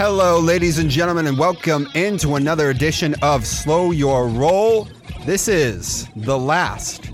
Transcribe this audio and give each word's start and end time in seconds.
Hello, 0.00 0.40
ladies 0.40 0.78
and 0.78 0.88
gentlemen, 0.88 1.26
and 1.26 1.36
welcome 1.36 1.86
into 1.94 2.36
another 2.36 2.70
edition 2.70 3.14
of 3.20 3.46
Slow 3.46 3.90
Your 3.90 4.28
Roll. 4.28 4.88
This 5.26 5.46
is 5.46 6.08
the 6.16 6.38
last 6.38 7.10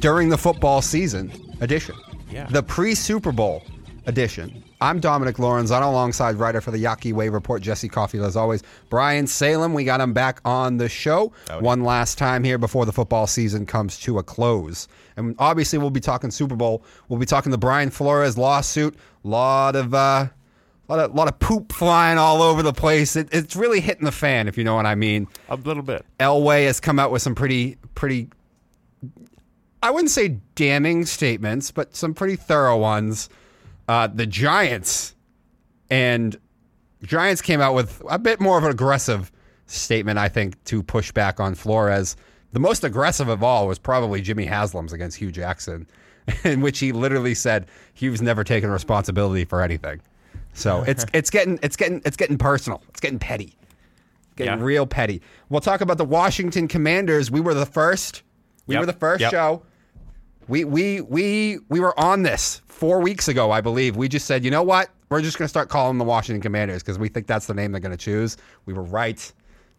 during 0.00 0.28
the 0.28 0.36
football 0.36 0.82
season 0.82 1.32
edition, 1.62 1.94
Yeah. 2.30 2.48
the 2.50 2.62
pre 2.62 2.94
Super 2.94 3.32
Bowl 3.32 3.62
edition. 4.04 4.62
I'm 4.82 5.00
Dominic 5.00 5.38
Lawrence. 5.38 5.70
I'm 5.70 5.82
alongside 5.82 6.36
writer 6.36 6.60
for 6.60 6.70
the 6.70 6.84
Yaki 6.84 7.14
Wave 7.14 7.32
Report, 7.32 7.62
Jesse 7.62 7.88
Caulfield, 7.88 8.26
as 8.26 8.36
always. 8.36 8.62
Brian 8.90 9.26
Salem, 9.26 9.72
we 9.72 9.82
got 9.82 9.98
him 9.98 10.12
back 10.12 10.42
on 10.44 10.76
the 10.76 10.90
show 10.90 11.32
one 11.60 11.82
last 11.82 12.18
time 12.18 12.44
here 12.44 12.58
before 12.58 12.84
the 12.84 12.92
football 12.92 13.26
season 13.26 13.64
comes 13.64 13.98
to 14.00 14.18
a 14.18 14.22
close. 14.22 14.86
And 15.16 15.34
obviously, 15.38 15.78
we'll 15.78 15.88
be 15.88 16.00
talking 16.00 16.30
Super 16.30 16.56
Bowl. 16.56 16.84
We'll 17.08 17.18
be 17.18 17.24
talking 17.24 17.52
the 17.52 17.56
Brian 17.56 17.88
Flores 17.88 18.36
lawsuit. 18.36 18.94
A 19.24 19.28
lot 19.28 19.74
of 19.76 19.94
uh, 19.94 20.26
lot 20.92 20.98
of 20.98 21.14
lot 21.14 21.28
of 21.28 21.38
poop 21.38 21.72
flying 21.72 22.18
all 22.18 22.42
over 22.42 22.62
the 22.62 22.72
place. 22.72 23.16
It, 23.16 23.28
it's 23.32 23.56
really 23.56 23.80
hitting 23.80 24.04
the 24.04 24.12
fan, 24.12 24.48
if 24.48 24.56
you 24.56 24.64
know 24.64 24.74
what 24.74 24.86
I 24.86 24.94
mean. 24.94 25.28
A 25.48 25.56
little 25.56 25.82
bit. 25.82 26.04
Elway 26.20 26.66
has 26.66 26.80
come 26.80 26.98
out 26.98 27.10
with 27.10 27.22
some 27.22 27.34
pretty 27.34 27.76
pretty 27.94 28.28
I 29.82 29.90
wouldn't 29.90 30.10
say 30.10 30.40
damning 30.54 31.06
statements, 31.06 31.70
but 31.70 31.94
some 31.94 32.14
pretty 32.14 32.36
thorough 32.36 32.78
ones. 32.78 33.28
Uh, 33.88 34.08
the 34.08 34.26
Giants 34.26 35.14
and 35.90 36.36
Giants 37.02 37.42
came 37.42 37.60
out 37.60 37.74
with 37.74 38.02
a 38.08 38.18
bit 38.18 38.40
more 38.40 38.58
of 38.58 38.64
an 38.64 38.70
aggressive 38.70 39.30
statement, 39.66 40.18
I 40.18 40.28
think, 40.28 40.62
to 40.64 40.82
push 40.82 41.12
back 41.12 41.38
on 41.38 41.54
Flores. 41.54 42.16
The 42.52 42.58
most 42.60 42.84
aggressive 42.84 43.28
of 43.28 43.42
all 43.42 43.68
was 43.68 43.78
probably 43.78 44.22
Jimmy 44.22 44.46
Haslam's 44.46 44.92
against 44.92 45.18
Hue 45.18 45.30
Jackson, 45.30 45.86
in 46.44 46.62
which 46.62 46.78
he 46.78 46.92
literally 46.92 47.34
said 47.34 47.66
Hue's 47.94 48.22
never 48.22 48.42
taken 48.44 48.70
responsibility 48.70 49.44
for 49.44 49.62
anything. 49.62 50.00
So 50.56 50.82
it's 50.86 51.06
it's 51.12 51.30
getting 51.30 51.58
it's 51.62 51.76
getting 51.76 52.02
it's 52.04 52.16
getting 52.16 52.38
personal. 52.38 52.82
It's 52.88 53.00
getting 53.00 53.18
petty. 53.20 53.56
Getting 54.36 54.58
Yeah. 54.58 54.64
real 54.64 54.86
petty. 54.86 55.22
We'll 55.48 55.60
talk 55.60 55.80
about 55.80 55.98
the 55.98 56.04
Washington 56.04 56.66
Commanders. 56.68 57.30
We 57.30 57.40
were 57.40 57.54
the 57.54 57.66
first. 57.66 58.22
We 58.66 58.74
Yep. 58.74 58.80
were 58.82 58.86
the 58.86 58.92
first 58.92 59.20
Yep. 59.20 59.30
show. 59.30 59.62
We 60.48 60.64
we 60.64 61.00
we 61.02 61.58
we 61.68 61.80
were 61.80 61.98
on 61.98 62.22
this 62.22 62.60
four 62.66 63.00
weeks 63.00 63.28
ago, 63.28 63.50
I 63.50 63.60
believe. 63.60 63.96
We 63.96 64.08
just 64.08 64.26
said, 64.26 64.44
you 64.44 64.50
know 64.50 64.62
what? 64.62 64.90
We're 65.08 65.22
just 65.22 65.38
going 65.38 65.44
to 65.44 65.48
start 65.48 65.68
calling 65.68 65.98
the 65.98 66.04
Washington 66.04 66.42
Commanders 66.42 66.82
because 66.82 66.98
we 66.98 67.08
think 67.08 67.26
that's 67.28 67.46
the 67.46 67.54
name 67.54 67.70
they're 67.70 67.80
going 67.80 67.92
to 67.92 67.96
choose. 67.96 68.36
We 68.64 68.74
were 68.74 68.82
right. 68.82 69.32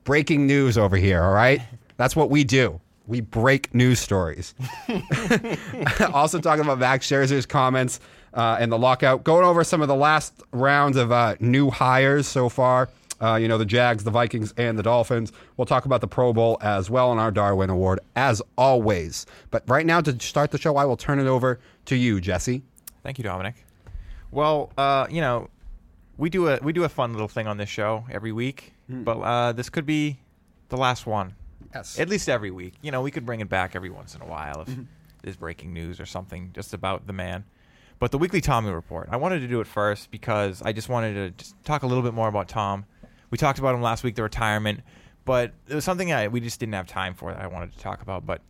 Breaking 0.05 0.47
news 0.47 0.77
over 0.77 0.95
here. 0.95 1.21
All 1.21 1.33
right, 1.33 1.61
that's 1.97 2.15
what 2.15 2.29
we 2.29 2.45
do. 2.45 2.79
We 3.07 3.19
break 3.21 3.73
news 3.75 3.99
stories. 3.99 4.55
also 6.13 6.39
talking 6.39 6.63
about 6.63 6.79
Max 6.79 7.07
Scherzer's 7.09 7.45
comments 7.45 7.99
uh, 8.37 8.55
and 8.59 8.71
the 8.71 8.77
lockout. 8.77 9.23
Going 9.23 9.43
over 9.43 9.63
some 9.65 9.81
of 9.81 9.87
the 9.89 9.95
last 9.95 10.33
rounds 10.53 10.95
of 10.95 11.11
uh, 11.11 11.35
new 11.41 11.69
hires 11.69 12.27
so 12.27 12.47
far. 12.47 12.87
Uh, 13.19 13.35
you 13.35 13.47
know, 13.47 13.57
the 13.57 13.65
Jags, 13.65 14.03
the 14.03 14.11
Vikings, 14.11 14.53
and 14.57 14.77
the 14.77 14.83
Dolphins. 14.83 15.33
We'll 15.57 15.65
talk 15.65 15.85
about 15.85 16.01
the 16.01 16.07
Pro 16.07 16.33
Bowl 16.33 16.59
as 16.61 16.87
well 16.87 17.11
and 17.11 17.19
our 17.19 17.31
Darwin 17.31 17.71
Award, 17.71 17.99
as 18.15 18.43
always. 18.59 19.25
But 19.49 19.63
right 19.67 19.87
now, 19.87 20.01
to 20.01 20.19
start 20.19 20.51
the 20.51 20.59
show, 20.59 20.77
I 20.77 20.85
will 20.85 20.97
turn 20.97 21.19
it 21.19 21.25
over 21.25 21.59
to 21.85 21.95
you, 21.95 22.21
Jesse. 22.21 22.61
Thank 23.01 23.17
you, 23.17 23.23
Dominic. 23.23 23.55
Well, 24.29 24.71
uh, 24.77 25.07
you 25.09 25.21
know, 25.21 25.49
we 26.17 26.29
do 26.29 26.47
a 26.47 26.59
we 26.61 26.73
do 26.73 26.83
a 26.83 26.89
fun 26.89 27.13
little 27.13 27.27
thing 27.27 27.47
on 27.47 27.57
this 27.57 27.69
show 27.69 28.05
every 28.11 28.31
week, 28.31 28.73
but 28.87 29.17
uh, 29.17 29.51
this 29.51 29.69
could 29.69 29.87
be 29.87 30.19
the 30.69 30.77
last 30.77 31.07
one. 31.07 31.33
Yes. 31.73 31.99
At 31.99 32.09
least 32.09 32.29
every 32.29 32.51
week. 32.51 32.75
You 32.83 32.91
know, 32.91 33.01
we 33.01 33.09
could 33.09 33.25
bring 33.25 33.39
it 33.39 33.49
back 33.49 33.75
every 33.75 33.89
once 33.89 34.13
in 34.13 34.21
a 34.21 34.25
while 34.25 34.61
if 34.61 34.69
there's 35.23 35.37
breaking 35.37 35.73
news 35.73 35.99
or 35.99 36.05
something 36.05 36.51
just 36.53 36.73
about 36.75 37.07
the 37.07 37.13
man. 37.13 37.45
But 37.99 38.11
the 38.11 38.17
weekly 38.17 38.41
Tommy 38.41 38.71
report, 38.71 39.09
I 39.11 39.17
wanted 39.17 39.39
to 39.39 39.47
do 39.47 39.59
it 39.59 39.67
first 39.67 40.11
because 40.11 40.61
I 40.61 40.71
just 40.71 40.87
wanted 40.87 41.13
to 41.13 41.43
just 41.43 41.63
talk 41.63 41.83
a 41.83 41.87
little 41.87 42.03
bit 42.03 42.13
more 42.13 42.27
about 42.27 42.47
Tom. 42.47 42.85
We 43.31 43.37
talked 43.37 43.59
about 43.59 43.73
him 43.73 43.81
last 43.81 44.03
week, 44.03 44.15
the 44.15 44.23
retirement, 44.23 44.81
but 45.25 45.53
it 45.67 45.75
was 45.75 45.83
something 45.83 46.13
I, 46.13 46.27
we 46.27 46.39
just 46.39 46.59
didn't 46.59 46.75
have 46.75 46.87
time 46.87 47.15
for 47.15 47.33
that 47.33 47.41
I 47.41 47.47
wanted 47.47 47.73
to 47.73 47.79
talk 47.79 48.01
about. 48.01 48.25
But 48.25 48.41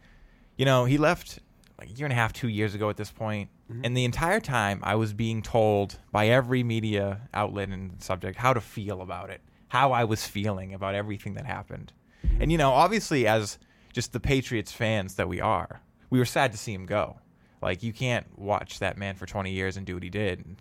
you 0.58 0.66
know, 0.66 0.86
he 0.86 0.98
left 0.98 1.40
like 1.80 1.90
a 1.90 1.94
year 1.94 2.06
and 2.06 2.14
a 2.14 2.16
half, 2.16 2.34
two 2.34 2.50
years 2.50 2.76
ago 2.76 2.90
at 2.90 2.98
this 2.98 3.12
point. 3.12 3.50
point, 3.70 3.86
and 3.86 3.96
the 3.96 4.06
entire 4.06 4.40
time 4.40 4.80
I 4.84 4.96
was 4.96 5.14
being 5.14 5.42
told 5.42 6.00
by 6.12 6.28
every 6.28 6.64
media 6.64 7.22
outlet 7.34 7.70
and 7.70 8.02
subject 8.02 8.38
how 8.38 8.54
to 8.54 8.62
feel 8.62 9.02
about 9.02 9.30
it, 9.30 9.42
how 9.70 9.92
I 9.92 10.04
was 10.04 10.26
feeling 10.26 10.74
about 10.74 10.96
everything 10.96 11.36
that 11.36 11.46
happened. 11.46 11.94
Mm-hmm. 12.26 12.42
And 12.42 12.52
you 12.52 12.58
know, 12.58 12.72
obviously, 12.72 13.28
as 13.28 13.60
just 13.94 14.14
the 14.14 14.20
Patriots 14.20 14.72
fans 14.72 15.16
that 15.16 15.30
we 15.30 15.40
are, 15.40 15.82
we 16.10 16.20
were 16.20 16.26
sad 16.26 16.52
to 16.52 16.58
see 16.58 16.74
him 16.74 16.86
go. 16.86 17.18
Like 17.62 17.84
you 17.84 17.94
can't 17.94 18.26
watch 18.38 18.80
that 18.80 18.98
man 18.98 19.16
for 19.16 19.26
20 19.26 19.52
years 19.52 19.78
and 19.78 19.86
do 19.86 19.96
what 19.96 20.04
he 20.04 20.10
did, 20.10 20.46
and 20.46 20.58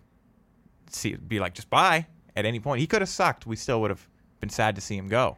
see 0.91 1.15
be 1.15 1.41
like 1.41 1.55
just 1.55 1.69
bye 1.71 2.07
at 2.35 2.45
any 2.45 2.61
point. 2.61 2.81
He 2.81 2.87
could 2.87 3.03
have 3.03 3.09
sucked. 3.09 3.47
We 3.47 3.57
still 3.57 3.81
would 3.83 3.91
have 3.91 4.07
been 4.41 4.51
sad 4.51 4.75
to 4.77 4.81
see 4.81 4.97
him 4.97 5.09
go. 5.09 5.37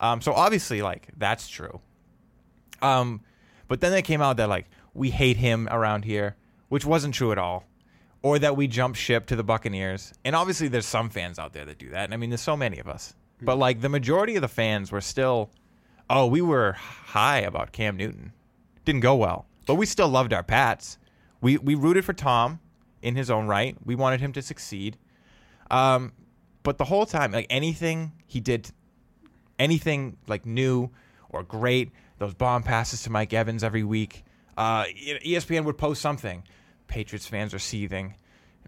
Um, 0.00 0.20
so 0.20 0.32
obviously, 0.32 0.82
like 0.82 1.08
that's 1.16 1.48
true. 1.48 1.80
Um, 2.82 3.20
but 3.68 3.80
then 3.80 3.92
they 3.92 4.02
came 4.02 4.20
out 4.20 4.36
that 4.36 4.48
like 4.48 4.66
we 4.92 5.10
hate 5.10 5.36
him 5.36 5.68
around 5.70 6.04
here, 6.04 6.36
which 6.68 6.84
wasn't 6.84 7.14
true 7.14 7.32
at 7.32 7.38
all, 7.38 7.64
or 8.22 8.38
that 8.38 8.56
we 8.56 8.66
jump 8.66 8.96
ship 8.96 9.26
to 9.26 9.36
the 9.36 9.44
Buccaneers. 9.44 10.12
And 10.24 10.36
obviously, 10.36 10.68
there's 10.68 10.86
some 10.86 11.10
fans 11.10 11.38
out 11.38 11.52
there 11.52 11.64
that 11.64 11.78
do 11.78 11.90
that. 11.90 12.04
And 12.04 12.14
I 12.14 12.16
mean, 12.16 12.30
there's 12.30 12.40
so 12.40 12.56
many 12.56 12.78
of 12.78 12.88
us. 12.88 13.14
But 13.40 13.56
like 13.58 13.80
the 13.80 13.88
majority 13.88 14.36
of 14.36 14.42
the 14.42 14.48
fans 14.48 14.92
were 14.92 15.00
still, 15.00 15.50
oh, 16.08 16.26
we 16.26 16.40
were 16.40 16.72
high 16.72 17.40
about 17.40 17.72
Cam 17.72 17.96
Newton. 17.96 18.32
Didn't 18.84 19.00
go 19.00 19.16
well, 19.16 19.46
but 19.66 19.76
we 19.76 19.86
still 19.86 20.08
loved 20.08 20.32
our 20.32 20.42
Pats. 20.42 20.98
We 21.40 21.58
we 21.58 21.74
rooted 21.74 22.04
for 22.04 22.12
Tom 22.12 22.60
in 23.02 23.16
his 23.16 23.30
own 23.30 23.46
right. 23.46 23.76
We 23.84 23.94
wanted 23.94 24.20
him 24.20 24.32
to 24.32 24.42
succeed. 24.42 24.96
Um, 25.70 26.12
but 26.62 26.78
the 26.78 26.84
whole 26.84 27.06
time, 27.06 27.32
like 27.32 27.46
anything 27.50 28.12
he 28.26 28.40
did 28.40 28.70
anything 29.58 30.16
like 30.26 30.46
new 30.46 30.90
or 31.30 31.42
great, 31.42 31.92
those 32.18 32.34
bomb 32.34 32.62
passes 32.62 33.02
to 33.02 33.10
Mike 33.10 33.32
Evans 33.32 33.62
every 33.62 33.84
week. 33.84 34.24
Uh, 34.56 34.84
ESPN 34.84 35.64
would 35.64 35.78
post 35.78 36.00
something. 36.00 36.44
Patriots 36.86 37.26
fans 37.26 37.52
are 37.54 37.58
seething. 37.58 38.14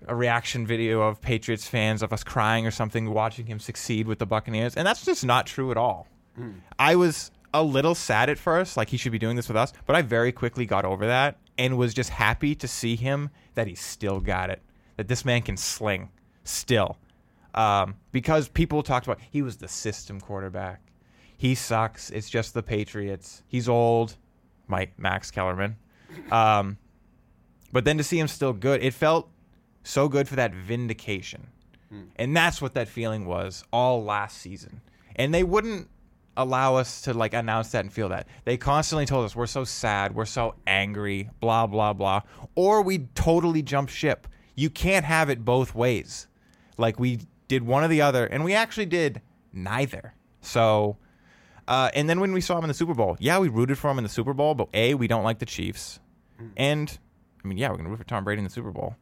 A 0.08 0.14
reaction 0.14 0.66
video 0.66 1.00
of 1.00 1.20
Patriots 1.20 1.66
fans 1.66 2.02
of 2.02 2.12
us 2.12 2.22
crying 2.22 2.66
or 2.66 2.70
something, 2.70 3.10
watching 3.10 3.46
him 3.46 3.58
succeed 3.58 4.06
with 4.06 4.18
the 4.18 4.26
Buccaneers, 4.26 4.76
and 4.76 4.86
that's 4.86 5.04
just 5.04 5.24
not 5.24 5.46
true 5.46 5.70
at 5.70 5.76
all. 5.76 6.06
I 6.78 6.96
was 6.96 7.30
a 7.54 7.62
little 7.62 7.94
sad 7.94 8.30
at 8.30 8.38
first, 8.38 8.76
like 8.76 8.88
he 8.88 8.96
should 8.96 9.12
be 9.12 9.18
doing 9.18 9.36
this 9.36 9.48
with 9.48 9.56
us, 9.56 9.72
but 9.86 9.96
I 9.96 10.02
very 10.02 10.32
quickly 10.32 10.66
got 10.66 10.84
over 10.84 11.06
that 11.06 11.38
and 11.58 11.78
was 11.78 11.94
just 11.94 12.10
happy 12.10 12.54
to 12.54 12.68
see 12.68 12.96
him 12.96 13.30
that 13.54 13.66
he 13.66 13.74
still 13.74 14.20
got 14.20 14.50
it, 14.50 14.62
that 14.96 15.08
this 15.08 15.24
man 15.24 15.42
can 15.42 15.56
sling 15.56 16.10
still 16.44 16.98
um, 17.56 17.94
because 18.12 18.48
people 18.48 18.82
talked 18.82 19.06
about 19.06 19.20
he 19.30 19.42
was 19.42 19.56
the 19.56 19.68
system 19.68 20.20
quarterback. 20.20 20.80
He 21.38 21.54
sucks. 21.54 22.10
It's 22.10 22.30
just 22.30 22.54
the 22.54 22.62
Patriots. 22.62 23.42
He's 23.46 23.68
old, 23.68 24.16
Mike 24.68 24.92
Max 24.98 25.30
Kellerman. 25.30 25.76
Um, 26.30 26.78
but 27.72 27.84
then 27.84 27.98
to 27.98 28.04
see 28.04 28.18
him 28.18 28.28
still 28.28 28.52
good, 28.52 28.82
it 28.82 28.94
felt 28.94 29.28
so 29.82 30.08
good 30.08 30.28
for 30.28 30.36
that 30.36 30.54
vindication, 30.54 31.48
and 32.16 32.36
that's 32.36 32.62
what 32.62 32.74
that 32.74 32.88
feeling 32.88 33.26
was 33.26 33.64
all 33.72 34.02
last 34.04 34.38
season. 34.38 34.80
And 35.16 35.34
they 35.34 35.42
wouldn't 35.42 35.88
allow 36.36 36.76
us 36.76 37.02
to 37.02 37.14
like 37.14 37.34
announce 37.34 37.70
that 37.70 37.80
and 37.80 37.92
feel 37.92 38.08
that. 38.10 38.26
They 38.44 38.56
constantly 38.56 39.06
told 39.06 39.24
us 39.24 39.34
we're 39.34 39.47
so 39.47 39.64
sad, 39.64 40.14
we're 40.14 40.24
so 40.24 40.54
angry, 40.66 41.30
blah 41.41 41.66
blah 41.66 41.92
blah, 41.92 42.22
or 42.54 42.82
we 42.82 43.08
totally 43.14 43.62
jump 43.62 43.88
ship. 43.88 44.26
You 44.55 44.70
can't 44.70 45.05
have 45.05 45.28
it 45.31 45.44
both 45.44 45.75
ways. 45.75 46.28
Like 46.78 46.99
we 46.99 47.20
did 47.49 47.62
one 47.62 47.84
or 47.84 47.88
the 47.88 48.02
other, 48.02 48.26
and 48.26 48.44
we 48.44 48.55
actually 48.55 48.87
did 48.87 49.22
neither. 49.52 50.14
So, 50.40 50.96
uh, 51.69 51.90
and 51.94 52.08
then 52.08 52.20
when 52.20 52.32
we 52.32 52.40
saw 52.40 52.58
him 52.58 52.64
in 52.64 52.69
the 52.69 52.75
Super 52.75 52.94
Bowl, 52.94 53.16
yeah, 53.19 53.38
we 53.38 53.49
rooted 53.49 53.78
for 53.78 53.90
him 53.90 53.99
in 53.99 54.05
the 54.05 54.11
Super 54.11 54.34
Bowl, 54.34 54.55
but 54.55 54.69
a 54.75 54.94
we 54.94 55.08
don't 55.08 55.25
like 55.25 55.38
the 55.38 55.46
Chiefs, 55.46 56.00
and 56.56 56.99
I 57.44 57.49
mean, 57.49 57.58
yeah, 57.58 57.70
we're 57.70 57.76
gonna 57.76 57.90
root 57.90 57.99
for 57.99 58.05
Tom 58.05 58.25
Brady 58.25 58.38
in 58.40 58.44
the 58.44 58.50
Super 58.50 58.70
Bowl. 58.70 58.96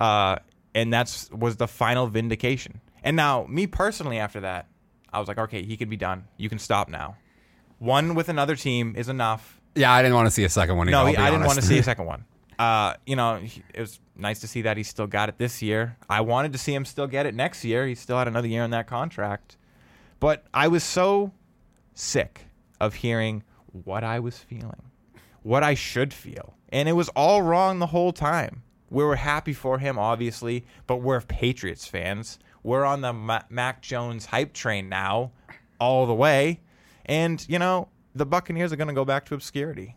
Uh, 0.00 0.36
and 0.74 0.92
that's 0.92 1.30
was 1.30 1.56
the 1.56 1.68
final 1.68 2.06
vindication. 2.06 2.80
And 3.04 3.16
now, 3.16 3.46
me 3.48 3.66
personally, 3.66 4.18
after 4.18 4.40
that, 4.40 4.68
I 5.12 5.18
was 5.18 5.28
like, 5.28 5.38
okay, 5.38 5.62
he 5.62 5.76
can 5.76 5.88
be 5.88 5.96
done. 5.96 6.24
You 6.36 6.48
can 6.48 6.58
stop 6.58 6.88
now. 6.88 7.16
One 7.78 8.14
with 8.14 8.28
another 8.28 8.56
team 8.56 8.94
is 8.96 9.08
enough. 9.08 9.60
Yeah, 9.74 9.92
I 9.92 10.02
didn't 10.02 10.14
want 10.14 10.26
to 10.26 10.30
see 10.30 10.44
a 10.44 10.48
second 10.48 10.76
one. 10.76 10.88
either, 10.88 10.92
No, 10.92 11.00
I'll 11.00 11.06
he, 11.06 11.12
be 11.16 11.18
I 11.22 11.30
didn't 11.30 11.46
want 11.46 11.58
to 11.58 11.64
see 11.64 11.78
a 11.78 11.82
second 11.90 12.06
one. 12.06 12.24
Uh, 12.58 12.94
you 13.06 13.16
know, 13.16 13.36
he- 13.38 13.62
it 13.74 13.80
was 13.80 13.98
nice 14.16 14.40
to 14.40 14.46
see 14.46 14.62
that 14.62 14.76
he 14.76 14.82
still 14.82 15.06
got 15.06 15.28
it 15.28 15.38
this 15.38 15.62
year. 15.62 15.96
I 16.08 16.20
wanted 16.20 16.52
to 16.52 16.58
see 16.58 16.74
him 16.74 16.84
still 16.84 17.06
get 17.06 17.26
it 17.26 17.34
next 17.34 17.64
year. 17.64 17.86
He 17.86 17.94
still 17.94 18.18
had 18.18 18.28
another 18.28 18.46
year 18.48 18.62
on 18.62 18.70
that 18.70 18.86
contract. 18.86 19.56
But 20.20 20.44
I 20.54 20.68
was 20.68 20.84
so 20.84 21.32
sick 21.94 22.42
of 22.80 22.94
hearing 22.94 23.42
what 23.72 24.04
I 24.04 24.20
was 24.20 24.38
feeling, 24.38 24.82
what 25.42 25.62
I 25.62 25.74
should 25.74 26.12
feel. 26.14 26.54
And 26.68 26.88
it 26.88 26.92
was 26.92 27.08
all 27.10 27.42
wrong 27.42 27.78
the 27.78 27.86
whole 27.86 28.12
time. 28.12 28.62
We 28.90 29.02
were 29.04 29.16
happy 29.16 29.54
for 29.54 29.78
him, 29.78 29.98
obviously, 29.98 30.66
but 30.86 30.96
we're 30.96 31.20
Patriots 31.22 31.86
fans. 31.86 32.38
We're 32.62 32.84
on 32.84 33.00
the 33.00 33.12
Ma- 33.12 33.42
Mac 33.50 33.82
Jones 33.82 34.26
hype 34.26 34.52
train 34.52 34.88
now, 34.88 35.32
all 35.80 36.06
the 36.06 36.14
way. 36.14 36.60
And, 37.06 37.44
you 37.48 37.58
know, 37.58 37.88
the 38.14 38.26
Buccaneers 38.26 38.72
are 38.72 38.76
going 38.76 38.88
to 38.88 38.94
go 38.94 39.04
back 39.04 39.26
to 39.26 39.34
obscurity. 39.34 39.96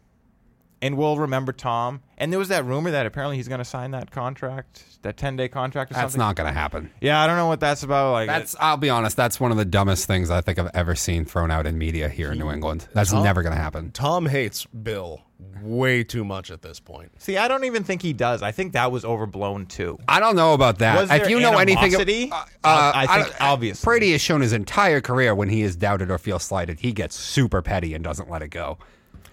And 0.81 0.98
we'll 0.98 1.18
remember 1.18 1.51
Tom. 1.51 2.01
And 2.18 2.31
there 2.31 2.39
was 2.39 2.48
that 2.50 2.63
rumor 2.66 2.92
that 2.92 3.06
apparently 3.06 3.36
he's 3.38 3.48
going 3.48 3.60
to 3.60 3.66
sign 3.66 3.92
that 3.92 4.12
contract, 4.12 4.83
that 5.01 5.18
10 5.18 5.36
day 5.36 5.48
contract 5.50 5.92
or 5.92 5.95
something. 5.95 6.04
That's 6.04 6.13
something. 6.13 6.25
not 6.27 6.36
going 6.36 6.48
to 6.54 6.57
happen. 6.57 6.92
Yeah, 7.01 7.22
I 7.22 7.27
don't 7.27 7.36
know 7.38 7.48
what 7.48 7.60
that's 7.60 7.83
about. 7.83 8.12
Like, 8.13 8.27
That's. 8.27 8.56
I'll 8.60 8.77
be 8.77 8.89
honest. 8.89 9.18
That's 9.18 9.39
one 9.39 9.51
of 9.51 9.57
the 9.57 9.66
dumbest 9.66 10.06
things 10.07 10.30
I 10.30 10.42
think 10.42 10.57
I've 10.60 10.72
ever 10.74 10.95
seen 10.95 11.25
thrown 11.25 11.51
out 11.51 11.66
in 11.68 11.77
media 11.77 12.07
here 12.10 12.31
in 12.31 12.39
New 12.39 12.51
England. 12.51 12.88
That's 12.94 13.12
Tom- 13.12 13.24
never 13.24 13.42
going 13.44 13.54
to 13.56 13.62
happen. 13.62 13.92
Tom 13.92 14.25
hates 14.25 14.66
Bill 14.66 15.22
way 15.62 16.04
too 16.04 16.24
much 16.24 16.50
at 16.51 16.62
this 16.62 16.80
point. 16.80 17.12
see, 17.21 17.36
I 17.38 17.48
don't 17.50 17.66
even 17.66 17.83
think 17.83 18.01
he 18.01 18.13
does. 18.13 18.42
I 18.42 18.51
think 18.54 18.71
that 18.74 18.92
was 18.92 19.04
overblown 19.04 19.66
too. 19.66 19.98
I 20.07 20.19
don't 20.21 20.36
know 20.38 20.54
about 20.54 20.80
that. 20.80 20.95
Was 21.01 21.12
if 21.12 21.24
there 21.24 21.30
you 21.30 21.39
know 21.42 21.57
anything, 21.57 21.83
animosity? 21.95 22.30
uh, 22.31 22.45
Uh, 22.63 22.92
I 22.95 23.07
think 23.07 23.28
don't- 23.28 23.42
obviously. 23.42 23.86
Brady 23.86 24.12
has 24.13 24.21
shown 24.21 24.39
his 24.42 24.54
entire 24.54 25.01
career 25.01 25.36
when 25.36 25.50
he 25.50 25.62
is 25.63 25.75
doubted 25.75 26.10
or 26.10 26.18
feels 26.18 26.44
slighted, 26.44 26.80
he 26.80 26.94
gets 26.94 27.16
super 27.16 27.62
petty 27.62 27.94
and 27.94 28.01
doesn't 28.04 28.30
let 28.30 28.42
it 28.44 28.48
go. 28.50 28.78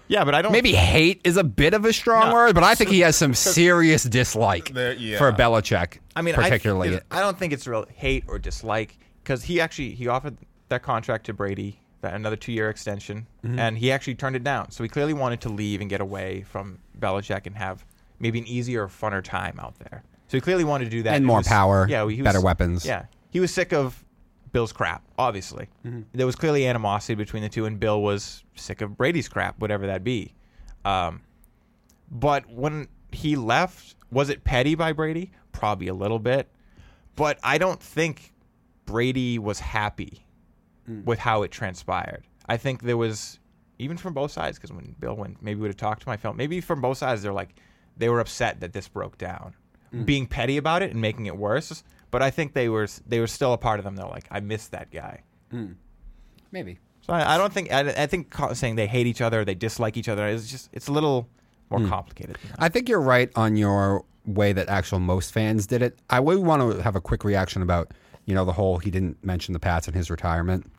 Yeah, 0.07 0.23
but 0.25 0.35
I 0.35 0.41
don't. 0.41 0.51
Maybe 0.51 0.73
hate 0.73 1.21
is 1.23 1.37
a 1.37 1.43
bit 1.43 1.73
of 1.73 1.85
a 1.85 1.93
strong 1.93 2.29
No. 2.29 2.33
word, 2.33 2.55
but 2.55 2.63
I 2.63 2.75
think 2.75 2.89
he 2.89 2.99
has 3.01 3.15
some 3.15 3.33
serious 3.33 4.03
dislike 4.03 4.69
There- 4.73 4.93
yeah. 4.93 5.17
for 5.17 5.31
Belichick. 5.31 5.99
I 6.15 6.21
mean, 6.21 6.35
particularly. 6.35 6.97
I, 7.11 7.17
I 7.17 7.19
don't 7.21 7.37
think 7.37 7.53
it's 7.53 7.65
real 7.67 7.85
hate 7.95 8.25
or 8.27 8.37
dislike 8.37 8.97
because 9.23 9.43
he 9.43 9.61
actually 9.61 9.91
he 9.95 10.07
offered 10.07 10.37
that 10.69 10.83
contract 10.83 11.25
to 11.27 11.33
Brady, 11.33 11.79
that 12.01 12.13
another 12.13 12.35
two 12.35 12.51
year 12.51 12.69
extension, 12.69 13.27
Mm-hmm. 13.45 13.59
and 13.59 13.77
he 13.77 13.91
actually 13.91 14.15
turned 14.15 14.35
it 14.35 14.43
down. 14.43 14.71
So 14.71 14.83
he 14.83 14.89
clearly 14.89 15.13
wanted 15.13 15.41
to 15.41 15.49
leave 15.49 15.81
and 15.81 15.89
get 15.89 16.01
away 16.01 16.41
from 16.43 16.79
Belichick 16.99 17.45
and 17.47 17.55
have 17.55 17.85
maybe 18.19 18.39
an 18.39 18.47
easier, 18.47 18.87
funner 18.87 19.23
time 19.23 19.59
out 19.59 19.75
there. 19.79 20.03
So 20.27 20.37
he 20.37 20.41
clearly 20.41 20.63
wanted 20.63 20.85
to 20.85 20.89
do 20.91 21.03
that 21.03 21.13
And 21.15 21.23
It 21.23 21.27
more 21.27 21.37
was- 21.39 21.47
power, 21.47 21.87
yeah, 21.89 22.07
he 22.07 22.17
was- 22.21 22.23
better 22.25 22.41
weapons. 22.41 22.85
Yeah, 22.85 23.05
he 23.31 23.39
was 23.39 23.53
sick 23.53 23.71
of 23.73 24.03
Bill's 24.53 24.71
crap. 24.71 25.03
Obviously, 25.17 25.67
Mm-hmm. 25.85 26.01
there 26.13 26.25
was 26.25 26.35
clearly 26.37 26.65
animosity 26.65 27.15
between 27.15 27.43
the 27.43 27.49
two, 27.49 27.65
and 27.65 27.77
Bill 27.79 28.01
was 28.01 28.43
sick 28.55 28.79
of 28.81 28.95
Brady's 28.95 29.27
crap, 29.27 29.59
whatever 29.59 29.85
that 29.87 30.03
be. 30.05 30.33
Um, 30.85 31.21
but 32.09 32.49
when 32.49 32.87
he 33.11 33.35
left, 33.35 33.95
was 34.11 34.29
it 34.29 34.43
petty 34.45 34.75
by 34.75 34.93
Brady? 34.93 35.31
Probably 35.51 35.87
a 35.87 35.93
little 35.93 36.19
bit. 36.19 36.47
But 37.15 37.39
I 37.43 37.57
don't 37.57 37.81
think 37.81 38.33
Brady 38.85 39.37
was 39.39 39.59
happy 39.59 40.25
with 41.05 41.17
how 41.19 41.43
it 41.43 41.51
transpired. 41.51 42.23
I 42.47 42.57
think 42.57 42.81
there 42.83 42.97
was, 42.97 43.39
even 43.79 43.95
from 43.97 44.13
both 44.13 44.31
sides, 44.31 44.57
because 44.57 44.71
when 44.73 44.95
Bill 44.99 45.15
went, 45.15 45.41
maybe 45.41 45.61
would 45.61 45.67
have 45.69 45.77
talked 45.77 46.01
to 46.01 46.09
my 46.09 46.17
film, 46.17 46.35
maybe 46.37 46.59
from 46.59 46.81
both 46.81 46.97
sides, 46.97 47.21
they're 47.21 47.31
like, 47.33 47.55
they 47.95 48.09
were 48.09 48.19
upset 48.19 48.59
that 48.59 48.73
this 48.73 48.87
broke 48.87 49.17
down. 49.17 49.55
Being 50.05 50.25
petty 50.27 50.57
about 50.57 50.81
it 50.81 50.91
and 50.91 50.99
making 50.99 51.27
it 51.27 51.37
worse. 51.37 51.83
But 52.13 52.21
I 52.21 52.29
think 52.29 52.53
they 52.53 52.69
were 52.69 52.87
they 53.07 53.19
were 53.19 53.25
still 53.25 53.53
a 53.53 53.57
part 53.57 53.79
of 53.79 53.85
them. 53.85 53.95
They're 53.95 54.05
like, 54.05 54.27
I 54.29 54.39
miss 54.39 54.67
that 54.67 54.91
guy. 54.91 55.23
Hmm. 55.49 55.71
Maybe. 56.51 56.77
So 57.01 57.11
I, 57.11 57.33
I 57.33 57.37
don't 57.39 57.51
think 57.51 57.73
I, 57.73 58.03
I 58.03 58.05
think 58.05 58.31
saying 58.53 58.75
they 58.75 58.85
hate 58.85 59.07
each 59.07 59.19
other, 59.19 59.43
they 59.43 59.55
dislike 59.55 59.97
each 59.97 60.07
other 60.07 60.27
is 60.27 60.51
just 60.51 60.69
it's 60.71 60.87
a 60.89 60.91
little 60.91 61.27
more 61.71 61.79
hmm. 61.79 61.89
complicated. 61.89 62.37
Than 62.39 62.51
that. 62.51 62.61
I 62.61 62.69
think 62.69 62.87
you're 62.87 63.01
right 63.01 63.31
on 63.35 63.57
your 63.57 64.05
way 64.27 64.53
that 64.53 64.69
actual 64.69 64.99
most 64.99 65.33
fans 65.33 65.65
did 65.65 65.81
it. 65.81 65.97
I 66.11 66.19
would 66.19 66.37
want 66.37 66.61
to 66.61 66.83
have 66.83 66.95
a 66.95 67.01
quick 67.01 67.23
reaction 67.23 67.63
about, 67.63 67.95
you 68.25 68.35
know, 68.35 68.45
the 68.45 68.53
whole 68.53 68.77
he 68.77 68.91
didn't 68.91 69.17
mention 69.25 69.53
the 69.53 69.59
Pats 69.59 69.87
in 69.87 69.95
his 69.95 70.11
retirement, 70.11 70.71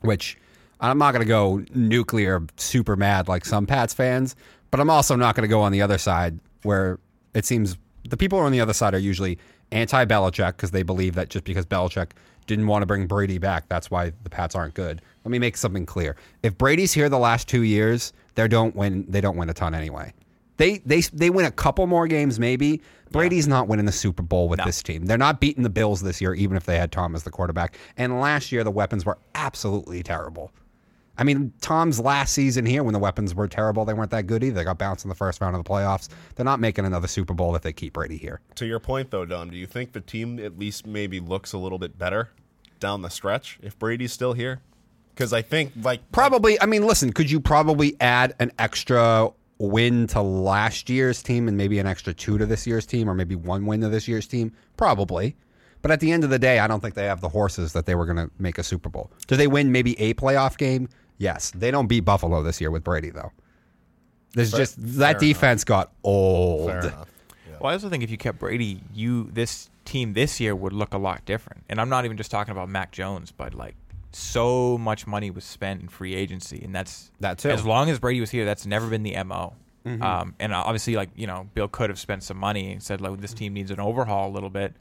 which 0.00 0.36
I'm 0.80 0.98
not 0.98 1.12
going 1.12 1.22
to 1.22 1.28
go 1.28 1.64
nuclear 1.72 2.44
super 2.56 2.96
mad 2.96 3.28
like 3.28 3.44
some 3.44 3.64
Pats 3.64 3.94
fans, 3.94 4.34
but 4.72 4.80
I'm 4.80 4.90
also 4.90 5.14
not 5.14 5.36
going 5.36 5.48
to 5.48 5.48
go 5.48 5.60
on 5.60 5.70
the 5.70 5.82
other 5.82 5.98
side 5.98 6.40
where 6.64 6.98
it 7.32 7.46
seems 7.46 7.76
the 8.08 8.16
people 8.16 8.40
on 8.40 8.50
the 8.50 8.60
other 8.60 8.72
side 8.72 8.92
are 8.92 8.98
usually 8.98 9.38
anti 9.72 10.04
Belichick 10.04 10.56
because 10.56 10.70
they 10.70 10.82
believe 10.82 11.14
that 11.14 11.28
just 11.28 11.44
because 11.44 11.66
Belichick 11.66 12.10
didn't 12.46 12.66
want 12.66 12.82
to 12.82 12.86
bring 12.86 13.06
Brady 13.06 13.38
back, 13.38 13.68
that's 13.68 13.90
why 13.90 14.12
the 14.24 14.30
Pats 14.30 14.54
aren't 14.54 14.74
good. 14.74 15.02
Let 15.24 15.30
me 15.30 15.38
make 15.38 15.56
something 15.56 15.86
clear. 15.86 16.16
If 16.42 16.58
Brady's 16.58 16.92
here 16.92 17.08
the 17.08 17.18
last 17.18 17.48
two 17.48 17.62
years, 17.62 18.12
they 18.34 18.48
don't 18.48 18.74
win. 18.74 19.04
They 19.08 19.20
don't 19.20 19.36
win 19.36 19.48
a 19.50 19.54
ton 19.54 19.74
anyway. 19.74 20.12
They 20.56 20.78
they 20.78 21.00
they 21.00 21.30
win 21.30 21.46
a 21.46 21.50
couple 21.50 21.86
more 21.86 22.06
games 22.06 22.38
maybe. 22.38 22.82
Brady's 23.12 23.48
not 23.48 23.66
winning 23.66 23.86
the 23.86 23.92
Super 23.92 24.22
Bowl 24.22 24.48
with 24.48 24.58
No. 24.58 24.64
this 24.64 24.82
team. 24.82 25.06
They're 25.06 25.18
not 25.18 25.40
beating 25.40 25.62
the 25.64 25.70
Bills 25.70 26.00
this 26.00 26.20
year, 26.20 26.32
even 26.34 26.56
if 26.56 26.64
they 26.64 26.78
had 26.78 26.92
Tom 26.92 27.16
as 27.16 27.24
the 27.24 27.30
quarterback. 27.30 27.76
And 27.96 28.20
last 28.20 28.52
year 28.52 28.62
the 28.62 28.70
weapons 28.70 29.04
were 29.04 29.18
absolutely 29.34 30.02
terrible. 30.02 30.52
I 31.18 31.24
mean, 31.24 31.52
Tom's 31.60 32.00
last 32.00 32.32
season 32.32 32.64
here, 32.64 32.82
when 32.82 32.94
the 32.94 32.98
weapons 32.98 33.34
were 33.34 33.46
terrible, 33.46 33.84
they 33.84 33.92
weren't 33.92 34.10
that 34.12 34.26
good 34.26 34.42
either. 34.42 34.54
They 34.54 34.64
got 34.64 34.78
bounced 34.78 35.04
in 35.04 35.08
the 35.10 35.14
first 35.14 35.40
round 35.40 35.54
of 35.54 35.62
the 35.62 35.68
playoffs. 35.68 36.08
They're 36.34 36.44
not 36.44 36.60
making 36.60 36.86
another 36.86 37.08
Super 37.08 37.34
Bowl 37.34 37.54
if 37.54 37.62
they 37.62 37.72
keep 37.72 37.92
Brady 37.92 38.16
here. 38.16 38.40
To 38.54 38.66
your 38.66 38.80
point, 38.80 39.10
though, 39.10 39.26
Dom, 39.26 39.50
do 39.50 39.56
you 39.56 39.66
think 39.66 39.92
the 39.92 40.00
team 40.00 40.38
at 40.38 40.58
least 40.58 40.86
maybe 40.86 41.20
looks 41.20 41.52
a 41.52 41.58
little 41.58 41.78
bit 41.78 41.98
better 41.98 42.30
down 42.78 43.02
the 43.02 43.10
stretch 43.10 43.58
if 43.62 43.78
Brady's 43.78 44.12
still 44.12 44.32
here? 44.32 44.62
Because 45.14 45.32
I 45.34 45.42
think 45.42 45.72
like 45.82 46.10
Probably. 46.12 46.58
I 46.60 46.66
mean, 46.66 46.86
listen, 46.86 47.12
could 47.12 47.30
you 47.30 47.40
probably 47.40 47.96
add 48.00 48.34
an 48.40 48.52
extra 48.58 49.30
win 49.58 50.06
to 50.06 50.22
last 50.22 50.88
year's 50.88 51.22
team 51.22 51.48
and 51.48 51.56
maybe 51.56 51.78
an 51.78 51.86
extra 51.86 52.14
two 52.14 52.38
to 52.38 52.46
this 52.46 52.66
year's 52.66 52.86
team 52.86 53.10
or 53.10 53.14
maybe 53.14 53.34
one 53.34 53.66
win 53.66 53.82
to 53.82 53.90
this 53.90 54.08
year's 54.08 54.26
team? 54.26 54.52
Probably. 54.78 55.36
But 55.82 55.90
at 55.90 56.00
the 56.00 56.12
end 56.12 56.24
of 56.24 56.30
the 56.30 56.38
day, 56.38 56.58
I 56.58 56.66
don't 56.66 56.80
think 56.80 56.94
they 56.94 57.06
have 57.06 57.20
the 57.20 57.28
horses 57.28 57.72
that 57.72 57.86
they 57.86 57.94
were 57.94 58.04
going 58.04 58.16
to 58.16 58.30
make 58.38 58.58
a 58.58 58.62
Super 58.62 58.88
Bowl. 58.88 59.10
Do 59.26 59.36
they 59.36 59.46
win 59.46 59.72
maybe 59.72 59.98
a 60.00 60.14
playoff 60.14 60.58
game? 60.58 60.88
Yes. 61.20 61.52
They 61.52 61.70
don't 61.70 61.86
beat 61.86 62.00
Buffalo 62.00 62.42
this 62.42 62.60
year 62.60 62.70
with 62.70 62.82
Brady, 62.82 63.10
though. 63.10 63.30
There's 64.32 64.50
Fair- 64.50 64.60
just 64.60 64.80
that 64.98 65.20
fair 65.20 65.28
defense 65.28 65.64
got 65.64 65.92
old. 66.02 66.68
fair 66.70 66.80
enough. 66.80 67.08
Yeah. 67.48 67.56
Well, 67.60 67.70
I 67.70 67.74
also 67.74 67.88
think 67.88 68.02
if 68.02 68.10
you 68.10 68.16
kept 68.16 68.38
Brady, 68.38 68.80
you 68.94 69.28
this 69.32 69.68
team 69.84 70.14
this 70.14 70.40
year 70.40 70.56
would 70.56 70.72
look 70.72 70.94
a 70.94 70.98
lot 70.98 71.24
different. 71.26 71.64
And 71.68 71.80
I'm 71.80 71.88
not 71.88 72.04
even 72.04 72.16
just 72.16 72.30
talking 72.30 72.52
about 72.52 72.68
Mac 72.68 72.90
Jones, 72.90 73.32
but 73.32 73.54
like 73.54 73.74
so 74.12 74.78
much 74.78 75.06
money 75.06 75.30
was 75.30 75.44
spent 75.44 75.82
in 75.82 75.88
free 75.88 76.14
agency, 76.14 76.62
and 76.64 76.74
that's 76.74 77.10
That 77.20 77.38
too. 77.38 77.48
Mm-hmm. 77.48 77.58
As 77.58 77.64
long 77.66 77.90
as 77.90 77.98
Brady 77.98 78.20
was 78.20 78.30
here, 78.30 78.44
that's 78.44 78.66
never 78.66 78.88
been 78.88 79.02
the 79.02 79.22
mo. 79.24 79.54
Um, 79.84 80.34
and 80.38 80.52
obviously, 80.52 80.94
like 80.94 81.08
you 81.16 81.26
know, 81.26 81.48
Bill 81.54 81.66
could 81.66 81.90
have 81.90 81.98
spent 81.98 82.22
some 82.22 82.36
money 82.36 82.72
and 82.72 82.82
said, 82.82 83.00
like, 83.00 83.18
this 83.20 83.32
team 83.34 83.54
needs 83.54 83.70
an 83.70 83.80
overhaul 83.80 84.28
a 84.28 84.32
little 84.32 84.50
bit. 84.50 84.74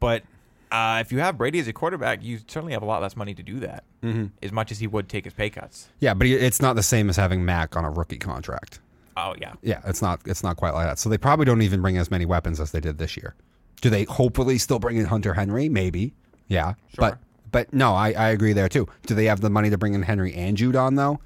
But 0.00 0.22
uh, 0.70 0.98
if 1.00 1.12
you 1.12 1.18
have 1.20 1.38
Brady 1.38 1.58
as 1.58 1.68
a 1.68 1.72
quarterback, 1.72 2.22
you 2.22 2.38
certainly 2.46 2.72
have 2.72 2.82
a 2.82 2.86
lot 2.86 3.00
less 3.02 3.16
money 3.16 3.34
to 3.34 3.42
do 3.42 3.60
that. 3.60 3.84
Mm-hmm. 4.02 4.26
As 4.42 4.52
much 4.52 4.70
as 4.72 4.78
he 4.78 4.86
would 4.86 5.08
take 5.08 5.24
his 5.24 5.32
pay 5.34 5.50
cuts. 5.50 5.88
Yeah, 6.00 6.14
but 6.14 6.26
it's 6.26 6.60
not 6.60 6.76
the 6.76 6.82
same 6.82 7.08
as 7.08 7.16
having 7.16 7.44
Mac 7.44 7.76
on 7.76 7.84
a 7.84 7.90
rookie 7.90 8.18
contract. 8.18 8.80
Oh 9.16 9.34
yeah. 9.40 9.54
Yeah, 9.62 9.80
it's 9.86 10.02
not. 10.02 10.20
It's 10.26 10.42
not 10.42 10.56
quite 10.56 10.74
like 10.74 10.86
that. 10.86 10.98
So 10.98 11.08
they 11.08 11.18
probably 11.18 11.46
don't 11.46 11.62
even 11.62 11.80
bring 11.80 11.96
as 11.96 12.10
many 12.10 12.26
weapons 12.26 12.60
as 12.60 12.72
they 12.72 12.80
did 12.80 12.98
this 12.98 13.16
year. 13.16 13.34
Do 13.80 13.90
they 13.90 14.04
hopefully 14.04 14.58
still 14.58 14.78
bring 14.78 14.96
in 14.96 15.06
Hunter 15.06 15.34
Henry? 15.34 15.68
Maybe. 15.68 16.14
Yeah, 16.48 16.74
Sure. 16.88 16.96
but 16.98 17.18
but 17.50 17.72
no, 17.72 17.94
I, 17.94 18.12
I 18.12 18.28
agree 18.28 18.52
there 18.52 18.68
too. 18.68 18.86
Do 19.06 19.14
they 19.14 19.24
have 19.26 19.40
the 19.40 19.50
money 19.50 19.70
to 19.70 19.78
bring 19.78 19.94
in 19.94 20.02
Henry 20.02 20.34
and 20.34 20.56
Judon 20.56 20.96
though? 20.96 21.20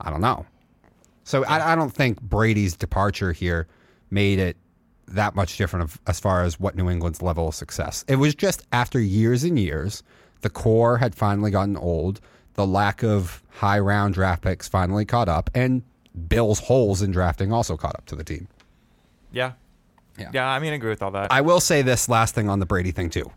I 0.00 0.10
don't 0.10 0.20
know. 0.20 0.44
So 1.24 1.44
I, 1.46 1.72
I 1.72 1.74
don't 1.74 1.90
think 1.92 2.20
Brady's 2.20 2.76
departure 2.76 3.32
here 3.32 3.66
made 4.10 4.38
it 4.38 4.56
that 5.08 5.34
much 5.34 5.56
different 5.56 5.84
of, 5.84 6.00
as 6.06 6.18
far 6.20 6.42
as 6.44 6.58
what 6.58 6.74
New 6.74 6.88
England's 6.90 7.22
level 7.22 7.48
of 7.48 7.54
success. 7.54 8.04
It 8.08 8.16
was 8.16 8.34
just 8.34 8.62
after 8.72 8.98
years 9.00 9.44
and 9.44 9.58
years, 9.58 10.02
the 10.40 10.50
core 10.50 10.98
had 10.98 11.14
finally 11.14 11.50
gotten 11.50 11.76
old. 11.76 12.20
The 12.54 12.66
lack 12.66 13.02
of 13.02 13.42
high 13.50 13.78
round 13.80 14.14
draft 14.14 14.42
picks 14.42 14.68
finally 14.68 15.04
caught 15.04 15.28
up, 15.28 15.50
and 15.54 15.82
Bill's 16.28 16.60
holes 16.60 17.02
in 17.02 17.10
drafting 17.10 17.52
also 17.52 17.76
caught 17.76 17.96
up 17.96 18.06
to 18.06 18.16
the 18.16 18.24
team. 18.24 18.46
Yeah. 19.32 19.52
Yeah. 20.18 20.30
Yeah. 20.32 20.46
I 20.48 20.60
mean, 20.60 20.72
I 20.72 20.76
agree 20.76 20.90
with 20.90 21.02
all 21.02 21.10
that. 21.12 21.32
I 21.32 21.40
will 21.40 21.58
say 21.60 21.82
this 21.82 22.08
last 22.08 22.34
thing 22.34 22.48
on 22.48 22.60
the 22.60 22.66
Brady 22.66 22.92
thing 22.92 23.10
too. 23.10 23.30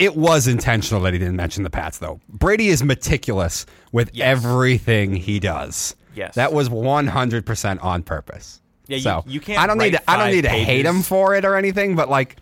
It 0.00 0.16
was 0.16 0.48
intentional 0.48 1.02
that 1.02 1.12
he 1.12 1.18
didn't 1.18 1.36
mention 1.36 1.62
the 1.62 1.70
Pats 1.70 1.98
though. 1.98 2.20
Brady 2.28 2.68
is 2.68 2.82
meticulous 2.82 3.66
with 3.92 4.10
Yes. 4.12 4.26
everything 4.26 5.14
he 5.14 5.38
does. 5.38 5.94
Yes. 6.16 6.34
That 6.34 6.52
was 6.52 6.68
100% 6.68 7.84
on 7.84 8.02
purpose. 8.02 8.60
Yeah, 8.90 8.96
you- 8.96 9.02
so, 9.02 9.24
you 9.26 9.40
can't 9.40 9.58
I 9.58 9.66
don't 9.66 9.78
need 9.78 9.92
to 9.92 10.10
I 10.10 10.16
don't 10.16 10.26
five 10.26 10.34
need 10.34 10.42
to 10.42 10.48
hate 10.50 10.84
him 10.86 11.02
for 11.02 11.34
it 11.34 11.44
or 11.44 11.56
anything, 11.56 11.96
but 11.96 12.08
like 12.10 12.36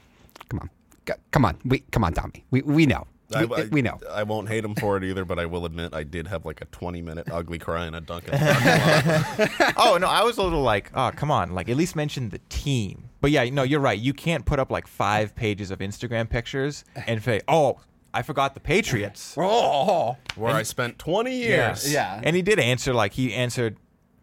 come 0.48 0.60
on. 0.60 0.70
G- 1.06 1.12
Come 1.30 1.44
on. 1.44 1.56
We 1.64 1.80
come 1.90 2.04
on, 2.04 2.12
Tommy. 2.14 2.44
We 2.50 2.62
we 2.62 2.86
know. 2.86 3.06
I, 3.34 3.44
We, 3.44 3.56
I- 3.56 3.64
we 3.66 3.82
know. 3.82 3.98
I 4.10 4.22
won't 4.22 4.48
hate 4.48 4.64
him 4.64 4.74
for 4.74 4.96
it 4.96 5.04
either, 5.04 5.24
but 5.26 5.38
I 5.38 5.44
will 5.46 5.64
admit 5.66 5.92
I 5.94 6.02
did 6.02 6.26
have 6.28 6.44
like 6.46 6.60
a 6.62 6.64
20 6.66 7.02
minute 7.02 7.28
ugly 7.30 7.58
cry 7.58 7.86
in 7.86 7.94
a 7.94 8.00
Dunkin'. 8.00 8.30
oh 9.76 9.98
no, 10.00 10.06
I 10.08 10.22
was 10.24 10.38
a 10.38 10.42
little 10.42 10.62
like, 10.62 10.90
oh 10.94 11.10
come 11.14 11.30
on, 11.30 11.52
like 11.54 11.68
at 11.68 11.76
least 11.76 11.96
mention 11.96 12.30
the 12.30 12.40
team. 12.48 13.04
But 13.20 13.30
yeah, 13.30 13.44
no, 13.50 13.62
you're 13.64 13.80
right. 13.80 13.98
You 13.98 14.14
can't 14.14 14.44
put 14.44 14.58
up 14.58 14.70
like 14.70 14.86
five 14.86 15.34
pages 15.34 15.70
of 15.70 15.80
Instagram 15.80 16.28
pictures 16.30 16.84
and 17.06 17.22
say, 17.22 17.40
oh, 17.48 17.80
I 18.14 18.22
forgot 18.22 18.54
the 18.54 18.60
Patriots. 18.60 19.34
Oh. 19.36 20.16
where 20.36 20.54
I 20.54 20.62
spent 20.62 20.98
20 20.98 21.34
years. 21.34 21.92
Yeah. 21.92 22.20
And 22.22 22.34
he 22.36 22.42
did 22.42 22.58
answer 22.58 22.94
like 22.94 23.12
he 23.12 23.34
answered 23.34 23.76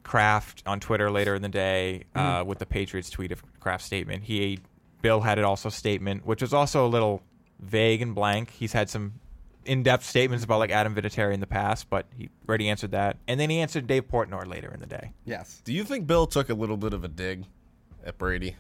Kraft 0.05 0.63
on 0.65 0.79
Twitter 0.79 1.12
later 1.12 1.35
in 1.35 1.41
the 1.41 1.50
day 1.50 2.03
uh, 2.15 2.19
Mm-hmm. 2.39 2.47
with 2.50 2.59
the 2.59 2.65
Patriots 2.65 3.09
tweet 3.09 3.33
of 3.33 3.43
Kraft's 3.59 3.85
statement. 3.88 4.24
He 4.24 4.59
Bill 5.01 5.19
had 5.19 5.38
it 5.38 5.43
also 5.43 5.67
statement, 5.69 6.25
which 6.25 6.41
was 6.41 6.53
also 6.53 6.85
a 6.85 6.88
little 6.88 7.21
vague 7.59 8.01
and 8.01 8.15
blank. 8.15 8.51
He's 8.51 8.71
had 8.71 8.89
some 8.89 9.13
in-depth 9.65 10.05
statements 10.05 10.45
about 10.45 10.59
like 10.59 10.69
Adam 10.71 10.95
Vinatieri 10.95 11.33
in 11.33 11.39
the 11.39 11.47
past, 11.47 11.89
but 11.89 12.05
he 12.17 12.29
already 12.47 12.69
answered 12.69 12.91
that. 12.91 13.17
And 13.27 13.39
then 13.39 13.50
he 13.50 13.59
answered 13.59 13.88
Dave 13.88 14.07
Portnoy 14.07 14.47
later 14.47 14.71
in 14.74 14.79
the 14.79 14.85
day. 14.85 15.12
Yes. 15.25 15.62
Do 15.65 15.74
you 15.74 15.83
think 15.83 16.05
Bill 16.07 16.27
took 16.27 16.50
a 16.50 16.53
little 16.53 16.77
bit 16.77 16.93
of 16.93 17.03
a 17.03 17.07
dig 17.07 17.45
at 18.05 18.17
Brady? 18.19 18.55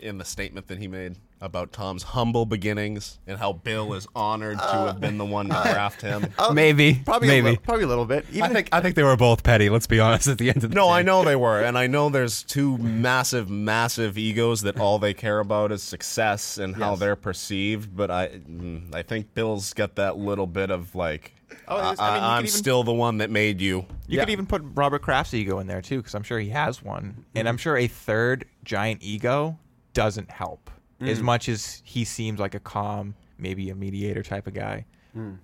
In 0.00 0.18
the 0.18 0.24
statement 0.24 0.68
that 0.68 0.78
he 0.78 0.88
made 0.88 1.16
about 1.40 1.72
Tom's 1.72 2.02
humble 2.02 2.46
beginnings 2.46 3.18
and 3.26 3.38
how 3.38 3.52
Bill 3.52 3.92
is 3.94 4.06
honored 4.16 4.58
to 4.58 4.64
have 4.64 5.00
been 5.00 5.18
the 5.18 5.24
one 5.26 5.46
to 5.46 5.52
draft 5.52 6.00
him. 6.00 6.26
maybe, 6.52 7.02
Probably 7.04 7.28
maybe. 7.28 7.48
A 7.48 7.50
li- 7.52 7.56
probably 7.58 7.84
a 7.84 7.86
little 7.86 8.06
bit. 8.06 8.24
Even 8.30 8.44
I 8.44 8.48
think 8.54 8.68
I 8.72 8.80
think 8.80 8.96
they 8.96 9.02
were 9.02 9.16
both 9.16 9.42
petty. 9.42 9.68
Let's 9.68 9.86
be 9.86 10.00
honest. 10.00 10.26
At 10.28 10.38
the 10.38 10.48
end 10.48 10.56
of 10.58 10.62
the 10.62 10.68
day. 10.68 10.74
No, 10.74 10.86
day. 10.86 10.92
I 10.92 11.02
know 11.02 11.22
they 11.24 11.36
were, 11.36 11.60
and 11.62 11.76
I 11.76 11.86
know 11.86 12.08
there's 12.08 12.42
two 12.42 12.78
massive, 12.78 13.50
massive 13.50 14.16
egos 14.16 14.62
that 14.62 14.80
all 14.80 14.98
they 14.98 15.12
care 15.12 15.40
about 15.40 15.70
is 15.70 15.82
success 15.82 16.56
and 16.58 16.74
how 16.76 16.96
they're 16.96 17.16
perceived. 17.16 17.94
But 17.94 18.10
I, 18.10 18.28
mm, 18.28 18.94
I 18.94 19.02
think 19.02 19.34
Bill's 19.34 19.74
got 19.74 19.96
that 19.96 20.16
little 20.16 20.46
bit 20.46 20.70
of 20.70 20.94
like, 20.94 21.34
Oh, 21.68 21.90
it 21.90 21.92
is- 21.94 21.98
I 22.00 22.08
I, 22.08 22.12
mean, 22.14 22.14
you 22.14 22.20
could 22.20 22.26
am 22.38 22.38
even- 22.44 22.50
still 22.50 22.84
the 22.84 22.92
one 22.94 23.18
that 23.18 23.30
made 23.30 23.60
you. 23.60 23.78
You 24.06 24.16
Yeah. 24.16 24.20
could 24.22 24.30
even 24.30 24.46
put 24.46 24.62
Robert 24.74 25.02
Kraft's 25.02 25.34
ego 25.34 25.58
in 25.58 25.66
there 25.66 25.82
too, 25.82 25.98
because 25.98 26.14
I'm 26.14 26.22
sure 26.22 26.38
he 26.38 26.48
has 26.50 26.82
one, 26.82 27.24
and 27.34 27.46
Mm. 27.46 27.50
I'm 27.50 27.56
sure 27.58 27.76
a 27.76 27.86
third 27.86 28.46
giant 28.64 29.02
ego 29.02 29.58
doesn't 29.94 30.30
help 30.30 30.70
as 31.00 31.20
Mm. 31.20 31.22
much 31.22 31.48
as 31.48 31.82
he 31.84 32.04
seems 32.04 32.38
like 32.38 32.54
a 32.54 32.60
calm, 32.60 33.14
maybe 33.38 33.70
a 33.70 33.74
mediator 33.74 34.22
type 34.22 34.46
of 34.46 34.54
guy. 34.54 34.84
Mm. 35.16 35.38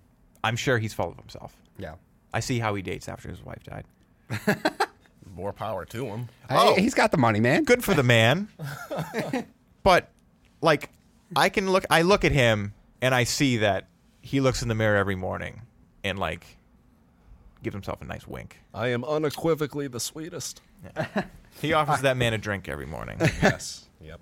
I'm 0.45 0.57
sure 0.57 0.79
he's 0.79 0.93
full 0.95 1.11
of 1.11 1.17
himself. 1.17 1.55
Yeah. 1.79 1.95
I 2.33 2.41
see 2.41 2.59
how 2.59 2.75
he 2.75 2.83
dates 2.83 3.09
after 3.09 3.29
his 3.29 3.43
wife 3.45 3.63
died. 3.65 3.85
More 5.35 5.53
power 5.53 5.85
to 5.87 6.07
him. 6.07 6.29
Hey, 6.49 6.81
he's 6.81 6.95
got 6.95 7.11
the 7.11 7.17
money, 7.17 7.41
man. 7.41 7.65
Good 7.65 7.83
for 7.85 7.95
the 7.95 8.03
man, 8.03 8.49
but 9.83 10.09
like 10.61 10.91
I 11.37 11.49
can 11.49 11.71
look, 11.71 11.85
I 11.91 12.03
look 12.03 12.25
at 12.25 12.33
him 12.33 12.75
and 13.01 13.15
I 13.15 13.25
see 13.25 13.59
that 13.59 13.87
he 14.23 14.41
looks 14.41 14.63
in 14.63 14.69
the 14.69 14.75
mirror 14.75 14.97
every 14.97 15.15
morning 15.17 15.63
and 16.05 16.19
like 16.19 16.45
gives 17.63 17.75
himself 17.75 18.01
a 18.03 18.05
nice 18.05 18.27
wink. 18.27 18.59
I 18.75 18.89
am 18.89 19.05
unequivocally 19.05 19.87
the 19.89 20.01
sweetest. 20.01 20.61
He 21.61 21.73
offers 21.75 22.01
that 22.03 22.17
man 22.17 22.33
a 22.33 22.39
drink 22.39 22.69
every 22.69 22.87
morning. 22.87 23.19
yes. 23.43 23.87
Yep. 24.01 24.21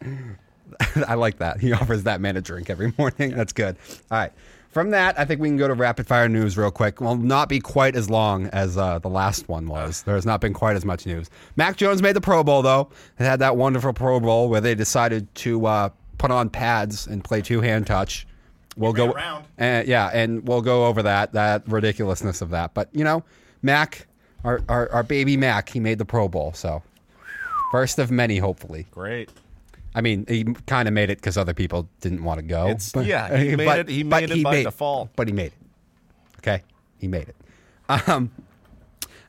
I 1.06 1.14
like 1.14 1.38
that. 1.38 1.60
He 1.60 1.72
offers 1.72 2.04
that 2.04 2.20
man 2.20 2.36
a 2.36 2.40
drink 2.40 2.70
every 2.70 2.92
morning. 2.98 3.30
That's 3.30 3.52
good. 3.52 3.76
All 4.10 4.18
right. 4.18 4.32
From 4.70 4.90
that, 4.90 5.18
I 5.18 5.24
think 5.24 5.40
we 5.40 5.48
can 5.48 5.56
go 5.56 5.66
to 5.66 5.74
rapid 5.74 6.06
fire 6.06 6.28
news 6.28 6.58
real 6.58 6.70
quick. 6.70 7.00
Will 7.00 7.16
not 7.16 7.48
be 7.48 7.58
quite 7.58 7.96
as 7.96 8.10
long 8.10 8.48
as 8.48 8.76
uh, 8.76 8.98
the 8.98 9.08
last 9.08 9.48
one 9.48 9.66
was. 9.66 10.02
There 10.02 10.14
has 10.14 10.26
not 10.26 10.42
been 10.42 10.52
quite 10.52 10.76
as 10.76 10.84
much 10.84 11.06
news. 11.06 11.30
Mac 11.56 11.76
Jones 11.76 12.02
made 12.02 12.14
the 12.14 12.20
Pro 12.20 12.44
Bowl 12.44 12.60
though. 12.60 12.90
They 13.16 13.24
had 13.24 13.38
that 13.38 13.56
wonderful 13.56 13.94
Pro 13.94 14.20
Bowl 14.20 14.50
where 14.50 14.60
they 14.60 14.74
decided 14.74 15.34
to 15.36 15.66
uh, 15.66 15.88
put 16.18 16.30
on 16.30 16.50
pads 16.50 17.06
and 17.06 17.24
play 17.24 17.40
two 17.40 17.62
hand 17.62 17.86
touch. 17.86 18.26
We'll 18.76 18.92
go 18.92 19.10
around. 19.10 19.46
Uh, 19.58 19.82
yeah, 19.86 20.10
and 20.12 20.46
we'll 20.46 20.62
go 20.62 20.86
over 20.86 21.02
that 21.02 21.32
that 21.32 21.62
ridiculousness 21.66 22.42
of 22.42 22.50
that. 22.50 22.74
But 22.74 22.88
you 22.92 23.04
know, 23.04 23.24
Mac, 23.62 24.06
our, 24.44 24.60
our 24.68 24.92
our 24.92 25.02
baby 25.02 25.36
Mac, 25.38 25.70
he 25.70 25.80
made 25.80 25.98
the 25.98 26.04
Pro 26.04 26.28
Bowl. 26.28 26.52
So 26.52 26.82
first 27.72 27.98
of 27.98 28.10
many, 28.10 28.36
hopefully. 28.36 28.86
Great. 28.90 29.30
I 29.94 30.00
mean, 30.00 30.24
he 30.28 30.44
kind 30.66 30.86
of 30.86 30.94
made 30.94 31.10
it 31.10 31.18
because 31.18 31.36
other 31.36 31.54
people 31.54 31.88
didn't 32.00 32.22
want 32.22 32.38
to 32.38 32.42
go. 32.46 32.68
It's- 32.68 32.92
yeah, 32.94 33.36
he 33.36 33.56
made 33.56 33.68
it- 33.80 33.88
he 33.88 34.04
made 34.04 34.30
it 34.30 34.42
by 34.42 34.62
default. 34.62 35.10
But 35.16 35.28
he 35.28 35.32
made 35.32 35.46
it. 35.52 36.38
Okay, 36.38 36.62
he 36.98 37.08
made 37.08 37.28
it. 37.28 37.36
Um, 38.08 38.30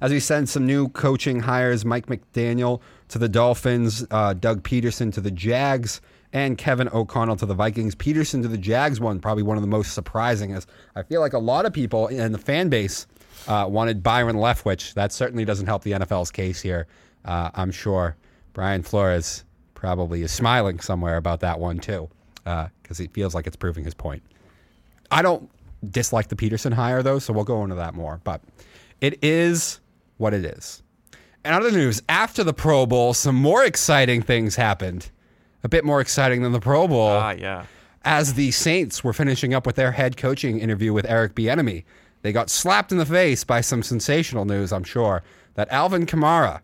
as 0.01 0.11
we 0.11 0.19
send 0.19 0.47
some 0.49 0.65
new 0.65 0.89
coaching 0.89 1.39
hires, 1.41 1.83
Mike 1.85 2.05
McDaniel 2.07 2.81
to 3.09 3.17
the 3.17 3.27
Dolphins, 3.29 4.05
uh, 4.11 4.33
Doug 4.33 4.63
Pederson 4.63 5.11
to 5.13 5.21
the 5.21 5.31
Jags, 5.31 6.01
and 6.31 6.57
Kevin 6.57 6.87
O'Connell 6.89 7.35
to 7.37 7.45
the 7.45 7.55
Vikings. 7.55 7.95
Peterson 7.95 8.41
to 8.43 8.47
the 8.47 8.57
Jags 8.57 8.99
one, 8.99 9.19
probably 9.19 9.43
one 9.43 9.57
of 9.57 9.61
the 9.63 9.67
most 9.67 9.93
surprising, 9.93 10.53
as 10.53 10.67
I 10.95 11.01
feel 11.03 11.21
like 11.21 11.33
a 11.33 11.39
lot 11.39 11.65
of 11.65 11.73
people 11.73 12.07
in 12.07 12.31
the 12.31 12.37
fan 12.37 12.69
base 12.69 13.07
uh, 13.47 13.65
wanted 13.67 14.03
Byron 14.03 14.35
Leftwich. 14.35 14.93
That 14.93 15.11
certainly 15.11 15.43
doesn't 15.43 15.65
help 15.65 15.83
the 15.83 15.93
NFL's 15.93 16.29
case 16.31 16.61
here. 16.61 16.85
Uh, 17.25 17.49
I'm 17.55 17.71
sure 17.71 18.15
Brian 18.53 18.83
Flores 18.83 19.43
probably 19.79 20.23
is 20.23 20.31
smiling 20.31 20.77
somewhere 20.81 21.15
about 21.15 21.39
that 21.39 21.57
one 21.57 21.79
too, 21.79 22.09
because 22.43 22.97
he 22.97 23.07
feels 23.07 23.33
like 23.33 23.47
it's 23.47 23.55
proving 23.55 23.85
his 23.85 23.93
point. 23.93 24.21
I 25.09 25.21
don't 25.21 25.49
dislike 25.89 26.27
the 26.27 26.35
Pederson 26.35 26.73
hire 26.73 27.01
though, 27.01 27.17
so 27.17 27.31
we'll 27.31 27.45
go 27.45 27.63
into 27.63 27.75
that 27.75 27.93
more. 27.93 28.19
But 28.25 28.41
it 28.99 29.23
is 29.23 29.79
what 30.17 30.33
it 30.33 30.43
is. 30.43 30.83
And 31.45 31.55
other 31.55 31.71
news, 31.71 32.01
after 32.09 32.43
the 32.43 32.53
Pro 32.53 32.85
Bowl, 32.85 33.13
some 33.13 33.35
more 33.35 33.63
exciting 33.63 34.21
things 34.21 34.57
happened. 34.57 35.09
A 35.63 35.69
bit 35.69 35.85
more 35.85 36.01
exciting 36.01 36.43
than 36.43 36.51
the 36.51 36.59
Pro 36.59 36.85
Bowl. 36.85 37.07
Ah, 37.07 37.31
yeah. 37.31 37.65
As 38.03 38.33
the 38.33 38.51
Saints 38.51 39.01
were 39.03 39.13
finishing 39.13 39.53
up 39.53 39.65
with 39.65 39.77
their 39.77 39.93
head 39.93 40.17
coaching 40.17 40.59
interview 40.59 40.91
with 40.91 41.05
Eric 41.09 41.35
Bieniemy, 41.35 41.85
they 42.21 42.33
got 42.33 42.49
slapped 42.49 42.91
in 42.91 42.97
the 42.97 43.05
face 43.05 43.45
by 43.45 43.61
some 43.61 43.81
sensational 43.81 44.43
news, 44.43 44.73
I'm 44.73 44.83
sure, 44.83 45.23
that 45.53 45.71
Alvin 45.71 46.05
Kamara 46.05 46.59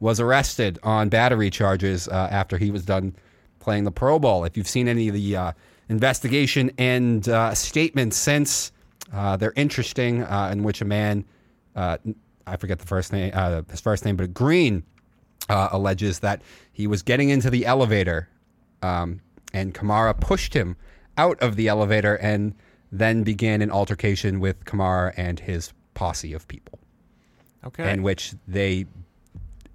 was 0.00 0.18
arrested 0.18 0.78
on 0.82 1.08
battery 1.08 1.50
charges 1.50 2.08
uh, 2.08 2.28
after 2.30 2.56
he 2.56 2.70
was 2.70 2.84
done 2.84 3.14
playing 3.60 3.84
the 3.84 3.92
Pro 3.92 4.18
Bowl. 4.18 4.44
If 4.44 4.56
you've 4.56 4.68
seen 4.68 4.88
any 4.88 5.08
of 5.08 5.14
the 5.14 5.36
uh, 5.36 5.52
investigation 5.88 6.70
and 6.78 7.28
uh, 7.28 7.54
statements 7.54 8.16
since, 8.16 8.72
uh, 9.12 9.36
they're 9.36 9.52
interesting. 9.56 10.22
Uh, 10.22 10.48
in 10.52 10.62
which 10.62 10.80
a 10.80 10.84
man, 10.84 11.24
uh, 11.76 11.98
I 12.46 12.56
forget 12.56 12.78
the 12.78 12.86
first 12.86 13.12
name, 13.12 13.30
uh, 13.34 13.62
his 13.70 13.80
first 13.80 14.04
name, 14.04 14.16
but 14.16 14.32
Green 14.32 14.82
uh, 15.48 15.68
alleges 15.72 16.20
that 16.20 16.40
he 16.72 16.86
was 16.86 17.02
getting 17.02 17.28
into 17.28 17.50
the 17.50 17.66
elevator, 17.66 18.28
um, 18.82 19.20
and 19.52 19.74
Kamara 19.74 20.18
pushed 20.18 20.54
him 20.54 20.76
out 21.18 21.38
of 21.42 21.56
the 21.56 21.68
elevator, 21.68 22.16
and 22.16 22.54
then 22.90 23.22
began 23.22 23.60
an 23.60 23.70
altercation 23.70 24.40
with 24.40 24.64
Kamara 24.64 25.12
and 25.16 25.38
his 25.38 25.72
posse 25.92 26.32
of 26.32 26.48
people 26.48 26.78
Okay. 27.64 27.92
in 27.92 28.02
which 28.02 28.32
they 28.48 28.86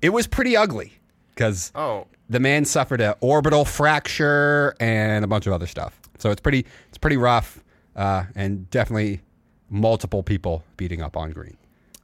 it 0.01 0.09
was 0.09 0.27
pretty 0.27 0.55
ugly 0.57 0.93
because 1.33 1.71
oh, 1.75 2.07
the 2.29 2.39
man 2.39 2.65
suffered 2.65 3.01
an 3.01 3.13
orbital 3.21 3.65
fracture 3.65 4.75
and 4.79 5.23
a 5.23 5.27
bunch 5.27 5.47
of 5.47 5.53
other 5.53 5.67
stuff. 5.67 5.99
So 6.17 6.31
it's 6.31 6.41
pretty 6.41 6.65
it's 6.89 6.97
pretty 6.97 7.17
rough 7.17 7.63
uh, 7.95 8.23
and 8.35 8.69
definitely 8.69 9.21
multiple 9.69 10.23
people 10.23 10.63
beating 10.77 11.01
up 11.01 11.17
on 11.17 11.31
Green. 11.31 11.57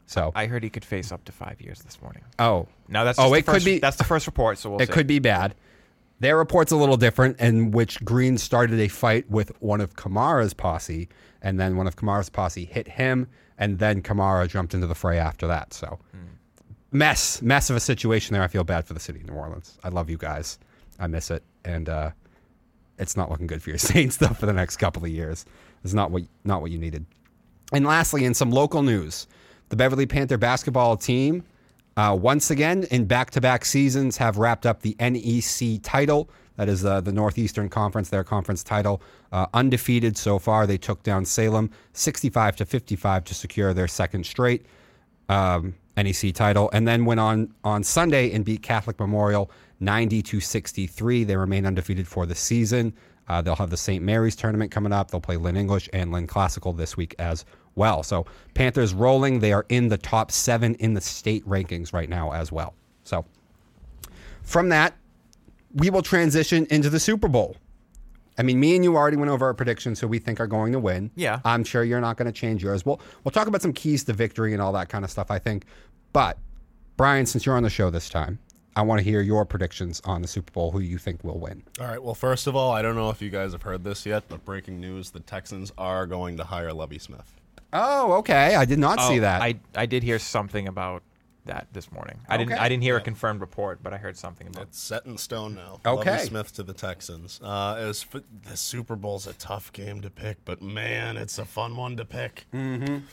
So 0.06 0.32
I 0.36 0.48
heard 0.48 0.64
he 0.64 0.70
could 0.70 0.84
face 0.86 1.12
up 1.12 1.24
to 1.26 1.32
five 1.32 1.62
years 1.62 1.82
this 1.84 2.02
morning. 2.02 2.24
oh 2.40 2.68
Now 2.90 3.04
that's 3.04 3.18
Oh, 3.20 3.34
it 3.34 3.46
could 3.46 3.64
be- 3.64 3.80
that's 3.80 3.98
the 3.98 4.04
first 4.04 4.26
report, 4.28 4.58
so 4.58 4.72
we'll 4.72 4.82
it 4.82 4.88
see. 4.88 4.94
could 4.94 5.08
be 5.08 5.20
bad. 5.20 5.56
Their 6.20 6.38
report's 6.38 6.72
a 6.72 6.76
little 6.76 6.98
different, 6.98 7.40
in 7.40 7.72
which 7.72 8.04
Green 8.06 8.38
started 8.38 8.80
a 8.80 8.88
fight 8.90 9.28
with 9.32 9.52
one 9.60 9.82
of 9.82 9.96
Kamara's 9.96 10.54
posse, 10.54 11.10
and 11.42 11.60
then 11.60 11.78
one 11.78 11.88
of 11.88 11.96
Kamara's 11.96 12.30
posse 12.30 12.66
hit 12.66 12.88
him, 12.90 13.28
and 13.58 13.80
then 13.80 14.04
Kamara 14.04 14.48
jumped 14.48 14.76
into 14.76 14.86
the 14.86 14.94
fray 14.94 15.18
after 15.18 15.48
that. 15.48 15.74
So, 15.74 15.98
mess, 16.92 17.42
mess 17.42 17.70
of 17.70 17.76
a 17.76 17.80
situation 17.80 18.34
there. 18.34 18.44
I 18.44 18.48
feel 18.48 18.64
bad 18.64 18.86
for 18.86 18.94
the 18.94 19.00
city 19.00 19.20
of 19.20 19.28
New 19.28 19.34
Orleans. 19.34 19.78
I 19.84 19.90
love 19.90 20.10
you 20.10 20.18
guys. 20.18 20.60
I 21.00 21.08
miss 21.08 21.32
it, 21.32 21.44
and 21.66 21.90
uh, 21.90 22.12
it's 22.98 23.18
not 23.18 23.30
looking 23.30 23.48
good 23.48 23.62
for 23.64 23.70
your 23.70 23.78
Saints 23.80 24.18
though 24.18 24.28
for 24.28 24.46
the 24.46 24.54
next 24.54 24.78
couple 24.78 25.04
of 25.04 25.10
years. 25.10 25.46
It's 25.84 25.94
not 25.94 26.12
what 26.12 26.24
not 26.44 26.62
what 26.62 26.72
you 26.72 26.78
needed. 26.78 27.06
And 27.74 27.86
lastly, 27.86 28.26
in 28.26 28.34
some 28.34 28.52
local 28.52 28.84
news, 28.84 29.28
the 29.70 29.76
Beverly 29.76 30.06
Panther 30.06 30.38
basketball 30.38 30.98
team, 30.98 31.44
uh, 31.96 32.18
once 32.20 32.52
again 32.52 32.84
in 32.92 33.06
back-to-back 33.06 33.64
seasons, 33.64 34.18
have 34.18 34.38
wrapped 34.38 34.66
up 34.66 34.82
the 34.82 34.96
NEC 35.00 35.80
title. 35.82 36.30
That 36.58 36.68
is 36.68 36.86
uh, 36.86 37.00
the 37.02 37.14
Northeastern 37.14 37.70
Conference, 37.70 38.10
their 38.10 38.26
conference 38.26 38.62
title, 38.62 39.02
uh, 39.32 39.48
undefeated 39.54 40.18
so 40.18 40.38
far. 40.38 40.68
They 40.68 40.78
took 40.78 41.02
down 41.02 41.24
Salem 41.24 41.72
65 41.94 42.58
to 42.58 42.66
55 42.66 43.24
to 43.24 43.34
secure 43.34 43.74
their 43.74 43.88
second 43.88 44.26
straight 44.26 44.66
um, 45.30 45.74
NEC 45.98 46.34
title, 46.34 46.70
and 46.74 46.88
then 46.88 47.06
went 47.06 47.20
on 47.20 47.54
on 47.64 47.84
Sunday 47.84 48.32
and 48.32 48.46
beat 48.46 48.62
Catholic 48.62 49.00
Memorial 49.00 49.52
90 49.80 50.22
to 50.22 50.40
63. 50.40 51.24
They 51.24 51.36
remain 51.36 51.66
undefeated 51.66 52.08
for 52.08 52.26
the 52.26 52.36
season. 52.36 52.94
Uh, 53.28 53.42
they'll 53.42 53.56
have 53.56 53.70
the 53.70 53.78
St. 53.78 54.04
Mary's 54.04 54.36
tournament 54.36 54.72
coming 54.72 54.92
up. 54.92 55.10
They'll 55.12 55.22
play 55.22 55.38
Lynn 55.38 55.58
English 55.58 55.90
and 55.94 56.12
Lynn 56.12 56.28
Classical 56.28 56.74
this 56.74 56.98
week 56.98 57.16
as 57.20 57.46
well. 57.76 58.04
So 58.04 58.26
Panthers 58.54 58.94
rolling. 58.94 59.40
They 59.40 59.54
are 59.54 59.66
in 59.70 59.88
the 59.88 59.98
top 59.98 60.32
seven 60.32 60.76
in 60.76 60.94
the 60.94 61.02
state 61.02 61.48
rankings 61.48 61.94
right 61.94 62.10
now 62.10 62.34
as 62.34 62.52
well. 62.52 62.74
So 63.04 63.26
from 64.44 64.70
that, 64.70 64.96
we 65.74 65.90
will 65.90 66.02
transition 66.02 66.68
into 66.70 66.90
the 66.90 67.00
Super 67.00 67.28
Bowl. 67.28 67.56
I 68.42 68.44
mean, 68.44 68.60
me 68.60 68.74
and 68.76 68.84
you 68.84 68.96
already 68.98 69.18
went 69.18 69.30
over 69.30 69.46
our 69.46 69.54
predictions, 69.54 70.00
who 70.00 70.08
we 70.08 70.18
think 70.18 70.40
are 70.40 70.48
going 70.48 70.72
to 70.72 70.80
win. 70.80 71.12
Yeah. 71.16 71.42
I'm 71.46 71.64
sure 71.64 71.84
you're 71.84 72.02
not 72.02 72.18
going 72.18 72.26
to 72.26 72.32
change 72.32 72.64
yours. 72.64 72.84
We'll 72.84 73.00
we'll 73.24 73.32
talk 73.32 73.46
about 73.46 73.62
some 73.62 73.72
keys 73.72 74.04
to 74.06 74.14
victory 74.14 74.54
and 74.54 74.60
all 74.60 74.72
that 74.74 74.90
kind 74.90 75.06
of 75.06 75.12
stuff. 75.12 75.30
I 75.30 75.38
think, 75.38 75.66
but 76.12 76.40
Brian, 76.98 77.28
since 77.28 77.46
you're 77.46 77.56
on 77.56 77.62
the 77.62 77.70
show 77.70 77.92
this 77.92 78.10
time, 78.10 78.40
I 78.76 78.82
want 78.82 78.98
to 78.98 79.04
hear 79.04 79.22
your 79.22 79.46
predictions 79.46 80.02
on 80.06 80.24
the 80.24 80.28
Super 80.28 80.52
Bowl. 80.52 80.72
Who 80.72 80.80
you 80.80 80.98
think 80.98 81.24
will 81.24 81.38
win? 81.38 81.62
All 81.80 81.86
right. 81.86 82.02
Well, 82.02 82.16
first 82.16 82.48
of 82.48 82.56
all, 82.56 82.72
I 82.72 82.82
don't 82.82 82.96
know 82.96 83.12
if 83.12 83.22
you 83.22 83.30
guys 83.30 83.52
have 83.52 83.62
heard 83.62 83.84
this 83.84 84.08
yet, 84.08 84.24
but 84.28 84.44
breaking 84.44 84.80
news: 84.80 85.12
the 85.12 85.20
Texans 85.20 85.72
are 85.78 86.08
going 86.08 86.38
to 86.38 86.44
hire 86.44 86.74
Lovie 86.74 86.98
Smith. 86.98 87.40
Oh, 87.74 88.14
okay. 88.14 88.56
I 88.56 88.66
did 88.66 88.80
not 88.80 89.00
see 89.02 89.20
Oh, 89.20 89.22
that. 89.22 89.44
I 89.44 89.60
I 89.76 89.86
did 89.86 90.02
hear 90.02 90.18
something 90.18 90.68
about 90.68 91.04
that 91.46 91.68
this 91.72 91.92
morning. 91.92 92.20
I 92.28 92.38
didn't 92.38 92.54
I 92.54 92.70
didn't 92.70 92.84
hear 92.84 92.98
a 92.98 93.02
confirmed 93.02 93.42
report, 93.42 93.82
but 93.82 93.94
I 93.94 93.98
heard 93.98 94.18
something 94.18 94.48
about. 94.48 94.64
It's 94.64 94.80
set 94.80 95.06
in 95.06 95.18
stone 95.18 95.56
now. 95.56 95.80
Okay. 95.86 96.12
Lovie 96.12 96.26
Smith 96.26 96.54
to 96.54 96.64
the 96.64 96.74
Texans. 96.74 97.40
Uh, 97.44 97.76
as 97.78 98.04
for, 98.04 98.22
the 98.50 98.56
Super 98.58 98.96
Bowl's 98.96 99.28
a 99.28 99.34
tough 99.34 99.72
game 99.74 100.02
to 100.02 100.10
pick, 100.10 100.44
but 100.46 100.62
man, 100.62 101.18
it's 101.18 101.38
a 101.40 101.46
fun 101.46 101.76
one 101.76 101.98
to 101.98 102.06
pick. 102.06 102.46
Mm. 102.54 103.04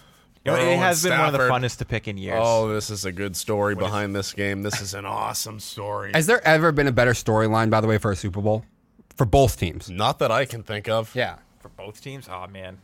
You 0.44 0.52
know, 0.52 0.54
it 0.54 0.62
and 0.62 0.80
has 0.80 1.02
been 1.02 1.18
one 1.18 1.26
of 1.26 1.32
the 1.32 1.38
funnest 1.40 1.78
to 1.78 1.84
pick 1.84 2.08
in 2.08 2.16
years. 2.16 2.40
Oh, 2.42 2.72
this 2.72 2.90
is 2.90 3.04
a 3.04 3.12
good 3.12 3.36
story 3.36 3.74
behind 3.74 4.14
this 4.14 4.32
game. 4.32 4.62
This 4.62 4.80
is 4.80 4.94
an 4.94 5.04
awesome 5.04 5.60
story. 5.60 6.12
Has 6.14 6.26
there 6.26 6.46
ever 6.46 6.72
been 6.72 6.86
a 6.86 6.92
better 6.92 7.12
storyline, 7.12 7.70
by 7.70 7.80
the 7.80 7.86
way, 7.86 7.98
for 7.98 8.12
a 8.12 8.16
Super 8.16 8.40
Bowl? 8.40 8.64
For 9.16 9.26
both 9.26 9.58
teams. 9.58 9.90
Not 9.90 10.20
that 10.20 10.30
I 10.30 10.44
can 10.44 10.62
think 10.62 10.88
of. 10.88 11.14
Yeah. 11.14 11.36
for 11.58 11.68
both 11.70 12.00
teams. 12.00 12.28
Oh 12.30 12.46
man, 12.46 12.78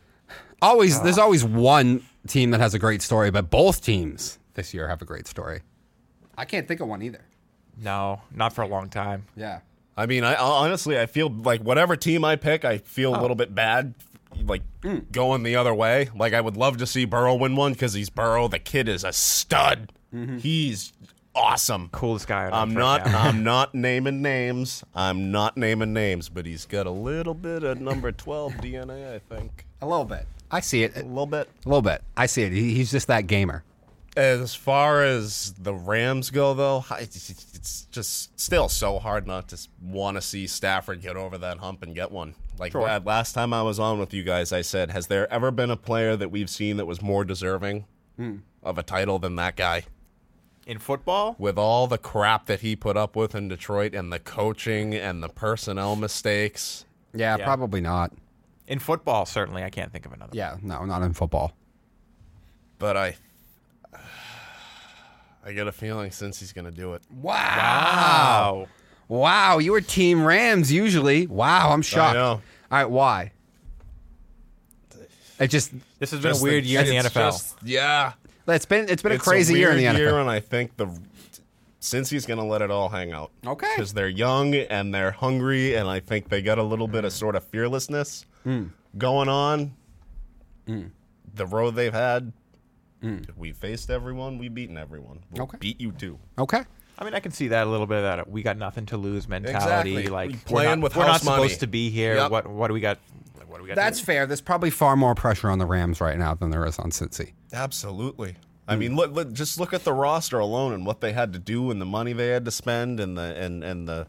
Always, 0.61 1.01
there's 1.03 1.19
always 1.19 1.45
one 1.45 2.03
team 2.27 2.51
that 2.51 2.61
has 2.61 2.75
a 2.75 2.79
great 2.79 3.03
story, 3.03 3.31
but 3.31 3.51
both 3.51 3.83
teams 3.83 4.39
this 4.55 4.75
year 4.75 4.89
have 4.89 5.03
a 5.03 5.05
great 5.05 5.27
story. 5.27 5.61
I 6.37 6.45
can't 6.45 6.67
think 6.67 6.81
of 6.81 6.89
one 6.89 7.03
either. 7.03 7.25
no, 7.81 8.23
not 8.33 8.53
for 8.53 8.63
a 8.63 8.69
long 8.69 8.89
time. 8.89 9.27
Yeah. 9.37 9.61
I 9.97 10.07
mean, 10.07 10.25
I 10.25 10.35
honestly, 10.35 10.99
I 10.99 11.07
feel 11.07 11.29
like 11.29 11.61
whatever 11.61 11.95
team 11.97 12.25
I 12.25 12.37
pick, 12.37 12.65
I 12.65 12.79
feel 12.79 13.15
a 13.15 13.19
oh. 13.19 13.21
little 13.21 13.37
bit 13.37 13.55
bad, 13.55 13.95
like 14.45 14.63
hmm. 14.83 14.99
going 15.13 15.45
the 15.45 15.57
other 15.57 15.73
way. 15.73 16.11
Like 16.15 16.35
I 16.35 16.41
would 16.41 16.57
love 16.57 16.79
to 16.79 16.87
see 16.87 17.05
Burrow 17.05 17.35
win 17.35 17.55
one 17.55 17.73
because 17.73 17.93
he's 17.93 18.11
Burrow. 18.11 18.49
The 18.49 18.59
kid 18.59 18.89
is 18.89 19.05
a 19.05 19.13
stud. 19.13 19.93
Mm-hmm. 20.13 20.39
He's 20.39 20.93
awesome. 21.35 21.89
Coolest 21.91 22.27
guy. 22.27 22.47
On 22.47 22.53
I'm 22.53 22.75
not. 22.75 23.05
Right. 23.05 23.15
I'm 23.15 23.45
not 23.45 23.75
naming 23.75 24.23
names. 24.23 24.85
I'm 24.95 25.31
not 25.31 25.57
naming 25.57 25.93
names, 25.93 26.29
but 26.29 26.47
he's 26.47 26.67
got 26.67 26.87
a 26.87 26.91
little 26.91 27.35
bit 27.35 27.63
of 27.63 27.81
number 27.81 28.11
twelve 28.13 28.53
DNA. 28.55 29.15
I 29.15 29.19
think 29.19 29.65
A 29.81 29.87
little 29.87 30.05
bit. 30.05 30.27
I 30.51 30.61
see 30.61 30.83
it. 30.85 30.97
a 30.97 31.03
A 31.03 31.05
little 31.05 31.27
bit. 31.27 31.49
A 31.65 31.69
little 31.69 31.83
bit. 31.83 32.03
I 32.17 32.27
see 32.27 32.43
it. 32.43 32.53
He, 32.53 32.75
he's 32.75 32.91
just 32.91 33.07
that 33.09 33.27
gamer. 33.27 33.65
As 34.17 34.55
far 34.55 35.03
as 35.03 35.55
the 35.59 35.75
Rams 35.75 36.31
go, 36.31 36.55
though, 36.55 36.85
it's 37.01 37.87
just 37.91 38.39
still 38.41 38.69
so 38.69 38.99
hard 39.01 39.27
not 39.27 39.49
to 39.49 39.69
want 39.83 40.17
to 40.17 40.21
see 40.21 40.47
Stafford 40.47 41.03
get 41.03 41.17
over 41.17 41.37
that 41.39 41.59
hump 41.59 41.83
and 41.83 41.95
get 41.95 42.13
one. 42.13 42.35
Like 42.59 42.73
Sure. 42.73 42.83
la- 42.83 42.99
last 43.05 43.33
time 43.33 43.53
I 43.53 43.63
was 43.63 43.81
on 43.81 43.99
with 43.99 44.15
you 44.15 44.23
guys, 44.23 44.53
I 44.53 44.63
said, 44.63 44.93
"Has 44.93 45.09
there 45.09 45.33
ever 45.33 45.51
been 45.51 45.71
a 45.71 45.77
player 45.77 46.15
that 46.17 46.31
we've 46.31 46.51
seen 46.51 46.77
that 46.77 46.87
was 46.87 47.03
more 47.03 47.25
deserving 47.25 47.87
hmm. 48.17 48.37
of 48.63 48.79
a 48.79 48.83
title 48.85 49.19
than 49.19 49.35
that 49.37 49.57
guy?" 49.57 49.85
in 50.67 50.79
football. 50.79 51.37
With 51.39 51.59
all 51.59 51.87
the 51.87 51.99
crap 51.99 52.47
that 52.47 52.61
he 52.61 52.75
put 52.77 52.97
up 52.97 53.17
with 53.17 53.35
in 53.35 53.49
Detroit 53.49 53.95
and 53.95 54.13
the 54.13 54.19
coaching 54.19 54.95
and 54.95 55.23
the 55.23 55.29
personnel 55.29 55.95
mistakes, 55.97 56.85
Yeah, 57.13 57.37
Yeah. 57.37 57.45
probably 57.45 57.81
not. 57.81 58.13
In 58.67 58.79
football, 58.79 59.27
certainly, 59.27 59.63
I 59.63 59.71
can't 59.71 59.93
think 59.93 60.07
of 60.07 60.13
another. 60.13 60.33
Yeah, 60.35 60.57
no, 60.63 60.85
not 60.85 61.03
in 61.03 61.13
football. 61.13 61.53
but 62.79 62.97
I, 62.97 63.17
I 65.45 65.53
get 65.53 65.67
a 65.67 65.73
feeling 65.73 66.11
Cincy's 66.11 66.53
going 66.53 66.65
to 66.65 66.71
do 66.71 66.95
it. 66.95 67.03
Wow. 67.13 67.35
Wow. 67.35 68.69
Wow, 69.07 69.59
you 69.59 69.73
were 69.73 69.83
Team 69.83 70.25
Rams 70.25 70.73
usually. 70.73 71.27
Wow, 71.27 71.71
I'm 71.71 71.83
shocked. 71.83 72.15
know. 72.15 72.31
All 72.31 72.41
right, 72.71 72.89
why? 72.89 73.33
It 75.39 75.49
just 75.49 75.73
This 75.99 76.11
has 76.13 76.21
been 76.21 76.37
a 76.37 76.41
weird 76.43 76.65
year 76.65 76.81
in 76.81 76.87
the 76.87 76.95
NFL. 76.97 77.33
just- 77.33 77.57
yeah, 77.63 78.13
it's 78.49 78.65
been 78.67 78.89
it's 78.89 79.03
been 79.03 79.13
a 79.13 79.17
It's 79.17 79.25
crazy 79.25 79.55
year 79.59 79.71
in 79.73 79.77
the 79.77 79.85
weird 79.85 79.97
NFL. 80.15 80.21
and 80.23 80.31
I 80.31 80.41
think 80.41 80.77
the 80.77 80.87
Cincy's 81.81 82.25
going 82.25 82.39
to 82.39 82.45
let 82.47 82.63
it 82.63 82.71
all 82.71 82.89
hang 82.89 83.13
out. 83.13 83.31
Okay. 83.47 83.71
because 83.77 83.93
they're 83.93 84.09
young 84.09 84.55
and 84.55 84.95
they're 84.95 85.11
hungry, 85.11 85.75
and 85.75 85.87
I 85.89 86.01
think 86.01 86.31
they 86.31 86.41
got 86.41 86.57
a 86.59 86.63
little 86.63 86.89
bit 86.89 87.05
of 87.05 87.13
sort 87.13 87.37
of 87.37 87.45
fearlessness 87.45 88.25
Hmm. 88.45 88.69
going 88.97 89.29
on. 89.29 89.75
The 90.67 91.47
road 91.47 91.73
they've 91.75 91.93
had, 91.93 92.33
Mm. 93.05 93.37
we 93.37 93.53
faced 93.53 93.91
everyone, 93.91 94.39
we 94.39 94.49
beaten 94.49 94.79
everyone. 94.79 95.21
We'll. 95.31 95.45
Okay. 95.45 95.59
beat 95.59 95.81
you 95.81 95.93
too. 95.93 96.19
Okay. 96.39 96.63
I 96.99 97.05
mean, 97.05 97.15
I 97.15 97.21
can 97.21 97.33
see 97.33 97.49
that 97.49 97.67
a 97.67 97.71
little 97.71 97.87
bit 97.87 97.99
of 97.99 98.05
that 98.05 98.31
we 98.31 98.43
got 98.43 98.57
nothing 98.57 98.87
to 98.87 98.97
lose 98.97 99.29
mentality. 99.29 99.97
Exactly. 99.97 100.07
Like 100.09 100.31
We 100.31 100.35
we're 100.37 100.41
playing 100.47 100.81
not, 100.81 100.85
with 100.85 100.97
we're 100.97 101.07
not 101.07 101.25
money. 101.25 101.43
supposed 101.43 101.61
to 101.61 101.67
be 101.67 101.91
here. 101.91 102.17
Yep. 102.17 102.31
What 102.31 102.47
what 102.47 102.69
do 102.69 102.75
we 102.75 102.81
got? 102.81 102.99
What 103.47 103.59
do 103.59 103.63
we 103.65 103.69
got? 103.69 103.77
That's 103.77 103.99
lose? 103.99 104.07
fair. 104.07 104.27
There's 104.27 104.41
probably 104.41 104.71
far 104.71 104.97
more 104.97 105.15
pressure 105.15 105.51
on 105.51 105.59
the 105.59 105.67
Rams 105.67 106.01
right 106.01 106.19
now 106.19 106.35
than 106.35 106.51
there 106.51 106.65
is 106.67 106.79
on 106.79 106.91
Cincy. 106.91 107.33
Absolutely. 107.53 108.37
I 108.67 108.77
mm. 108.77 108.79
mean, 108.79 108.97
look, 108.97 109.13
look, 109.13 109.33
just 109.33 109.61
look 109.61 109.75
at 109.75 109.85
the 109.85 109.93
roster 109.93 110.39
alone 110.39 110.73
and 110.73 110.87
what 110.87 111.01
they 111.01 111.13
had 111.13 111.33
to 111.35 111.39
do, 111.39 111.71
and 111.71 111.81
the 111.81 111.87
money 111.87 112.13
they 112.13 112.29
had 112.29 112.45
to 112.45 112.51
spend, 112.51 113.01
and 113.01 113.19
the 113.19 113.35
and 113.37 113.65
and 113.65 113.89
the 113.89 114.07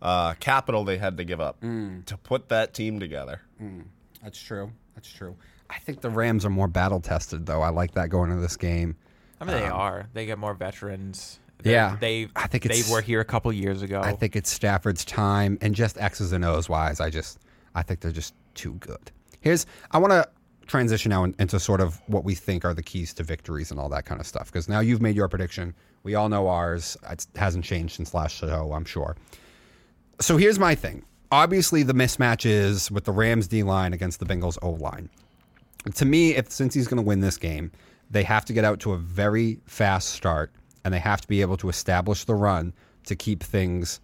uh, 0.00 0.34
capital 0.34 0.84
they 0.84 0.98
had 0.98 1.18
to 1.18 1.24
give 1.24 1.40
up 1.40 1.60
mm. 1.60 2.04
to 2.06 2.16
put 2.16 2.48
that 2.48 2.74
team 2.74 3.00
together. 3.00 3.42
That's 4.22 4.40
true. 4.40 4.72
That's 4.94 5.12
true. 5.12 5.36
I 5.70 5.78
think 5.78 6.00
the 6.00 6.10
Rams 6.10 6.44
are 6.44 6.50
more 6.50 6.68
battle 6.68 7.00
tested, 7.00 7.46
though. 7.46 7.60
I 7.62 7.68
like 7.68 7.92
that 7.92 8.08
going 8.08 8.30
into 8.30 8.40
this 8.42 8.56
game. 8.56 8.96
I 9.40 9.44
mean, 9.44 9.56
they 9.56 9.66
Um, 9.66 9.72
are. 9.74 10.06
They 10.14 10.26
get 10.26 10.38
more 10.38 10.54
veterans. 10.54 11.38
They- 11.62 11.72
Yeah. 11.72 11.96
they. 12.00 12.28
I 12.36 12.46
think 12.46 12.64
they 12.64 12.82
were 12.90 13.00
here 13.02 13.20
a 13.20 13.24
couple 13.24 13.52
years 13.52 13.82
ago. 13.82 14.00
I 14.02 14.12
think 14.12 14.34
it's 14.36 14.50
Stafford's 14.50 15.04
time, 15.04 15.58
and 15.60 15.74
just 15.74 15.98
X's 15.98 16.32
and 16.32 16.44
O's 16.44 16.68
wise, 16.68 17.00
I 17.00 17.10
just 17.10 17.38
I 17.74 17.82
think 17.82 18.00
they're 18.00 18.10
just 18.12 18.34
too 18.54 18.74
good. 18.74 19.10
Here's 19.40 19.66
I 19.90 19.98
want 19.98 20.12
to 20.12 20.28
transition 20.66 21.10
now 21.10 21.24
in- 21.24 21.34
into 21.38 21.58
sort 21.60 21.80
of 21.80 22.00
what 22.08 22.24
we 22.24 22.34
think 22.34 22.64
are 22.64 22.74
the 22.74 22.82
keys 22.82 23.12
to 23.14 23.22
victories 23.22 23.70
and 23.70 23.78
all 23.80 23.88
that 23.88 24.04
kind 24.04 24.20
of 24.20 24.26
stuff. 24.26 24.46
Because 24.46 24.68
now 24.68 24.80
you've 24.80 25.00
made 25.02 25.16
your 25.16 25.28
prediction, 25.28 25.74
we 26.02 26.14
all 26.14 26.28
know 26.28 26.48
ours. 26.48 26.96
It 27.10 27.26
hasn't 27.36 27.64
changed 27.64 27.96
since 27.96 28.12
last 28.14 28.34
show, 28.36 28.72
I'm 28.72 28.84
sure. 28.84 29.16
So 30.20 30.36
here's 30.36 30.58
my 30.58 30.74
thing. 30.74 31.04
Obviously, 31.30 31.82
the 31.82 31.92
mismatch 31.94 32.44
is 32.46 32.90
with 32.90 33.04
the 33.04 33.12
Rams 33.12 33.46
D 33.48 33.62
line 33.62 33.92
against 33.92 34.18
the 34.20 34.26
Bengals 34.26 34.58
O 34.62 34.70
line. 34.70 35.08
To 35.94 36.04
me, 36.04 36.34
if 36.34 36.48
Cincy's 36.48 36.88
going 36.88 37.02
to 37.02 37.06
win 37.06 37.20
this 37.20 37.36
game, 37.36 37.70
they 38.10 38.22
have 38.22 38.44
to 38.46 38.52
get 38.52 38.64
out 38.64 38.80
to 38.80 38.92
a 38.92 38.96
very 38.96 39.60
fast 39.66 40.08
start 40.08 40.52
and 40.84 40.94
they 40.94 40.98
have 40.98 41.20
to 41.20 41.28
be 41.28 41.40
able 41.40 41.56
to 41.58 41.68
establish 41.68 42.24
the 42.24 42.34
run 42.34 42.72
to 43.04 43.16
keep 43.16 43.42
things 43.42 44.00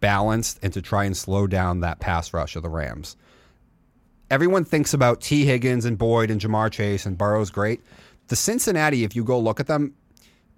balanced 0.00 0.58
and 0.62 0.72
to 0.72 0.82
try 0.82 1.04
and 1.04 1.16
slow 1.16 1.46
down 1.46 1.80
that 1.80 2.00
pass 2.00 2.32
rush 2.32 2.56
of 2.56 2.62
the 2.62 2.68
Rams. 2.68 3.16
Everyone 4.30 4.64
thinks 4.64 4.92
about 4.92 5.20
Tee 5.20 5.44
Higgins 5.44 5.84
and 5.84 5.96
Boyd 5.96 6.30
and 6.30 6.40
Ja'Marr 6.40 6.70
Chase 6.70 7.06
and 7.06 7.16
Burrow's 7.16 7.50
great. 7.50 7.80
The 8.28 8.36
Cincinnati, 8.36 9.04
if 9.04 9.14
you 9.14 9.22
go 9.22 9.38
look 9.38 9.60
at 9.60 9.68
them, 9.68 9.94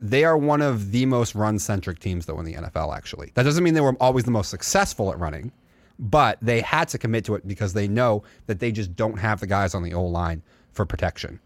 they 0.00 0.24
are 0.24 0.38
one 0.38 0.62
of 0.62 0.92
the 0.92 1.04
most 1.06 1.34
run 1.34 1.58
centric 1.58 1.98
teams, 1.98 2.26
though, 2.26 2.38
in 2.38 2.46
the 2.46 2.54
NFL, 2.54 2.96
actually. 2.96 3.32
That 3.34 3.42
doesn't 3.42 3.62
mean 3.62 3.74
they 3.74 3.80
were 3.80 3.96
always 4.00 4.24
the 4.24 4.30
most 4.30 4.48
successful 4.48 5.10
at 5.12 5.18
running, 5.18 5.52
but 5.98 6.38
they 6.40 6.60
had 6.60 6.88
to 6.88 6.98
commit 6.98 7.24
to 7.26 7.34
it 7.34 7.46
because 7.46 7.72
they 7.72 7.88
know 7.88 8.22
that 8.46 8.60
they 8.60 8.72
just 8.72 8.94
don't 8.96 9.18
have 9.18 9.40
the 9.40 9.46
guys 9.46 9.74
on 9.74 9.82
the 9.82 9.92
O 9.92 10.04
line 10.04 10.42
for 10.78 10.86
protection. 10.86 11.40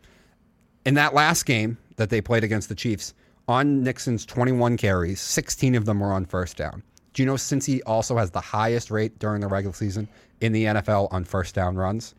In 0.84 0.92
that 0.94 1.14
last 1.14 1.46
game 1.46 1.78
that 1.96 2.10
they 2.10 2.20
played 2.20 2.44
against 2.44 2.68
the 2.68 2.74
Chiefs, 2.74 3.14
on 3.48 3.82
Mixon's 3.82 4.26
21 4.26 4.76
carries, 4.76 5.22
16 5.22 5.74
of 5.74 5.86
them 5.86 6.00
were 6.00 6.12
on 6.12 6.26
first 6.26 6.58
down. 6.58 6.82
Do 7.14 7.22
you 7.22 7.26
know 7.26 7.34
Cincy 7.34 7.80
also 7.86 8.18
has 8.18 8.30
the 8.30 8.42
highest 8.42 8.90
rate 8.90 9.18
during 9.18 9.40
the 9.40 9.48
regular 9.48 9.72
season 9.74 10.06
in 10.42 10.52
the 10.52 10.66
NFL 10.66 11.10
on 11.10 11.24
first 11.24 11.54
down 11.54 11.76
runs? 11.76 12.14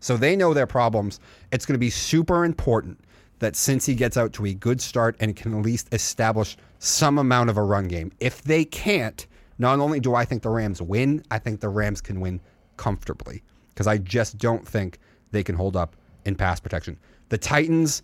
So 0.00 0.16
they 0.16 0.36
know 0.36 0.54
their 0.54 0.66
problems. 0.66 1.20
It's 1.52 1.66
going 1.66 1.74
to 1.74 1.78
be 1.78 1.90
super 1.90 2.46
important 2.46 2.98
that 3.40 3.52
Cincy 3.52 3.94
gets 3.94 4.16
out 4.16 4.32
to 4.32 4.46
a 4.46 4.54
good 4.54 4.80
start 4.80 5.16
and 5.20 5.36
can 5.36 5.52
at 5.54 5.62
least 5.62 5.92
establish 5.92 6.56
some 6.78 7.18
amount 7.18 7.50
of 7.50 7.58
a 7.58 7.62
run 7.62 7.88
game. 7.88 8.10
If 8.20 8.40
they 8.42 8.64
can't, 8.64 9.26
not 9.58 9.80
only 9.80 10.00
do 10.00 10.14
I 10.14 10.24
think 10.24 10.42
the 10.42 10.48
Rams 10.48 10.80
win, 10.80 11.24
I 11.30 11.38
think 11.38 11.60
the 11.60 11.68
Rams 11.68 12.00
can 12.00 12.20
win 12.20 12.40
comfortably 12.78 13.42
because 13.68 13.86
I 13.86 13.98
just 13.98 14.38
don't 14.38 14.66
think 14.66 14.98
they 15.30 15.42
can 15.42 15.56
hold 15.56 15.76
up 15.76 15.94
in 16.24 16.34
pass 16.34 16.60
protection. 16.60 16.98
The 17.28 17.38
Titans 17.38 18.02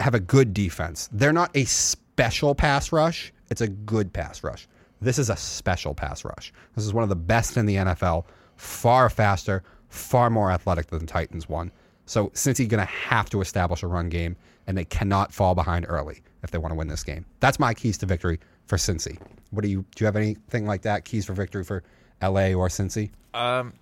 have 0.00 0.14
a 0.14 0.20
good 0.20 0.54
defense. 0.54 1.08
They're 1.12 1.32
not 1.32 1.50
a 1.56 1.64
special 1.64 2.54
pass 2.54 2.92
rush, 2.92 3.32
it's 3.50 3.60
a 3.60 3.68
good 3.68 4.12
pass 4.12 4.42
rush. 4.42 4.68
This 5.00 5.18
is 5.18 5.30
a 5.30 5.36
special 5.36 5.94
pass 5.94 6.24
rush. 6.24 6.52
This 6.76 6.84
is 6.84 6.92
one 6.92 7.02
of 7.02 7.08
the 7.08 7.16
best 7.16 7.56
in 7.56 7.66
the 7.66 7.76
NFL, 7.76 8.24
far 8.56 9.08
faster, 9.08 9.62
far 9.88 10.28
more 10.30 10.50
athletic 10.50 10.88
than 10.88 11.00
the 11.00 11.06
Titans 11.06 11.48
one. 11.48 11.72
So 12.06 12.28
Cincy's 12.28 12.68
going 12.68 12.84
to 12.84 12.92
have 12.92 13.30
to 13.30 13.40
establish 13.40 13.82
a 13.82 13.86
run 13.86 14.08
game, 14.08 14.36
and 14.66 14.76
they 14.76 14.84
cannot 14.84 15.32
fall 15.32 15.54
behind 15.54 15.86
early 15.88 16.22
if 16.42 16.50
they 16.50 16.58
want 16.58 16.72
to 16.72 16.76
win 16.76 16.88
this 16.88 17.02
game. 17.02 17.24
That's 17.40 17.58
my 17.58 17.72
keys 17.72 17.96
to 17.98 18.06
victory 18.06 18.40
for 18.66 18.76
Cincy. 18.76 19.18
What 19.50 19.62
do 19.62 19.68
you 19.68 19.84
do? 19.94 20.04
You 20.04 20.06
have 20.06 20.16
anything 20.16 20.66
like 20.66 20.82
that? 20.82 21.04
Keys 21.04 21.24
for 21.24 21.32
victory 21.32 21.64
for 21.64 21.82
L.A. 22.20 22.54
or 22.54 22.68
Cincy? 22.68 23.10
Um, 23.32 23.72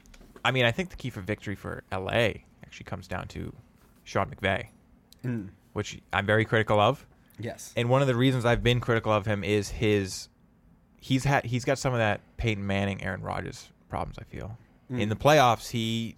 I 0.44 0.50
mean, 0.50 0.64
I 0.64 0.70
think 0.70 0.90
the 0.90 0.96
key 0.96 1.10
for 1.10 1.20
victory 1.20 1.54
for 1.54 1.82
LA 1.92 2.30
actually 2.68 2.84
comes 2.84 3.08
down 3.08 3.26
to 3.28 3.50
Sean 4.04 4.26
McVay, 4.30 4.66
which 5.72 5.98
I'm 6.12 6.26
very 6.26 6.44
critical 6.44 6.78
of. 6.78 7.06
Yes. 7.38 7.72
And 7.76 7.88
one 7.88 8.02
of 8.02 8.08
the 8.08 8.14
reasons 8.14 8.44
I've 8.44 8.62
been 8.62 8.78
critical 8.78 9.10
of 9.10 9.24
him 9.24 9.42
is 9.42 9.70
his 9.70 10.28
he's 11.00 11.24
had 11.24 11.46
he's 11.46 11.64
got 11.64 11.78
some 11.78 11.94
of 11.94 11.98
that 11.98 12.20
Peyton 12.36 12.66
Manning, 12.66 13.02
Aaron 13.02 13.22
Rodgers 13.22 13.70
problems. 13.88 14.18
I 14.18 14.24
feel 14.24 14.58
in 14.90 15.08
the 15.08 15.16
playoffs 15.16 15.70
he. 15.70 16.16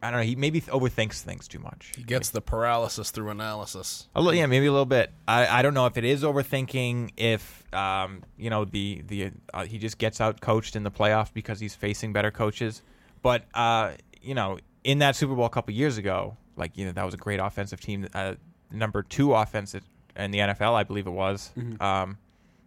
I 0.00 0.10
don't 0.10 0.20
know. 0.20 0.26
He 0.26 0.36
maybe 0.36 0.60
overthinks 0.60 1.22
things 1.22 1.48
too 1.48 1.58
much. 1.60 1.92
He 1.96 2.02
gets 2.02 2.28
the 2.28 2.42
paralysis 2.42 3.10
through 3.10 3.30
analysis. 3.30 4.06
A 4.14 4.20
little, 4.20 4.34
yeah, 4.34 4.44
maybe 4.44 4.66
a 4.66 4.70
little 4.70 4.84
bit. 4.84 5.10
I, 5.26 5.46
I 5.46 5.62
don't 5.62 5.72
know 5.72 5.86
if 5.86 5.96
it 5.96 6.04
is 6.04 6.22
overthinking. 6.22 7.12
If 7.16 7.64
um, 7.72 8.22
you 8.36 8.50
know 8.50 8.64
the 8.66 9.02
the 9.06 9.30
uh, 9.54 9.64
he 9.64 9.78
just 9.78 9.96
gets 9.96 10.20
out 10.20 10.40
coached 10.42 10.76
in 10.76 10.82
the 10.82 10.90
playoffs 10.90 11.32
because 11.32 11.58
he's 11.58 11.74
facing 11.74 12.12
better 12.12 12.30
coaches. 12.30 12.82
But 13.22 13.46
uh, 13.54 13.92
you 14.20 14.34
know, 14.34 14.58
in 14.84 14.98
that 14.98 15.16
Super 15.16 15.34
Bowl 15.34 15.44
a 15.46 15.50
couple 15.50 15.74
years 15.74 15.98
ago, 15.98 16.36
like 16.56 16.76
you 16.76 16.84
know, 16.86 16.92
that 16.92 17.04
was 17.04 17.14
a 17.14 17.18
great 17.18 17.40
offensive 17.40 17.80
team, 17.80 18.06
uh, 18.14 18.34
number 18.70 19.02
two 19.02 19.34
offense 19.34 19.74
in 19.74 20.30
the 20.30 20.38
NFL, 20.38 20.74
I 20.74 20.84
believe 20.84 21.06
it 21.06 21.10
was, 21.10 21.50
um, 21.80 22.18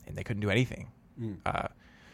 and 0.06 0.16
they 0.16 0.24
couldn't 0.24 0.42
do 0.42 0.50
anything. 0.50 0.88
Uh, 1.46 1.68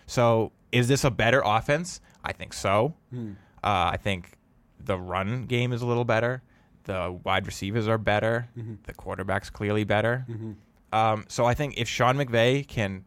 so, 0.06 0.52
is 0.72 0.88
this 0.88 1.04
a 1.04 1.12
better 1.12 1.42
offense? 1.44 2.02
I 2.24 2.32
think 2.34 2.54
so. 2.54 2.94
Uh, 3.14 3.28
I 3.64 3.98
think 3.98 4.38
the 4.80 4.98
run 5.00 5.46
game 5.46 5.72
is 5.74 5.82
a 5.82 5.86
little 5.86 6.06
better. 6.06 6.42
The 6.86 7.18
wide 7.24 7.46
receivers 7.46 7.88
are 7.88 7.98
better. 7.98 8.50
The 8.84 8.94
quarterback's 8.94 9.50
clearly 9.50 9.84
better. 9.86 10.26
Um, 10.92 11.26
so 11.30 11.46
I 11.46 11.54
think 11.54 11.78
if 11.78 11.88
Sean 11.88 12.18
McVay 12.18 12.68
can 12.68 13.06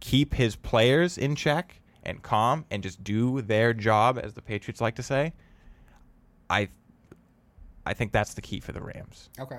keep 0.00 0.34
his 0.34 0.54
players 0.56 1.18
in 1.18 1.34
check 1.34 1.80
and 2.04 2.22
calm 2.22 2.64
and 2.70 2.82
just 2.82 3.02
do 3.02 3.42
their 3.42 3.74
job, 3.74 4.18
as 4.22 4.34
the 4.34 4.42
Patriots 4.42 4.80
like 4.80 4.94
to 4.96 5.02
say, 5.02 5.32
I 6.50 6.68
I 7.84 7.94
think 7.94 8.12
that's 8.12 8.34
the 8.34 8.42
key 8.42 8.60
for 8.60 8.72
the 8.72 8.80
Rams. 8.80 9.30
Okay. 9.38 9.58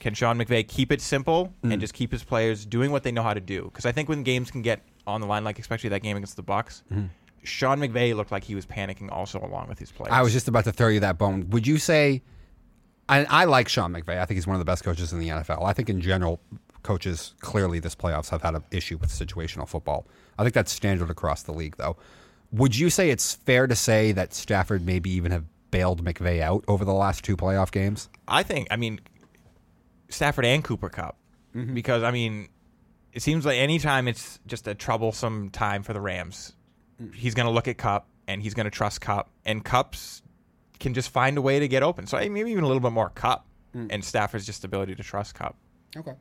Can 0.00 0.12
Sean 0.12 0.38
McVay 0.38 0.66
keep 0.66 0.92
it 0.92 1.00
simple 1.00 1.52
and 1.62 1.72
mm. 1.72 1.78
just 1.78 1.94
keep 1.94 2.12
his 2.12 2.22
players 2.22 2.66
doing 2.66 2.90
what 2.90 3.04
they 3.04 3.12
know 3.12 3.22
how 3.22 3.32
to 3.32 3.40
do? 3.40 3.64
Because 3.64 3.86
I 3.86 3.92
think 3.92 4.08
when 4.08 4.22
games 4.22 4.50
can 4.50 4.60
get 4.60 4.82
on 5.06 5.20
the 5.20 5.26
line, 5.26 5.44
like 5.44 5.58
especially 5.58 5.88
that 5.90 6.02
game 6.02 6.16
against 6.16 6.36
the 6.36 6.42
Bucs, 6.42 6.82
mm-hmm. 6.92 7.06
Sean 7.42 7.78
McVay 7.78 8.14
looked 8.14 8.32
like 8.32 8.44
he 8.44 8.54
was 8.54 8.66
panicking 8.66 9.10
also 9.10 9.38
along 9.40 9.68
with 9.68 9.78
his 9.78 9.92
players. 9.92 10.12
I 10.12 10.22
was 10.22 10.32
just 10.32 10.48
about 10.48 10.64
to 10.64 10.72
throw 10.72 10.88
you 10.88 11.00
that 11.00 11.18
bone. 11.18 11.48
Would 11.50 11.66
you 11.66 11.78
say? 11.78 12.22
I, 13.08 13.24
I 13.24 13.44
like 13.44 13.68
Sean 13.68 13.92
McVay. 13.92 14.18
I 14.18 14.24
think 14.24 14.36
he's 14.36 14.46
one 14.46 14.56
of 14.56 14.60
the 14.60 14.64
best 14.64 14.82
coaches 14.82 15.12
in 15.12 15.18
the 15.18 15.28
NFL. 15.28 15.62
I 15.62 15.74
think 15.74 15.90
in 15.90 16.00
general, 16.00 16.40
coaches 16.82 17.34
clearly 17.40 17.78
this 17.78 17.94
playoffs 17.94 18.30
have 18.30 18.42
had 18.42 18.54
an 18.54 18.64
issue 18.70 18.96
with 18.96 19.10
situational 19.10 19.68
football. 19.68 20.06
I 20.38 20.42
think 20.42 20.54
that's 20.54 20.72
standard 20.72 21.10
across 21.10 21.42
the 21.42 21.52
league, 21.52 21.76
though. 21.76 21.96
Would 22.52 22.76
you 22.76 22.88
say 22.88 23.10
it's 23.10 23.34
fair 23.34 23.66
to 23.66 23.74
say 23.74 24.12
that 24.12 24.32
Stafford 24.32 24.86
maybe 24.86 25.10
even 25.10 25.32
have 25.32 25.44
bailed 25.74 26.04
McVay 26.04 26.40
out 26.40 26.64
over 26.68 26.84
the 26.84 26.94
last 26.94 27.24
two 27.24 27.36
playoff 27.36 27.72
games? 27.72 28.08
I 28.28 28.44
think, 28.44 28.68
I 28.70 28.76
mean, 28.76 29.00
Stafford 30.08 30.44
and 30.44 30.62
Cooper 30.62 30.88
Kupp. 30.88 31.16
Mm-hmm. 31.54 31.74
Because, 31.74 32.02
I 32.04 32.10
mean, 32.12 32.48
it 33.12 33.22
seems 33.22 33.44
like 33.44 33.58
anytime 33.58 34.06
it's 34.08 34.38
just 34.46 34.68
a 34.68 34.74
troublesome 34.74 35.50
time 35.50 35.82
for 35.82 35.92
the 35.92 36.00
Rams, 36.00 36.52
he's 37.12 37.34
going 37.34 37.46
to 37.46 37.52
look 37.52 37.66
at 37.68 37.76
Kupp 37.76 38.06
and 38.28 38.40
he's 38.40 38.54
going 38.54 38.64
to 38.64 38.70
trust 38.70 39.00
Kupp. 39.00 39.30
And 39.44 39.64
Kupp's 39.64 40.22
can 40.78 40.94
just 40.94 41.10
find 41.10 41.36
a 41.38 41.42
way 41.42 41.58
to 41.58 41.66
get 41.68 41.82
open. 41.82 42.06
So 42.06 42.18
maybe 42.18 42.50
even 42.52 42.62
a 42.64 42.66
little 42.68 42.80
bit 42.80 42.92
more 42.92 43.10
Kupp 43.10 43.46
Mm. 43.74 43.88
and 43.90 44.04
Stafford's 44.04 44.46
just 44.46 44.64
ability 44.64 44.94
to 44.94 45.02
trust 45.02 45.34
Kupp. 45.34 45.56
Okay. 45.96 46.14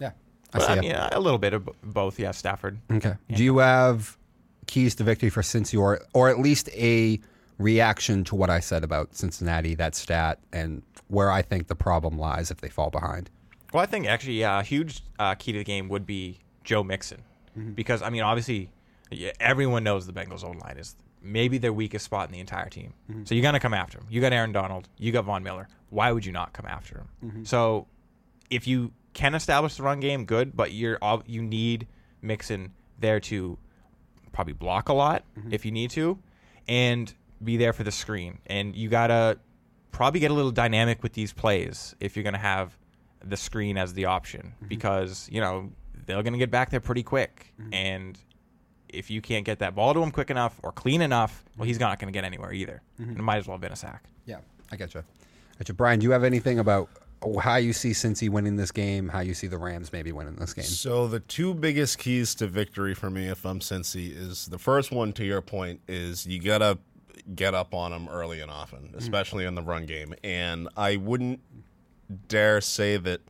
Yeah. 0.00 0.08
I 0.52 0.58
But, 0.58 0.62
see 0.66 0.72
I 0.72 0.80
mean, 0.80 0.90
a 0.92 1.20
little 1.20 1.38
bit 1.38 1.52
of 1.52 1.68
both, 1.84 2.18
yeah, 2.18 2.32
Stafford. 2.32 2.80
Okay. 2.90 3.14
Do 3.32 3.44
you 3.44 3.58
have 3.58 4.18
keys 4.66 4.96
to 4.96 5.04
victory 5.04 5.30
for 5.30 5.42
Cincy, 5.42 5.78
or 5.78 6.00
or 6.14 6.28
at 6.30 6.40
least 6.40 6.68
a 6.74 7.20
reaction 7.58 8.24
to 8.24 8.34
what 8.34 8.50
I 8.50 8.60
said 8.60 8.84
about 8.84 9.14
Cincinnati, 9.14 9.74
that 9.74 9.94
stat, 9.94 10.38
and 10.52 10.82
where 11.08 11.30
I 11.30 11.42
think 11.42 11.68
the 11.68 11.74
problem 11.74 12.18
lies 12.18 12.50
if 12.50 12.60
they 12.60 12.68
fall 12.68 12.90
behind? 12.90 13.30
Well, 13.72 13.82
I 13.82 13.86
think 13.86 14.06
actually 14.06 14.44
uh, 14.44 14.60
a 14.60 14.62
huge 14.62 15.00
uh, 15.18 15.34
key 15.34 15.52
to 15.52 15.58
the 15.58 15.64
game 15.64 15.88
would 15.88 16.06
be 16.06 16.38
Joe 16.64 16.82
Mixon, 16.82 17.22
because 17.74 18.02
I 18.02 18.10
mean, 18.10 18.22
obviously, 18.22 18.70
yeah, 19.10 19.32
everyone 19.40 19.84
knows 19.84 20.06
the 20.06 20.12
Bengals' 20.12 20.44
O 20.44 20.50
line 20.50 20.76
is 20.78 20.96
maybe 21.22 21.58
their 21.58 21.72
weakest 21.72 22.04
spot 22.04 22.28
in 22.28 22.32
the 22.32 22.38
entire 22.40 22.68
team. 22.68 22.92
So 23.24 23.34
you're 23.34 23.42
gonna 23.42 23.60
come 23.60 23.74
after 23.74 23.98
him. 23.98 24.06
You 24.10 24.20
got 24.20 24.32
Aaron 24.32 24.52
Donald. 24.52 24.88
You 24.98 25.10
got 25.12 25.24
Von 25.24 25.42
Miller. 25.42 25.68
Why 25.90 26.12
would 26.12 26.24
you 26.26 26.32
not 26.32 26.52
come 26.52 26.66
after 26.66 27.04
him? 27.22 27.44
So 27.44 27.86
if 28.50 28.66
you 28.66 28.92
can 29.14 29.34
establish 29.34 29.76
the 29.76 29.82
run 29.82 30.00
game, 30.00 30.24
good. 30.24 30.56
But 30.56 30.72
you're 30.72 30.98
all, 31.00 31.22
you 31.26 31.42
need 31.42 31.86
Mixon 32.22 32.72
there 33.00 33.18
to 33.20 33.56
probably 34.32 34.52
block 34.52 34.88
a 34.88 34.92
lot 34.92 35.24
if 35.50 35.64
you 35.64 35.72
need 35.72 35.90
to, 35.92 36.18
and 36.68 37.12
be 37.42 37.56
there 37.56 37.72
for 37.72 37.84
the 37.84 37.92
screen. 37.92 38.38
And 38.46 38.74
you 38.74 38.88
gotta 38.88 39.38
probably 39.90 40.20
get 40.20 40.30
a 40.30 40.34
little 40.34 40.50
dynamic 40.50 41.02
with 41.02 41.14
these 41.14 41.32
plays 41.32 41.94
if 42.00 42.16
you're 42.16 42.24
gonna 42.24 42.38
have 42.38 42.76
the 43.24 43.36
screen 43.36 43.76
as 43.76 43.94
the 43.94 44.04
option 44.04 44.54
mm-hmm. 44.56 44.68
because 44.68 45.28
you 45.32 45.40
know 45.40 45.70
they're 46.06 46.22
gonna 46.22 46.38
get 46.38 46.50
back 46.50 46.70
there 46.70 46.80
pretty 46.80 47.02
quick, 47.02 47.52
mm-hmm. 47.60 47.74
and 47.74 48.18
if 48.88 49.10
you 49.10 49.20
can't 49.20 49.44
get 49.44 49.58
that 49.58 49.74
ball 49.74 49.92
to 49.94 50.02
him 50.02 50.10
quick 50.10 50.30
enough 50.30 50.58
or 50.62 50.72
clean 50.72 51.02
enough, 51.02 51.44
well, 51.56 51.66
he's 51.66 51.76
mm-hmm. 51.76 51.84
not 51.84 51.98
gonna 51.98 52.12
get 52.12 52.24
anywhere 52.24 52.52
either. 52.52 52.82
It 52.98 53.18
might 53.18 53.38
as 53.38 53.46
well 53.46 53.54
have 53.56 53.60
been 53.60 53.72
a 53.72 53.76
sack. 53.76 54.04
Yeah, 54.24 54.38
I 54.70 54.76
get 54.76 54.94
you. 54.94 55.02
Get 55.58 55.68
you, 55.68 55.74
Brian. 55.74 55.98
Do 56.00 56.04
you 56.04 56.12
have 56.12 56.24
anything 56.24 56.58
about 56.58 56.88
how 57.40 57.56
you 57.56 57.72
see 57.72 57.90
Cincy 57.90 58.28
winning 58.28 58.56
this 58.56 58.70
game? 58.70 59.08
How 59.08 59.20
you 59.20 59.34
see 59.34 59.46
the 59.46 59.58
Rams 59.58 59.92
maybe 59.92 60.12
winning 60.12 60.36
this 60.36 60.52
game? 60.52 60.64
So 60.64 61.08
the 61.08 61.20
two 61.20 61.54
biggest 61.54 61.98
keys 61.98 62.34
to 62.36 62.46
victory 62.46 62.94
for 62.94 63.10
me, 63.10 63.28
if 63.28 63.44
I'm 63.44 63.60
Cincy, 63.60 64.14
is 64.14 64.46
the 64.46 64.58
first 64.58 64.92
one. 64.92 65.12
To 65.14 65.24
your 65.24 65.40
point, 65.40 65.80
is 65.88 66.26
you 66.26 66.40
gotta 66.40 66.78
get 67.34 67.54
up 67.54 67.74
on 67.74 67.90
them 67.90 68.08
early 68.08 68.40
and 68.40 68.50
often, 68.50 68.90
mm. 68.92 68.96
especially 68.96 69.44
in 69.44 69.54
the 69.54 69.62
run 69.62 69.86
game. 69.86 70.14
And 70.22 70.68
I 70.76 70.96
wouldn't 70.96 71.40
dare 72.28 72.60
say 72.60 72.96
that 72.96 73.20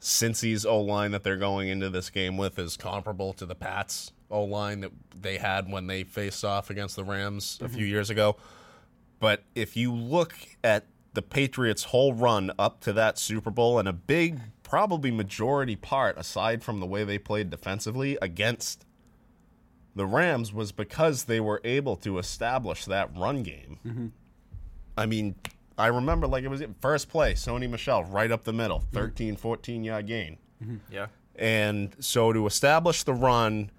Cincy's 0.00 0.66
O 0.66 0.80
line 0.80 1.12
that 1.12 1.22
they're 1.22 1.36
going 1.36 1.68
into 1.68 1.88
this 1.88 2.10
game 2.10 2.36
with 2.36 2.58
is 2.58 2.76
comparable 2.76 3.32
to 3.34 3.46
the 3.46 3.54
Pats 3.54 4.12
O 4.30 4.42
line 4.42 4.80
that 4.80 4.90
they 5.20 5.38
had 5.38 5.70
when 5.70 5.86
they 5.86 6.04
faced 6.04 6.44
off 6.44 6.70
against 6.70 6.96
the 6.96 7.04
Rams 7.04 7.58
a 7.62 7.68
few 7.68 7.78
mm-hmm. 7.78 7.90
years 7.90 8.10
ago. 8.10 8.36
But 9.20 9.44
if 9.54 9.76
you 9.76 9.94
look 9.94 10.34
at 10.64 10.86
the 11.14 11.22
Patriots' 11.22 11.84
whole 11.84 12.14
run 12.14 12.50
up 12.58 12.80
to 12.80 12.92
that 12.94 13.18
Super 13.18 13.50
Bowl, 13.50 13.78
and 13.78 13.86
a 13.86 13.92
big, 13.92 14.40
probably 14.62 15.10
majority 15.10 15.76
part, 15.76 16.18
aside 16.18 16.64
from 16.64 16.80
the 16.80 16.86
way 16.86 17.04
they 17.04 17.18
played 17.18 17.50
defensively 17.50 18.18
against 18.22 18.84
the 19.94 20.06
Rams, 20.06 20.52
was 20.52 20.72
because 20.72 21.24
they 21.24 21.40
were 21.40 21.60
able 21.64 21.96
to 21.96 22.18
establish 22.18 22.84
that 22.86 23.16
run 23.16 23.42
game. 23.42 23.78
Mm-hmm. 23.86 24.06
I 24.96 25.06
mean, 25.06 25.34
I 25.78 25.88
remember 25.88 26.26
like 26.26 26.44
it 26.44 26.48
was 26.48 26.62
first 26.80 27.08
play, 27.08 27.34
Sony 27.34 27.68
Michel 27.68 28.04
right 28.04 28.30
up 28.30 28.44
the 28.44 28.52
middle, 28.52 28.80
mm-hmm. 28.80 28.96
13, 28.96 29.36
14 29.36 29.84
yard 29.84 30.06
gain. 30.06 30.38
Mm-hmm. 30.62 30.76
Yeah. 30.90 31.06
And 31.36 31.94
so 31.98 32.32
to 32.32 32.46
establish 32.46 33.04
the 33.04 33.14
run 33.14 33.70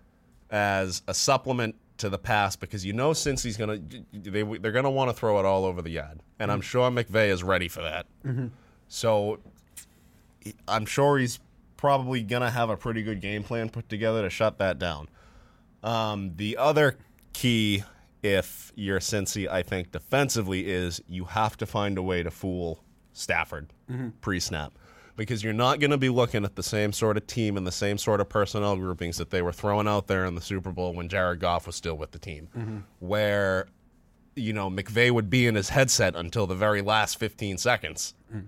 as 0.50 1.02
a 1.08 1.14
supplement 1.14 1.76
to 1.98 2.10
the 2.10 2.18
pass, 2.18 2.56
because 2.56 2.84
you 2.84 2.94
know 2.94 3.12
Cincy's 3.12 3.58
gonna, 3.58 3.80
they 4.12 4.44
they're 4.44 4.72
gonna 4.72 4.90
want 4.90 5.10
to 5.10 5.16
throw 5.16 5.40
it 5.40 5.46
all 5.46 5.66
over 5.66 5.82
the 5.82 5.92
yard, 5.92 6.20
and 6.40 6.52
I'm 6.52 6.62
sure 6.62 6.90
McVay 6.90 7.30
is 7.30 7.44
ready 7.44 7.68
for 7.68 7.82
that. 7.82 8.08
So 8.88 9.40
I'm 10.68 10.86
sure 10.86 11.18
he's 11.20 11.40
probably 11.78 12.24
gonna 12.24 12.50
have 12.50 12.70
a 12.70 12.78
pretty 12.78 13.04
good 13.04 13.22
game 13.22 13.44
plan 13.44 13.70
put 13.70 13.88
together 13.88 14.24
to 14.24 14.30
shut 14.30 14.58
that 14.58 14.80
down. 14.80 15.08
Um, 15.84 16.34
the 16.36 16.58
other 16.58 16.98
key, 17.34 17.84
if 18.22 18.72
you're 18.76 19.00
Cincy, 19.00 19.48
I 19.48 19.64
think 19.64 19.92
defensively, 19.92 20.72
is 20.72 21.02
you 21.08 21.26
have 21.26 21.58
to 21.58 21.66
find 21.66 21.98
a 21.98 22.02
way 22.02 22.24
to 22.24 22.32
fool 22.32 22.84
Stafford 23.12 23.72
mm-hmm. 23.90 24.10
pre-snap. 24.22 24.74
Because 25.16 25.44
you're 25.44 25.54
not 25.54 25.80
going 25.80 25.92
to 25.92 25.98
be 26.00 26.10
looking 26.10 26.44
at 26.44 26.56
the 26.56 26.64
same 26.64 26.92
sort 26.92 27.18
of 27.18 27.28
team 27.28 27.56
and 27.56 27.68
the 27.68 27.72
same 27.72 28.00
sort 28.00 28.20
of 28.20 28.30
personnel 28.30 28.76
groupings 28.76 29.18
that 29.18 29.30
they 29.30 29.44
were 29.44 29.52
throwing 29.52 29.88
out 29.88 30.08
there 30.08 30.26
in 30.26 30.34
the 30.34 30.42
Super 30.42 30.72
Bowl 30.72 30.92
when 30.94 31.08
Jared 31.08 31.40
Goff 31.40 31.68
was 31.68 31.76
still 31.76 31.94
with 31.96 32.12
the 32.12 32.18
team, 32.18 32.50
mm-hmm. 32.58 32.78
where 32.98 33.68
you 34.36 34.54
know 34.54 34.72
McVay 34.72 35.12
would 35.12 35.30
be 35.30 35.46
in 35.46 35.54
his 35.54 35.70
headset 35.70 36.16
until 36.16 36.48
the 36.48 36.56
very 36.56 36.82
last 36.82 37.20
15 37.20 37.60
seconds. 37.60 38.16
Mm. 38.34 38.46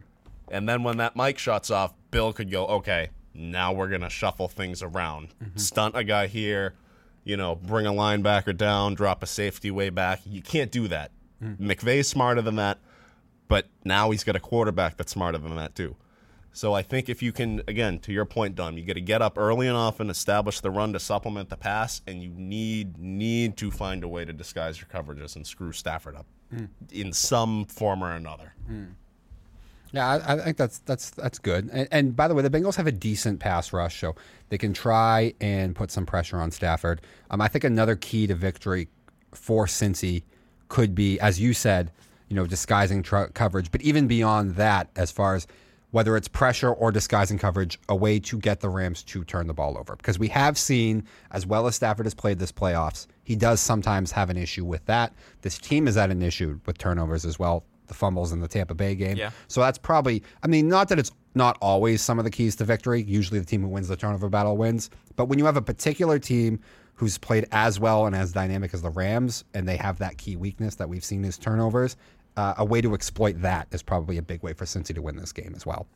And 0.49 0.67
then 0.67 0.81
when 0.81 0.97
that 0.97 1.15
mic 1.15 1.37
shuts 1.37 1.69
off, 1.69 1.93
Bill 2.09 2.33
could 2.33 2.49
go, 2.49 2.65
okay, 2.65 3.09
now 3.35 3.73
we're 3.73 3.89
going 3.89 4.01
to 4.01 4.09
shuffle 4.09 4.47
things 4.47 4.81
around. 4.81 5.35
Mm-hmm. 5.43 5.57
Stunt 5.57 5.95
a 5.95 6.03
guy 6.03 6.27
here, 6.27 6.73
you 7.25 7.35
know, 7.35 7.55
bring 7.55 7.85
a 7.85 7.91
linebacker 7.91 8.55
down, 8.55 8.93
drop 8.93 9.21
a 9.21 9.27
safety 9.27 9.71
way 9.71 9.89
back. 9.89 10.21
You 10.25 10.41
can't 10.41 10.71
do 10.71 10.87
that. 10.87 11.11
Mm. 11.43 11.57
McVay's 11.57 12.07
smarter 12.07 12.41
than 12.41 12.55
that, 12.55 12.77
but 13.49 13.67
now 13.83 14.11
he's 14.11 14.23
got 14.23 14.37
a 14.37 14.39
quarterback 14.39 14.95
that's 14.95 15.11
smarter 15.11 15.39
than 15.39 15.55
that, 15.57 15.75
too. 15.75 15.97
So 16.53 16.73
I 16.73 16.83
think 16.83 17.09
if 17.09 17.21
you 17.21 17.33
can, 17.33 17.61
again, 17.67 17.99
to 17.99 18.13
your 18.13 18.23
point, 18.23 18.55
Dom, 18.55 18.77
you 18.77 18.85
got 18.85 18.93
to 18.93 19.01
get 19.01 19.21
up 19.21 19.37
early 19.37 19.67
enough 19.67 19.99
and 19.99 20.09
establish 20.09 20.61
the 20.61 20.71
run 20.71 20.93
to 20.93 20.99
supplement 21.01 21.49
the 21.49 21.57
pass, 21.57 22.01
and 22.07 22.23
you 22.23 22.29
need 22.29 22.97
need 22.97 23.57
to 23.57 23.71
find 23.71 24.05
a 24.05 24.07
way 24.07 24.23
to 24.23 24.31
disguise 24.31 24.79
your 24.79 24.87
coverages 24.87 25.35
and 25.35 25.45
screw 25.45 25.73
Stafford 25.73 26.15
up 26.15 26.25
mm. 26.53 26.69
in 26.93 27.11
some 27.11 27.65
form 27.65 28.01
or 28.01 28.13
another. 28.13 28.53
Mm. 28.71 28.93
Yeah, 29.95 30.09
I, 30.27 30.33
I 30.33 30.37
think 30.39 30.57
that's 30.57 30.79
that's 30.79 31.11
that's 31.11 31.39
good. 31.39 31.69
And, 31.71 31.87
and 31.89 32.15
by 32.15 32.27
the 32.27 32.35
way, 32.35 32.43
the 32.43 32.49
Bengals 32.49 32.75
have 32.75 32.85
a 32.85 32.91
decent 32.91 33.39
pass 33.39 33.71
rush, 33.71 34.01
so 34.01 34.13
they 34.49 34.57
can 34.57 34.73
try 34.73 35.33
and 35.39 35.73
put 35.73 35.89
some 35.89 36.05
pressure 36.05 36.37
on 36.37 36.51
Stafford. 36.51 37.01
Um, 37.31 37.39
I 37.39 37.47
think 37.47 37.63
another 37.63 37.95
key 37.95 38.27
to 38.27 38.35
victory 38.35 38.89
for 39.31 39.67
Cincy 39.67 40.23
could 40.67 40.95
be, 40.95 41.17
as 41.21 41.39
you 41.39 41.53
said, 41.53 41.91
you 42.27 42.35
know, 42.35 42.45
disguising 42.45 43.03
tr- 43.03 43.31
coverage. 43.33 43.71
But 43.71 43.83
even 43.83 44.05
beyond 44.05 44.55
that, 44.55 44.89
as 44.97 45.11
far 45.11 45.35
as 45.35 45.47
whether 45.91 46.17
it's 46.17 46.27
pressure 46.27 46.73
or 46.73 46.91
disguising 46.91 47.37
coverage, 47.37 47.79
a 47.87 47.95
way 47.95 48.19
to 48.19 48.37
get 48.37 48.59
the 48.59 48.67
Rams 48.67 49.01
to 49.03 49.23
turn 49.23 49.47
the 49.47 49.53
ball 49.53 49.77
over. 49.77 49.95
Because 49.95 50.19
we 50.19 50.27
have 50.27 50.57
seen, 50.57 51.05
as 51.31 51.45
well 51.47 51.67
as 51.67 51.75
Stafford 51.75 52.05
has 52.05 52.13
played 52.13 52.37
this 52.37 52.51
playoffs, 52.51 53.07
he 53.23 53.37
does 53.37 53.61
sometimes 53.61 54.11
have 54.11 54.29
an 54.29 54.35
issue 54.35 54.65
with 54.65 54.85
that. 54.87 55.13
This 55.41 55.57
team 55.57 55.87
is 55.87 55.95
at 55.95 56.11
an 56.11 56.21
issue 56.21 56.59
with 56.65 56.77
turnovers 56.77 57.23
as 57.23 57.39
well. 57.39 57.63
The 57.87 57.93
fumbles 57.93 58.31
in 58.31 58.39
the 58.39 58.47
Tampa 58.47 58.73
Bay 58.73 58.95
game. 58.95 59.17
Yeah. 59.17 59.31
So 59.47 59.61
that's 59.61 59.77
probably, 59.77 60.23
I 60.43 60.47
mean, 60.47 60.67
not 60.67 60.89
that 60.89 60.99
it's 60.99 61.11
not 61.35 61.57
always 61.61 62.01
some 62.01 62.17
of 62.17 62.25
the 62.25 62.31
keys 62.31 62.55
to 62.57 62.65
victory. 62.65 63.03
Usually 63.03 63.39
the 63.39 63.45
team 63.45 63.61
who 63.61 63.67
wins 63.67 63.87
the 63.87 63.95
turnover 63.95 64.29
battle 64.29 64.57
wins. 64.57 64.89
But 65.15 65.25
when 65.25 65.39
you 65.39 65.45
have 65.45 65.57
a 65.57 65.61
particular 65.61 66.19
team 66.19 66.59
who's 66.95 67.17
played 67.17 67.45
as 67.51 67.79
well 67.79 68.05
and 68.05 68.15
as 68.15 68.31
dynamic 68.31 68.73
as 68.73 68.81
the 68.81 68.89
Rams, 68.89 69.43
and 69.53 69.67
they 69.67 69.75
have 69.75 69.99
that 69.99 70.17
key 70.17 70.35
weakness 70.35 70.75
that 70.75 70.87
we've 70.87 71.03
seen 71.03 71.25
is 71.25 71.37
turnovers, 71.37 71.97
uh, 72.37 72.53
a 72.57 72.65
way 72.65 72.81
to 72.81 72.93
exploit 72.93 73.41
that 73.41 73.67
is 73.71 73.83
probably 73.83 74.17
a 74.17 74.21
big 74.21 74.41
way 74.43 74.53
for 74.53 74.65
Cincy 74.65 74.95
to 74.95 75.01
win 75.01 75.17
this 75.17 75.31
game 75.31 75.53
as 75.55 75.65
well. 75.65 75.87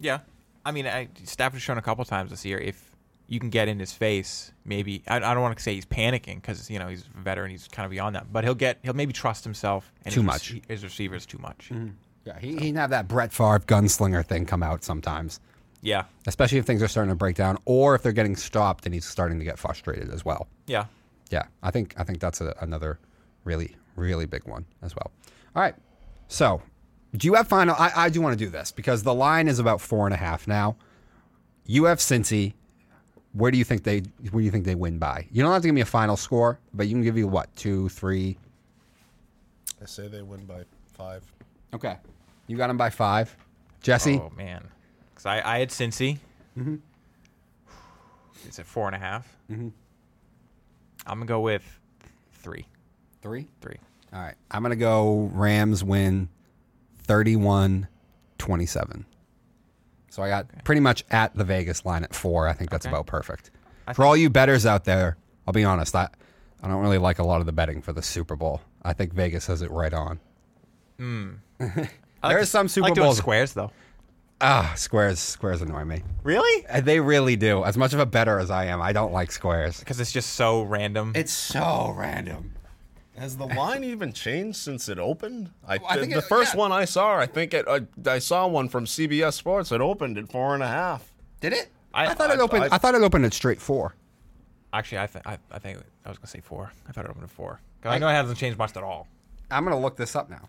Yeah, 0.00 0.20
I 0.64 0.72
mean, 0.72 0.86
I, 0.86 1.08
Stafford's 1.24 1.62
shown 1.62 1.78
a 1.78 1.82
couple 1.82 2.04
times 2.04 2.30
this 2.30 2.44
year 2.44 2.58
if 2.58 2.89
you 3.30 3.38
can 3.40 3.48
get 3.48 3.68
in 3.68 3.78
his 3.78 3.92
face, 3.92 4.52
maybe 4.64 5.02
I, 5.06 5.16
I 5.16 5.20
don't 5.20 5.40
want 5.40 5.56
to 5.56 5.62
say 5.62 5.74
he's 5.74 5.86
panicking 5.86 6.36
because 6.36 6.68
you 6.68 6.78
know 6.78 6.88
he's 6.88 7.04
a 7.16 7.20
veteran, 7.20 7.50
he's 7.50 7.68
kind 7.68 7.84
of 7.86 7.90
beyond 7.90 8.16
that, 8.16 8.32
but 8.32 8.44
he'll 8.44 8.54
get 8.54 8.78
he'll 8.82 8.92
maybe 8.92 9.12
trust 9.12 9.44
himself 9.44 9.92
and 10.04 10.12
Too 10.12 10.20
his, 10.20 10.26
much. 10.26 10.54
His 10.68 10.82
receivers 10.84 11.24
too 11.24 11.38
much. 11.38 11.70
Mm-hmm. 11.72 11.88
Yeah. 12.26 12.36
Okay. 12.36 12.46
He, 12.48 12.52
he 12.54 12.58
can 12.66 12.74
have 12.74 12.90
that 12.90 13.08
Brett 13.08 13.32
Favre 13.32 13.60
gunslinger 13.60 14.26
thing 14.26 14.44
come 14.44 14.62
out 14.62 14.84
sometimes, 14.84 15.40
Yeah. 15.80 16.04
especially 16.26 16.58
if 16.58 16.66
things 16.66 16.82
are 16.82 16.88
starting 16.88 17.08
to 17.10 17.14
break 17.16 17.36
down, 17.36 17.56
or 17.64 17.94
if 17.94 18.02
they're 18.02 18.12
getting 18.12 18.36
stopped 18.36 18.84
and 18.84 18.92
he's 18.92 19.06
starting 19.06 19.38
to 19.38 19.44
get 19.44 19.58
frustrated 19.58 20.10
as 20.10 20.24
well. 20.24 20.48
Yeah. 20.66 20.84
Yeah, 21.30 21.44
I 21.62 21.70
think 21.70 21.94
I 21.96 22.02
think 22.04 22.18
that's 22.20 22.40
a, 22.40 22.54
another 22.60 22.98
really 23.44 23.76
really 23.94 24.26
big 24.26 24.44
one 24.46 24.66
as 24.82 24.94
well. 24.96 25.12
All 25.54 25.62
right, 25.62 25.74
so 26.26 26.60
do 27.16 27.26
you 27.26 27.34
have 27.34 27.46
final? 27.46 27.76
I, 27.78 27.92
I 27.94 28.08
do 28.08 28.20
want 28.20 28.36
to 28.36 28.44
do 28.44 28.50
this 28.50 28.72
because 28.72 29.04
the 29.04 29.14
line 29.14 29.46
is 29.46 29.60
about 29.60 29.80
four 29.80 30.06
and 30.06 30.14
a 30.14 30.16
half 30.16 30.48
now. 30.48 30.74
You 31.66 31.84
have 31.84 31.98
Cincy. 31.98 32.54
Where 33.32 33.50
do 33.50 33.58
you 33.58 33.64
think 33.64 33.84
they? 33.84 34.02
Where 34.30 34.40
do 34.40 34.44
you 34.44 34.50
think 34.50 34.64
they 34.64 34.74
win 34.74 34.98
by? 34.98 35.26
You 35.30 35.42
don't 35.42 35.52
have 35.52 35.62
to 35.62 35.68
give 35.68 35.74
me 35.74 35.80
a 35.82 35.86
final 35.86 36.16
score, 36.16 36.58
but 36.74 36.86
you 36.88 36.94
can 36.94 37.02
give 37.02 37.16
you 37.16 37.28
what 37.28 37.54
two, 37.56 37.88
three. 37.90 38.36
I 39.80 39.86
say 39.86 40.08
they 40.08 40.22
win 40.22 40.44
by 40.46 40.64
five. 40.94 41.22
Okay, 41.72 41.96
you 42.46 42.56
got 42.56 42.66
them 42.66 42.76
by 42.76 42.90
five. 42.90 43.34
Jesse, 43.82 44.20
Oh 44.20 44.30
man, 44.36 44.66
because 45.10 45.26
I, 45.26 45.40
I 45.54 45.58
had 45.60 45.70
Cincy. 45.70 46.18
Mm-hmm. 46.58 46.76
Is 48.48 48.58
it 48.58 48.66
four 48.66 48.86
and 48.86 48.96
a 48.96 48.98
half? 48.98 49.28
Mm-hmm. 49.50 49.68
I'm 51.06 51.18
gonna 51.18 51.26
go 51.26 51.40
with 51.40 51.62
three. 52.32 52.66
three. 53.22 53.46
Three. 53.60 53.76
All 54.12 54.20
right, 54.20 54.34
I'm 54.50 54.62
gonna 54.62 54.76
go 54.76 55.30
Rams 55.32 55.84
win 55.84 56.28
31-27. 57.06 59.04
So 60.10 60.22
I 60.22 60.28
got 60.28 60.46
pretty 60.64 60.80
much 60.80 61.04
at 61.10 61.34
the 61.34 61.44
Vegas 61.44 61.84
line 61.86 62.04
at 62.04 62.14
four. 62.14 62.46
I 62.48 62.52
think 62.52 62.68
that's 62.70 62.84
Okay. 62.84 62.92
about 62.94 63.06
perfect. 63.06 63.50
I 63.86 63.92
for 63.94 64.04
all 64.04 64.16
you 64.16 64.28
betters 64.28 64.66
out 64.66 64.84
there, 64.84 65.16
I'll 65.46 65.52
be 65.54 65.64
honest. 65.64 65.94
I 65.96 66.08
I 66.62 66.68
don't 66.68 66.82
really 66.82 66.98
like 66.98 67.18
a 67.18 67.24
lot 67.24 67.40
of 67.40 67.46
the 67.46 67.52
betting 67.52 67.80
for 67.80 67.92
the 67.94 68.02
Super 68.02 68.36
Bowl. 68.36 68.60
I 68.82 68.92
think 68.92 69.14
Vegas 69.14 69.46
has 69.46 69.62
it 69.62 69.70
right 69.70 69.94
on. 69.94 70.20
there 70.98 71.88
are 72.22 72.44
some 72.44 72.68
Super 72.68 72.88
like 72.90 72.94
Bowls. 72.96 73.16
squares 73.18 73.52
though. 73.54 73.70
Ah, 74.42 74.72
squares. 74.76 75.18
Squares 75.20 75.60
annoy 75.62 75.84
me. 75.84 76.02
Really? 76.22 76.66
Uh, 76.66 76.80
They 76.80 76.98
really 77.00 77.36
do. 77.36 77.62
As 77.64 77.76
much 77.76 77.92
of 77.92 78.00
a 78.00 78.06
better 78.06 78.38
as 78.38 78.50
I 78.50 78.66
am, 78.66 78.80
I 78.80 78.92
don't 78.92 79.12
like 79.12 79.30
squares. 79.32 79.78
Because 79.80 80.00
it's 80.00 80.12
just 80.12 80.30
so 80.34 80.62
random. 80.62 81.12
It's 81.14 81.32
so 81.32 81.94
random. 81.96 82.52
Has 83.20 83.36
the 83.36 83.46
line 83.46 83.84
even 83.84 84.12
changed 84.14 84.56
since 84.56 84.88
it 84.88 84.98
opened? 84.98 85.50
I, 85.68 85.78
I 85.86 85.94
the, 85.96 86.00
think 86.00 86.12
the 86.14 86.18
it- 86.20 86.24
first 86.24 86.54
yeah. 86.54 86.58
one 86.60 86.72
I 86.72 86.86
saw, 86.86 87.16
I 87.18 87.26
think 87.26 87.52
it. 87.52 87.66
I, 87.68 87.82
I 88.10 88.18
saw 88.18 88.46
one 88.46 88.68
from 88.70 88.86
CBS 88.86 89.34
Sports. 89.34 89.70
It 89.72 89.80
opened 89.82 90.16
at 90.16 90.32
four 90.32 90.54
and 90.54 90.62
a 90.62 90.66
half. 90.68 91.12
Did 91.40 91.52
it? 91.52 91.68
I- 91.92 92.06
I, 92.06 92.14
thought 92.14 92.30
it 92.30 92.40
opened. 92.40 92.64
I, 92.64 92.68
I- 92.72 92.78
thought 92.78 92.94
it 92.94 93.02
opened 93.02 93.26
at 93.26 93.34
straight 93.34 93.60
four. 93.60 93.94
Actually, 94.72 94.98
I 94.98 95.06
think 95.06 95.26
I, 95.26 95.38
I 95.50 95.58
think 95.58 95.78
I 96.06 96.08
was 96.08 96.16
gonna 96.18 96.28
say 96.28 96.40
four. 96.40 96.72
I 96.88 96.92
thought 96.92 97.04
it 97.04 97.10
opened 97.10 97.24
at 97.24 97.30
four. 97.30 97.60
'Cause 97.82 97.92
I 97.92 97.98
know 97.98 98.08
it 98.08 98.12
hasn't 98.12 98.38
changed 98.38 98.56
much 98.58 98.76
at 98.76 98.82
all. 98.82 99.06
I'm 99.50 99.64
gonna 99.64 99.78
look 99.80 99.96
this 99.96 100.16
up 100.16 100.30
now. 100.30 100.48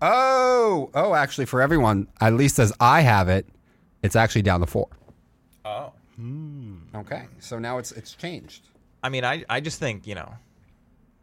Oh, 0.00 0.90
oh, 0.94 1.14
actually, 1.14 1.46
for 1.46 1.60
everyone, 1.62 2.08
at 2.20 2.34
least 2.34 2.58
as 2.58 2.72
I 2.80 3.00
have 3.00 3.28
it, 3.28 3.46
it's 4.02 4.14
actually 4.16 4.42
down 4.42 4.60
to 4.60 4.66
four. 4.66 4.88
Oh. 5.64 5.92
Hmm. 6.16 6.76
Okay, 6.94 7.24
so 7.40 7.58
now 7.58 7.78
it's 7.78 7.92
it's 7.92 8.14
changed. 8.14 8.68
I 9.02 9.08
mean, 9.10 9.24
I 9.24 9.44
I 9.48 9.60
just 9.60 9.78
think 9.78 10.06
you 10.06 10.14
know, 10.14 10.32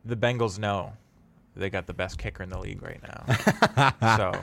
the 0.06 0.16
Bengals 0.16 0.60
know 0.60 0.94
they 1.56 1.70
got 1.70 1.86
the 1.86 1.94
best 1.94 2.18
kicker 2.18 2.44
in 2.44 2.50
the 2.50 2.60
league 2.60 2.82
right 2.82 3.00
now. 3.04 4.18
so 4.18 4.40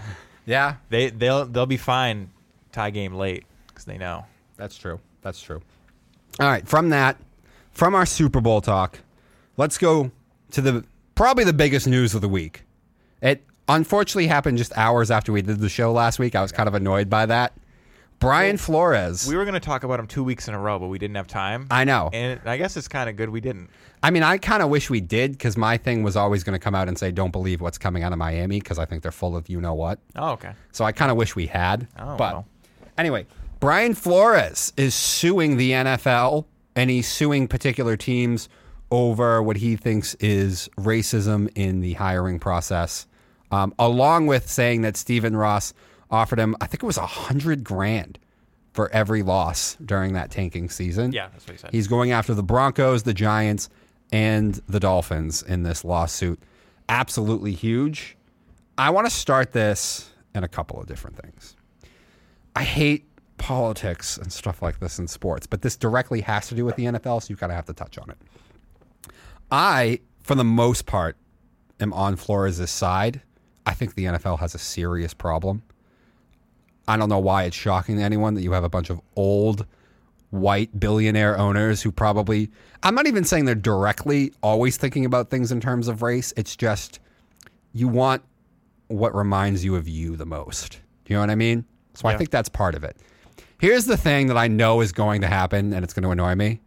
Yeah, 0.46 0.76
they 0.88 1.10
they'll 1.10 1.46
they'll 1.46 1.66
be 1.66 1.76
fine 1.76 2.30
tie 2.72 2.90
game 2.90 3.14
late 3.14 3.44
because 3.68 3.84
they 3.84 3.98
know. 3.98 4.26
that's 4.56 4.76
true. 4.76 5.00
That's 5.22 5.40
true. 5.40 5.60
All 6.38 6.48
right, 6.48 6.66
from 6.66 6.90
that, 6.90 7.16
from 7.72 7.94
our 7.94 8.06
Super 8.06 8.40
Bowl 8.40 8.60
talk, 8.60 8.98
let's 9.56 9.76
go 9.76 10.10
to 10.52 10.60
the 10.60 10.84
probably 11.14 11.44
the 11.44 11.52
biggest 11.52 11.86
news 11.86 12.14
of 12.14 12.20
the 12.20 12.28
week. 12.28 12.62
It 13.20 13.44
unfortunately 13.68 14.26
happened 14.28 14.58
just 14.58 14.76
hours 14.76 15.10
after 15.10 15.32
we 15.32 15.42
did 15.42 15.58
the 15.58 15.68
show 15.68 15.92
last 15.92 16.18
week. 16.18 16.34
I 16.34 16.42
was 16.42 16.52
kind 16.52 16.68
of 16.68 16.74
annoyed 16.74 17.10
by 17.10 17.26
that. 17.26 17.52
Brian 18.20 18.56
Flores. 18.58 19.26
We 19.26 19.34
were 19.36 19.44
going 19.44 19.54
to 19.54 19.60
talk 19.60 19.82
about 19.82 19.98
him 19.98 20.06
two 20.06 20.22
weeks 20.22 20.46
in 20.46 20.54
a 20.54 20.58
row, 20.58 20.78
but 20.78 20.88
we 20.88 20.98
didn't 20.98 21.16
have 21.16 21.26
time. 21.26 21.66
I 21.70 21.84
know. 21.84 22.10
and 22.12 22.40
I 22.44 22.56
guess 22.58 22.76
it's 22.76 22.86
kind 22.88 23.08
of 23.08 23.16
good 23.16 23.30
we 23.30 23.40
didn't. 23.40 23.70
I 24.02 24.10
mean, 24.10 24.22
I 24.22 24.38
kind 24.38 24.62
of 24.62 24.68
wish 24.68 24.90
we 24.90 25.00
did 25.00 25.32
because 25.32 25.56
my 25.56 25.76
thing 25.76 26.02
was 26.02 26.16
always 26.16 26.44
going 26.44 26.52
to 26.52 26.62
come 26.62 26.74
out 26.74 26.86
and 26.88 26.98
say, 26.98 27.10
"Don't 27.10 27.32
believe 27.32 27.60
what's 27.60 27.78
coming 27.78 28.02
out 28.02 28.12
of 28.12 28.18
Miami," 28.18 28.60
because 28.60 28.78
I 28.78 28.84
think 28.84 29.02
they're 29.02 29.10
full 29.10 29.36
of 29.36 29.48
you 29.48 29.60
know 29.60 29.74
what. 29.74 29.98
Oh, 30.16 30.32
okay. 30.32 30.52
So 30.72 30.84
I 30.84 30.92
kind 30.92 31.10
of 31.10 31.16
wish 31.16 31.34
we 31.34 31.46
had. 31.46 31.88
Oh, 31.98 32.16
but 32.16 32.32
well. 32.34 32.46
anyway, 32.96 33.26
Brian 33.58 33.94
Flores 33.94 34.72
is 34.76 34.94
suing 34.94 35.56
the 35.56 35.72
NFL 35.72 36.44
and 36.76 36.88
he's 36.90 37.08
suing 37.08 37.48
particular 37.48 37.96
teams 37.96 38.48
over 38.90 39.42
what 39.42 39.56
he 39.56 39.76
thinks 39.76 40.14
is 40.14 40.68
racism 40.78 41.50
in 41.54 41.80
the 41.80 41.94
hiring 41.94 42.38
process, 42.38 43.06
um, 43.50 43.74
along 43.78 44.26
with 44.26 44.48
saying 44.50 44.82
that 44.82 44.96
Stephen 44.96 45.36
Ross 45.36 45.72
offered 46.10 46.38
him, 46.38 46.56
I 46.60 46.66
think 46.66 46.82
it 46.82 46.86
was 46.86 46.98
a 46.98 47.06
hundred 47.06 47.64
grand 47.64 48.18
for 48.72 48.90
every 48.92 49.22
loss 49.22 49.76
during 49.84 50.12
that 50.14 50.30
tanking 50.30 50.70
season. 50.70 51.12
Yeah, 51.12 51.28
that's 51.32 51.46
what 51.46 51.52
he 51.52 51.58
said. 51.58 51.70
He's 51.72 51.88
going 51.88 52.12
after 52.12 52.34
the 52.34 52.42
Broncos, 52.42 53.02
the 53.02 53.14
Giants, 53.14 53.68
and 54.12 54.54
the 54.68 54.80
Dolphins 54.80 55.42
in 55.42 55.62
this 55.62 55.84
lawsuit. 55.84 56.40
Absolutely 56.88 57.52
huge. 57.52 58.16
I 58.78 58.90
want 58.90 59.06
to 59.06 59.12
start 59.12 59.52
this 59.52 60.10
in 60.34 60.44
a 60.44 60.48
couple 60.48 60.80
of 60.80 60.86
different 60.86 61.16
things. 61.20 61.56
I 62.56 62.62
hate 62.62 63.06
politics 63.38 64.16
and 64.16 64.32
stuff 64.32 64.62
like 64.62 64.80
this 64.80 64.98
in 64.98 65.08
sports, 65.08 65.46
but 65.46 65.62
this 65.62 65.76
directly 65.76 66.20
has 66.22 66.48
to 66.48 66.54
do 66.54 66.64
with 66.64 66.76
the 66.76 66.84
NFL, 66.84 67.22
so 67.22 67.26
you 67.30 67.36
kind 67.36 67.52
of 67.52 67.56
have 67.56 67.66
to 67.66 67.72
touch 67.72 67.98
on 67.98 68.10
it. 68.10 68.18
I, 69.50 70.00
for 70.22 70.34
the 70.34 70.44
most 70.44 70.86
part, 70.86 71.16
am 71.80 71.92
on 71.92 72.16
Flores' 72.16 72.70
side. 72.70 73.22
I 73.66 73.72
think 73.72 73.94
the 73.94 74.04
NFL 74.04 74.38
has 74.40 74.54
a 74.54 74.58
serious 74.58 75.14
problem. 75.14 75.62
I 76.90 76.96
don't 76.96 77.08
know 77.08 77.18
why 77.18 77.44
it's 77.44 77.56
shocking 77.56 77.96
to 77.96 78.02
anyone 78.02 78.34
that 78.34 78.42
you 78.42 78.52
have 78.52 78.64
a 78.64 78.68
bunch 78.68 78.90
of 78.90 79.00
old 79.16 79.64
white 80.30 80.78
billionaire 80.78 81.38
owners 81.38 81.82
who 81.82 81.92
probably 81.92 82.50
I'm 82.82 82.94
not 82.94 83.06
even 83.06 83.24
saying 83.24 83.44
they're 83.44 83.54
directly 83.54 84.32
always 84.42 84.76
thinking 84.76 85.04
about 85.04 85.30
things 85.30 85.52
in 85.52 85.60
terms 85.60 85.88
of 85.88 86.02
race. 86.02 86.32
It's 86.36 86.56
just 86.56 86.98
you 87.72 87.88
want 87.88 88.22
what 88.88 89.14
reminds 89.14 89.64
you 89.64 89.76
of 89.76 89.88
you 89.88 90.16
the 90.16 90.26
most. 90.26 90.80
Do 91.04 91.12
you 91.12 91.16
know 91.16 91.20
what 91.20 91.30
I 91.30 91.36
mean? 91.36 91.64
So 91.94 92.08
I 92.08 92.16
think 92.16 92.30
that's 92.30 92.48
part 92.48 92.74
of 92.74 92.84
it. 92.84 92.96
Here's 93.58 93.84
the 93.84 93.96
thing 93.96 94.28
that 94.28 94.36
I 94.36 94.48
know 94.48 94.80
is 94.80 94.90
going 94.90 95.20
to 95.20 95.26
happen 95.26 95.72
and 95.72 95.84
it's 95.84 95.92
going 95.92 96.04
to 96.04 96.10
annoy 96.10 96.34
me. 96.34 96.60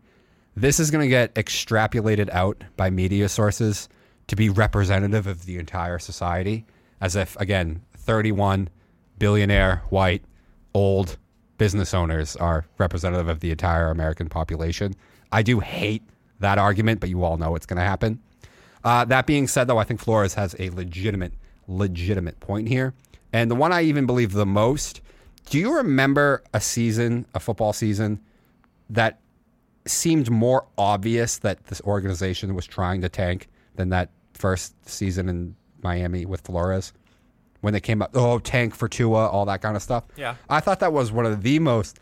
This 0.55 0.79
is 0.79 0.91
going 0.91 1.01
to 1.01 1.09
get 1.09 1.33
extrapolated 1.35 2.29
out 2.29 2.63
by 2.77 2.89
media 2.89 3.27
sources 3.27 3.89
to 4.27 4.35
be 4.35 4.49
representative 4.49 5.27
of 5.27 5.45
the 5.45 5.57
entire 5.57 5.99
society 5.99 6.65
as 7.01 7.15
if 7.15 7.35
again 7.37 7.81
31 7.97 8.69
billionaire 9.19 9.83
white 9.89 10.23
old 10.73 11.17
business 11.57 11.93
owners 11.93 12.35
are 12.35 12.65
representative 12.77 13.27
of 13.27 13.39
the 13.39 13.51
entire 13.51 13.89
American 13.89 14.27
population. 14.27 14.93
I 15.31 15.43
do 15.43 15.59
hate 15.59 16.03
that 16.39 16.57
argument, 16.57 16.99
but 16.99 17.09
you 17.09 17.23
all 17.23 17.37
know 17.37 17.55
it's 17.55 17.65
going 17.65 17.77
to 17.77 17.83
happen. 17.83 18.19
Uh, 18.83 19.05
that 19.05 19.25
being 19.25 19.47
said, 19.47 19.67
though, 19.67 19.77
I 19.77 19.83
think 19.83 20.01
Flores 20.01 20.33
has 20.33 20.55
a 20.59 20.69
legitimate, 20.71 21.33
legitimate 21.67 22.39
point 22.39 22.67
here. 22.67 22.93
And 23.31 23.49
the 23.49 23.55
one 23.55 23.71
I 23.71 23.83
even 23.83 24.05
believe 24.05 24.33
the 24.33 24.45
most 24.45 25.01
do 25.49 25.59
you 25.59 25.75
remember 25.75 26.43
a 26.53 26.61
season, 26.61 27.25
a 27.33 27.39
football 27.39 27.73
season, 27.73 28.19
that 28.89 29.19
seemed 29.85 30.31
more 30.31 30.65
obvious 30.77 31.37
that 31.39 31.65
this 31.65 31.81
organization 31.81 32.55
was 32.55 32.65
trying 32.65 33.01
to 33.01 33.09
tank 33.09 33.49
than 33.75 33.89
that 33.89 34.09
first 34.33 34.73
season 34.87 35.27
in 35.27 35.55
Miami 35.81 36.25
with 36.25 36.41
Flores? 36.41 36.93
When 37.63 37.71
they 37.71 37.79
came 37.79 38.01
up, 38.01 38.11
oh, 38.13 38.39
tank 38.39 38.75
for 38.75 38.89
Tua, 38.89 39.29
all 39.29 39.45
that 39.45 39.61
kind 39.61 39.77
of 39.77 39.81
stuff. 39.81 40.03
Yeah. 40.17 40.35
I 40.49 40.59
thought 40.59 40.81
that 40.81 40.91
was 40.91 41.13
one 41.13 41.25
of 41.25 41.43
the 41.43 41.59
most 41.59 41.97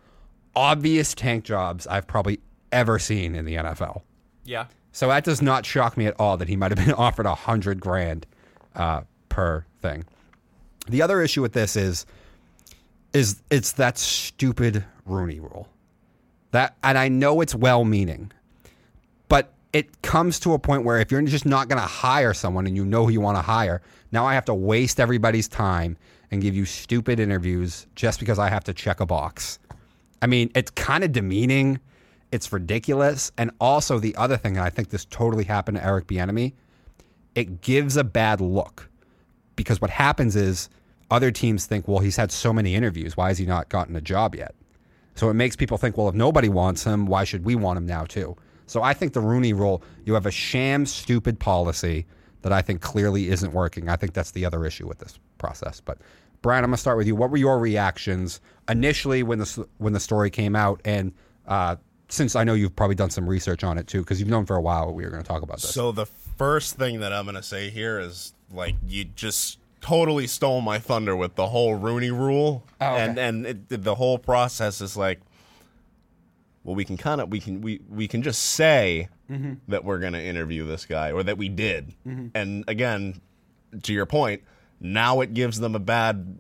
obvious 0.56 1.13
tank 1.13 1.43
jobs 1.43 1.86
I've 1.86 2.08
probably 2.08 2.39
ever 2.71 2.97
seen 2.97 3.36
in 3.36 3.45
the 3.45 3.54
NFL. 3.54 4.02
Yeah. 4.43 4.65
So 4.91 5.10
that 5.10 5.24
does 5.24 5.39
not 5.39 5.63
shock 5.63 5.97
me 5.97 6.08
at 6.08 6.19
all 6.19 6.36
that 6.38 6.47
he 6.47 6.56
might 6.56 6.71
have 6.76 6.84
been 6.84 6.93
offered 6.97 7.28
a 7.28 7.36
hundred 7.36 7.80
grand 7.80 8.26
uh, 8.76 9.02
per 9.30 9.63
thing. 9.84 10.06
The 10.88 11.04
other 11.04 11.21
issue 11.21 11.43
with 11.43 11.54
this 11.54 11.76
is, 11.76 12.08
is 13.13 13.43
it's 13.52 13.74
that 13.74 14.00
stupid 14.00 14.84
Rooney 15.06 15.39
rule. 15.39 15.67
That, 16.52 16.76
and 16.84 16.97
I 16.97 17.08
know 17.08 17.41
it's 17.41 17.54
well-meaning, 17.54 18.32
but 19.30 19.54
it 19.74 20.02
comes 20.02 20.39
to 20.39 20.54
a 20.54 20.60
point 20.60 20.86
where 20.86 21.00
if 21.00 21.12
you're 21.12 21.21
just 21.21 21.45
not 21.45 21.69
going 21.69 21.80
to 21.80 21.88
hire 21.88 22.34
someone 22.34 22.65
and 22.65 22.76
you 22.76 22.84
know 22.84 23.06
who 23.06 23.12
you 23.12 23.21
want 23.21 23.38
to 23.38 23.43
hire, 23.43 23.84
now 24.12 24.26
I 24.26 24.34
have 24.34 24.45
to 24.45 24.54
waste 24.54 25.00
everybody's 25.00 25.47
time 25.47 25.97
and 26.32 26.41
give 26.41 26.56
you 26.56 26.65
stupid 26.65 27.19
interviews 27.19 27.88
just 27.95 28.19
because 28.19 28.39
I 28.39 28.50
have 28.50 28.63
to 28.65 28.74
check 28.74 29.00
a 29.00 29.06
box. 29.06 29.60
I 30.21 30.28
mean, 30.28 30.52
it's 30.56 30.71
kind 30.71 31.04
of 31.04 31.12
demeaning. 31.12 31.80
It's 32.32 32.52
ridiculous. 32.54 33.32
And 33.38 33.52
also 33.60 34.00
the 34.00 34.15
other 34.15 34.38
thing, 34.38 34.58
and 34.58 34.65
I 34.65 34.69
think 34.69 34.89
this 34.89 35.06
totally 35.06 35.43
happened 35.43 35.78
to 35.78 35.86
Eric 35.86 36.08
Bieniemy, 36.08 36.54
it 37.36 37.62
gives 37.62 37.97
a 37.97 38.04
bad 38.04 38.41
look 38.41 38.89
because 39.56 39.82
what 39.82 39.89
happens 39.89 40.36
is 40.36 40.69
other 41.10 41.32
teams 41.32 41.65
think, 41.65 41.88
well, 41.88 42.00
he's 42.00 42.15
had 42.15 42.32
so 42.32 42.54
many 42.54 42.76
interviews. 42.76 43.17
Why 43.17 43.30
has 43.30 43.38
he 43.38 43.45
not 43.45 43.69
gotten 43.69 43.95
a 43.95 44.02
job 44.02 44.36
yet? 44.36 44.56
So 45.15 45.30
it 45.30 45.34
makes 45.34 45.56
people 45.56 45.78
think, 45.78 45.97
well, 45.97 46.08
if 46.08 46.15
nobody 46.15 46.47
wants 46.47 46.84
him, 46.84 47.06
why 47.06 47.26
should 47.26 47.43
we 47.43 47.56
want 47.56 47.78
him 47.78 47.86
now 47.86 48.06
too? 48.06 48.36
So 48.65 48.82
I 48.82 48.93
think 48.93 49.12
the 49.12 49.19
Rooney 49.19 49.52
rule, 49.52 49.84
you 50.06 50.13
have 50.13 50.26
a 50.26 50.32
sham, 50.32 50.86
stupid 50.86 51.39
policy 51.39 52.06
that 52.41 52.51
I 52.54 52.62
think 52.62 52.82
clearly 52.82 53.30
isn't 53.30 53.54
working. 53.54 53.89
I 53.89 53.95
think 53.95 54.13
that's 54.13 54.32
the 54.32 54.45
other 54.45 54.65
issue 54.65 54.88
with 54.88 54.99
this 54.99 55.19
process. 55.38 55.80
But 55.80 55.97
Brian, 56.41 56.63
I'm 56.63 56.69
gonna 56.69 56.77
start 56.77 56.97
with 56.97 57.08
you. 57.08 57.15
What 57.15 57.30
were 57.32 57.38
your 57.38 57.60
reactions 57.60 58.39
initially 58.69 59.23
when 59.23 59.39
the 59.39 59.67
when 59.77 59.93
the 59.93 59.99
story 59.99 60.30
came 60.30 60.56
out, 60.56 60.82
and 60.86 61.13
uh, 61.47 61.75
since 62.10 62.36
I 62.36 62.43
know 62.43 62.54
you've 62.54 62.75
probably 62.75 62.95
done 62.95 63.10
some 63.10 63.27
research 63.27 63.63
on 63.63 63.77
it 63.77 63.88
too, 63.88 63.99
because 64.01 64.19
you've 64.19 64.30
known 64.30 64.45
for 64.45 64.56
a 64.56 64.62
while 64.62 64.91
we 64.93 65.04
were 65.04 65.10
going 65.12 65.23
to 65.23 65.27
talk 65.27 65.43
about 65.43 65.62
this. 65.62 65.73
So 65.73 65.91
the 65.91 66.06
first 66.08 66.77
thing 66.77 66.99
that 67.01 67.13
I'm 67.13 67.25
gonna 67.25 67.43
say 67.43 67.69
here 67.69 67.99
is 67.99 68.34
like 68.51 68.75
you 68.88 69.06
just 69.06 69.60
totally 69.82 70.27
stole 70.27 70.62
my 70.62 70.77
thunder 70.80 71.15
with 71.15 71.36
the 71.36 71.47
whole 71.47 71.75
Rooney 71.75 72.12
Rule, 72.12 72.63
Oh, 72.82 72.93
okay. 72.93 73.04
and 73.04 73.17
and 73.19 73.45
it, 73.45 73.84
the 73.84 73.95
whole 73.95 74.17
process 74.17 74.82
is 74.82 74.97
like, 74.97 75.19
well, 76.63 76.75
we 76.75 76.86
can 76.86 76.97
kind 76.97 77.21
of 77.21 77.30
we 77.30 77.39
can 77.39 77.62
we 77.62 77.82
we 77.89 78.08
can 78.08 78.21
just 78.21 78.41
say 78.41 79.10
Mm-hmm. 79.32 79.54
that 79.70 79.86
we're 79.86 80.00
gonna 80.00 80.20
interview 80.20 80.65
this 80.65 80.86
guy 80.86 81.12
or 81.13 81.24
that 81.24 81.38
we 81.38 81.48
did, 81.48 81.94
and 82.36 82.65
again, 82.67 83.22
to 83.84 83.94
your 83.94 84.06
point, 84.06 84.44
now 84.80 85.22
it 85.22 85.34
gives 85.34 85.60
them 85.60 85.74
a 85.76 85.80
bad 85.80 86.39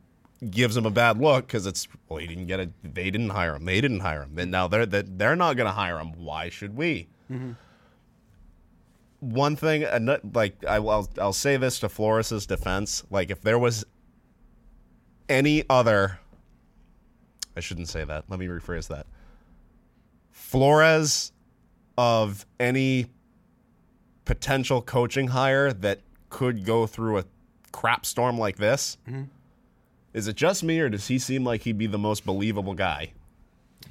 gives 0.49 0.75
them 0.75 0.85
a 0.85 0.91
bad 0.91 1.19
look 1.19 1.47
because 1.47 1.65
it's 1.67 1.87
well 2.09 2.19
he 2.19 2.27
didn't 2.27 2.47
get 2.47 2.59
it 2.59 2.71
they 2.83 3.11
didn't 3.11 3.29
hire 3.29 3.55
him 3.55 3.63
they 3.63 3.79
didn't 3.79 3.99
hire 3.99 4.23
him 4.23 4.39
and 4.39 4.49
now 4.49 4.67
they're 4.67 4.87
that 4.87 5.19
they're 5.19 5.35
not 5.35 5.55
gonna 5.55 5.71
hire 5.71 5.99
him 5.99 6.13
why 6.17 6.49
should 6.49 6.75
we 6.75 7.07
one 9.21 9.55
thing, 9.55 9.85
like 10.33 10.65
I, 10.65 10.79
will 10.79 11.07
I'll 11.19 11.31
say 11.31 11.55
this 11.55 11.79
to 11.79 11.89
Flores's 11.89 12.45
defense: 12.45 13.03
like 13.09 13.29
if 13.29 13.41
there 13.41 13.59
was 13.59 13.85
any 15.29 15.63
other, 15.69 16.19
I 17.55 17.59
shouldn't 17.59 17.87
say 17.87 18.03
that. 18.03 18.25
Let 18.27 18.39
me 18.39 18.47
rephrase 18.47 18.87
that. 18.87 19.05
Flores 20.31 21.30
of 22.01 22.47
any 22.59 23.05
potential 24.25 24.81
coaching 24.81 25.27
hire 25.27 25.71
that 25.71 25.99
could 26.29 26.65
go 26.65 26.87
through 26.87 27.19
a 27.19 27.25
crap 27.71 28.07
storm 28.07 28.39
like 28.39 28.57
this. 28.57 28.97
Mm-hmm. 29.07 29.25
Is 30.11 30.27
it 30.27 30.35
just 30.35 30.63
me, 30.63 30.79
or 30.79 30.89
does 30.89 31.07
he 31.07 31.19
seem 31.19 31.43
like 31.43 31.61
he'd 31.61 31.77
be 31.77 31.85
the 31.85 31.99
most 31.99 32.25
believable 32.25 32.73
guy 32.73 33.13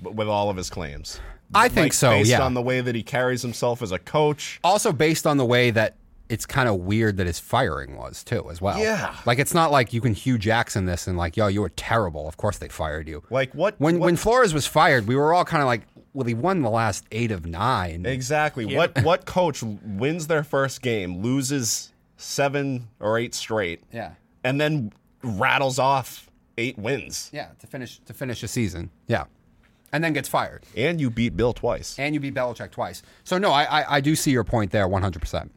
with 0.02 0.26
all 0.26 0.50
of 0.50 0.56
his 0.56 0.70
claims? 0.70 1.20
I 1.54 1.68
think 1.68 1.84
Like, 1.84 1.92
so. 1.92 2.10
Based 2.10 2.30
yeah. 2.30 2.42
on 2.42 2.54
the 2.54 2.62
way 2.62 2.80
that 2.80 2.96
he 2.96 3.04
carries 3.04 3.42
himself 3.42 3.80
as 3.80 3.92
a 3.92 3.98
coach. 4.00 4.58
also 4.64 4.90
based 4.90 5.24
on 5.24 5.36
the 5.36 5.46
way 5.46 5.70
that 5.70 5.94
it's 6.30 6.46
kind 6.46 6.68
of 6.68 6.76
weird 6.76 7.16
that 7.18 7.26
his 7.26 7.38
firing 7.38 7.96
was 7.96 8.24
too, 8.24 8.48
as 8.50 8.60
well. 8.60 8.78
Yeah. 8.78 9.14
Like 9.26 9.38
it's 9.38 9.52
not 9.52 9.70
like 9.70 9.92
you 9.92 10.00
can 10.00 10.14
Hue 10.14 10.38
Jackson 10.38 10.86
this 10.86 11.06
and 11.06 11.18
like, 11.18 11.36
yo, 11.36 11.48
you 11.48 11.60
were 11.60 11.68
terrible. 11.70 12.26
Of 12.28 12.36
course 12.36 12.58
they 12.58 12.68
fired 12.68 13.08
you. 13.08 13.22
Like 13.30 13.54
what? 13.54 13.74
When 13.78 13.98
what- 13.98 14.06
when 14.06 14.16
Flores 14.16 14.54
was 14.54 14.66
fired, 14.66 15.06
we 15.06 15.16
were 15.16 15.34
all 15.34 15.44
kind 15.44 15.60
of 15.62 15.66
like, 15.66 15.82
well, 16.14 16.26
he 16.26 16.34
won 16.34 16.62
the 16.62 16.70
last 16.70 17.04
eight 17.12 17.30
of 17.30 17.44
nine. 17.46 18.06
Exactly. 18.06 18.64
What 18.74 19.02
what 19.02 19.26
coach 19.36 19.62
wins 19.62 20.26
their 20.28 20.42
first 20.44 20.82
game, 20.82 21.22
loses 21.22 21.92
seven 22.16 22.88
or 23.00 23.18
eight 23.18 23.34
straight, 23.34 23.82
Yeah. 23.92 24.12
and 24.44 24.60
then 24.60 24.92
rattles 25.22 25.78
off 25.78 26.28
eight 26.58 26.76
wins, 26.78 27.30
Yeah, 27.32 27.48
to 27.60 27.66
finish 27.66 28.00
to 28.06 28.12
finish 28.12 28.42
a 28.42 28.48
season. 28.48 28.90
Yeah, 29.06 29.24
and 29.92 30.02
then 30.04 30.12
gets 30.12 30.28
fired, 30.28 30.64
and 30.76 31.00
you 31.00 31.10
beat 31.10 31.36
Bill 31.36 31.52
twice. 31.52 31.98
and 31.98 32.14
you 32.14 32.20
beat 32.20 32.34
Belichick 32.34 32.70
twice. 32.70 33.02
So 33.24 33.38
no, 33.38 33.50
I 33.52 33.64
I, 33.80 33.96
I 33.96 34.00
do 34.00 34.14
see 34.16 34.30
your 34.32 34.44
point 34.44 34.70
there, 34.72 34.86
one 34.88 35.02
hundred 35.02 35.20
percent. 35.20 35.52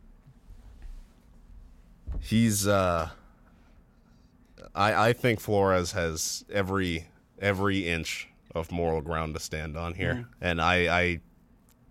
He's. 2.23 2.67
uh 2.67 3.09
I 4.75 5.09
I 5.09 5.13
think 5.13 5.39
Flores 5.39 5.91
has 5.91 6.45
every 6.51 7.07
every 7.39 7.87
inch 7.87 8.27
of 8.55 8.71
moral 8.71 9.01
ground 9.01 9.33
to 9.35 9.39
stand 9.39 9.77
on 9.77 9.93
here, 9.93 10.13
Mm-hmm. 10.13 10.31
and 10.45 10.61
I 10.61 10.75
I 11.01 11.19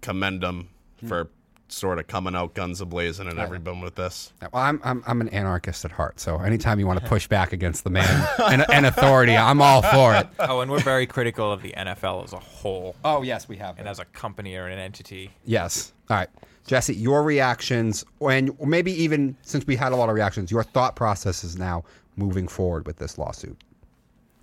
commend 0.00 0.42
him 0.42 0.68
for 1.06 1.28
sort 1.68 1.98
of 1.98 2.06
coming 2.06 2.34
out 2.34 2.52
guns 2.54 2.80
a 2.82 2.84
blazing 2.86 3.26
and 3.28 3.38
everything 3.38 3.80
with 3.80 3.94
this. 3.94 4.32
Well, 4.52 4.62
I'm, 4.62 4.78
I'm 4.84 5.02
I'm 5.06 5.20
an 5.20 5.28
anarchist 5.30 5.84
at 5.84 5.92
heart, 5.92 6.20
so 6.20 6.38
anytime 6.38 6.78
you 6.78 6.86
want 6.86 7.00
to 7.00 7.06
push 7.14 7.26
back 7.28 7.52
against 7.52 7.84
the 7.84 7.90
man 7.90 8.28
and, 8.50 8.64
and 8.70 8.84
authority, 8.86 9.36
I'm 9.36 9.60
all 9.62 9.82
for 9.82 10.14
it. 10.14 10.26
Oh, 10.38 10.60
and 10.60 10.70
we're 10.70 10.80
very 10.80 11.06
critical 11.06 11.50
of 11.52 11.62
the 11.62 11.72
NFL 11.76 12.24
as 12.24 12.32
a 12.32 12.38
whole 12.38 12.94
Oh 13.04 13.22
yes, 13.22 13.48
we 13.48 13.56
have. 13.56 13.78
and 13.78 13.88
as 13.88 13.98
a 14.00 14.04
company 14.06 14.54
or 14.56 14.66
an 14.66 14.78
entity. 14.78 15.30
Yes. 15.44 15.92
All 16.10 16.16
right. 16.16 16.28
Jesse, 16.66 16.94
your 16.94 17.22
reactions, 17.22 18.04
and 18.20 18.58
maybe 18.64 18.92
even 19.02 19.36
since 19.42 19.66
we 19.66 19.76
had 19.76 19.92
a 19.92 19.96
lot 19.96 20.08
of 20.08 20.14
reactions, 20.14 20.50
your 20.50 20.62
thought 20.62 20.94
processes 20.96 21.56
now 21.56 21.84
moving 22.16 22.46
forward 22.46 22.86
with 22.86 22.96
this 22.98 23.18
lawsuit. 23.18 23.60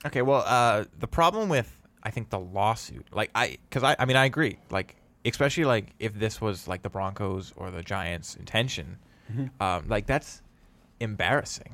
Okay, 0.06 0.22
well, 0.22 0.44
uh, 0.46 0.86
the 1.00 1.08
problem 1.08 1.50
with 1.50 1.76
I 2.04 2.12
think 2.12 2.30
the 2.30 2.40
lawsuit, 2.40 3.06
like 3.12 3.30
I, 3.36 3.58
because 3.70 3.84
I, 3.84 3.96
I 4.00 4.06
mean, 4.06 4.16
I 4.18 4.26
agree. 4.26 4.58
Like, 4.70 4.96
especially 5.26 5.66
like 5.66 5.94
if 6.00 6.14
this 6.14 6.40
was 6.40 6.68
like 6.68 6.82
the 6.82 6.90
Broncos 6.90 7.54
or 7.58 7.72
the 7.72 7.82
Giants' 7.84 8.36
intention, 8.36 8.98
um, 9.60 9.86
like 9.88 10.08
that's 10.08 10.42
embarrassing. 11.00 11.74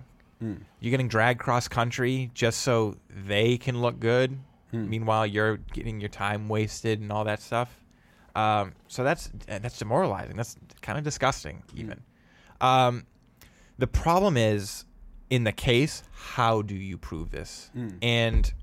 You're 0.80 0.92
getting 0.92 1.08
dragged 1.08 1.40
cross 1.40 1.68
country 1.68 2.30
just 2.34 2.60
so 2.62 2.98
they 3.10 3.58
can 3.58 3.82
look 3.82 4.00
good. 4.00 4.38
Meanwhile, 4.90 5.28
you're 5.28 5.58
getting 5.58 6.00
your 6.02 6.10
time 6.10 6.50
wasted 6.50 7.00
and 7.00 7.12
all 7.12 7.24
that 7.24 7.42
stuff. 7.42 7.80
Um, 8.36 8.74
so 8.88 9.04
that's 9.04 9.30
that's 9.48 9.78
demoralizing. 9.80 10.36
That's 10.36 10.56
kind 10.82 10.98
of 10.98 11.04
disgusting, 11.04 11.64
even. 11.76 12.02
Um, 12.62 13.06
the 13.78 13.88
problem 13.88 14.38
is 14.38 14.86
in 15.30 15.44
the 15.44 15.52
case, 15.52 16.04
how 16.12 16.62
do 16.62 16.76
you 16.76 16.98
prove 16.98 17.32
this? 17.32 17.72
And 18.02 18.54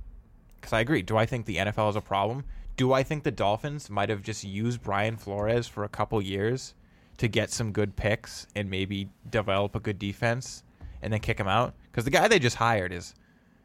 because 0.61 0.73
I 0.73 0.81
agree, 0.81 1.03
do 1.03 1.17
I 1.17 1.27
think 1.27 1.47
the 1.47 1.57
NFL 1.57 1.91
is 1.91 1.97
a 1.97 2.01
problem? 2.01 2.45
Do 2.77 2.93
I 2.93 3.03
think 3.03 3.25
the 3.25 3.31
Dolphins 3.31 3.91
might 3.91 4.09
have 4.09 4.23
just 4.23 4.45
used 4.45 4.83
Brian 4.83 5.17
Flores 5.17 5.67
for 5.67 5.85
a 5.85 5.89
couple 5.89 6.21
years 6.23 6.75
to 7.19 7.29
get 7.29 7.51
some 7.51 7.73
good 7.73 7.97
picks 7.97 8.47
and 8.55 8.71
maybe 8.71 9.09
develop 9.29 9.75
a 9.75 9.81
good 9.81 9.99
defense 9.99 10.63
and 11.03 11.13
then 11.13 11.21
kick 11.21 11.39
him 11.39 11.49
out? 11.49 11.75
Because 11.91 12.05
the 12.05 12.11
guy 12.11 12.29
they 12.29 12.39
just 12.39 12.57
hired 12.57 12.93
is 12.93 13.15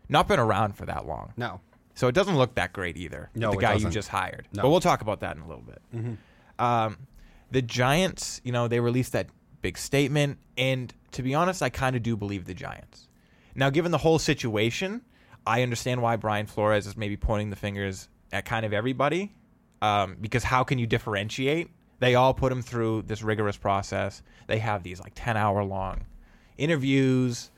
not 0.09 0.27
been 0.27 0.39
around 0.39 0.73
for 0.75 0.85
that 0.85 1.05
long. 1.05 1.33
No. 1.37 1.61
So 1.97 2.07
it 2.07 2.13
doesn't 2.13 2.37
look 2.37 2.53
that 2.55 2.73
great 2.73 2.95
either. 2.95 3.31
No, 3.33 3.49
the 3.49 3.57
guy 3.57 3.73
you 3.73 3.89
just 3.89 4.07
hired. 4.07 4.47
No. 4.53 4.61
But 4.61 4.69
we'll 4.69 4.79
talk 4.79 5.01
about 5.01 5.21
that 5.21 5.35
in 5.35 5.41
a 5.41 5.47
little 5.47 5.63
bit. 5.63 5.81
Um, 6.59 6.97
the 7.49 7.63
Giants, 7.63 8.39
you 8.43 8.51
know, 8.51 8.67
they 8.67 8.79
released 8.79 9.13
that 9.13 9.29
big 9.63 9.79
statement, 9.79 10.37
and 10.57 10.93
to 11.13 11.23
be 11.23 11.33
honest, 11.33 11.63
I 11.63 11.69
kind 11.69 11.95
of 11.95 12.03
do 12.03 12.15
believe 12.15 12.45
the 12.45 12.53
Giants. 12.53 13.07
Now, 13.55 13.71
given 13.71 13.91
the 13.91 13.97
whole 13.97 14.19
situation, 14.19 15.01
I 15.47 15.63
understand 15.63 16.03
why 16.03 16.17
Brian 16.17 16.45
Flores 16.45 16.85
is 16.85 16.95
maybe 16.95 17.17
pointing 17.17 17.49
the 17.49 17.55
fingers 17.55 18.09
at 18.31 18.45
kind 18.45 18.63
of 18.63 18.73
everybody, 18.73 19.33
um, 19.81 20.17
because 20.21 20.43
how 20.43 20.63
can 20.63 20.77
you 20.77 20.85
differentiate? 20.85 21.71
They 21.97 22.13
all 22.13 22.35
put 22.35 22.51
him 22.51 22.61
through 22.61 23.03
this 23.07 23.23
rigorous 23.23 23.57
process. 23.57 24.21
They 24.45 24.59
have 24.59 24.83
these 24.83 24.99
like 24.99 25.13
ten 25.15 25.35
hour 25.35 25.63
long 25.63 26.05
interviews 26.59 27.49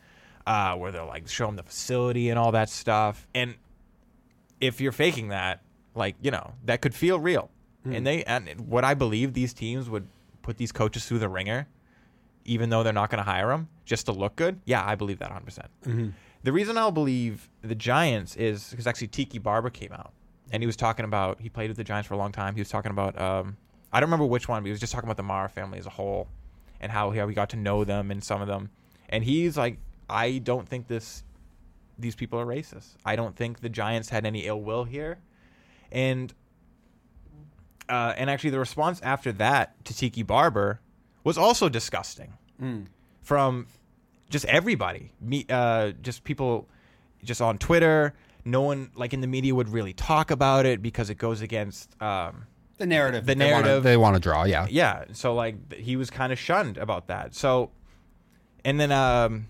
uh, 0.48 0.76
where 0.76 0.94
they'll 0.94 1.08
like 1.08 1.28
show 1.28 1.50
him 1.50 1.58
the 1.58 1.64
facility 1.64 2.30
and 2.30 2.40
all 2.40 2.54
that 2.54 2.70
stuff, 2.70 3.28
and 3.36 3.56
if 4.62 4.82
you're 4.82 4.92
faking 4.92 5.30
that, 5.30 5.62
like 5.96 6.16
you 6.22 6.32
know, 6.32 6.54
that 6.66 6.82
could 6.82 6.94
feel 6.94 7.20
real. 7.20 7.50
And 7.86 8.06
they 8.06 8.24
and 8.26 8.68
what 8.68 8.84
I 8.84 8.94
believe 8.94 9.34
these 9.34 9.54
teams 9.54 9.90
would 9.90 10.08
put 10.42 10.58
these 10.58 10.72
coaches 10.72 11.06
through 11.06 11.20
the 11.20 11.30
ringer, 11.30 11.68
even 12.46 12.70
though 12.70 12.84
they're 12.84 12.94
not 12.94 13.10
going 13.10 13.24
to 13.24 13.30
hire 13.30 13.48
them 13.48 13.68
just 13.86 14.06
to 14.08 14.12
look 14.12 14.36
good. 14.36 14.60
Yeah, 14.66 14.86
I 14.86 14.96
believe 14.96 15.20
that 15.20 15.30
100. 15.30 15.46
percent 15.46 15.68
The 16.44 16.52
reason 16.52 16.78
I'll 16.78 16.92
believe 16.92 17.50
the 17.62 17.76
Giants 17.76 18.36
is 18.36 18.70
because 18.70 18.86
actually 18.86 19.08
Tiki 19.08 19.40
Barber 19.40 19.70
came 19.70 19.92
out 19.92 20.12
and 20.52 20.62
he 20.62 20.68
was 20.68 20.76
talking 20.76 21.06
about 21.06 21.40
he 21.42 21.50
played 21.50 21.70
with 21.70 21.78
the 21.78 21.84
Giants 21.84 22.08
for 22.08 22.14
a 22.14 22.18
long 22.18 22.32
time. 22.32 22.54
He 22.54 22.62
was 22.62 22.70
talking 22.70 22.92
about 22.92 23.20
um, 23.20 23.58
I 23.92 24.00
don't 24.00 24.08
remember 24.08 24.26
which 24.26 24.48
one, 24.48 24.62
but 24.62 24.66
he 24.68 24.72
was 24.72 24.80
just 24.80 24.94
talking 24.94 25.08
about 25.08 25.18
the 25.18 25.24
Mara 25.24 25.50
family 25.50 25.80
as 25.80 25.86
a 25.86 25.92
whole 25.92 26.28
and 26.82 26.92
how 26.92 27.12
how 27.12 27.26
we 27.26 27.34
got 27.34 27.50
to 27.52 27.58
know 27.58 27.84
them 27.86 28.12
and 28.12 28.24
some 28.24 28.42
of 28.42 28.48
them. 28.48 28.70
And 29.08 29.24
he's 29.24 29.58
like, 29.58 29.80
I 30.10 30.38
don't 30.40 30.68
think 30.68 30.88
this 30.88 31.24
these 32.00 32.16
people 32.16 32.40
are 32.40 32.46
racist. 32.46 32.96
I 33.06 33.16
don't 33.16 33.36
think 33.36 33.60
the 33.60 33.70
Giants 33.70 34.10
had 34.10 34.26
any 34.26 34.46
ill 34.46 34.62
will 34.62 34.84
here. 34.86 35.20
And 35.92 36.34
uh, 37.88 38.14
and 38.18 38.30
actually, 38.30 38.52
the 38.52 38.60
response 38.60 39.00
after 39.02 39.32
that 39.34 39.84
to 39.86 39.96
Tiki 39.96 40.22
Barber 40.24 40.80
was 41.24 41.38
also 41.38 41.70
disgusting 41.70 42.34
from 43.24 43.68
just 44.30 44.46
everybody. 44.46 45.12
Me, 45.20 45.46
uh, 45.50 45.92
just 46.02 46.24
people, 46.24 46.68
just 47.24 47.42
on 47.42 47.58
Twitter. 47.58 48.14
No 48.46 48.62
one, 48.62 48.92
like 48.96 49.14
in 49.14 49.22
the 49.22 49.28
media, 49.28 49.56
would 49.56 49.70
really 49.70 49.94
talk 49.94 50.30
about 50.32 50.66
it 50.66 50.82
because 50.82 51.10
it 51.10 51.16
goes 51.18 51.42
against. 51.42 52.00
Um, 52.02 52.46
The 52.78 52.86
narrative. 52.86 53.26
The 53.26 53.34
they 53.36 53.52
wanna- 53.52 53.64
narrative. 53.66 53.84
they 53.84 53.98
want 53.98 54.16
to 54.16 54.20
draw. 54.22 54.44
Yeah. 54.44 54.68
yeah, 54.70 55.06
so 55.14 55.34
like 55.34 55.74
he 55.74 55.96
was 55.96 56.10
kind 56.12 56.32
of 56.32 56.38
shunned 56.40 56.78
about 56.78 57.08
that. 57.08 57.34
So, 57.34 57.72
and 58.64 58.80
then 58.80 58.92
um, 58.92 59.48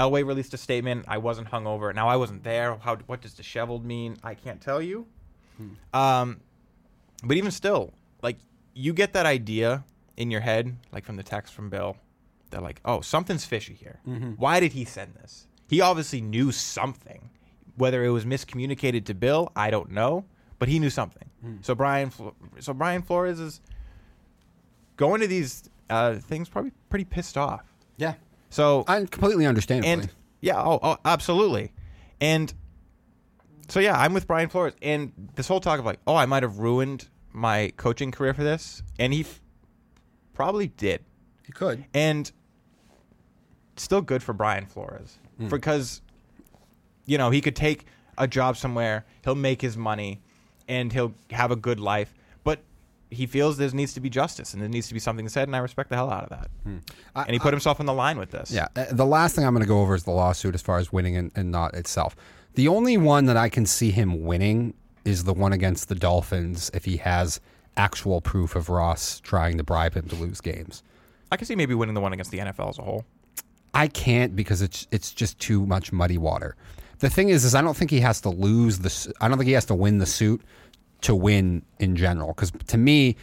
Elway 0.00 0.24
released 0.26 0.54
a 0.54 0.56
statement. 0.56 1.04
I 1.08 1.18
wasn't 1.18 1.48
hungover. 1.50 1.94
Now 1.94 2.08
I 2.08 2.16
wasn't 2.16 2.42
there. 2.42 2.76
How? 2.76 2.96
What 3.06 3.20
does 3.20 3.34
disheveled 3.34 3.84
mean? 3.84 4.16
I 4.24 4.34
can't 4.34 4.60
tell 4.60 4.80
you. 4.80 5.06
Um, 5.92 6.40
but 7.22 7.36
even 7.36 7.50
still, 7.50 7.92
like 8.22 8.38
you 8.74 8.92
get 8.94 9.12
that 9.12 9.26
idea 9.26 9.84
in 10.16 10.30
your 10.30 10.40
head, 10.40 10.76
like 10.90 11.04
from 11.04 11.16
the 11.16 11.22
text 11.22 11.52
from 11.52 11.68
Bill, 11.68 11.96
that 12.50 12.62
like, 12.62 12.80
oh, 12.84 13.00
something's 13.02 13.44
fishy 13.44 13.74
here. 13.74 14.00
Why 14.38 14.58
did 14.60 14.72
he 14.72 14.84
send 14.84 15.14
this? 15.14 15.46
He 15.68 15.80
obviously 15.82 16.20
knew 16.20 16.50
something. 16.50 17.28
Whether 17.76 18.04
it 18.04 18.10
was 18.10 18.24
miscommunicated 18.24 19.04
to 19.06 19.14
Bill, 19.14 19.52
I 19.56 19.70
don't 19.70 19.90
know, 19.90 20.24
but 20.58 20.68
he 20.68 20.78
knew 20.78 20.90
something. 20.90 21.28
So 21.62 21.74
Brian, 21.74 22.10
so 22.58 22.72
Brian 22.74 23.02
Flores 23.02 23.38
is 23.40 23.60
going 24.96 25.20
to 25.22 25.26
these 25.26 25.70
uh, 25.88 26.14
things 26.16 26.48
probably 26.48 26.72
pretty 26.90 27.04
pissed 27.06 27.36
off. 27.38 27.64
Yeah. 27.96 28.14
So 28.50 28.84
I 28.86 29.04
completely 29.04 29.46
understandably. 29.46 29.90
and 29.90 30.10
yeah, 30.40 30.60
oh, 30.60 30.78
oh, 30.82 30.96
absolutely. 31.04 31.72
And 32.20 32.52
so 33.68 33.80
yeah, 33.80 33.98
I'm 33.98 34.12
with 34.12 34.26
Brian 34.26 34.48
Flores, 34.48 34.74
and 34.82 35.12
this 35.36 35.48
whole 35.48 35.60
talk 35.60 35.78
of 35.78 35.84
like, 35.84 36.00
oh, 36.06 36.16
I 36.16 36.26
might 36.26 36.42
have 36.42 36.58
ruined 36.58 37.08
my 37.32 37.72
coaching 37.76 38.10
career 38.10 38.34
for 38.34 38.42
this, 38.42 38.82
and 38.98 39.12
he 39.12 39.20
f- 39.20 39.40
probably 40.34 40.66
did, 40.68 41.04
He 41.46 41.52
could. 41.52 41.84
and 41.94 42.30
still 43.76 44.02
good 44.02 44.22
for 44.22 44.32
Brian 44.32 44.66
Flores 44.66 45.16
hmm. 45.38 45.48
because 45.48 46.02
you 47.06 47.16
know 47.16 47.30
he 47.30 47.40
could 47.40 47.56
take 47.56 47.86
a 48.18 48.26
job 48.26 48.56
somewhere, 48.56 49.06
he'll 49.22 49.34
make 49.36 49.62
his 49.62 49.76
money, 49.76 50.20
and 50.68 50.92
he'll 50.92 51.14
have 51.30 51.50
a 51.50 51.56
good 51.56 51.78
life. 51.80 52.12
He 53.10 53.26
feels 53.26 53.56
there 53.58 53.68
needs 53.70 53.92
to 53.94 54.00
be 54.00 54.08
justice 54.08 54.52
and 54.54 54.62
there 54.62 54.68
needs 54.68 54.86
to 54.88 54.94
be 54.94 55.00
something 55.00 55.28
said, 55.28 55.48
and 55.48 55.56
I 55.56 55.58
respect 55.58 55.90
the 55.90 55.96
hell 55.96 56.10
out 56.10 56.22
of 56.24 56.30
that. 56.30 56.48
I- 57.16 57.22
and 57.24 57.32
he 57.32 57.38
put 57.40 57.52
himself 57.52 57.80
on 57.80 57.86
the 57.86 57.92
line 57.92 58.18
with 58.18 58.30
this. 58.30 58.50
Yeah. 58.52 58.68
uh, 58.76 58.84
The 58.92 59.04
last 59.06 59.34
thing 59.34 59.44
I'm 59.44 59.52
going 59.52 59.62
to 59.64 59.68
go 59.68 59.80
over 59.80 59.94
is 59.94 60.04
the 60.04 60.12
lawsuit 60.12 60.54
as 60.54 60.62
far 60.62 60.78
as 60.78 60.92
winning 60.92 61.16
and, 61.16 61.32
and 61.34 61.50
not 61.50 61.74
itself. 61.74 62.14
The 62.54 62.68
only 62.68 62.96
one 62.96 63.26
that 63.26 63.36
I 63.36 63.48
can 63.48 63.66
see 63.66 63.90
him 63.90 64.24
winning 64.24 64.74
is 65.04 65.24
the 65.24 65.34
one 65.34 65.52
against 65.52 65.88
the 65.88 65.94
Dolphins 65.94 66.70
if 66.74 66.84
he 66.84 66.98
has 66.98 67.40
actual 67.76 68.20
proof 68.20 68.54
of 68.54 68.68
Ross 68.68 69.18
trying 69.20 69.56
to 69.58 69.64
bribe 69.64 69.94
him 69.94 70.06
to 70.08 70.14
lose 70.14 70.40
games. 70.40 70.82
I 71.32 71.36
can 71.36 71.46
see 71.46 71.56
maybe 71.56 71.74
winning 71.74 71.94
the 71.94 72.00
one 72.00 72.12
against 72.12 72.30
the 72.30 72.38
NFL 72.38 72.70
as 72.70 72.78
a 72.78 72.82
whole. 72.82 73.04
I 73.72 73.86
can't 73.86 74.34
because 74.34 74.62
it's 74.62 74.86
it's 74.90 75.12
just 75.12 75.38
too 75.38 75.64
much 75.64 75.92
muddy 75.92 76.18
water. 76.18 76.56
The 76.98 77.08
thing 77.08 77.28
is, 77.30 77.44
is 77.44 77.54
I 77.54 77.62
don't 77.62 77.76
think 77.76 77.90
he 77.92 78.00
has 78.00 78.20
to 78.22 78.28
lose 78.30 78.80
the. 78.80 79.14
I 79.20 79.28
don't 79.28 79.38
think 79.38 79.46
he 79.46 79.54
has 79.54 79.64
to 79.66 79.74
win 79.74 79.98
the 79.98 80.06
suit 80.06 80.42
to 81.02 81.14
win 81.14 81.62
in 81.78 81.96
general. 81.96 82.28
Because 82.28 82.52
to 82.68 82.78
me, 82.78 83.16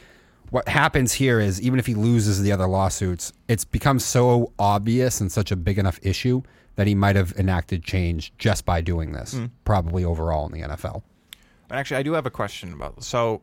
what 0.49 0.67
happens 0.67 1.13
here 1.13 1.39
is 1.39 1.61
even 1.61 1.79
if 1.79 1.85
he 1.85 1.93
loses 1.93 2.41
the 2.41 2.51
other 2.51 2.67
lawsuits, 2.67 3.33
it's 3.47 3.65
become 3.65 3.99
so 3.99 4.53
obvious 4.57 5.19
and 5.21 5.31
such 5.31 5.51
a 5.51 5.55
big 5.55 5.77
enough 5.77 5.99
issue 6.01 6.41
that 6.75 6.87
he 6.87 6.95
might 6.95 7.15
have 7.15 7.33
enacted 7.33 7.83
change 7.83 8.33
just 8.37 8.65
by 8.65 8.81
doing 8.81 9.11
this. 9.11 9.37
Probably 9.65 10.05
overall 10.05 10.45
in 10.45 10.51
the 10.53 10.67
NFL. 10.67 11.01
And 11.69 11.79
actually, 11.79 11.97
I 11.97 12.03
do 12.03 12.13
have 12.13 12.25
a 12.25 12.31
question 12.31 12.71
about. 12.73 13.03
So, 13.03 13.41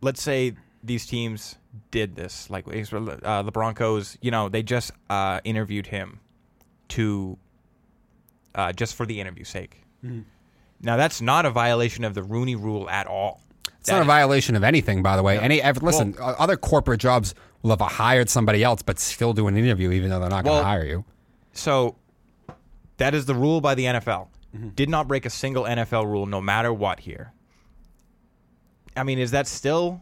let's 0.00 0.22
say 0.22 0.54
these 0.84 1.06
teams 1.06 1.56
did 1.90 2.14
this, 2.14 2.48
like 2.50 2.66
uh, 2.68 3.42
the 3.42 3.50
Broncos. 3.50 4.16
You 4.20 4.30
know, 4.30 4.48
they 4.48 4.62
just 4.62 4.92
uh, 5.10 5.40
interviewed 5.44 5.88
him 5.88 6.20
to 6.88 7.36
uh, 8.54 8.72
just 8.72 8.94
for 8.94 9.06
the 9.06 9.20
interview's 9.20 9.48
sake. 9.48 9.82
Now, 10.80 10.96
that's 10.96 11.20
not 11.20 11.46
a 11.46 11.50
violation 11.50 12.04
of 12.04 12.14
the 12.14 12.22
Rooney 12.22 12.54
Rule 12.54 12.88
at 12.90 13.06
all. 13.06 13.40
It's 13.80 13.90
not 13.90 14.02
a 14.02 14.04
violation 14.04 14.56
of 14.56 14.64
anything, 14.64 15.02
by 15.02 15.16
the 15.16 15.22
way. 15.22 15.38
Any 15.38 15.62
ev- 15.62 15.82
listen, 15.82 16.16
uh, 16.20 16.34
other 16.38 16.56
corporate 16.56 17.00
jobs 17.00 17.34
will 17.62 17.70
have 17.70 17.80
hired 17.80 18.28
somebody 18.28 18.64
else, 18.64 18.82
but 18.82 18.98
still 18.98 19.32
do 19.32 19.46
an 19.46 19.56
interview, 19.56 19.92
even 19.92 20.10
though 20.10 20.18
they're 20.20 20.28
not 20.28 20.44
going 20.44 20.60
to 20.60 20.64
hire 20.64 20.84
you. 20.84 21.04
So, 21.52 21.96
that 22.96 23.14
is 23.14 23.26
the 23.26 23.34
rule 23.34 23.60
by 23.60 23.74
the 23.74 23.84
NFL. 23.84 24.28
Did 24.74 24.88
not 24.88 25.06
break 25.06 25.26
a 25.26 25.30
single 25.30 25.64
NFL 25.64 26.06
rule, 26.06 26.26
no 26.26 26.40
matter 26.40 26.72
what. 26.72 27.00
Here. 27.00 27.32
I 28.96 29.02
mean, 29.02 29.18
is 29.18 29.32
that 29.32 29.46
still? 29.46 30.00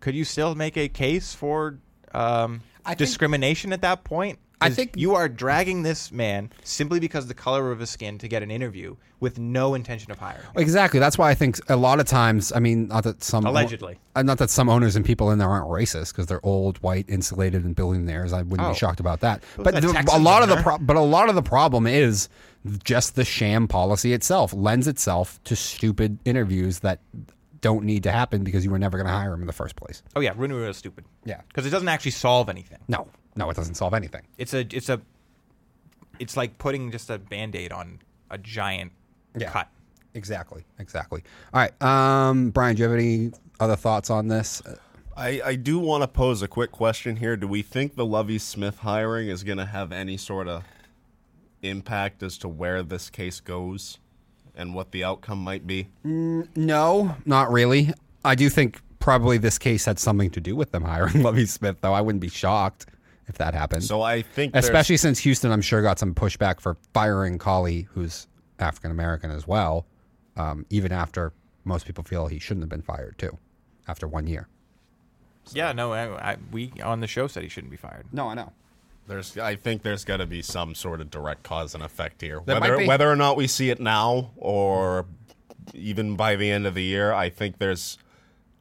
Could 0.00 0.14
you 0.14 0.24
still 0.24 0.54
make 0.54 0.76
a 0.76 0.88
case 0.88 1.34
for 1.34 1.78
um, 2.14 2.62
discrimination 2.96 3.72
at 3.72 3.82
that 3.82 4.04
point? 4.04 4.38
I 4.64 4.70
think- 4.70 4.92
you 4.96 5.14
are 5.14 5.28
dragging 5.28 5.82
this 5.82 6.10
man 6.12 6.50
simply 6.64 7.00
because 7.00 7.24
of 7.24 7.28
the 7.28 7.34
color 7.34 7.70
of 7.72 7.80
his 7.80 7.90
skin 7.90 8.18
to 8.18 8.28
get 8.28 8.42
an 8.42 8.50
interview 8.50 8.96
with 9.20 9.38
no 9.38 9.74
intention 9.74 10.10
of 10.10 10.18
hiring. 10.18 10.42
him. 10.42 10.50
Exactly. 10.56 10.98
That's 10.98 11.16
why 11.16 11.30
I 11.30 11.34
think 11.34 11.60
a 11.70 11.76
lot 11.76 12.00
of 12.00 12.06
times, 12.06 12.52
I 12.52 12.58
mean, 12.58 12.88
not 12.88 13.04
that 13.04 13.22
some 13.22 13.46
Allegedly. 13.46 13.98
uh, 14.16 14.22
not 14.22 14.38
that 14.38 14.50
some 14.50 14.68
owners 14.68 14.96
and 14.96 15.04
people 15.04 15.30
in 15.30 15.38
there 15.38 15.48
aren't 15.48 15.68
racist 15.68 16.08
because 16.12 16.26
they're 16.26 16.44
old, 16.44 16.78
white, 16.78 17.04
insulated, 17.08 17.64
and 17.64 17.76
building 17.76 18.04
billionaires. 18.04 18.32
I 18.32 18.42
wouldn't 18.42 18.68
Oh. 18.68 18.72
be 18.72 18.78
shocked 18.78 18.98
about 19.00 19.20
that. 19.20 19.42
Was 19.56 19.64
But 19.64 19.80
the, 19.80 20.04
a 20.12 20.18
lot 20.18 20.42
of 20.42 20.48
the 20.48 20.56
pro- 20.56 20.78
but 20.78 20.96
a 20.96 21.00
lot 21.00 21.28
of 21.28 21.34
the 21.36 21.42
problem 21.42 21.86
is 21.86 22.28
just 22.84 23.14
the 23.16 23.24
sham 23.24 23.68
policy 23.68 24.12
itself 24.12 24.52
lends 24.52 24.88
itself 24.88 25.38
to 25.44 25.54
stupid 25.54 26.18
interviews 26.24 26.80
that 26.80 27.00
don't 27.60 27.84
need 27.84 28.02
to 28.02 28.10
happen 28.10 28.42
because 28.42 28.64
you 28.64 28.70
were 28.72 28.78
never 28.78 28.98
going 28.98 29.06
to 29.06 29.12
hire 29.12 29.32
him 29.34 29.40
in 29.40 29.46
the 29.46 29.52
first 29.52 29.76
place. 29.76 30.02
Oh 30.16 30.20
yeah, 30.20 30.32
Rooney 30.36 30.56
is 30.68 30.76
stupid. 30.76 31.04
Yeah. 31.24 31.40
because 31.48 31.64
it 31.66 31.70
doesn't 31.70 31.88
actually 31.88 32.10
solve 32.12 32.48
anything. 32.48 32.78
No, 32.88 33.06
no, 33.36 33.48
it 33.50 33.56
doesn't 33.56 33.74
solve 33.74 33.94
anything. 33.94 34.22
It's 34.38 34.54
a 34.54 34.60
it's 34.74 34.88
a 34.88 35.00
it's 36.18 36.36
like 36.36 36.58
putting 36.58 36.90
just 36.90 37.10
a 37.10 37.18
band-aid 37.18 37.72
on 37.72 38.00
a 38.30 38.38
giant 38.38 38.92
Yeah. 39.36 39.50
cut. 39.50 39.68
Exactly. 40.14 40.64
Exactly. 40.78 41.22
All 41.54 41.60
right, 41.60 41.82
um, 41.82 42.50
Brian, 42.50 42.76
do 42.76 42.82
you 42.82 42.88
have 42.88 42.98
any 42.98 43.32
other 43.60 43.76
thoughts 43.76 44.10
on 44.10 44.28
this? 44.28 44.62
I, 45.16 45.40
I 45.44 45.54
do 45.56 45.78
want 45.78 46.02
to 46.02 46.08
pose 46.08 46.42
a 46.42 46.48
quick 46.48 46.70
question 46.70 47.16
here. 47.16 47.36
Do 47.36 47.46
we 47.48 47.62
think 47.62 47.96
the 47.96 48.04
Lovie 48.06 48.38
Smith 48.38 48.78
hiring 48.78 49.28
is 49.28 49.42
going 49.44 49.58
to 49.58 49.64
have 49.66 49.90
any 49.92 50.16
sort 50.18 50.48
of 50.48 50.64
impact 51.62 52.22
as 52.22 52.38
to 52.38 52.48
where 52.48 52.82
this 52.82 53.08
case 53.10 53.40
goes 53.40 53.98
and 54.54 54.74
what 54.74 54.90
the 54.92 55.02
outcome 55.04 55.42
might 55.42 55.66
be? 55.66 55.88
No, 56.04 57.16
not 57.24 57.50
really. 57.50 57.92
I 58.24 58.34
do 58.34 58.48
think 58.50 58.80
probably 58.98 59.38
this 59.38 59.58
case 59.58 59.84
had 59.86 59.98
something 59.98 60.30
to 60.30 60.40
do 60.40 60.54
with 60.56 60.72
them 60.72 60.84
hiring 60.84 61.22
Lovie 61.22 61.46
Smith, 61.46 61.76
though. 61.80 61.92
I 61.94 62.00
wouldn't 62.00 62.20
be 62.22 62.28
shocked 62.28 62.86
if 63.32 63.38
that 63.38 63.54
happened. 63.54 63.82
So 63.82 64.02
I 64.02 64.20
think 64.20 64.54
Especially 64.54 64.98
since 64.98 65.18
Houston, 65.20 65.50
I'm 65.50 65.62
sure, 65.62 65.80
got 65.80 65.98
some 65.98 66.14
pushback 66.14 66.60
for 66.60 66.76
firing 66.92 67.38
Culley, 67.38 67.88
who's 67.94 68.26
African 68.58 68.90
American 68.90 69.30
as 69.30 69.46
well, 69.46 69.86
um, 70.36 70.66
even 70.68 70.92
after 70.92 71.32
most 71.64 71.86
people 71.86 72.04
feel 72.04 72.26
he 72.26 72.38
shouldn't 72.38 72.62
have 72.62 72.68
been 72.68 72.82
fired, 72.82 73.16
too, 73.16 73.38
after 73.88 74.06
one 74.06 74.26
year. 74.26 74.48
Yeah, 75.52 75.72
no, 75.72 75.92
I, 75.92 76.32
I, 76.32 76.36
we 76.50 76.72
on 76.84 77.00
the 77.00 77.06
show 77.06 77.26
said 77.26 77.42
he 77.42 77.48
shouldn't 77.48 77.70
be 77.70 77.76
fired. 77.78 78.04
No, 78.12 78.28
I 78.28 78.34
know. 78.34 78.52
There's, 79.08 79.36
I 79.38 79.56
think 79.56 79.82
there's 79.82 80.04
got 80.04 80.18
to 80.18 80.26
be 80.26 80.42
some 80.42 80.74
sort 80.74 81.00
of 81.00 81.10
direct 81.10 81.42
cause 81.42 81.74
and 81.74 81.82
effect 81.82 82.20
here. 82.20 82.40
There 82.44 82.60
Whether 82.60 82.86
whether 82.86 83.10
or 83.10 83.16
not 83.16 83.36
we 83.36 83.46
see 83.46 83.70
it 83.70 83.80
now 83.80 84.30
or 84.36 85.06
even 85.74 86.16
by 86.16 86.36
the 86.36 86.50
end 86.50 86.66
of 86.66 86.74
the 86.74 86.84
year, 86.84 87.12
I 87.12 87.28
think 87.28 87.58
there's 87.58 87.98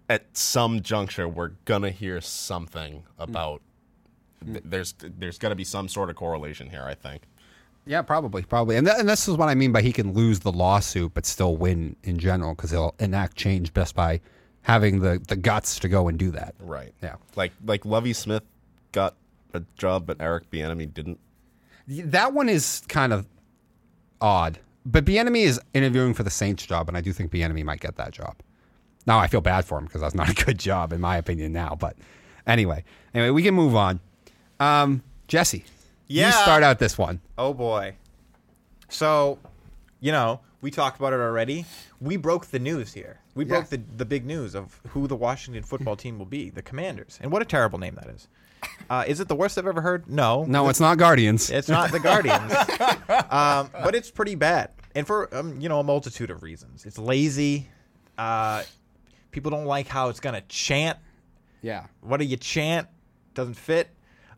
at 0.10 0.36
some 0.36 0.82
juncture 0.82 1.28
we're 1.28 1.52
gonna 1.66 1.92
hear 1.92 2.22
something 2.22 3.04
about. 3.20 3.62
Th- 4.46 4.64
There's 4.64 4.94
there's 5.00 5.38
got 5.38 5.50
to 5.50 5.56
be 5.56 5.64
some 5.64 5.88
sort 5.88 6.10
of 6.10 6.16
correlation 6.16 6.70
here. 6.70 6.84
I 6.84 6.94
think. 6.96 7.24
Yeah, 7.84 8.04
probably, 8.04 8.44
probably, 8.44 8.76
and, 8.76 8.86
th- 8.86 9.00
and 9.00 9.10
this 9.10 9.28
is 9.28 9.36
what 9.38 9.50
I 9.50 9.56
mean 9.56 9.72
by 9.72 9.82
he 9.82 9.92
can 9.92 10.14
lose 10.14 10.42
the 10.42 10.52
lawsuit 10.52 11.16
but 11.16 11.26
still 11.26 11.58
win 11.58 11.96
in 12.04 12.20
general 12.20 12.54
because 12.54 12.70
he'll 12.70 12.94
enact 13.00 13.36
change 13.36 13.74
just 13.74 13.96
by 13.96 14.22
having 14.62 15.00
the, 15.00 15.20
the 15.28 15.36
guts 15.36 15.80
to 15.80 15.90
go 15.90 16.08
and 16.08 16.20
do 16.20 16.30
that. 16.30 16.54
Right. 16.60 16.94
Yeah. 17.02 17.16
Like 17.36 17.52
like 17.66 17.84
Lovie 17.84 18.14
Smith 18.14 18.44
got 18.92 19.16
a 19.56 19.62
job, 19.78 20.06
but 20.06 20.18
Eric 20.20 20.52
Bieniemy 20.52 20.94
didn't. 20.94 21.20
That 21.88 22.34
one 22.34 22.50
is 22.50 22.84
kind 22.88 23.12
of 23.12 23.26
odd, 24.22 24.60
but 24.86 25.04
Bieniemy 25.04 25.44
is 25.44 25.60
interviewing 25.74 26.14
for 26.14 26.22
the 26.24 26.30
Saints 26.30 26.66
job, 26.66 26.88
and 26.88 26.96
I 26.96 27.02
do 27.02 27.12
think 27.12 27.32
Bieniemy 27.32 27.64
might 27.64 27.80
get 27.80 27.96
that 27.98 28.12
job. 28.12 28.36
Now 29.08 29.18
I 29.18 29.26
feel 29.28 29.42
bad 29.42 29.66
for 29.66 29.80
him 29.80 29.86
because 29.86 30.02
that's 30.02 30.14
not 30.16 30.30
a 30.30 30.46
good 30.46 30.60
job 30.60 30.94
in 30.94 31.02
my 31.02 31.18
opinion 31.18 31.52
now. 31.52 31.76
But 31.80 31.96
anyway, 32.46 32.84
anyway, 33.16 33.32
we 33.32 33.42
can 33.42 33.56
move 33.56 33.76
on. 33.76 34.00
Um, 34.62 35.04
Jesse, 35.28 35.64
you 36.08 36.30
start 36.32 36.64
out 36.64 36.80
this 36.80 36.98
one. 36.98 37.20
Oh 37.38 37.54
boy. 37.54 37.96
So, 38.90 39.40
you 40.00 40.12
know, 40.12 40.42
we 40.62 40.70
talked 40.72 41.00
about 41.00 41.14
it 41.14 41.20
already. 41.20 41.66
We 42.00 42.18
broke 42.18 42.48
the 42.48 42.60
news 42.60 42.94
here. 42.94 43.20
We 43.34 43.46
broke 43.46 43.72
Yeah. 43.72 43.78
the 43.78 43.98
the 43.98 44.06
big 44.06 44.26
news 44.26 44.54
of 44.56 44.80
who 44.90 45.08
the 45.08 45.16
Washington 45.16 45.64
football 45.64 45.96
team 45.96 46.20
will 46.20 46.26
be, 46.26 46.50
the 46.50 46.62
Commanders. 46.62 47.18
And 47.22 47.32
what 47.32 47.42
a 47.42 47.46
terrible 47.46 47.80
name 47.80 47.96
that 47.96 48.08
is. 48.10 48.28
Uh, 48.90 49.04
is 49.08 49.20
it 49.20 49.28
the 49.28 49.36
worst 49.36 49.58
I've 49.58 49.66
ever 49.66 49.82
heard? 49.82 50.08
No. 50.08 50.44
No, 50.44 50.70
it's 50.70 50.80
not 50.80 50.98
Guardians. 51.00 51.50
It's 51.50 51.68
not 51.70 51.92
the 51.92 52.00
Guardians, 52.00 52.52
um, 53.32 53.72
but 53.84 53.96
it's 53.96 54.12
pretty 54.12 54.36
bad, 54.36 54.70
and 54.94 55.08
for 55.08 55.34
um, 55.36 55.60
you 55.60 55.70
know 55.70 55.80
a 55.80 55.84
multitude 55.84 56.30
of 56.30 56.44
reasons. 56.44 56.86
It's 56.86 57.00
lazy. 57.00 57.68
Uh, 58.20 58.62
people 59.32 59.50
don't 59.50 59.66
like 59.66 59.88
how 59.88 60.10
it's 60.10 60.20
gonna 60.20 60.42
chant. 60.48 61.00
yeah, 61.64 61.86
What 62.02 62.18
do 62.20 62.26
you 62.26 62.38
chant? 62.38 62.88
Doesn't 63.34 63.56
fit. 63.56 63.90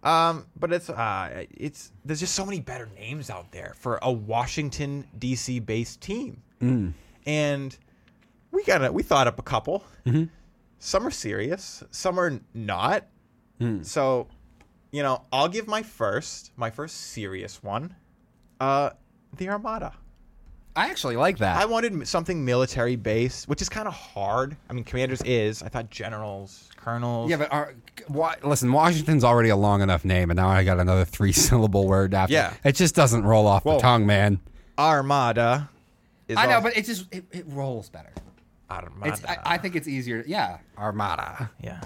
Um, 0.03 0.45
but 0.59 0.73
it's 0.73 0.89
uh, 0.89 1.45
it's 1.51 1.91
there's 2.03 2.19
just 2.19 2.35
so 2.35 2.45
many 2.45 2.59
better 2.59 2.87
names 2.95 3.29
out 3.29 3.51
there 3.51 3.73
for 3.77 3.99
a 4.01 4.11
Washington 4.11 5.07
D.C. 5.17 5.59
based 5.59 6.01
team, 6.01 6.43
and 7.25 7.77
we 8.51 8.63
got 8.65 8.93
we 8.93 9.01
thought 9.01 9.27
up 9.27 9.39
a 9.39 9.43
couple. 9.43 9.83
Some 10.79 11.07
are 11.07 11.11
serious, 11.11 11.83
some 11.91 12.19
are 12.19 12.39
not. 12.53 13.07
So, 13.83 14.27
you 14.91 15.01
know, 15.03 15.23
I'll 15.31 15.47
give 15.47 15.67
my 15.67 15.81
first, 15.83 16.51
my 16.57 16.69
first 16.69 16.97
serious 16.97 17.63
one, 17.63 17.95
uh, 18.59 18.89
the 19.37 19.47
Armada. 19.47 19.93
I 20.75 20.89
actually 20.89 21.17
like 21.17 21.37
that. 21.37 21.57
I 21.61 21.65
wanted 21.65 22.07
something 22.07 22.43
military 22.43 22.95
based, 22.95 23.47
which 23.47 23.61
is 23.61 23.69
kind 23.69 23.87
of 23.87 23.93
hard. 23.93 24.57
I 24.69 24.73
mean, 24.73 24.83
commanders 24.83 25.21
is. 25.21 25.61
I 25.61 25.69
thought 25.69 25.89
generals, 25.91 26.69
colonels. 26.75 27.29
yeah, 27.29 27.37
but 27.37 27.53
our, 27.53 27.75
wa- 28.09 28.35
listen, 28.43 28.71
Washington's 28.71 29.23
already 29.23 29.49
a 29.49 29.55
long 29.55 29.81
enough 29.81 30.03
name, 30.03 30.31
and 30.31 30.37
now 30.37 30.47
I 30.49 30.63
got 30.63 30.79
another 30.79 31.05
three 31.05 31.31
syllable 31.31 31.85
word 31.87 32.13
after. 32.15 32.33
Yeah. 32.33 32.53
it 32.63 32.73
just 32.75 32.95
doesn't 32.95 33.23
roll 33.23 33.45
off 33.45 33.65
Whoa. 33.65 33.75
the 33.75 33.81
tongue, 33.81 34.05
man. 34.07 34.39
Armada. 34.79 35.69
Is 36.27 36.37
I 36.37 36.47
know, 36.47 36.55
all- 36.55 36.61
but 36.61 36.75
it 36.77 36.85
just 36.85 37.13
it, 37.13 37.25
it 37.31 37.45
rolls 37.47 37.89
better. 37.89 38.11
Armada. 38.71 39.13
It's, 39.13 39.23
I, 39.25 39.37
I 39.45 39.57
think 39.59 39.75
it's 39.75 39.87
easier. 39.87 40.23
Yeah, 40.25 40.57
Armada. 40.77 41.51
yeah. 41.61 41.81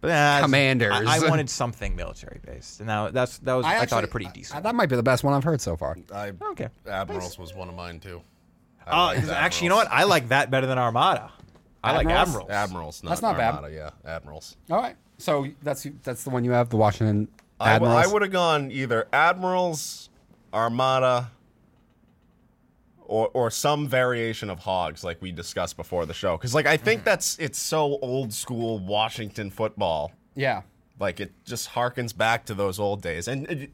But, 0.00 0.10
uh, 0.10 0.40
Commanders. 0.42 0.92
I, 0.94 1.16
I 1.16 1.28
wanted 1.28 1.48
something 1.62 1.96
military 1.96 2.40
based, 2.44 2.80
and 2.80 2.86
now 2.86 3.10
that's 3.10 3.38
that 3.38 3.54
was 3.54 3.64
I, 3.66 3.86
thought 3.86 4.04
a 4.04 4.08
pretty 4.08 4.28
decent. 4.32 4.62
that 4.62 4.74
might 4.74 4.88
be 4.88 4.96
the 4.96 5.02
best 5.02 5.24
one 5.24 5.32
I've 5.34 5.44
heard 5.44 5.60
so 5.60 5.76
far. 5.76 5.96
I, 6.14 6.32
Okay. 6.50 6.68
Admirals 6.88 7.38
was 7.38 7.54
one 7.54 7.68
of 7.68 7.74
mine 7.74 7.98
too. 8.00 8.20
I 8.86 8.90
Oh, 8.90 9.04
liked 9.06 9.20
'cause 9.22 9.30
actually, 9.30 9.64
you 9.64 9.70
know 9.70 9.76
what? 9.76 9.88
I 9.90 10.04
like 10.04 10.28
that 10.28 10.50
better 10.50 10.66
than 10.66 10.78
Armada. 10.78 11.32
I 11.82 11.92
like 11.96 12.06
Admirals? 12.08 12.50
Admirals. 12.50 12.50
Admirals, 12.50 13.02
not 13.02 13.08
That's 13.10 13.22
not 13.22 13.36
bad. 13.36 13.72
Yeah, 13.72 13.90
Admirals. 14.04 14.56
All 14.70 14.78
right, 14.80 14.96
so 15.18 15.46
that's 15.62 15.86
that's 16.02 16.24
the 16.24 16.30
one 16.30 16.44
you 16.44 16.50
have, 16.52 16.68
the 16.68 16.76
Washington 16.76 17.28
I, 17.58 17.72
Admirals. 17.74 18.12
would 18.12 18.22
have 18.22 18.32
gone 18.32 18.70
either 18.70 19.08
Admirals, 19.12 20.10
Armada, 20.52 21.30
or 23.06 23.30
or 23.34 23.50
some 23.50 23.88
variation 23.88 24.50
of 24.50 24.58
Hogs, 24.60 25.04
like 25.04 25.20
we 25.22 25.32
discussed 25.32 25.76
before 25.76 26.06
the 26.06 26.14
show. 26.14 26.36
Because 26.36 26.54
like 26.54 26.66
I 26.66 26.76
think 26.76 27.02
mm. 27.02 27.04
that's 27.04 27.38
it's 27.38 27.58
so 27.58 27.98
old 28.02 28.32
school 28.32 28.78
Washington 28.78 29.50
football. 29.50 30.12
yeah. 30.34 30.62
Like 30.98 31.20
it 31.20 31.32
just 31.44 31.70
harkens 31.70 32.16
back 32.16 32.46
to 32.46 32.54
those 32.54 32.78
old 32.80 33.02
days, 33.02 33.28
and 33.28 33.46
it, 33.50 33.70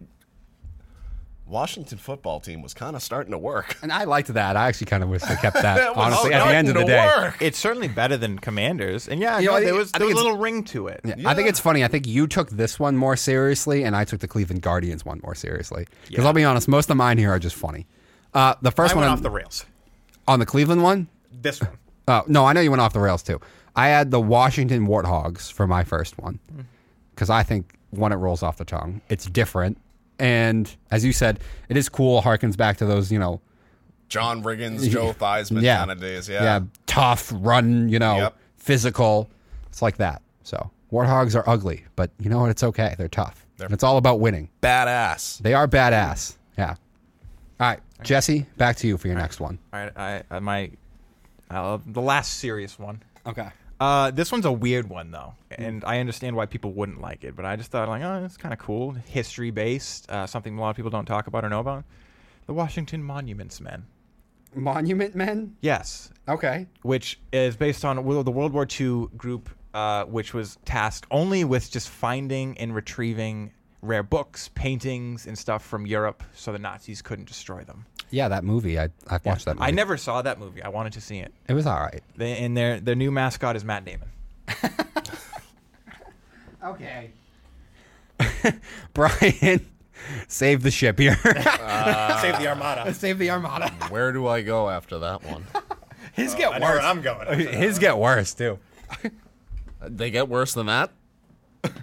Washington 1.46 1.98
football 1.98 2.40
team 2.40 2.62
was 2.62 2.72
kind 2.72 2.96
of 2.96 3.02
starting 3.02 3.30
to 3.32 3.38
work. 3.38 3.76
And 3.82 3.92
I 3.92 4.04
liked 4.04 4.28
that. 4.34 4.56
I 4.56 4.68
actually 4.68 4.86
kind 4.86 5.02
of 5.02 5.08
wish 5.08 5.22
they 5.22 5.36
kept 5.36 5.54
that. 5.54 5.76
That 5.82 5.96
honestly, 5.96 6.32
at 6.32 6.44
the 6.44 6.54
end 6.54 6.68
of 6.68 6.74
the 6.74 6.84
day, 6.84 7.06
work. 7.06 7.36
It's 7.40 7.58
certainly 7.58 7.88
better 7.88 8.16
than 8.16 8.38
Commanders, 8.38 9.08
and 9.08 9.20
yeah, 9.20 9.38
You 9.38 9.46
know, 9.48 9.58
no, 9.58 9.64
there 9.64 9.74
was 9.74 9.92
there 9.92 10.06
was 10.06 10.14
a 10.14 10.16
little 10.16 10.36
ring 10.36 10.64
to 10.64 10.88
it. 10.88 11.00
Yeah. 11.04 11.28
I 11.28 11.34
think 11.34 11.48
it's 11.48 11.60
funny. 11.60 11.84
I 11.84 11.88
think 11.88 12.06
you 12.06 12.26
took 12.26 12.50
this 12.50 12.80
one 12.80 12.96
more 12.96 13.16
seriously, 13.16 13.84
and 13.84 13.94
I 13.94 14.04
took 14.04 14.20
the 14.20 14.28
Cleveland 14.28 14.62
Guardians 14.62 15.04
one 15.04 15.20
more 15.22 15.34
seriously. 15.34 15.86
Because 16.08 16.22
Yeah. 16.22 16.26
I'll 16.26 16.32
be 16.32 16.44
honest, 16.44 16.68
most 16.68 16.90
of 16.90 16.96
mine 16.96 17.18
here 17.18 17.30
are 17.30 17.38
just 17.38 17.56
funny. 17.56 17.86
Uh, 18.34 18.54
the 18.62 18.70
first 18.70 18.92
I 18.94 18.96
one 18.96 19.02
went 19.02 19.12
on, 19.12 19.18
off 19.18 19.22
the 19.22 19.30
rails. 19.30 19.64
on 20.28 20.38
the 20.38 20.46
Cleveland 20.46 20.82
one. 20.82 21.08
This 21.40 21.60
one. 21.60 21.70
Oh 22.08 22.24
no, 22.26 22.44
I 22.46 22.52
know 22.52 22.60
you 22.60 22.70
went 22.70 22.80
off 22.80 22.92
the 22.92 23.00
rails 23.00 23.22
too. 23.22 23.40
I 23.76 23.88
had 23.88 24.10
the 24.10 24.20
Washington 24.20 24.86
Warthogs 24.86 25.50
for 25.52 25.66
my 25.66 25.84
first 25.84 26.18
one 26.18 26.38
because 27.14 27.30
I 27.30 27.42
think 27.42 27.74
when 27.90 28.12
it 28.12 28.16
rolls 28.16 28.42
off 28.42 28.56
the 28.58 28.64
tongue, 28.64 29.00
it's 29.08 29.26
different. 29.26 29.78
And 30.18 30.74
as 30.90 31.04
you 31.04 31.12
said, 31.12 31.40
it 31.68 31.76
is 31.76 31.88
cool. 31.88 32.22
Harkens 32.22 32.56
back 32.56 32.76
to 32.78 32.86
those, 32.86 33.10
you 33.10 33.18
know, 33.18 33.40
John 34.08 34.42
Riggins, 34.42 34.88
Joe 34.90 35.12
Theismann 35.12 35.62
yeah, 35.62 35.78
kind 35.78 35.90
of 35.90 36.00
days. 36.00 36.28
Yeah. 36.28 36.60
tough, 36.86 37.32
run, 37.34 37.88
you 37.88 37.98
know, 37.98 38.16
Yep. 38.16 38.36
physical. 38.56 39.30
It's 39.68 39.80
like 39.82 39.96
that. 39.96 40.20
So 40.42 40.70
warthogs 40.92 41.34
are 41.34 41.48
ugly, 41.48 41.84
but 41.96 42.10
you 42.18 42.28
know 42.28 42.40
what? 42.40 42.50
It's 42.50 42.62
okay. 42.62 42.94
They're 42.98 43.08
tough. 43.08 43.46
and 43.60 43.72
it's 43.72 43.84
all 43.84 43.96
about 43.96 44.20
winning. 44.20 44.48
badass. 44.60 45.38
They 45.38 45.54
are 45.54 45.66
badass. 45.68 46.36
Yeah. 46.58 46.74
All 47.60 47.68
right, 47.68 47.80
Jesse, 48.04 48.46
back 48.56 48.76
to 48.76 48.86
you 48.86 48.96
for 48.98 49.08
your 49.08 49.16
next 49.16 49.40
one. 49.40 49.58
All 49.72 49.80
right, 49.80 49.92
I, 49.96 50.22
I 50.30 50.40
my 50.40 50.70
uh, 51.50 51.78
the 51.86 52.00
last 52.00 52.38
serious 52.38 52.78
one. 52.78 53.02
Okay. 53.26 53.48
Uh, 53.80 54.12
this 54.12 54.30
one's 54.30 54.44
a 54.44 54.52
weird 54.52 54.88
one 54.88 55.10
though, 55.10 55.34
and 55.50 55.84
I 55.84 55.98
understand 55.98 56.36
why 56.36 56.46
people 56.46 56.72
wouldn't 56.72 57.00
like 57.00 57.24
it. 57.24 57.34
But 57.34 57.44
I 57.44 57.56
just 57.56 57.70
thought 57.70 57.88
like, 57.88 58.02
oh, 58.02 58.24
it's 58.24 58.36
kind 58.36 58.52
of 58.52 58.58
cool, 58.60 58.92
history 58.92 59.50
based, 59.50 60.08
uh, 60.10 60.26
something 60.26 60.56
a 60.56 60.60
lot 60.60 60.70
of 60.70 60.76
people 60.76 60.90
don't 60.90 61.04
talk 61.06 61.26
about 61.26 61.44
or 61.44 61.48
know 61.48 61.60
about. 61.60 61.84
The 62.46 62.52
Washington 62.54 63.02
Monuments 63.02 63.60
Men. 63.60 63.84
Monument 64.54 65.14
Men. 65.14 65.56
Yes, 65.62 66.10
Okay. 66.28 66.66
which 66.82 67.18
is 67.32 67.56
based 67.56 67.84
on 67.84 67.96
the 67.96 68.02
World 68.02 68.52
War 68.52 68.66
II 68.80 69.06
group, 69.16 69.48
uh, 69.74 70.04
which 70.04 70.32
was 70.34 70.58
tasked 70.64 71.06
only 71.10 71.42
with 71.44 71.70
just 71.70 71.88
finding 71.88 72.56
and 72.58 72.74
retrieving 72.74 73.50
rare 73.80 74.02
books, 74.02 74.48
paintings, 74.54 75.26
and 75.26 75.36
stuff 75.36 75.64
from 75.64 75.86
Europe, 75.86 76.22
so 76.34 76.52
the 76.52 76.58
Nazis 76.58 77.02
couldn't 77.02 77.26
destroy 77.26 77.64
them. 77.64 77.84
Yeah, 78.12 78.28
that 78.28 78.44
movie. 78.44 78.78
I 78.78 78.90
I've 79.08 79.24
watched 79.24 79.46
that. 79.46 79.56
Movie. 79.56 79.66
I 79.66 79.70
never 79.72 79.96
saw 79.96 80.22
that 80.22 80.38
movie. 80.38 80.62
I 80.62 80.68
wanted 80.68 80.92
to 80.92 81.00
see 81.00 81.18
it. 81.18 81.32
It 81.48 81.54
was 81.54 81.66
all 81.66 81.80
right. 81.80 82.02
They, 82.16 82.36
and 82.38 82.56
their 82.56 82.78
their 82.78 82.94
new 82.94 83.10
mascot 83.10 83.56
is 83.56 83.64
Matt 83.64 83.84
Damon. 83.84 84.08
Okay. 86.64 87.10
Brian, 88.94 89.66
save 90.28 90.62
the 90.62 90.70
ship 90.70 90.98
here. 90.98 91.18
Uh, 91.62 92.20
save 92.20 92.38
the 92.38 92.46
Armada. 92.48 92.94
save 92.94 93.18
the 93.18 93.30
Armada. 93.30 93.70
Where 93.88 94.12
do 94.12 94.26
I 94.26 94.42
go 94.42 94.68
after 94.68 94.98
that 94.98 95.24
one? 95.24 95.44
His 96.12 96.34
oh, 96.34 96.38
get 96.38 96.60
worse. 96.60 96.84
I'm 96.84 97.02
going. 97.02 97.38
His 97.38 97.78
get 97.78 97.98
worse 97.98 98.34
too. 98.34 98.58
Uh, 99.02 99.08
they 99.82 100.10
get 100.10 100.28
worse 100.28 100.54
than 100.54 100.66
that. 100.66 100.90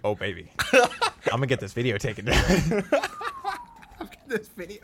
Oh 0.03 0.15
baby, 0.15 0.51
I'm 0.73 0.87
gonna 1.25 1.47
get 1.47 1.59
this 1.59 1.73
video 1.73 1.97
taken 1.97 2.25
down. 2.25 2.83
This 4.27 4.47
video. 4.49 4.81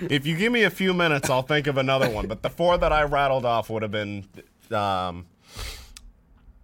If 0.00 0.26
you 0.26 0.36
give 0.36 0.52
me 0.52 0.62
a 0.64 0.70
few 0.70 0.92
minutes, 0.94 1.30
I'll 1.30 1.42
think 1.42 1.66
of 1.66 1.76
another 1.78 2.10
one. 2.10 2.26
But 2.26 2.42
the 2.42 2.50
four 2.50 2.76
that 2.78 2.92
I 2.92 3.02
rattled 3.04 3.44
off 3.44 3.70
would 3.70 3.82
have 3.82 3.90
been, 3.92 4.24
um, 4.70 5.26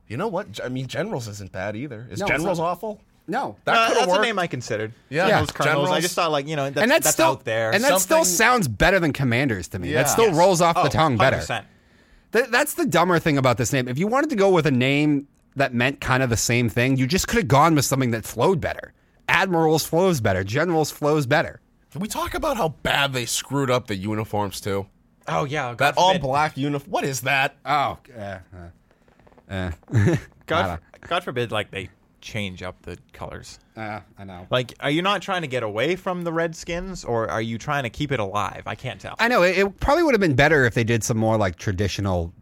you 0.09 0.17
know 0.17 0.29
what? 0.29 0.61
I 0.65 0.69
mean, 0.69 0.87
Generals 0.87 1.29
isn't 1.29 1.53
bad 1.53 1.77
either. 1.77 2.07
Is 2.11 2.21
No, 2.21 2.27
Generals 2.27 2.59
not. 2.59 2.65
awful? 2.67 3.01
No. 3.29 3.57
That 3.65 3.77
Uh, 3.77 3.89
could've 3.89 4.07
that's 4.09 4.19
a 4.19 4.23
name 4.23 4.39
I 4.41 4.47
considered. 4.49 4.93
Yeah, 5.09 5.29
Yeah. 5.29 5.39
Those 5.41 5.53
colonels. 5.53 5.91
I 5.91 6.01
just 6.01 6.15
thought 6.17 6.33
like 6.33 6.49
you 6.49 6.57
know 6.57 6.65
that's, 6.71 6.81
and 6.83 6.91
that's, 6.91 7.05
that's 7.05 7.15
still 7.15 7.27
out 7.29 7.45
there. 7.45 7.73
And 7.73 7.85
that 7.85 8.01
still 8.01 8.25
sounds 8.25 8.67
better 8.67 8.99
than 8.99 9.13
Commanders 9.13 9.69
to 9.69 9.79
me. 9.79 9.91
Yeah. 9.91 10.03
That 10.03 10.09
still 10.11 10.27
Yes. 10.27 10.37
rolls 10.37 10.61
off 10.61 10.77
Oh, 10.77 10.83
the 10.83 10.89
tongue 10.89 11.17
better. 11.17 11.37
100%. 11.37 11.65
Th- 12.33 12.47
that's 12.51 12.75
the 12.75 12.87
dumber 12.87 13.19
thing 13.21 13.39
about 13.39 13.57
this 13.57 13.73
name. 13.73 13.87
If 13.89 13.99
you 13.99 14.07
wanted 14.09 14.31
to 14.31 14.37
go 14.37 14.51
with 14.51 14.67
a 14.67 14.71
name 14.73 15.29
that 15.57 15.75
meant 15.75 16.01
kind 16.01 16.23
of 16.23 16.31
the 16.31 16.37
same 16.37 16.69
thing, 16.69 16.97
you 16.97 17.07
just 17.07 17.29
could 17.29 17.37
have 17.39 17.49
gone 17.49 17.75
with 17.77 17.85
something 17.85 18.11
that 18.13 18.25
flowed 18.25 18.61
better. 18.61 18.93
Admirals 19.29 19.85
flows 19.85 20.21
better. 20.21 20.43
Generals 20.43 20.91
flows 20.91 21.27
better. 21.27 21.60
Can 21.93 22.01
we 22.01 22.09
talk 22.09 22.35
about 22.35 22.57
how 22.57 22.69
bad 22.69 23.13
they 23.13 23.27
screwed 23.27 23.71
up 23.71 23.87
the 23.89 23.97
uniforms 23.97 24.61
too? 24.61 24.87
Oh 25.29 25.45
yeah, 25.45 25.75
God 25.75 25.79
That 25.79 25.95
all 25.97 26.11
forbid- 26.13 26.23
black 26.23 26.57
uniform. 26.57 26.91
What 26.91 27.05
is 27.05 27.23
that? 27.23 27.57
Oh, 27.65 27.99
uh, 28.17 28.39
uh, 29.51 29.71
uh, 29.93 30.17
God, 30.47 30.81
God 31.09 31.25
forbid, 31.25 31.51
like 31.53 31.71
they 31.71 31.89
change 32.21 32.63
up 32.63 32.81
the 32.83 32.97
colors. 33.13 33.59
uh, 33.77 34.01
I 34.19 34.25
know. 34.25 34.47
Like, 34.51 34.75
are 34.81 34.91
you 34.91 35.03
not 35.03 35.23
trying 35.23 35.43
to 35.43 35.49
get 35.49 35.63
away 35.63 35.97
from 35.97 36.23
the 36.23 36.33
Redskins, 36.33 37.05
or 37.05 37.29
are 37.31 37.43
you 37.43 37.59
trying 37.59 37.83
to 37.85 37.91
keep 37.91 38.13
it 38.13 38.21
alive? 38.21 38.63
I 38.67 38.75
can't 38.75 39.01
tell. 39.01 39.15
I 39.19 39.29
know 39.29 39.43
it, 39.43 39.59
it 39.59 39.81
probably 39.81 40.03
would 40.05 40.15
have 40.15 40.21
been 40.21 40.35
better 40.37 40.65
if 40.65 40.75
they 40.75 40.85
did 40.85 41.03
some 41.03 41.17
more 41.17 41.37
like 41.37 41.57
traditional, 41.57 42.33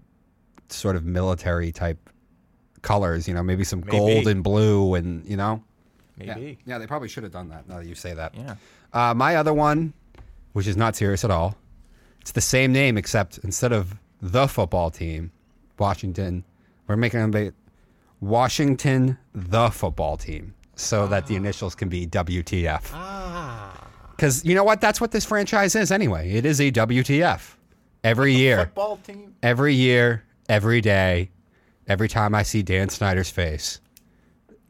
sort 0.69 0.97
of 0.97 1.05
military 1.05 1.73
type 1.73 2.11
colors. 2.83 3.27
You 3.29 3.35
know, 3.35 3.43
maybe 3.43 3.65
some 3.65 3.81
Maybe. 3.81 3.91
gold 3.97 4.27
and 4.29 4.43
blue, 4.45 4.95
and 4.95 5.25
you 5.27 5.37
know. 5.37 5.63
Maybe. 6.17 6.59
Yeah, 6.67 6.79
they 6.79 6.87
probably 6.89 7.09
should 7.09 7.23
have 7.23 7.33
done 7.33 7.49
that. 7.51 7.69
Now 7.69 7.77
that 7.79 7.87
you 7.87 7.95
say 7.95 8.13
that. 8.15 8.35
Yeah. 8.35 8.57
Uh, 8.93 9.15
my 9.15 9.37
other 9.37 9.53
one, 9.55 9.93
which 10.53 10.67
is 10.67 10.77
not 10.77 10.97
serious 10.97 11.25
at 11.25 11.31
all, 11.31 11.57
it's 12.21 12.33
the 12.33 12.41
same 12.41 12.73
name 12.73 12.97
except 12.99 13.39
instead 13.39 13.73
of 13.73 13.95
the 14.21 14.47
football 14.49 14.91
team, 14.91 15.31
Washington, 15.79 16.45
we're 16.87 16.97
making 16.97 17.21
them 17.21 17.31
be 17.31 17.53
Washington 18.21 19.17
the 19.35 19.71
football 19.71 20.17
team, 20.17 20.55
so 20.75 21.07
that 21.07 21.27
the 21.27 21.37
initials 21.37 21.75
can 21.75 21.89
be 21.89 22.07
WTF. 22.07 22.91
Ah. 22.93 23.87
Because 24.11 24.45
you 24.45 24.55
know 24.55 24.65
what? 24.65 24.81
That's 24.81 25.01
what 25.01 25.13
this 25.13 25.25
franchise 25.25 25.77
is 25.77 25.93
anyway. 25.93 26.33
It 26.33 26.45
is 26.45 26.61
a 26.61 26.73
WTF. 26.73 27.55
Every 28.03 28.35
year, 28.35 28.65
Football 28.67 28.97
team. 28.99 29.35
every 29.43 29.75
year, 29.75 30.25
every 30.49 30.81
day, 30.81 31.31
every 31.87 32.09
time 32.09 32.35
I 32.35 32.43
see 32.43 32.63
Dan 32.63 32.89
Snyder's 32.89 33.31
face, 33.31 33.81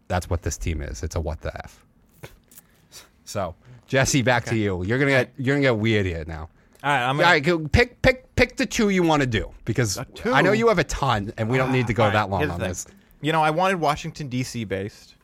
that's 0.08 0.28
what 0.28 0.42
this 0.42 0.56
team 0.58 0.82
is. 0.82 1.02
It's 1.02 1.16
a 1.16 1.20
what 1.20 1.40
the 1.40 1.54
f. 1.64 1.84
So, 3.24 3.54
Jesse, 3.88 4.22
back 4.22 4.44
to 4.46 4.56
you. 4.56 4.84
You're 4.84 4.98
gonna 4.98 5.10
get 5.10 5.32
you're 5.36 5.56
gonna 5.56 5.62
get 5.62 5.76
weird 5.78 6.06
here 6.06 6.24
now. 6.26 6.48
All 6.84 6.90
right, 6.92 7.02
I'm 7.08 7.16
gonna. 7.16 7.28
right, 7.28 7.42
go 7.42 7.58
pick 7.66 8.00
pick 8.02 8.34
pick 8.36 8.56
the 8.56 8.66
two 8.66 8.90
you 8.90 9.02
want 9.02 9.22
to 9.22 9.26
do 9.26 9.50
because? 9.64 9.98
I 10.24 10.42
know 10.42 10.52
you 10.52 10.68
have 10.68 10.78
a 10.78 10.84
ton, 10.84 11.32
and 11.36 11.48
we 11.48 11.56
don't 11.58 11.72
need 11.72 11.88
to 11.88 11.94
go 11.94 12.04
All 12.04 12.08
right, 12.10 12.12
that 12.12 12.30
long 12.30 12.48
on 12.50 12.60
this. 12.60 12.86
You 13.20 13.32
know, 13.32 13.42
I 13.42 13.50
wanted 13.50 13.80
Washington 13.80 14.28
D.C. 14.28 14.62
based, 14.64 15.16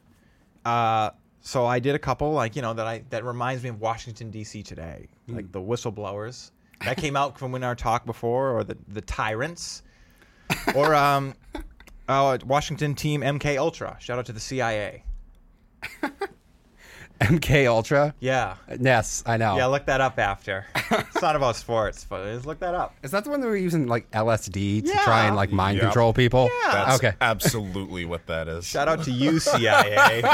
uh, 0.65 1.11
so 1.43 1.65
I 1.65 1.79
did 1.79 1.95
a 1.95 1.99
couple 1.99 2.33
like 2.33 2.57
you 2.57 2.63
know 2.63 2.73
that 2.75 2.87
I 2.87 3.05
that 3.11 3.23
reminds 3.25 3.63
me 3.63 3.69
of 3.69 3.81
Washington 3.81 4.31
D.C. 4.31 4.63
today, 4.65 5.09
Hmm. 5.29 5.37
like 5.37 5.53
the 5.53 5.61
whistleblowers 5.61 6.51
that 6.85 6.97
came 6.97 7.15
out 7.17 7.39
from 7.39 7.55
in 7.55 7.63
our 7.63 7.77
talk 7.77 8.05
before, 8.05 8.51
or 8.51 8.65
the 8.65 8.77
the 8.89 9.03
tyrants, 9.03 9.83
or 10.75 10.95
um, 10.95 11.35
uh, 12.09 12.39
Washington 12.45 12.95
team 12.97 13.21
MK 13.21 13.59
Ultra. 13.59 13.97
Shout 14.01 14.19
out 14.19 14.27
to 14.27 14.33
the 14.33 14.41
CIA. 14.41 15.05
MK 17.25 17.67
Ultra. 17.67 18.15
Yeah, 18.21 18.55
Yes, 18.81 19.23
I 19.27 19.37
know. 19.37 19.57
yeah. 19.57 19.67
Look 19.67 19.87
that 19.87 20.01
up 20.01 20.19
after. 20.19 20.67
it's 20.91 21.23
not 21.23 21.37
about 21.37 21.57
sports, 21.57 22.07
but 22.09 22.25
just 22.33 22.47
look 22.47 22.59
that 22.61 22.75
up. 22.75 22.95
Is 23.03 23.11
that 23.13 23.25
the 23.25 23.31
one 23.31 23.41
that 23.41 23.47
we're 23.47 23.57
using 23.57 23.87
like 23.87 24.11
LSD 24.13 24.83
to 24.83 24.89
Yeah. 24.89 25.03
try 25.05 25.27
and 25.27 25.35
like 25.37 25.51
mind 25.53 25.77
Yep. 25.77 25.85
control 25.85 26.13
people? 26.13 26.51
That's 26.71 26.97
Okay. 26.97 27.13
absolutely 27.21 28.05
what 28.05 28.27
that 28.27 28.49
is. 28.49 28.67
Shout 28.67 28.89
out 28.89 29.03
to 29.05 29.11
you, 29.11 29.39
CIA. 29.41 30.23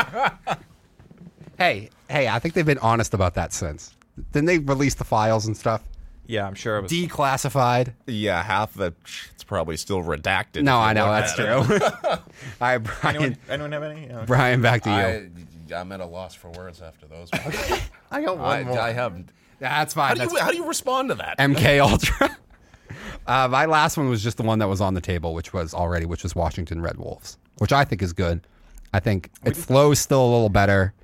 Hey, 1.59 1.91
hey, 2.09 2.27
I 2.27 2.39
think 2.39 2.55
they've 2.55 2.65
been 2.65 2.79
honest 2.79 3.13
about 3.13 3.35
that 3.35 3.53
since. 3.53 3.95
Didn't 4.33 4.47
they 4.47 4.59
released 4.59 4.99
the 4.99 5.05
files 5.05 5.47
and 5.47 5.57
stuff? 5.57 5.83
yeah, 6.27 6.47
I'm 6.47 6.55
sure 6.55 6.77
it 6.79 6.83
was. 6.85 6.93
Declassified. 6.93 7.93
Yeah, 8.07 8.43
half 8.43 8.73
the 8.75 8.95
it's 9.35 9.45
probably 9.45 9.77
still 9.77 10.03
redacted. 10.03 10.63
No, 10.63 10.79
if 10.81 10.85
you 10.85 10.89
I 10.89 10.93
know 10.95 11.07
look 11.11 11.21
that's 11.21 11.39
at 11.39 11.41
it. 11.41 11.67
true. 11.67 12.01
All 12.11 12.19
right, 12.61 12.79
Brian. 12.79 13.17
anyone, 13.17 13.37
anyone 13.51 13.73
have 13.73 13.83
any? 13.83 14.07
Yeah. 14.07 14.25
Brian, 14.27 14.63
back 14.63 14.83
to 14.85 14.91
you. 14.91 14.97
I, 14.97 15.29
I'm 15.73 15.93
at 15.93 16.01
a 16.01 16.07
loss 16.07 16.35
for 16.35 16.51
words 16.51 16.81
after 16.83 17.07
those. 17.07 17.31
ones. 17.45 17.81
I 18.11 18.23
got 18.23 18.39
one 18.39 18.47
I, 18.47 18.65
more. 18.65 18.79
I 18.79 18.93
have. 18.93 19.25
That's 19.59 19.95
How 19.95 20.09
fine. 20.15 20.17
do 20.17 20.23
you 20.23 20.39
how 20.41 20.51
do 20.51 20.57
you 20.57 20.67
respond 20.67 21.11
to 21.11 21.15
that? 21.17 21.39
MK 21.39 21.81
Ultra. 21.81 22.37
uh, 23.27 23.49
my 23.49 23.67
last 23.67 23.97
one 23.97 24.09
was 24.09 24.23
just 24.23 24.37
the 24.37 24.43
one 24.43 24.59
that 24.61 24.69
was 24.69 24.81
on 24.81 24.95
the 24.95 25.01
table, 25.01 25.35
which 25.35 25.53
was 25.53 25.75
already, 25.75 26.07
which 26.07 26.23
was 26.23 26.35
Washington 26.35 26.81
Red 26.81 26.97
Wolves, 26.97 27.39
which 27.59 27.73
I 27.73 27.85
think 27.85 28.03
is 28.03 28.13
good. 28.13 28.47
I 28.93 29.01
think 29.01 29.31
it 29.45 29.57
flows 29.57 29.99
still 29.99 30.25
a 30.25 30.31
little 30.31 30.49
better, 30.49 30.95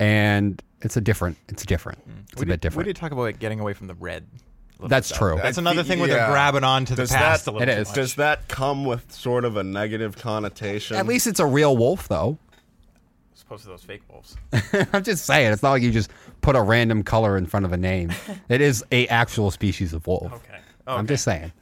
and 0.00 0.60
it's 0.82 0.96
a 0.96 1.00
different. 1.00 1.36
It's 1.48 1.64
different. 1.64 1.98
It's 2.32 2.40
we 2.40 2.44
a 2.44 2.46
bit 2.46 2.60
different. 2.60 2.86
We 2.86 2.92
did 2.92 2.96
talk 2.96 3.12
about 3.12 3.22
like, 3.22 3.38
getting 3.38 3.60
away 3.60 3.72
from 3.74 3.86
the 3.86 3.94
red. 3.94 4.26
That's 4.80 5.10
true. 5.10 5.38
That's 5.42 5.58
another 5.58 5.82
thi- 5.82 5.88
thing 5.88 6.00
where 6.00 6.08
yeah. 6.08 6.16
they're 6.16 6.28
grabbing 6.28 6.64
on 6.64 6.84
to 6.86 6.94
the 6.94 7.06
past 7.06 7.46
that- 7.46 7.50
a 7.50 7.54
little 7.54 7.68
It 7.68 7.86
much. 7.86 7.94
Does 7.94 8.14
that 8.16 8.48
come 8.48 8.84
with 8.84 9.10
sort 9.10 9.44
of 9.44 9.56
a 9.56 9.64
negative 9.64 10.18
connotation? 10.18 10.96
At 10.96 11.06
least 11.06 11.26
it's 11.26 11.40
a 11.40 11.46
real 11.46 11.76
wolf, 11.76 12.08
though. 12.08 12.38
As 13.46 13.62
opposed 13.62 13.62
to 13.62 13.68
those 13.68 13.82
fake 13.84 14.02
wolves. 14.10 14.36
I'm 14.92 15.04
just 15.04 15.24
saying, 15.24 15.52
it's 15.52 15.62
not 15.62 15.70
like 15.70 15.82
you 15.82 15.92
just 15.92 16.10
put 16.40 16.56
a 16.56 16.62
random 16.62 17.04
color 17.04 17.36
in 17.36 17.46
front 17.46 17.64
of 17.64 17.72
a 17.72 17.76
name. 17.76 18.12
it 18.48 18.60
is 18.60 18.84
a 18.90 19.06
actual 19.06 19.50
species 19.52 19.92
of 19.92 20.06
wolf. 20.06 20.32
Okay. 20.32 20.58
I'm 20.86 21.06
just 21.06 21.24
saying. 21.24 21.52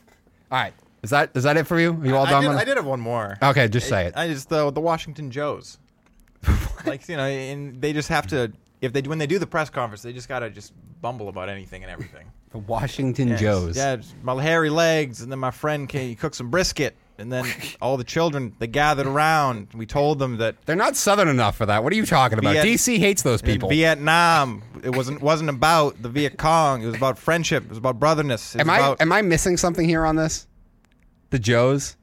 All 0.50 0.58
right, 0.58 0.72
is 1.02 1.10
that 1.10 1.30
is 1.34 1.42
that 1.42 1.56
it 1.58 1.66
for 1.66 1.78
you? 1.78 1.92
Are 1.92 2.06
you 2.06 2.16
all 2.16 2.26
I 2.26 2.30
done? 2.30 2.42
did, 2.42 2.48
with 2.48 2.58
I 2.58 2.64
did 2.64 2.76
have 2.76 2.86
one 2.86 3.00
more. 3.00 3.36
Okay, 3.42 3.68
just 3.68 3.88
say 3.88 4.06
it. 4.06 4.14
I 4.16 4.28
just 4.28 4.48
the 4.48 4.70
the 4.70 4.80
Washington 4.80 5.30
Joes. 5.30 5.78
like 6.86 7.06
you 7.08 7.16
know, 7.16 7.24
and 7.24 7.80
they 7.80 7.92
just 7.92 8.08
have 8.08 8.26
to 8.28 8.52
if 8.80 8.92
they 8.92 9.02
when 9.02 9.18
they 9.18 9.26
do 9.26 9.38
the 9.38 9.46
press 9.46 9.70
conference, 9.70 10.02
they 10.02 10.12
just 10.12 10.28
gotta 10.28 10.50
just 10.50 10.72
bumble 11.00 11.28
about 11.28 11.48
anything 11.48 11.82
and 11.82 11.90
everything. 11.90 12.30
The 12.54 12.60
Washington 12.60 13.26
Yes. 13.30 13.40
Joes. 13.40 13.76
Yeah, 13.76 13.96
my 14.22 14.40
hairy 14.40 14.70
legs, 14.70 15.22
and 15.22 15.32
then 15.32 15.40
my 15.40 15.50
friend 15.50 15.88
came, 15.88 16.08
he 16.08 16.14
cooked 16.14 16.36
some 16.36 16.50
brisket, 16.50 16.94
and 17.18 17.32
then 17.32 17.44
all 17.82 17.96
the 17.96 18.04
children 18.04 18.54
they 18.60 18.68
gathered 18.68 19.08
around. 19.08 19.66
We 19.74 19.86
told 19.86 20.20
them 20.20 20.36
that 20.36 20.64
They're 20.64 20.76
not 20.76 20.94
southern 20.94 21.26
enough 21.26 21.56
for 21.56 21.66
that. 21.66 21.82
What 21.82 21.92
are 21.92 21.96
you 21.96 22.06
talking 22.06 22.38
about? 22.38 22.52
Viet- 22.52 22.64
DC 22.64 22.98
hates 22.98 23.22
those 23.22 23.42
people. 23.42 23.70
Vietnam 23.70 24.62
it 24.84 24.94
wasn't 24.94 25.20
wasn't 25.20 25.50
about 25.50 26.00
the 26.00 26.08
Viet 26.08 26.38
Cong. 26.38 26.82
It 26.82 26.86
was 26.86 26.94
about 26.94 27.18
friendship. 27.18 27.64
It 27.64 27.70
was 27.70 27.78
about 27.78 27.98
brotherness. 27.98 28.54
It 28.54 28.58
was 28.58 28.68
am 28.68 28.70
I 28.70 28.78
about, 28.78 29.00
am 29.00 29.10
I 29.10 29.22
missing 29.22 29.56
something 29.56 29.88
here 29.88 30.06
on 30.06 30.14
this? 30.14 30.46
The 31.30 31.40
Joes. 31.40 31.96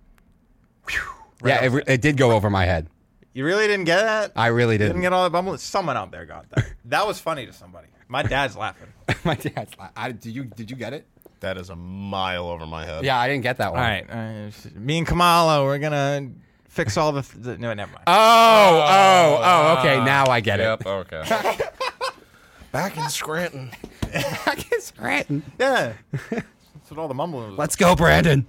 yeah, 1.45 1.63
it, 1.63 1.83
it 1.87 2.01
did 2.01 2.17
go 2.17 2.31
over 2.33 2.49
my 2.49 2.65
head. 2.65 2.89
you 3.31 3.45
really 3.45 3.67
didn't 3.67 3.85
get 3.85 4.01
that? 4.01 4.33
I 4.35 4.47
really 4.47 4.77
didn't. 4.77 4.97
didn't 4.97 5.03
get 5.03 5.13
all 5.13 5.23
that 5.23 5.31
bumble. 5.31 5.57
Someone 5.57 5.95
out 5.95 6.11
there 6.11 6.25
got 6.25 6.49
that. 6.49 6.65
that 6.85 7.07
was 7.07 7.21
funny 7.21 7.45
to 7.45 7.53
somebody. 7.53 7.87
My 8.11 8.23
dad's 8.23 8.57
laughing. 8.57 8.89
my 9.23 9.35
dad's. 9.35 9.71
Like, 9.79 9.91
I, 9.95 10.11
did 10.11 10.35
you 10.35 10.43
did 10.43 10.69
you 10.69 10.75
get 10.75 10.91
it? 10.93 11.07
that 11.39 11.57
is 11.57 11.69
a 11.71 11.75
mile 11.75 12.47
over 12.49 12.67
my 12.67 12.85
head. 12.85 13.03
Yeah, 13.03 13.17
I 13.19 13.27
didn't 13.27 13.41
get 13.43 13.57
that 13.57 13.69
All 13.69 13.73
one. 13.73 13.81
right, 13.81 14.05
uh, 14.07 14.51
me 14.75 14.99
and 14.99 15.07
Kamala, 15.07 15.63
we're 15.63 15.79
gonna 15.79 16.29
fix 16.67 16.97
all 16.97 17.13
the. 17.13 17.21
Th- 17.23 17.57
no, 17.57 17.73
never 17.73 17.91
mind. 17.91 18.03
Oh, 18.05 18.85
oh, 18.85 19.39
oh. 19.41 19.79
Okay, 19.79 20.03
now 20.03 20.25
I 20.27 20.41
get 20.41 20.59
it. 20.59 20.63
Yep. 20.63 20.85
Okay. 20.85 21.23
Back 22.71 22.97
in 22.97 23.09
Scranton. 23.09 23.71
I 24.13 24.55
get 24.69 24.83
Scranton. 24.83 25.43
yeah, 25.57 25.93
that's 26.29 26.89
what 26.89 26.99
all 26.99 27.07
the 27.07 27.13
mumbling 27.13 27.51
was. 27.51 27.57
Let's 27.57 27.75
go, 27.77 27.95
Brandon. 27.95 28.45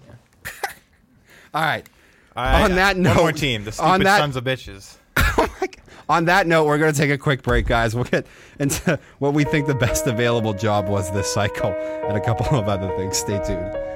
All 1.54 1.62
right. 1.62 1.86
All 2.34 2.44
right, 2.44 2.64
on 2.64 2.74
that 2.76 2.96
one 2.96 3.02
note- 3.04 3.16
more 3.16 3.32
team, 3.32 3.62
the 3.64 3.70
on 3.70 3.74
stupid 4.00 4.06
that- 4.06 4.18
sons 4.18 4.36
of 4.36 4.42
bitches. 4.44 4.96
Oh 5.16 5.48
my 5.60 5.66
God. 5.66 5.76
On 6.12 6.26
that 6.26 6.46
note, 6.46 6.66
we're 6.66 6.76
going 6.76 6.92
to 6.92 6.98
take 6.98 7.10
a 7.10 7.16
quick 7.16 7.40
break, 7.40 7.66
guys. 7.66 7.94
We'll 7.94 8.04
get 8.04 8.26
into 8.60 8.98
what 9.18 9.32
we 9.32 9.44
think 9.44 9.66
the 9.66 9.74
best 9.74 10.06
available 10.06 10.52
job 10.52 10.86
was 10.86 11.10
this 11.10 11.32
cycle 11.32 11.70
and 11.72 12.18
a 12.18 12.20
couple 12.20 12.54
of 12.58 12.68
other 12.68 12.94
things. 12.98 13.16
Stay 13.16 13.42
tuned. 13.42 13.91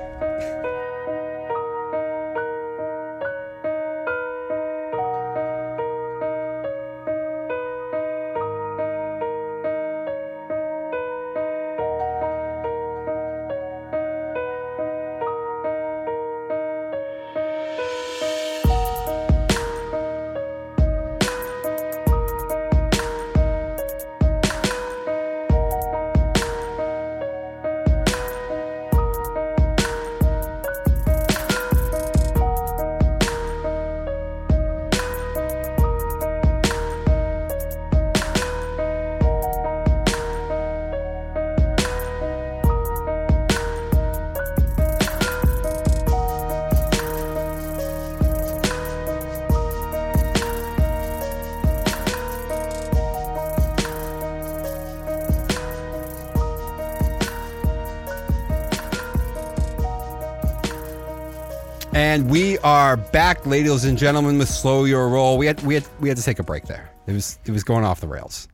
Ladies 63.47 63.85
and 63.85 63.97
gentlemen, 63.97 64.39
with 64.39 64.49
slow 64.49 64.85
your 64.85 65.09
roll. 65.09 65.39
We 65.39 65.47
had 65.47 65.63
we 65.63 65.75
had 65.75 65.87
we 66.01 66.09
had 66.09 66.19
to 66.19 66.23
take 66.25 66.39
a 66.39 66.43
break 66.43 66.65
there. 66.65 66.91
It 67.07 67.13
was 67.13 67.39
it 67.45 67.53
was 67.53 67.65
going 67.65 67.85
off 67.85 68.01
the 68.01 68.09
rails. 68.09 68.49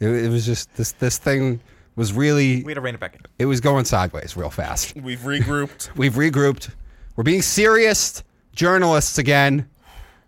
It, 0.00 0.08
it 0.08 0.28
was 0.30 0.46
just 0.46 0.74
this 0.76 0.92
this 0.92 1.18
thing 1.18 1.60
was 1.96 2.12
really 2.12 2.62
We 2.64 2.72
had 2.72 2.76
to 2.76 2.80
rein 2.80 2.94
it 2.94 3.00
back 3.00 3.14
in. 3.14 3.20
it 3.38 3.46
was 3.46 3.60
going 3.60 3.84
sideways 3.84 4.36
real 4.36 4.50
fast. 4.50 4.96
We've 4.96 5.20
regrouped. 5.20 5.90
We've 5.96 6.14
regrouped. 6.14 6.70
We're 7.16 7.24
being 7.24 7.42
serious 7.42 8.22
journalists 8.54 9.18
again 9.18 9.68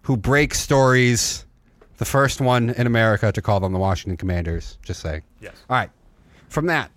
who 0.03 0.17
break 0.17 0.55
stories. 0.55 1.45
The 1.99 2.05
first 2.05 2.41
one 2.43 2.71
in 2.71 2.87
America 2.87 3.33
to 3.33 3.41
call 3.43 3.59
them 3.61 3.73
the 3.73 3.79
Washington 3.79 4.17
Commanders. 4.19 4.79
Just 4.83 5.01
saying. 5.01 5.23
Yes. 5.41 5.55
All 5.71 5.77
right. 5.77 5.91
From 6.49 6.67
that, 6.67 6.91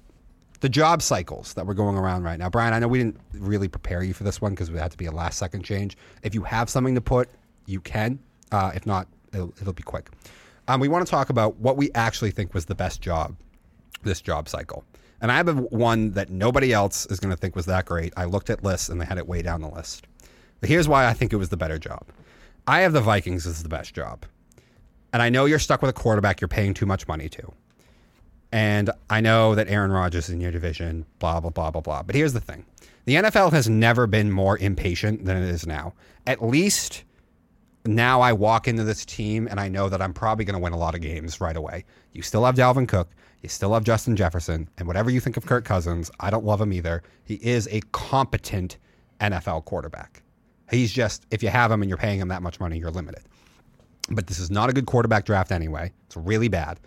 the 0.62 0.70
job 0.70 1.01
cycles 1.01 1.53
that 1.53 1.66
we're 1.66 1.74
going 1.74 1.95
around 1.97 2.24
right 2.24 2.38
now. 2.38 2.49
Brian, 2.49 2.74
I 2.74 2.80
know 2.80 2.88
we 2.88 2.99
didn't 2.99 3.20
really 3.34 3.68
prepare 3.68 4.03
you 4.03 4.14
for 4.14 4.24
this 4.24 4.41
one 4.41 4.51
because 4.51 4.70
it 4.70 4.76
had 4.76 4.91
to 4.91 4.97
be 4.97 5.05
a 5.05 5.12
last 5.12 5.38
second 5.38 5.64
change. 5.64 5.97
If 6.24 6.36
you 6.36 6.43
have 6.43 6.70
something 6.70 6.95
to 6.95 7.01
put, 7.01 7.30
you 7.66 7.80
can. 7.82 8.20
Uh, 8.51 8.72
if 8.74 8.86
not, 8.86 9.07
it'll, 9.34 9.53
it'll 9.62 9.74
be 9.74 9.84
quick. 9.84 10.10
Um, 10.68 10.80
we 10.80 10.88
want 10.88 11.05
to 11.05 11.10
talk 11.10 11.30
about 11.30 11.57
what 11.57 11.78
we 11.78 11.89
actually 11.95 12.32
think 12.32 12.53
was 12.53 12.66
the 12.66 12.76
best 12.76 13.01
job 13.01 13.36
this 14.03 14.22
job 14.22 14.47
cycle. 14.47 14.84
And 15.22 15.32
I 15.32 15.36
have 15.36 15.57
one 15.57 16.12
that 16.12 16.30
nobody 16.30 16.72
else 16.72 17.05
is 17.07 17.20
going 17.20 17.32
to 17.32 17.38
think 17.38 17.55
was 17.55 17.66
that 17.66 17.86
great. 17.86 18.14
I 18.16 18.26
looked 18.26 18.49
at 18.49 18.64
lists 18.64 18.89
and 18.89 19.01
they 19.01 19.05
had 19.05 19.18
it 19.18 19.28
way 19.28 19.41
down 19.41 19.62
the 19.62 19.70
list. 19.70 20.07
But 20.62 20.70
here's 20.70 20.88
why 20.88 21.07
I 21.07 21.14
think 21.14 21.34
it 21.34 21.38
was 21.38 21.49
the 21.49 21.57
better 21.57 21.78
job. 21.78 22.05
I 22.68 22.82
have 22.82 22.93
the 22.93 23.01
Vikings 23.01 23.45
as 23.45 23.64
the 23.64 23.70
best 23.70 23.93
job. 23.93 24.26
And 25.12 25.22
I 25.22 25.30
know 25.30 25.45
you're 25.45 25.60
stuck 25.60 25.82
with 25.82 25.89
a 25.89 25.93
quarterback 25.93 26.39
you're 26.39 26.47
paying 26.47 26.74
too 26.74 26.86
much 26.86 27.07
money 27.07 27.28
to. 27.30 27.51
And 28.51 28.89
I 29.09 29.21
know 29.21 29.55
that 29.55 29.67
Aaron 29.67 29.91
Rodgers 29.91 30.25
is 30.25 30.33
in 30.33 30.41
your 30.41 30.51
division, 30.51 31.05
blah, 31.19 31.39
blah, 31.39 31.51
blah, 31.51 31.71
blah, 31.71 31.81
blah. 31.81 32.03
But 32.03 32.15
here's 32.15 32.33
the 32.33 32.39
thing 32.39 32.65
the 33.05 33.15
NFL 33.15 33.51
has 33.53 33.69
never 33.69 34.07
been 34.07 34.31
more 34.31 34.57
impatient 34.57 35.25
than 35.25 35.37
it 35.37 35.47
is 35.49 35.65
now. 35.65 35.93
At 36.25 36.43
least 36.43 37.03
now 37.85 38.21
I 38.21 38.33
walk 38.33 38.67
into 38.67 38.83
this 38.83 39.05
team 39.05 39.47
and 39.49 39.59
I 39.59 39.69
know 39.69 39.89
that 39.89 40.01
I'm 40.01 40.13
probably 40.13 40.45
going 40.45 40.55
to 40.55 40.59
win 40.59 40.73
a 40.73 40.77
lot 40.77 40.95
of 40.95 41.01
games 41.01 41.39
right 41.39 41.55
away. 41.55 41.85
You 42.13 42.21
still 42.21 42.45
have 42.45 42.55
Dalvin 42.55 42.87
Cook. 42.87 43.09
You 43.41 43.49
still 43.49 43.73
have 43.73 43.83
Justin 43.83 44.15
Jefferson. 44.15 44.69
And 44.77 44.87
whatever 44.87 45.09
you 45.09 45.19
think 45.19 45.37
of 45.37 45.45
Kirk 45.45 45.63
Cousins, 45.63 46.11
I 46.19 46.29
don't 46.29 46.43
love 46.43 46.59
him 46.59 46.73
either. 46.73 47.03
He 47.23 47.35
is 47.35 47.67
a 47.71 47.81
competent 47.91 48.77
NFL 49.21 49.65
quarterback. 49.65 50.21
He's 50.69 50.91
just, 50.91 51.25
if 51.31 51.41
you 51.41 51.49
have 51.49 51.71
him 51.71 51.81
and 51.81 51.89
you're 51.89 51.97
paying 51.97 52.19
him 52.19 52.27
that 52.27 52.43
much 52.43 52.59
money, 52.59 52.77
you're 52.77 52.91
limited. 52.91 53.23
But 54.11 54.27
this 54.27 54.39
is 54.39 54.51
not 54.51 54.69
a 54.69 54.73
good 54.73 54.85
quarterback 54.85 55.25
draft 55.25 55.51
anyway. 55.51 55.91
It's 56.07 56.17
really 56.17 56.47
bad. 56.47 56.79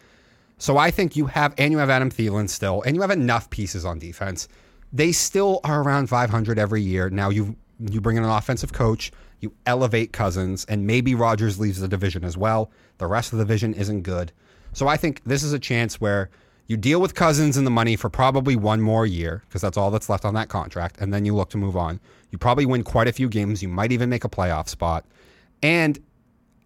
So 0.63 0.79
I 0.79 0.93
think 0.93 1.17
you 1.17 1.27
have, 1.27 1.55
and 1.59 1.73
you 1.73 1.79
have 1.79 1.91
Adam 1.91 2.09
Thielen 2.09 2.49
still, 2.49 2.83
and 2.83 2.95
you 2.95 3.01
have 3.01 3.11
enough 3.11 3.51
pieces 3.51 3.85
on 3.85 3.99
defense. 3.99 4.47
They 4.93 5.11
still 5.11 5.59
are 5.65 5.83
around 5.83 6.07
500 6.07 6.57
every 6.57 6.81
year. 6.81 7.11
Now 7.11 7.31
you 7.31 7.57
you 7.91 8.01
bring 8.01 8.17
in 8.17 8.23
an 8.23 8.31
offensive 8.31 8.73
coach, 8.73 9.11
you 9.41 9.53
elevate 9.67 10.13
Cousins, 10.13 10.65
and 10.67 10.87
maybe 10.87 11.17
Rodgers 11.17 11.59
leaves 11.59 11.81
the 11.81 11.89
division 11.89 12.23
as 12.23 12.37
well. 12.37 12.71
The 12.99 13.09
rest 13.09 13.33
of 13.33 13.41
the 13.41 13.45
division 13.45 13.75
isn't 13.75 14.03
good. 14.03 14.31
So 14.73 14.87
I 14.87 14.97
think 14.97 15.21
this 15.25 15.43
is 15.43 15.53
a 15.53 15.59
chance 15.59 16.01
where 16.01 16.31
you 16.69 16.77
deal 16.77 17.01
with 17.01 17.17
Cousins 17.17 17.57
and 17.57 17.67
the 17.67 17.71
money 17.73 17.97
for 17.97 18.09
probably 18.09 18.55
one 18.55 18.81
more 18.81 19.05
year 19.05 19.43
because 19.49 19.63
that's 19.63 19.77
all 19.77 19.91
that's 19.91 20.09
left 20.09 20.25
on 20.25 20.35
that 20.35 20.49
contract, 20.49 21.01
and 21.01 21.13
then 21.13 21.25
you 21.25 21.35
look 21.35 21.51
to 21.51 21.59
move 21.59 21.77
on. 21.77 21.99
You 22.31 22.39
probably 22.39 22.67
win 22.67 22.85
quite 22.85 23.09
a 23.09 23.13
few 23.13 23.29
games. 23.29 23.65
You 23.65 23.69
might 23.69 23.91
even 23.91 24.09
make 24.09 24.23
a 24.23 24.29
playoff 24.29 24.69
spot, 24.69 25.07
and 25.61 25.99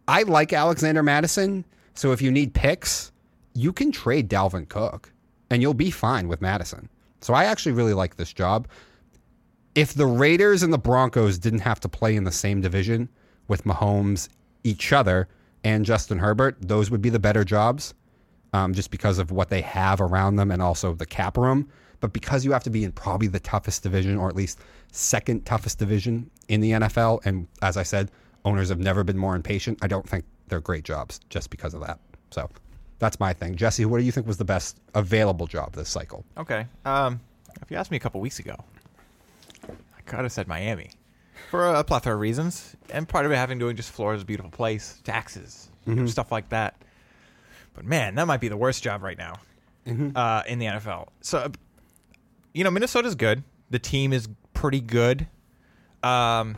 I 0.06 0.24
like 0.24 0.52
Alexander 0.52 1.02
Mattison. 1.02 1.64
So 1.94 2.12
if 2.12 2.20
you 2.20 2.30
need 2.30 2.52
picks, 2.52 3.10
you 3.56 3.72
can 3.72 3.90
trade 3.90 4.28
Dalvin 4.28 4.68
Cook 4.68 5.12
and 5.50 5.62
you'll 5.62 5.74
be 5.74 5.90
fine 5.90 6.28
with 6.28 6.40
Mattison. 6.40 6.88
So 7.20 7.34
I 7.34 7.44
actually 7.44 7.72
really 7.72 7.94
like 7.94 8.16
this 8.16 8.32
job. 8.32 8.68
If 9.74 9.94
the 9.94 10.06
Raiders 10.06 10.62
and 10.62 10.72
the 10.72 10.78
Broncos 10.78 11.38
didn't 11.38 11.60
have 11.60 11.80
to 11.80 11.88
play 11.88 12.16
in 12.16 12.24
the 12.24 12.32
same 12.32 12.60
division 12.60 13.08
with 13.48 13.64
Mahomes, 13.64 14.28
each 14.64 14.92
other, 14.92 15.28
and 15.64 15.84
Justin 15.84 16.18
Herbert, 16.18 16.56
those 16.60 16.90
would 16.90 17.02
be 17.02 17.10
the 17.10 17.18
better 17.18 17.44
jobs 17.44 17.94
um, 18.52 18.72
just 18.72 18.90
because 18.90 19.18
of 19.18 19.30
what 19.30 19.48
they 19.48 19.60
have 19.60 20.00
around 20.00 20.36
them 20.36 20.50
and 20.50 20.62
also 20.62 20.94
the 20.94 21.06
cap 21.06 21.36
room. 21.36 21.68
But 22.00 22.12
because 22.12 22.44
you 22.44 22.52
have 22.52 22.64
to 22.64 22.70
be 22.70 22.84
in 22.84 22.92
probably 22.92 23.28
the 23.28 23.40
toughest 23.40 23.82
division, 23.82 24.16
or 24.16 24.28
at 24.28 24.36
least 24.36 24.60
second 24.92 25.44
toughest 25.44 25.78
division 25.78 26.30
in 26.48 26.60
the 26.60 26.72
NFL, 26.72 27.24
and 27.24 27.48
as 27.62 27.76
I 27.76 27.82
said, 27.82 28.10
owners 28.44 28.68
have 28.68 28.78
never 28.78 29.02
been 29.02 29.18
more 29.18 29.34
impatient. 29.34 29.78
I 29.82 29.88
don't 29.88 30.08
think 30.08 30.24
they're 30.48 30.60
great 30.60 30.84
jobs 30.84 31.20
just 31.30 31.50
because 31.50 31.74
of 31.74 31.80
that. 31.80 31.98
So 32.30 32.48
that's 32.98 33.20
my 33.20 33.32
thing. 33.32 33.56
Jesse, 33.56 33.84
what 33.84 33.98
do 33.98 34.04
you 34.04 34.12
think 34.12 34.26
was 34.26 34.38
the 34.38 34.44
best 34.44 34.78
available 34.94 35.46
job 35.46 35.74
this 35.74 35.88
cycle? 35.88 36.24
Okay. 36.38 36.66
Um, 36.84 37.20
if 37.62 37.70
you 37.70 37.76
asked 37.76 37.90
me 37.90 37.96
a 37.96 38.00
couple 38.00 38.20
weeks 38.20 38.38
ago, 38.38 38.56
I 39.68 40.00
could 40.06 40.20
have 40.20 40.32
said 40.32 40.48
Miami 40.48 40.90
for 41.50 41.66
a 41.66 41.84
plethora 41.84 42.14
of 42.14 42.20
reasons, 42.20 42.74
and 42.90 43.08
part 43.08 43.26
of 43.26 43.32
it 43.32 43.36
having 43.36 43.58
to 43.58 43.62
do 43.62 43.66
with 43.66 43.76
just 43.76 43.90
Florida's 43.90 44.22
a 44.22 44.26
beautiful 44.26 44.50
place, 44.50 45.00
taxes, 45.04 45.68
you 45.86 45.94
know, 45.94 46.06
stuff 46.06 46.32
like 46.32 46.48
that. 46.50 46.74
But 47.74 47.84
man, 47.84 48.14
that 48.16 48.26
might 48.26 48.40
be 48.40 48.48
the 48.48 48.56
worst 48.56 48.82
job 48.82 49.02
right 49.02 49.18
now 49.18 49.34
uh, 50.14 50.42
in 50.46 50.58
the 50.58 50.66
NFL. 50.66 51.08
So, 51.20 51.50
you 52.54 52.64
know, 52.64 52.70
Minnesota's 52.70 53.14
good. 53.14 53.42
The 53.70 53.78
team 53.78 54.12
is 54.12 54.28
pretty 54.54 54.80
good. 54.80 55.26
Um, 56.02 56.56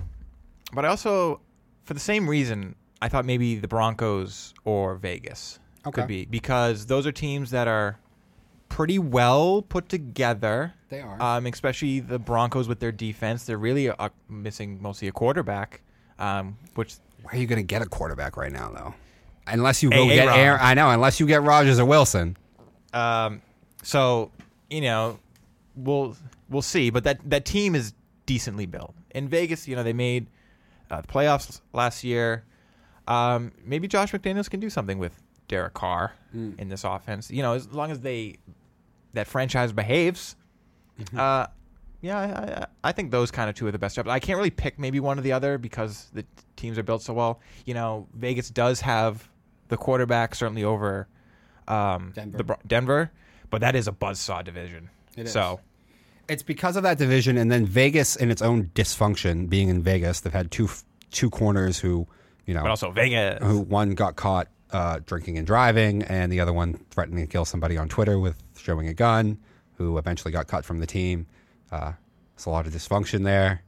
but 0.73 0.85
I 0.85 0.89
also, 0.89 1.41
for 1.85 1.95
the 1.95 2.01
same 2.01 2.29
reason, 2.29 2.75
I 3.03 3.09
thought 3.09 3.25
maybe 3.25 3.57
the 3.57 3.69
Broncos 3.69 4.55
or 4.65 4.97
Vegas 4.97 5.59
Okay. 5.87 6.03
could 6.03 6.09
be 6.09 6.25
because 6.25 6.87
those 6.87 7.07
are 7.07 7.13
teams 7.13 7.51
that 7.51 7.69
are 7.69 7.99
pretty 8.69 8.99
well 8.99 9.63
put 9.63 9.89
together. 9.89 10.75
They 10.89 11.01
are. 11.01 11.21
Um, 11.21 11.47
especially 11.47 12.01
the 12.01 12.19
Broncos 12.19 12.69
with 12.69 12.81
their 12.81 12.93
defense. 12.93 13.45
They're 13.45 13.59
really 13.59 13.89
uh, 13.91 14.09
missing 14.29 14.81
mostly 14.83 15.09
a 15.09 15.13
quarterback, 15.13 15.83
um, 16.19 16.57
which 16.75 16.97
Where 17.23 17.35
are 17.35 17.39
you 17.39 17.47
going 17.47 17.59
to 17.59 17.63
get 17.63 17.83
a 17.83 17.87
quarterback 17.87 18.37
right 18.37 18.53
now, 18.53 18.71
though? 18.71 18.95
Unless 19.47 19.83
you 19.83 19.91
go 19.91 20.05
A- 20.05 20.15
get. 20.15 20.29
Aaron, 20.29 20.61
I 20.63 20.75
know. 20.75 20.91
Unless 20.91 21.21
you 21.21 21.27
get 21.27 21.43
Rodgers 21.43 21.79
or 21.79 21.87
Wilson. 21.87 22.37
Um, 22.93 23.41
so 23.83 24.31
you 24.69 24.81
know, 24.83 25.19
we'll 25.77 26.17
we'll 26.51 26.63
see. 26.63 26.91
But 26.91 27.05
that 27.05 27.19
that 27.31 27.45
team 27.45 27.75
is 27.75 27.95
decently 28.27 28.67
built. 28.67 28.95
In 29.15 29.29
Vegas, 29.29 29.67
you 29.67 29.75
know, 29.77 29.83
they 29.83 29.95
made 29.95 30.27
uh, 30.91 31.01
the 31.01 31.07
playoffs 31.09 31.61
last 31.73 32.05
year. 32.05 32.45
Um, 33.07 33.53
maybe 33.65 33.89
Josh 33.89 34.13
McDaniels 34.13 34.51
can 34.51 34.61
do 34.61 34.69
something 34.69 34.99
with 34.99 35.23
Derek 35.49 35.75
Carr 35.75 36.13
in 36.33 36.69
this 36.69 36.85
offense. 36.85 37.31
You 37.31 37.43
know, 37.43 37.55
as 37.55 37.69
long 37.73 37.91
as 37.91 38.01
they 38.01 38.37
that 39.15 39.27
franchise 39.27 39.73
behaves. 39.73 40.37
Uh, 41.17 41.47
yeah, 42.01 42.19
I, 42.19 42.25
I, 42.25 42.67
I 42.91 42.93
think 42.93 43.11
those 43.11 43.31
kind 43.31 43.49
of 43.51 43.57
two 43.57 43.67
are 43.67 43.73
the 43.73 43.79
best 43.79 43.97
jobs. 43.97 44.09
I 44.09 44.21
can't 44.21 44.37
really 44.37 44.51
pick 44.51 44.79
maybe 44.79 45.01
one 45.01 45.19
or 45.19 45.23
the 45.23 45.33
other 45.33 45.59
because 45.59 46.09
the 46.13 46.25
teams 46.57 46.79
are 46.79 46.83
built 46.85 47.03
so 47.03 47.13
well. 47.13 47.41
You 47.65 47.75
know, 47.75 48.07
Vegas 48.15 48.51
does 48.51 48.81
have 48.83 49.29
the 49.69 49.77
quarterback 49.77 50.35
certainly 50.35 50.65
over 50.65 51.09
um, 51.67 52.13
Denver. 52.15 52.39
the 52.39 52.57
Denver, 52.67 53.13
but 53.51 53.61
that 53.63 53.75
is 53.75 53.89
a 53.89 53.93
buzzsaw 53.93 54.45
division. 54.45 54.91
It 55.17 55.27
is. 55.27 55.33
So 55.33 55.61
It's 56.29 56.43
because 56.43 56.77
of 56.77 56.83
that 56.85 56.99
division, 56.99 57.37
and 57.37 57.51
then 57.51 57.67
Vegas 57.67 58.15
in 58.17 58.31
its 58.31 58.43
own 58.43 58.71
dysfunction. 58.75 59.49
Being 59.49 59.69
in 59.69 59.83
Vegas, 59.83 60.21
they've 60.21 60.33
had 60.33 60.51
two 60.51 60.69
two 61.11 61.31
corners 61.31 61.79
who, 61.79 62.07
you 62.47 62.55
know, 62.55 62.63
but 62.63 62.71
also 62.71 62.91
Vegas. 62.93 63.43
who 63.43 63.61
one 63.61 63.95
got 63.95 64.15
caught 64.17 64.49
uh, 64.73 65.01
drinking 65.07 65.39
and 65.39 65.47
driving, 65.47 66.03
and 66.05 66.31
the 66.33 66.41
other 66.41 66.53
one 66.53 66.75
threatening 66.91 67.25
to 67.27 67.31
kill 67.31 67.45
somebody 67.45 67.77
on 67.77 67.89
Twitter 67.89 68.19
with 68.19 68.37
showing 68.57 68.89
a 68.89 68.95
gun, 68.95 69.39
who 69.77 69.97
eventually 69.99 70.33
got 70.33 70.47
cut 70.47 70.65
from 70.65 70.79
the 70.81 70.87
team. 70.87 71.27
Uh, 71.73 71.93
there's 72.37 72.47
a 72.47 72.51
lot 72.51 72.67
of 72.67 72.73
dysfunction 72.73 73.25
there. 73.25 73.63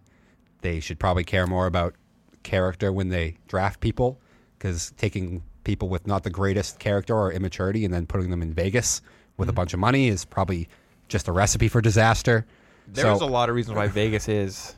They 0.62 0.80
should 0.80 0.98
probably 0.98 1.24
care 1.24 1.46
more 1.46 1.66
about 1.66 1.94
character 2.42 2.92
when 2.92 3.09
they 3.09 3.36
draft 3.48 3.80
people, 3.80 4.20
because 4.59 4.92
taking 4.98 5.42
people 5.64 5.88
with 5.88 6.07
not 6.07 6.22
the 6.22 6.30
greatest 6.30 6.78
character 6.78 7.14
or 7.16 7.32
immaturity 7.32 7.84
and 7.84 7.92
then 7.92 8.07
putting 8.07 8.30
them 8.30 8.42
in 8.42 8.53
Vegas 8.53 9.03
with 9.36 9.48
a 9.48 9.53
bunch 9.53 9.72
of 9.74 9.78
money 9.80 10.09
is 10.09 10.24
probably 10.24 10.68
just 11.09 11.28
a 11.28 11.32
recipe 11.32 11.68
for 11.68 11.80
disaster. 11.80 12.46
There's 12.88 13.18
So- 13.20 13.24
a 13.24 13.28
lot 13.28 13.48
of 13.48 13.55
reasons 13.55 13.76
why 13.76 13.88
Vegas 14.01 14.28
is 14.28 14.74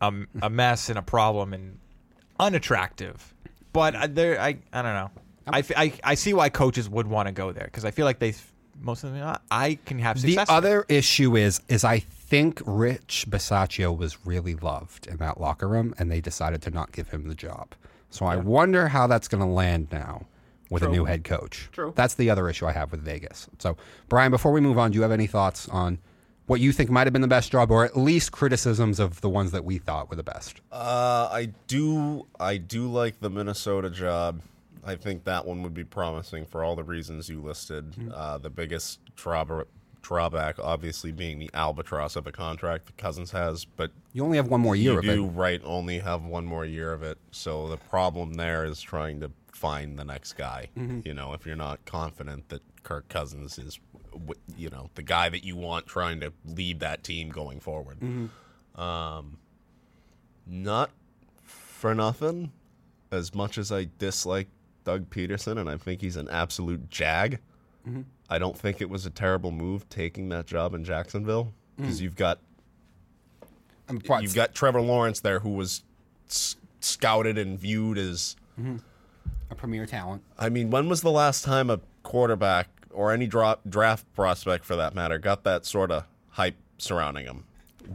a, 0.00 0.12
a 0.42 0.50
mess 0.50 0.88
and 0.88 0.98
a 0.98 1.02
problem 1.02 1.52
and 1.52 1.78
unattractive. 2.38 3.34
But 3.72 4.14
there, 4.14 4.40
I, 4.40 4.56
I 4.72 4.82
don't 4.82 4.94
know. 4.94 5.10
I, 5.54 5.58
f- 5.60 5.72
I, 5.76 5.92
I 6.04 6.14
see 6.14 6.34
why 6.34 6.48
coaches 6.48 6.88
would 6.88 7.06
want 7.06 7.26
to 7.28 7.32
go 7.32 7.52
there 7.52 7.64
because 7.64 7.84
I 7.84 7.90
feel 7.90 8.04
like 8.06 8.18
they, 8.18 8.34
most 8.80 9.04
of 9.04 9.12
them, 9.12 9.22
"Ah, 9.24 9.38
I 9.50 9.78
can 9.86 9.98
have 9.98 10.16
The 10.20 10.28
success. 10.34 10.48
there." 10.48 10.56
other 10.56 10.86
issue 10.88 11.36
is 11.36 11.60
is 11.68 11.84
I 11.84 11.98
think 12.00 12.62
Rich 12.64 13.26
Bisaccia 13.28 13.96
was 13.96 14.24
really 14.24 14.54
loved 14.54 15.06
in 15.06 15.16
that 15.18 15.40
locker 15.40 15.68
room, 15.68 15.94
and 15.98 16.10
they 16.10 16.20
decided 16.20 16.62
to 16.62 16.70
not 16.70 16.92
give 16.92 17.10
him 17.10 17.28
the 17.28 17.34
job. 17.34 17.74
So 18.10 18.26
I 18.26 18.36
wonder 18.36 18.88
how 18.88 19.06
that's 19.06 19.28
going 19.28 19.42
to 19.42 19.46
land 19.48 19.88
now 19.92 20.26
with 20.70 20.82
a 20.82 20.88
new 20.88 21.04
head 21.04 21.24
coach. 21.24 21.68
True. 21.72 21.92
That's 21.96 22.14
the 22.14 22.30
other 22.30 22.48
issue 22.48 22.66
I 22.66 22.72
have 22.72 22.92
with 22.92 23.02
Vegas. 23.02 23.48
So 23.58 23.76
Brian, 24.08 24.30
before 24.30 24.52
we 24.52 24.60
move 24.60 24.78
on, 24.78 24.90
do 24.92 24.96
you 24.96 25.02
have 25.02 25.12
any 25.12 25.26
thoughts 25.26 25.68
on 25.68 25.98
what 26.46 26.60
you 26.60 26.72
think 26.72 26.90
might 26.90 27.06
have 27.06 27.12
been 27.12 27.22
the 27.22 27.28
best 27.28 27.52
job, 27.52 27.70
or 27.70 27.84
at 27.84 27.96
least 27.96 28.32
criticisms 28.32 28.98
of 28.98 29.20
the 29.20 29.28
ones 29.28 29.52
that 29.52 29.64
we 29.64 29.78
thought 29.78 30.10
were 30.10 30.16
the 30.16 30.22
best? 30.24 30.60
Uh, 30.72 31.28
I 31.30 31.50
do. 31.68 32.26
I 32.40 32.56
do 32.56 32.88
like 32.90 33.20
the 33.20 33.30
Minnesota 33.30 33.90
job. 33.90 34.40
I 34.84 34.94
think 34.96 35.24
that 35.24 35.46
one 35.46 35.62
would 35.62 35.74
be 35.74 35.84
promising 35.84 36.46
for 36.46 36.64
all 36.64 36.74
the 36.76 36.84
reasons 36.84 37.28
you 37.28 37.40
listed. 37.40 37.94
Uh, 38.14 38.38
the 38.38 38.50
biggest 38.50 38.98
drawback, 39.16 39.66
drawback, 40.02 40.58
obviously, 40.58 41.12
being 41.12 41.38
the 41.38 41.50
albatross 41.52 42.16
of 42.16 42.26
a 42.26 42.32
contract 42.32 42.86
that 42.86 42.96
Cousins 42.96 43.30
has, 43.32 43.64
but 43.64 43.90
You 44.12 44.24
only 44.24 44.36
have 44.38 44.48
one 44.48 44.60
more 44.60 44.74
year 44.76 44.92
you 44.92 44.98
of 44.98 45.04
do 45.04 45.24
it. 45.26 45.28
right 45.28 45.60
only 45.64 45.98
have 45.98 46.24
one 46.24 46.46
more 46.46 46.64
year 46.64 46.92
of 46.92 47.02
it. 47.02 47.18
So 47.30 47.68
the 47.68 47.76
problem 47.76 48.34
there 48.34 48.64
is 48.64 48.80
trying 48.80 49.20
to 49.20 49.30
find 49.52 49.98
the 49.98 50.04
next 50.04 50.32
guy. 50.34 50.68
You 51.04 51.12
know, 51.12 51.34
if 51.34 51.44
you're 51.44 51.56
not 51.56 51.84
confident 51.84 52.48
that 52.48 52.62
Kirk 52.82 53.08
Cousins 53.10 53.58
is, 53.58 53.78
you 54.56 54.70
know, 54.70 54.88
the 54.94 55.02
guy 55.02 55.28
that 55.28 55.44
you 55.44 55.54
want 55.56 55.86
trying 55.86 56.20
to 56.20 56.32
lead 56.46 56.80
that 56.80 57.04
team 57.04 57.28
going 57.28 57.60
forward. 57.60 57.98
Um, 58.76 59.36
not 60.46 60.90
for 61.44 61.94
nothing. 61.94 62.52
As 63.12 63.34
much 63.34 63.58
as 63.58 63.70
I 63.72 63.88
dislike 63.98 64.48
Doug 64.90 65.08
Pederson 65.10 65.58
and 65.58 65.70
I 65.70 65.76
think 65.76 66.00
he's 66.00 66.16
an 66.16 66.28
absolute 66.28 66.90
jag, 66.90 67.38
mm-hmm. 67.88 68.02
I 68.28 68.38
don't 68.38 68.58
think 68.58 68.80
it 68.80 68.90
was 68.90 69.06
a 69.06 69.10
terrible 69.10 69.52
move 69.52 69.88
taking 69.88 70.30
that 70.30 70.46
job 70.46 70.74
in 70.74 70.82
Jacksonville 70.84 71.52
because 71.76 72.00
mm. 72.00 72.02
you've 72.02 72.16
got 72.16 72.40
You've 74.22 74.34
got 74.34 74.54
Trevor 74.54 74.80
Lawrence 74.80 75.20
there, 75.20 75.40
who 75.40 75.50
was 75.50 75.82
s- 76.28 76.56
scouted 76.80 77.38
and 77.38 77.58
viewed 77.58 77.98
as. 77.98 78.36
Mm-hmm. 78.60 78.76
a 79.50 79.54
premier 79.54 79.86
talent. 79.86 80.22
I 80.38 80.48
mean, 80.48 80.70
when 80.70 80.88
was 80.88 81.02
the 81.02 81.10
last 81.10 81.44
time 81.44 81.70
a 81.70 81.80
quarterback 82.02 82.68
or 82.90 83.12
any 83.12 83.26
drop, 83.26 83.62
draft 83.68 84.04
prospect, 84.14 84.64
for 84.64 84.76
that 84.76 84.94
matter, 84.94 85.18
got 85.18 85.44
that 85.44 85.64
sort 85.64 85.90
of 85.90 86.04
hype 86.30 86.56
surrounding 86.78 87.26
him? 87.26 87.44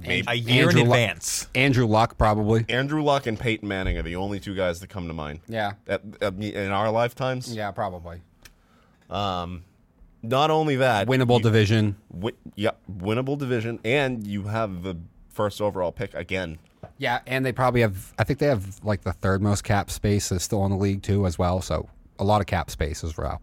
Maybe 0.01 0.25
a 0.27 0.33
year 0.35 0.65
Andrew 0.67 0.81
in 0.81 0.87
Luck- 0.87 0.97
advance. 0.99 1.47
Andrew 1.55 1.85
Luck 1.85 2.17
probably. 2.17 2.65
Andrew 2.69 3.01
Luck 3.03 3.27
and 3.27 3.39
Peyton 3.39 3.67
Manning 3.67 3.97
are 3.97 4.01
the 4.03 4.15
only 4.15 4.39
two 4.39 4.55
guys 4.55 4.79
that 4.81 4.87
come 4.89 5.07
to 5.07 5.13
mind. 5.13 5.39
Yeah. 5.47 5.73
At, 5.87 6.01
at, 6.21 6.33
in 6.35 6.71
our 6.71 6.91
lifetimes. 6.91 7.53
Yeah, 7.55 7.71
probably. 7.71 8.21
Not 9.09 10.49
only 10.49 10.77
that, 10.77 11.07
Winnable 11.07 11.41
division. 11.41 11.95
wi- 12.11 12.35
yeah, 12.55 12.71
winnable 12.91 13.37
division, 13.37 13.79
and 13.85 14.25
you 14.25 14.43
have 14.43 14.81
the 14.81 14.97
first 15.29 15.61
overall 15.61 15.91
pick 15.91 16.13
again. 16.15 16.57
Yeah, 16.97 17.19
and 17.27 17.45
they 17.45 17.51
probably 17.51 17.81
have. 17.81 18.13
I 18.17 18.23
think 18.23 18.39
they 18.39 18.47
have 18.47 18.83
like 18.83 19.01
the 19.01 19.13
third 19.13 19.41
most 19.43 19.63
cap 19.63 19.91
space 19.91 20.31
is 20.31 20.41
still 20.41 20.65
in 20.65 20.71
the 20.71 20.77
league 20.77 21.03
too, 21.03 21.27
as 21.27 21.37
well. 21.37 21.61
So 21.61 21.89
a 22.17 22.23
lot 22.23 22.41
of 22.41 22.47
cap 22.47 22.71
space 22.71 23.03
as 23.03 23.15
well. 23.17 23.39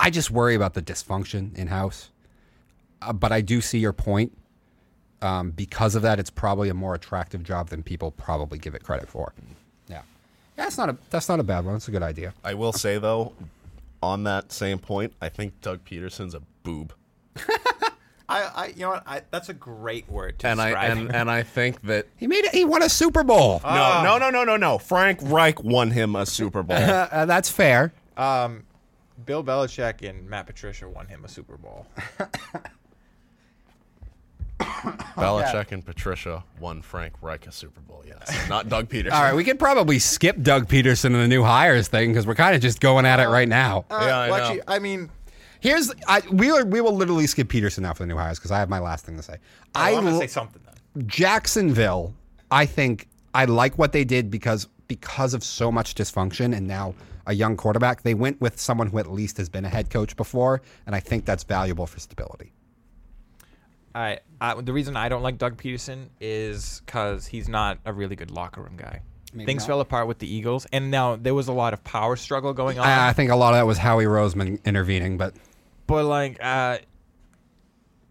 I 0.00 0.08
just 0.08 0.30
worry 0.30 0.54
about 0.54 0.72
the 0.74 0.80
dysfunction 0.82 1.54
in 1.56 1.66
house, 1.66 2.10
uh, 3.02 3.12
but 3.12 3.30
I 3.30 3.40
do 3.42 3.60
see 3.60 3.78
your 3.78 3.92
point. 3.92 4.32
Um, 5.22 5.50
because 5.52 5.94
of 5.94 6.02
that, 6.02 6.18
it's 6.18 6.30
probably 6.30 6.68
a 6.68 6.74
more 6.74 6.94
attractive 6.94 7.42
job 7.44 7.68
than 7.68 7.82
people 7.82 8.10
probably 8.10 8.58
give 8.58 8.74
it 8.74 8.82
credit 8.82 9.08
for. 9.08 9.32
Yeah, 9.88 9.96
yeah, 9.96 10.64
that's 10.64 10.76
not 10.76 10.88
a 10.90 10.96
that's 11.10 11.28
not 11.28 11.38
a 11.40 11.44
bad 11.44 11.64
one. 11.64 11.76
It's 11.76 11.88
a 11.88 11.92
good 11.92 12.02
idea. 12.02 12.34
I 12.44 12.54
will 12.54 12.72
say 12.72 12.98
though, 12.98 13.32
on 14.02 14.24
that 14.24 14.50
same 14.52 14.78
point, 14.78 15.12
I 15.20 15.28
think 15.28 15.60
Doug 15.60 15.84
Pederson's 15.84 16.34
a 16.34 16.42
boob. 16.62 16.92
I, 18.28 18.42
I, 18.54 18.66
you 18.68 18.80
know 18.80 18.90
what? 18.90 19.02
I, 19.06 19.22
that's 19.30 19.48
a 19.50 19.54
great 19.54 20.08
word 20.08 20.38
to 20.38 20.46
and 20.48 20.60
I 20.60 20.70
and, 20.86 21.14
and 21.14 21.30
I 21.30 21.42
think 21.42 21.82
that 21.82 22.06
He 22.16 22.26
made 22.26 22.44
it. 22.44 22.52
He 22.54 22.64
won 22.64 22.82
a 22.82 22.88
Super 22.88 23.22
Bowl. 23.24 23.60
Ah. 23.62 24.02
no 24.02 24.16
no 24.16 24.30
no 24.30 24.30
no 24.30 24.44
no 24.44 24.56
no 24.56 24.78
Frank 24.78 25.18
Reich 25.22 25.62
won 25.62 25.90
him 25.90 26.16
a 26.16 26.24
Super 26.24 26.62
Bowl. 26.62 26.76
Uh, 26.82 27.26
that's 27.26 27.50
fair. 27.50 27.92
um, 28.16 28.64
Bill 29.26 29.44
Belichick 29.44 30.08
and 30.08 30.28
Matt 30.30 30.46
Patricia 30.46 30.88
won 30.88 31.06
him 31.06 31.24
a 31.24 31.28
Super 31.28 31.56
Bowl. 31.56 31.86
Belichick 35.16 35.72
and 35.72 35.84
Patricia 35.84 36.44
won 36.60 36.82
Frank 36.82 37.14
Reich 37.22 37.46
a 37.46 37.52
Super 37.52 37.80
Bowl. 37.80 38.02
Yes, 38.06 38.48
not 38.48 38.68
Doug 38.68 38.88
Pederson. 38.90 39.12
All 39.12 39.22
right, 39.22 39.34
we 39.34 39.44
could 39.44 39.58
probably 39.58 39.98
skip 39.98 40.40
Doug 40.42 40.68
Pederson 40.68 41.06
and 41.06 41.16
the 41.16 41.28
new 41.28 41.42
hires 41.42 41.88
thing 41.88 42.10
because 42.10 42.26
we're 42.26 42.34
kind 42.34 42.54
of 42.54 42.62
just 42.62 42.80
going 42.80 43.06
at 43.06 43.20
it 43.20 43.28
right 43.28 43.48
uh, 43.48 43.50
now. 43.50 43.84
Uh, 43.90 43.98
yeah, 44.00 44.18
I 44.18 44.30
well, 44.30 44.38
know. 44.38 44.44
actually, 44.44 44.62
I 44.66 44.78
mean, 44.78 45.10
Here's 45.62 45.92
I 46.08 46.22
we 46.32 46.50
are, 46.50 46.64
we 46.64 46.80
will 46.80 46.94
literally 46.94 47.28
skip 47.28 47.48
Pederson 47.48 47.80
now 47.80 47.94
for 47.94 48.02
the 48.02 48.08
new 48.08 48.16
hires 48.16 48.36
because 48.36 48.50
I 48.50 48.58
have 48.58 48.68
my 48.68 48.80
last 48.80 49.06
thing 49.06 49.16
to 49.16 49.22
say. 49.22 49.36
Oh, 49.76 49.80
I 49.80 49.90
I 49.90 49.92
want 49.94 50.06
to 50.06 50.12
l- 50.12 50.20
say 50.20 50.26
something 50.26 50.60
then. 50.66 51.06
Jacksonville. 51.06 52.14
I 52.50 52.66
think 52.66 53.08
I 53.32 53.44
like 53.44 53.78
what 53.78 53.92
they 53.92 54.02
did 54.02 54.28
because 54.28 54.66
because 54.88 55.34
of 55.34 55.44
so 55.44 55.70
much 55.70 55.94
dysfunction 55.94 56.54
and 56.54 56.66
now 56.66 56.94
a 57.26 57.32
young 57.32 57.56
quarterback. 57.56 58.02
They 58.02 58.14
went 58.14 58.40
with 58.40 58.60
someone 58.60 58.88
who 58.88 58.98
at 58.98 59.06
least 59.10 59.36
has 59.36 59.48
been 59.48 59.64
a 59.64 59.68
head 59.68 59.88
coach 59.88 60.16
before, 60.16 60.62
and 60.86 60.96
I 60.96 61.00
think 61.00 61.24
that's 61.24 61.44
valuable 61.44 61.86
for 61.86 62.00
stability. 62.00 62.52
I, 63.94 64.18
I 64.40 64.60
the 64.60 64.72
reason 64.72 64.96
I 64.96 65.08
don't 65.08 65.22
like 65.22 65.38
Doug 65.38 65.56
Pederson 65.56 66.08
is 66.20 66.82
because 66.86 67.26
he's 67.26 67.48
not 67.48 67.78
a 67.84 67.92
really 67.92 68.16
good 68.16 68.30
locker 68.30 68.62
room 68.62 68.76
guy. 68.76 69.00
Maybe 69.34 69.46
Things 69.46 69.62
not. 69.62 69.68
fell 69.68 69.80
apart 69.80 70.08
with 70.08 70.18
the 70.18 70.32
Eagles, 70.32 70.66
and 70.72 70.90
now 70.90 71.16
there 71.16 71.34
was 71.34 71.48
a 71.48 71.52
lot 71.52 71.72
of 71.72 71.82
power 71.84 72.16
struggle 72.16 72.52
going 72.52 72.78
on. 72.78 72.86
I, 72.86 73.08
I 73.08 73.12
think 73.14 73.30
a 73.30 73.36
lot 73.36 73.54
of 73.54 73.58
that 73.58 73.66
was 73.66 73.78
Howie 73.78 74.04
Roseman 74.04 74.62
intervening, 74.64 75.16
but 75.16 75.34
but 75.86 76.04
like 76.04 76.36
uh, 76.42 76.78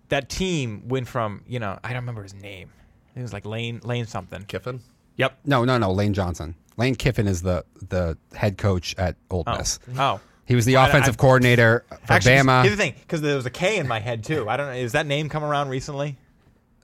that 0.10 0.30
team 0.30 0.88
went 0.88 1.08
from 1.08 1.44
you 1.48 1.60
know 1.60 1.78
I 1.84 1.90
don't 1.90 1.98
remember 2.04 2.24
his 2.24 2.34
name. 2.34 2.70
It 3.16 3.22
was 3.22 3.34
like 3.34 3.46
Lane 3.46 3.82
Lane 3.84 4.06
something. 4.06 4.44
Kiffin. 4.46 4.82
Yep. 5.18 5.40
no, 5.46 5.64
no, 5.66 5.78
no. 5.78 5.92
Lane 5.92 6.14
Johnson. 6.14 6.56
Lane 6.78 6.96
Kiffin 6.96 7.28
is 7.28 7.42
the 7.42 7.66
the 7.90 8.18
head 8.34 8.58
coach 8.58 8.96
at 8.98 9.16
Old 9.30 9.48
Oh. 9.48 9.58
Miss. 9.58 9.80
Oh. 9.98 10.20
He 10.46 10.56
was 10.56 10.66
the 10.66 10.78
I- 10.78 10.88
offensive 10.88 11.16
I- 11.16 11.18
coordinator 11.18 11.86
for 12.06 12.14
Actually, 12.14 12.36
Bama. 12.36 12.64
here's 12.64 12.76
the 12.78 12.84
thing, 12.84 12.94
because 13.00 13.22
there 13.22 13.36
was 13.36 13.46
a 13.46 13.50
K 13.52 13.78
in 13.78 13.88
my 13.88 14.00
head 14.00 14.24
too. 14.24 14.50
I 14.50 14.58
don't 14.58 14.68
know. 14.68 14.74
Is 14.74 14.92
that 14.94 15.06
name 15.06 15.30
come 15.30 15.44
around 15.44 15.70
recently? 15.70 16.18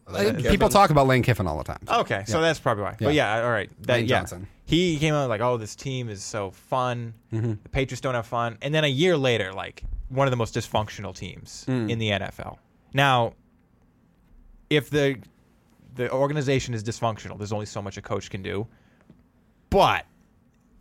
Uh, 0.08 0.34
People 0.50 0.70
talk 0.70 0.90
about 0.90 1.06
Lane 1.08 1.22
Kiffin 1.22 1.48
all 1.48 1.58
the 1.58 1.66
time. 1.66 1.80
Okay, 1.90 2.24
so 2.28 2.40
that's 2.40 2.60
probably 2.60 2.84
why. 2.84 2.96
But 2.98 3.14
Yeah. 3.14 3.40
yeah, 3.40 3.44
all 3.46 3.52
right. 3.52 3.70
That, 3.84 3.94
Lane 3.96 4.06
yeah. 4.08 4.20
Johnson. 4.20 4.48
He 4.64 4.98
came 5.00 5.14
out 5.14 5.28
like, 5.28 5.42
"Oh, 5.42 5.58
this 5.58 5.76
team 5.76 6.08
is 6.08 6.24
so 6.24 6.52
fun. 6.52 7.14
Mm-hmm. 7.34 7.54
The 7.64 7.70
Patriots 7.70 8.00
don't 8.02 8.14
have 8.16 8.26
fun." 8.26 8.58
And 8.62 8.74
then 8.74 8.84
a 8.86 8.88
year 8.90 9.18
later, 9.18 9.52
like 9.52 9.84
one 10.10 10.26
of 10.28 10.32
the 10.32 10.38
most 10.38 10.56
dysfunctional 10.56 11.14
teams 11.14 11.66
Mm. 11.68 11.90
in 11.90 12.00
the 12.00 12.10
NFL. 12.12 12.58
Now, 12.94 13.34
if 14.70 14.90
the 14.90 15.18
the 15.96 16.10
organization 16.12 16.74
is 16.74 16.84
dysfunctional, 16.84 17.38
there's 17.38 17.52
only 17.52 17.66
so 17.66 17.82
much 17.82 17.98
a 17.98 18.02
coach 18.02 18.30
can 18.30 18.42
do. 18.44 18.68
But 19.70 20.06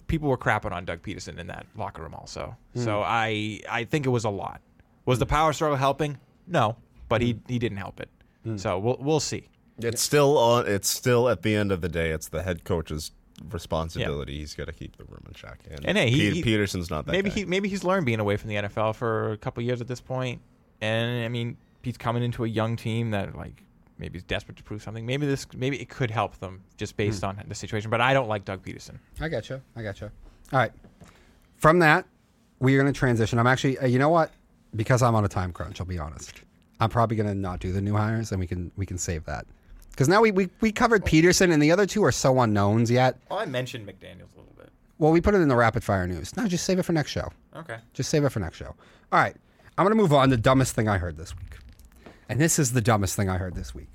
people 0.07 0.29
were 0.29 0.39
crapping 0.39 0.73
on 0.73 0.85
Doug 0.85 1.03
Pederson 1.03 1.39
in 1.39 1.47
that 1.49 1.67
locker 1.77 2.03
room 2.03 2.15
also. 2.15 2.57
Mm. 2.77 2.85
So 2.85 3.03
I 3.03 3.61
I 3.71 3.85
think 3.85 4.07
it 4.07 4.11
was 4.11 4.25
a 4.25 4.31
lot. 4.31 4.61
Was 5.05 5.19
the 5.19 5.27
power 5.27 5.53
struggle 5.53 5.77
helping? 5.77 6.19
No, 6.47 6.77
but 7.09 7.21
he 7.23 7.39
he 7.49 7.59
didn't 7.59 7.79
help 7.79 8.01
it. 8.01 8.09
Mm. 8.47 8.59
So 8.61 8.79
we'll 8.79 8.97
we'll 9.01 9.21
see. 9.21 9.49
It's 9.79 10.01
still 10.03 10.39
on. 10.39 10.67
It's 10.67 10.89
still 10.89 11.29
at 11.29 11.43
the 11.43 11.55
end 11.55 11.71
of 11.73 11.81
the 11.83 11.89
day. 11.89 12.11
It's 12.11 12.29
the 12.29 12.43
head 12.43 12.65
coach's 12.65 13.11
responsibility. 13.51 14.39
He's 14.39 14.55
got 14.55 14.67
to 14.67 14.73
keep 14.73 14.97
the 14.97 15.05
room 15.05 15.23
in 15.27 15.35
check. 15.35 15.59
And, 15.71 15.85
And 15.87 15.99
hey, 15.99 16.11
he- 16.11 16.31
he- 16.31 16.43
Pederson's 16.43 16.91
not 16.91 17.05
that. 17.07 17.13
maybe 17.13 17.29
guy. 17.31 17.35
he 17.37 17.45
maybe 17.45 17.69
he's 17.69 17.85
learned 17.85 18.07
being 18.07 18.21
away 18.21 18.37
from 18.37 18.49
the 18.49 18.57
NFL 18.57 18.95
for 18.95 19.33
a 19.33 19.37
couple 19.37 19.63
years 19.63 19.81
at 19.81 19.89
this 19.89 20.01
point, 20.01 20.41
and 20.81 21.25
I 21.25 21.29
mean 21.29 21.57
he's 21.83 21.97
coming 21.99 22.23
into 22.23 22.45
a 22.45 22.49
young 22.49 22.77
team 22.77 23.11
that 23.11 23.37
like 23.37 23.63
maybe 23.99 24.14
he's 24.18 24.24
desperate 24.24 24.57
to 24.59 24.62
prove 24.62 24.82
something. 24.82 25.05
Maybe 25.07 25.26
this 25.26 25.47
maybe 25.55 25.80
it 25.80 25.88
could 25.88 26.11
help 26.11 26.38
them 26.38 26.62
just 26.76 26.97
based 26.97 27.20
Hmm. 27.20 27.26
on 27.26 27.42
the 27.49 27.55
situation. 27.55 27.90
But 27.90 28.01
I 28.01 28.12
don't 28.14 28.28
like 28.28 28.44
Doug 28.44 28.62
Pederson. 28.64 28.99
I 29.20 29.28
got 29.28 29.49
you. 29.49 29.61
I 29.74 29.82
got 29.82 30.01
you. 30.01 30.11
All 30.53 30.59
right. 30.59 30.72
From 31.57 31.78
that, 31.80 32.05
we're 32.61 32.80
going 32.80 32.92
to 32.92 32.99
transition. 32.99 33.38
I'm 33.38 33.47
actually, 33.47 33.78
uh, 33.78 33.86
you 33.86 33.99
know 33.99 34.09
what? 34.09 34.30
Because 34.74 35.03
I'm 35.03 35.14
on 35.14 35.24
a 35.24 35.28
time 35.28 35.53
crunch, 35.53 35.80
I'll 35.80 35.86
be 35.86 35.99
honest. 35.99 36.42
I'm 36.80 36.90
probably 36.90 37.16
going 37.16 37.28
to 37.28 37.34
not 37.34 37.61
do 37.61 37.72
the 37.72 37.80
new 37.80 37.97
hires, 37.97 38.30
and 38.32 38.38
we 38.40 38.47
can 38.47 38.70
we 38.76 38.84
can 38.86 38.99
save 38.99 39.24
that. 39.24 39.47
Because 39.90 40.09
now 40.09 40.20
we, 40.20 40.30
we 40.30 40.51
we 40.61 40.70
covered 40.72 41.05
Pederson, 41.07 41.51
and 41.53 41.62
the 41.62 41.72
other 41.72 41.86
two 41.86 42.05
are 42.05 42.12
so 42.12 42.38
unknowns 42.40 42.90
yet. 42.90 43.18
Well, 43.30 43.38
I 43.38 43.47
mentioned 43.47 43.86
McDaniels 43.88 44.34
a 44.34 44.38
little 44.38 44.53
bit. 44.57 44.68
Well, 44.99 45.11
we 45.12 45.22
put 45.22 45.34
it 45.34 45.38
in 45.38 45.49
the 45.49 45.57
rapid 45.57 45.82
fire 45.82 46.07
news. 46.07 46.36
No, 46.36 46.47
just 46.47 46.64
save 46.66 46.78
it 46.78 46.82
for 46.82 46.92
next 46.92 47.11
show. 47.11 47.30
Okay. 47.55 47.78
Just 47.94 48.11
save 48.11 48.24
it 48.24 48.28
for 48.30 48.40
next 48.40 48.59
show. 48.59 48.74
All 49.12 49.20
right. 49.20 49.34
I'm 49.78 49.84
going 49.86 49.97
to 49.97 50.01
move 50.03 50.12
on 50.12 50.28
to 50.30 50.36
the 50.36 50.42
dumbest 50.42 50.74
thing 50.74 50.88
I 50.88 50.99
heard 50.99 51.16
this 51.16 51.34
week. 51.36 51.57
And 52.29 52.41
this 52.41 52.59
is 52.59 52.72
the 52.72 52.81
dumbest 52.81 53.16
thing 53.16 53.29
I 53.29 53.39
heard 53.39 53.55
this 53.55 53.74
week. 53.74 53.89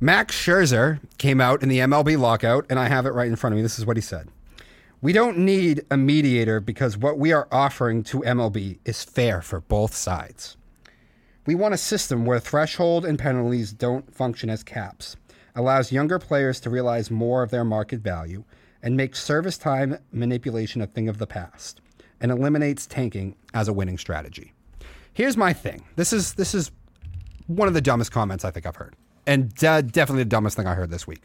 Max 0.00 0.34
Scherzer 0.34 0.98
came 1.18 1.40
out 1.40 1.62
in 1.62 1.68
the 1.68 1.78
MLB 1.80 2.18
lockout, 2.18 2.64
and 2.70 2.78
I 2.78 2.88
have 2.88 3.04
it 3.04 3.12
right 3.12 3.28
in 3.28 3.36
front 3.36 3.52
of 3.52 3.56
me. 3.56 3.62
This 3.62 3.78
is 3.78 3.84
what 3.84 3.98
he 3.98 4.00
said. 4.00 4.28
We 5.02 5.12
don't 5.12 5.38
need 5.38 5.84
a 5.90 5.96
mediator 5.96 6.60
because 6.60 6.96
what 6.96 7.18
we 7.18 7.32
are 7.32 7.48
offering 7.50 8.02
to 8.04 8.20
MLB 8.20 8.78
is 8.84 9.04
fair 9.04 9.42
for 9.42 9.60
both 9.60 9.94
sides. 9.94 10.56
We 11.46 11.54
want 11.54 11.74
a 11.74 11.78
system 11.78 12.26
where 12.26 12.38
threshold 12.38 13.04
and 13.04 13.18
penalties 13.18 13.72
don't 13.72 14.14
function 14.14 14.50
as 14.50 14.62
caps, 14.62 15.16
allows 15.54 15.92
younger 15.92 16.18
players 16.18 16.60
to 16.60 16.70
realize 16.70 17.10
more 17.10 17.42
of 17.42 17.50
their 17.50 17.64
market 17.64 18.00
value, 18.00 18.44
and 18.82 18.96
makes 18.96 19.22
service 19.22 19.58
time 19.58 19.98
manipulation 20.12 20.80
a 20.80 20.86
thing 20.86 21.08
of 21.08 21.18
the 21.18 21.26
past, 21.26 21.80
and 22.20 22.30
eliminates 22.30 22.86
tanking 22.86 23.36
as 23.52 23.68
a 23.68 23.72
winning 23.72 23.98
strategy. 23.98 24.52
Here's 25.12 25.36
my 25.36 25.52
thing. 25.52 25.84
This 25.96 26.12
is 26.12 26.34
this 26.34 26.54
is 26.54 26.70
one 27.50 27.68
of 27.68 27.74
the 27.74 27.80
dumbest 27.80 28.12
comments 28.12 28.44
I 28.44 28.50
think 28.50 28.66
I've 28.66 28.76
heard, 28.76 28.94
and 29.26 29.54
de- 29.54 29.82
definitely 29.82 30.22
the 30.22 30.30
dumbest 30.30 30.56
thing 30.56 30.66
I 30.66 30.74
heard 30.74 30.90
this 30.90 31.06
week. 31.06 31.22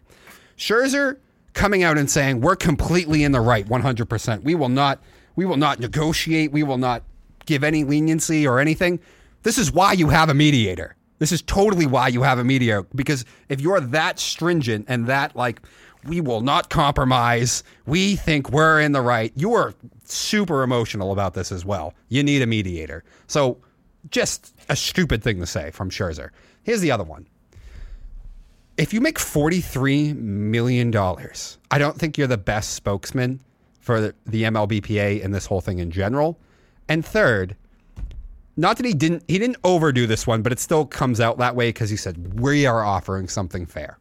Scherzer 0.58 1.18
coming 1.54 1.84
out 1.84 1.98
and 1.98 2.10
saying 2.10 2.42
we're 2.42 2.56
completely 2.56 3.24
in 3.24 3.32
the 3.32 3.42
right, 3.42 3.68
100%. 3.68 4.44
We 4.44 4.56
will 4.56 4.70
not 4.70 5.02
we 5.36 5.46
will 5.46 5.58
not 5.58 5.80
negotiate. 5.80 6.52
We 6.52 6.64
will 6.64 6.78
not 6.78 7.04
give 7.46 7.64
any 7.64 7.84
leniency 7.84 8.48
or 8.48 8.60
anything. 8.60 9.00
This 9.44 9.58
is 9.58 9.72
why 9.72 9.94
you 9.94 10.10
have 10.10 10.30
a 10.30 10.34
mediator. 10.34 10.96
This 11.20 11.32
is 11.32 11.42
totally 11.42 11.86
why 11.86 12.08
you 12.08 12.24
have 12.24 12.40
a 12.40 12.44
mediator 12.44 12.84
because 12.96 13.26
if 13.50 13.62
you're 13.62 13.80
that 13.80 14.20
stringent 14.20 14.86
and 14.88 15.08
that 15.08 15.36
like 15.36 15.62
we 16.06 16.22
will 16.22 16.42
not 16.42 16.70
compromise, 16.70 17.64
we 17.86 18.16
think 18.16 18.50
we're 18.52 18.80
in 18.80 18.92
the 18.92 19.02
right. 19.02 19.32
You 19.36 19.54
are 19.54 19.74
super 20.04 20.62
emotional 20.62 21.12
about 21.12 21.34
this 21.34 21.52
as 21.52 21.66
well. 21.66 21.94
You 22.10 22.22
need 22.24 22.42
a 22.42 22.46
mediator. 22.46 23.04
So 23.28 23.58
just 24.12 24.54
a 24.70 24.76
stupid 24.76 25.24
thing 25.24 25.40
to 25.40 25.46
say 25.46 25.72
from 25.72 25.90
Scherzer. 25.90 26.30
Here's 26.64 26.82
the 26.82 26.92
other 26.92 27.04
one. 27.04 27.28
If 28.78 28.94
you 28.94 29.00
make 29.00 29.18
$43 29.18 30.16
million, 30.16 30.96
I 30.96 31.78
don't 31.78 31.98
think 31.98 32.18
you're 32.18 32.28
the 32.28 32.38
best 32.38 32.74
spokesman 32.74 33.42
for 33.80 34.02
the, 34.26 34.44
MLBPA 34.44 35.24
and 35.24 35.34
this 35.34 35.46
whole 35.46 35.62
thing 35.62 35.80
in 35.80 35.92
general. 35.92 36.40
And 36.90 37.06
third, 37.06 37.56
not 38.58 38.78
that 38.78 38.86
he 38.86 38.94
didn't 38.94 39.24
he 39.28 39.38
didn't 39.38 39.58
overdo 39.64 40.08
this 40.08 40.26
one, 40.26 40.42
but 40.42 40.52
it 40.52 40.60
still 40.60 40.86
comes 40.86 41.20
out 41.20 41.38
that 41.38 41.56
way 41.56 41.70
because 41.70 41.90
he 41.90 41.98
said 41.98 42.40
we 42.40 42.66
are 42.66 42.84
offering 42.84 43.28
something 43.28 43.66
fair. 43.66 43.98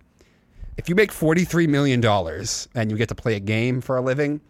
If 0.77 0.89
you 0.89 0.95
make 0.95 1.13
$43 1.13 1.69
million 1.69 2.05
and 2.75 2.91
you 2.91 2.97
get 2.97 3.09
to 3.09 3.15
play 3.15 3.37
a 3.37 3.41
game 3.41 3.81
for 3.81 3.97
a 3.97 4.01
living, 4.01 4.41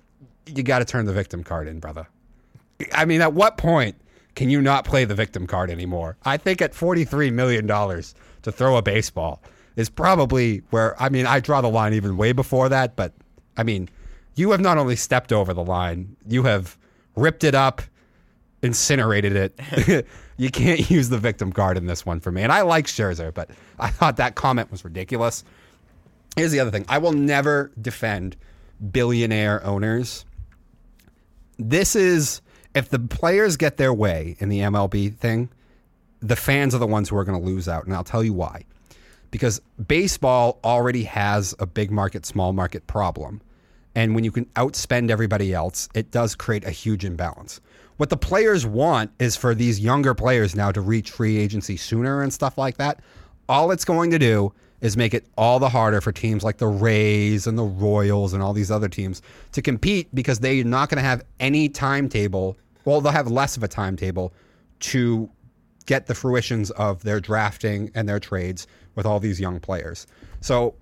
you 0.47 0.63
got 0.63 0.79
to 0.79 0.85
turn 0.85 1.05
the 1.05 1.13
victim 1.13 1.45
card 1.45 1.69
in, 1.69 1.81
brother. 1.81 2.07
I 2.93 3.05
mean, 3.05 3.21
at 3.21 3.33
what 3.33 3.57
point 3.57 3.97
can 4.35 4.51
you 4.51 4.61
not 4.61 4.85
play 4.85 5.05
the 5.05 5.15
victim 5.15 5.47
card 5.47 5.71
anymore? 5.71 6.17
I 6.25 6.37
think 6.37 6.61
at 6.61 6.73
$43 6.73 7.33
million 7.33 7.67
to 7.67 8.53
throw 8.53 8.77
a 8.77 8.83
baseball 8.83 9.43
is 9.77 9.89
probably 9.89 10.63
where, 10.71 11.01
I 11.01 11.09
mean, 11.09 11.27
I 11.27 11.41
draw 11.41 11.61
the 11.61 11.69
line 11.69 11.95
even 11.95 12.17
way 12.17 12.33
before 12.33 12.69
that, 12.69 12.97
but 12.97 13.13
I 13.57 13.63
mean, 13.63 13.89
you 14.35 14.51
have 14.51 14.61
not 14.61 14.79
only 14.79 14.97
stepped 14.97 15.33
over 15.33 15.55
the 15.55 15.65
line, 15.65 16.17
you 16.27 16.43
have 16.45 16.77
ripped 17.17 17.45
it 17.45 17.55
up, 17.55 17.83
incinerated 18.63 19.37
it. 19.37 20.07
you 20.37 20.51
can't 20.51 20.91
use 20.91 21.09
the 21.09 21.19
victim 21.19 21.53
card 21.53 21.77
in 21.77 21.87
this 21.87 22.05
one 22.05 22.21
for 22.21 22.31
me. 22.31 22.43
And 22.43 22.53
I 22.53 22.63
like 22.63 22.87
Scherzer, 22.87 23.33
but 23.33 23.51
I 23.79 23.91
thought 23.91 24.17
that 24.17 24.35
comment 24.35 24.71
was 24.71 24.85
ridiculous. 24.85 25.45
Here's 26.37 26.53
the 26.53 26.61
other 26.61 26.71
thing 26.71 26.85
I 26.89 26.99
will 26.99 27.13
never 27.13 27.71
defend 27.81 28.37
billionaire 28.91 29.65
owners. 29.65 30.25
This 31.59 31.95
is 31.95 32.41
if 32.75 32.89
the 32.89 32.99
players 32.99 33.57
get 33.57 33.77
their 33.77 33.93
way 33.93 34.37
in 34.39 34.49
the 34.49 34.61
MLB 34.61 35.17
thing, 35.17 35.49
the 36.21 36.37
fans 36.37 36.75
are 36.75 36.79
the 36.79 36.87
ones 36.87 37.09
who 37.09 37.17
are 37.17 37.25
going 37.25 37.39
to 37.39 37.47
lose 37.47 37.69
out. 37.69 37.85
And 37.85 37.95
I'll 37.95 38.05
tell 38.05 38.25
you 38.25 38.33
why. 38.33 38.65
Because 39.31 39.61
baseball 39.87 40.59
already 40.65 41.05
has 41.05 41.55
a 41.59 41.67
big 41.67 41.91
market, 41.91 42.25
small 42.25 42.53
market 42.53 42.87
problem. 42.87 43.41
And 43.95 44.15
when 44.15 44.25
you 44.25 44.33
can 44.33 44.47
outspend 44.57 45.11
everybody 45.11 45.53
else, 45.53 45.89
it 45.95 46.11
does 46.11 46.35
create 46.35 46.65
a 46.65 46.71
huge 46.71 47.05
imbalance. 47.05 47.61
What 47.97 48.11
the 48.11 48.17
players 48.17 48.67
want 48.67 49.13
is 49.21 49.37
for 49.37 49.55
these 49.55 49.79
younger 49.79 50.15
players 50.15 50.57
now 50.57 50.73
to 50.73 50.81
reach 50.81 51.11
free 51.11 51.37
agency 51.37 51.77
sooner 51.77 52.23
and 52.23 52.33
stuff 52.33 52.59
like 52.59 52.77
that. 52.79 53.01
All 53.49 53.71
it's 53.71 53.85
going 53.85 54.11
to 54.11 54.19
do 54.19 54.53
is 54.81 54.97
make 54.97 55.15
it 55.15 55.25
all 55.39 55.59
the 55.59 55.69
harder 55.69 56.01
for 56.01 56.11
teams 56.11 56.43
like 56.43 56.59
the 56.59 56.67
Rays 56.67 57.47
and 57.47 57.57
the 57.57 57.65
Royals 57.65 58.33
and 58.33 58.43
all 58.43 58.53
these 58.53 58.71
other 58.71 58.89
teams 58.89 59.23
to 59.53 59.63
compete 59.63 60.13
because 60.15 60.41
they're 60.41 60.65
not 60.65 60.89
going 60.89 60.99
to 60.99 61.09
have 61.09 61.23
any 61.39 61.69
timetable. 61.69 62.57
Well, 62.85 63.01
they'll 63.01 63.13
have 63.13 63.31
less 63.31 63.57
of 63.57 63.63
a 63.63 63.69
timetable 63.69 64.35
to 64.81 65.31
get 65.87 66.07
the 66.07 66.15
fruitions 66.15 66.71
of 66.73 67.03
their 67.03 67.21
drafting 67.21 67.91
and 67.95 68.09
their 68.09 68.21
trades 68.21 68.67
with 68.95 69.07
all 69.07 69.21
these 69.21 69.41
young 69.41 69.61
players. 69.61 70.07
So 70.41 70.75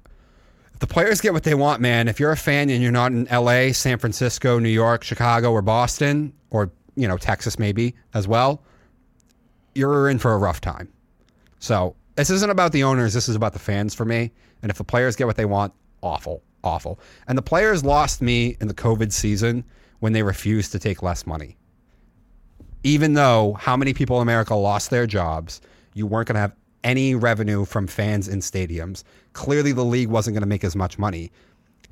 if 0.72 0.80
the 0.80 0.86
players 0.86 1.20
get 1.20 1.32
what 1.32 1.42
they 1.42 1.55
want, 1.55 1.80
man, 1.80 2.09
if 2.09 2.20
you're 2.20 2.32
a 2.32 2.36
fan 2.36 2.70
and 2.70 2.82
you're 2.82 2.92
not 2.92 3.12
in 3.12 3.24
LA, 3.24 3.72
San 3.72 3.98
Francisco, 3.98 4.59
New 4.59 4.68
York, 4.68 5.03
Chicago, 5.05 5.53
or 5.53 5.62
Boston, 5.62 6.32
or 6.50 6.70
you 6.94 7.09
know, 7.09 7.16
Texas 7.16 7.59
maybe 7.59 7.94
as 8.14 8.28
well, 8.28 8.62
you're 9.74 10.09
in 10.09 10.18
for 10.18 10.34
a 10.34 10.38
rough 10.38 10.61
time. 10.61 10.88
So 11.59 11.96
this 12.16 12.30
isn't 12.30 12.50
about 12.50 12.72
the 12.72 12.84
owners, 12.84 13.14
this 13.14 13.28
is 13.28 13.36
about 13.36 13.53
the 13.53 13.59
fans 13.59 13.94
for 13.94 14.05
me. 14.05 14.30
And 14.62 14.70
if 14.70 14.78
the 14.78 14.84
players 14.84 15.16
get 15.16 15.26
what 15.26 15.36
they 15.36 15.44
want, 15.44 15.72
awful, 16.03 16.42
awful. 16.62 17.00
And 17.26 17.38
the 17.38 17.42
players 17.42 17.84
lost 17.84 18.20
me 18.20 18.57
in 18.61 18.68
the 18.68 18.74
COVID 18.74 19.12
season 19.12 19.64
when 20.00 20.12
they 20.12 20.22
refused 20.22 20.72
to 20.72 20.78
take 20.78 21.03
less 21.03 21.26
money 21.26 21.57
even 22.83 23.14
though 23.14 23.55
how 23.61 23.76
many 23.76 23.95
people 23.95 24.16
in 24.16 24.22
America 24.22 24.55
lost 24.55 24.91
their 24.91 25.07
jobs, 25.07 25.61
you 25.95 26.07
weren't 26.07 26.28
going 26.28 26.35
to 26.35 26.41
have 26.41 26.55
any 26.85 27.14
revenue 27.14 27.64
from 27.64 27.87
fans 27.87 28.28
in 28.28 28.41
stadiums. 28.41 29.05
Clearly, 29.35 29.72
the 29.72 29.85
league 29.85 30.09
wasn't 30.09 30.35
going 30.35 30.43
to 30.43 30.49
make 30.49 30.64
as 30.64 30.74
much 30.74 30.99
money. 30.99 31.30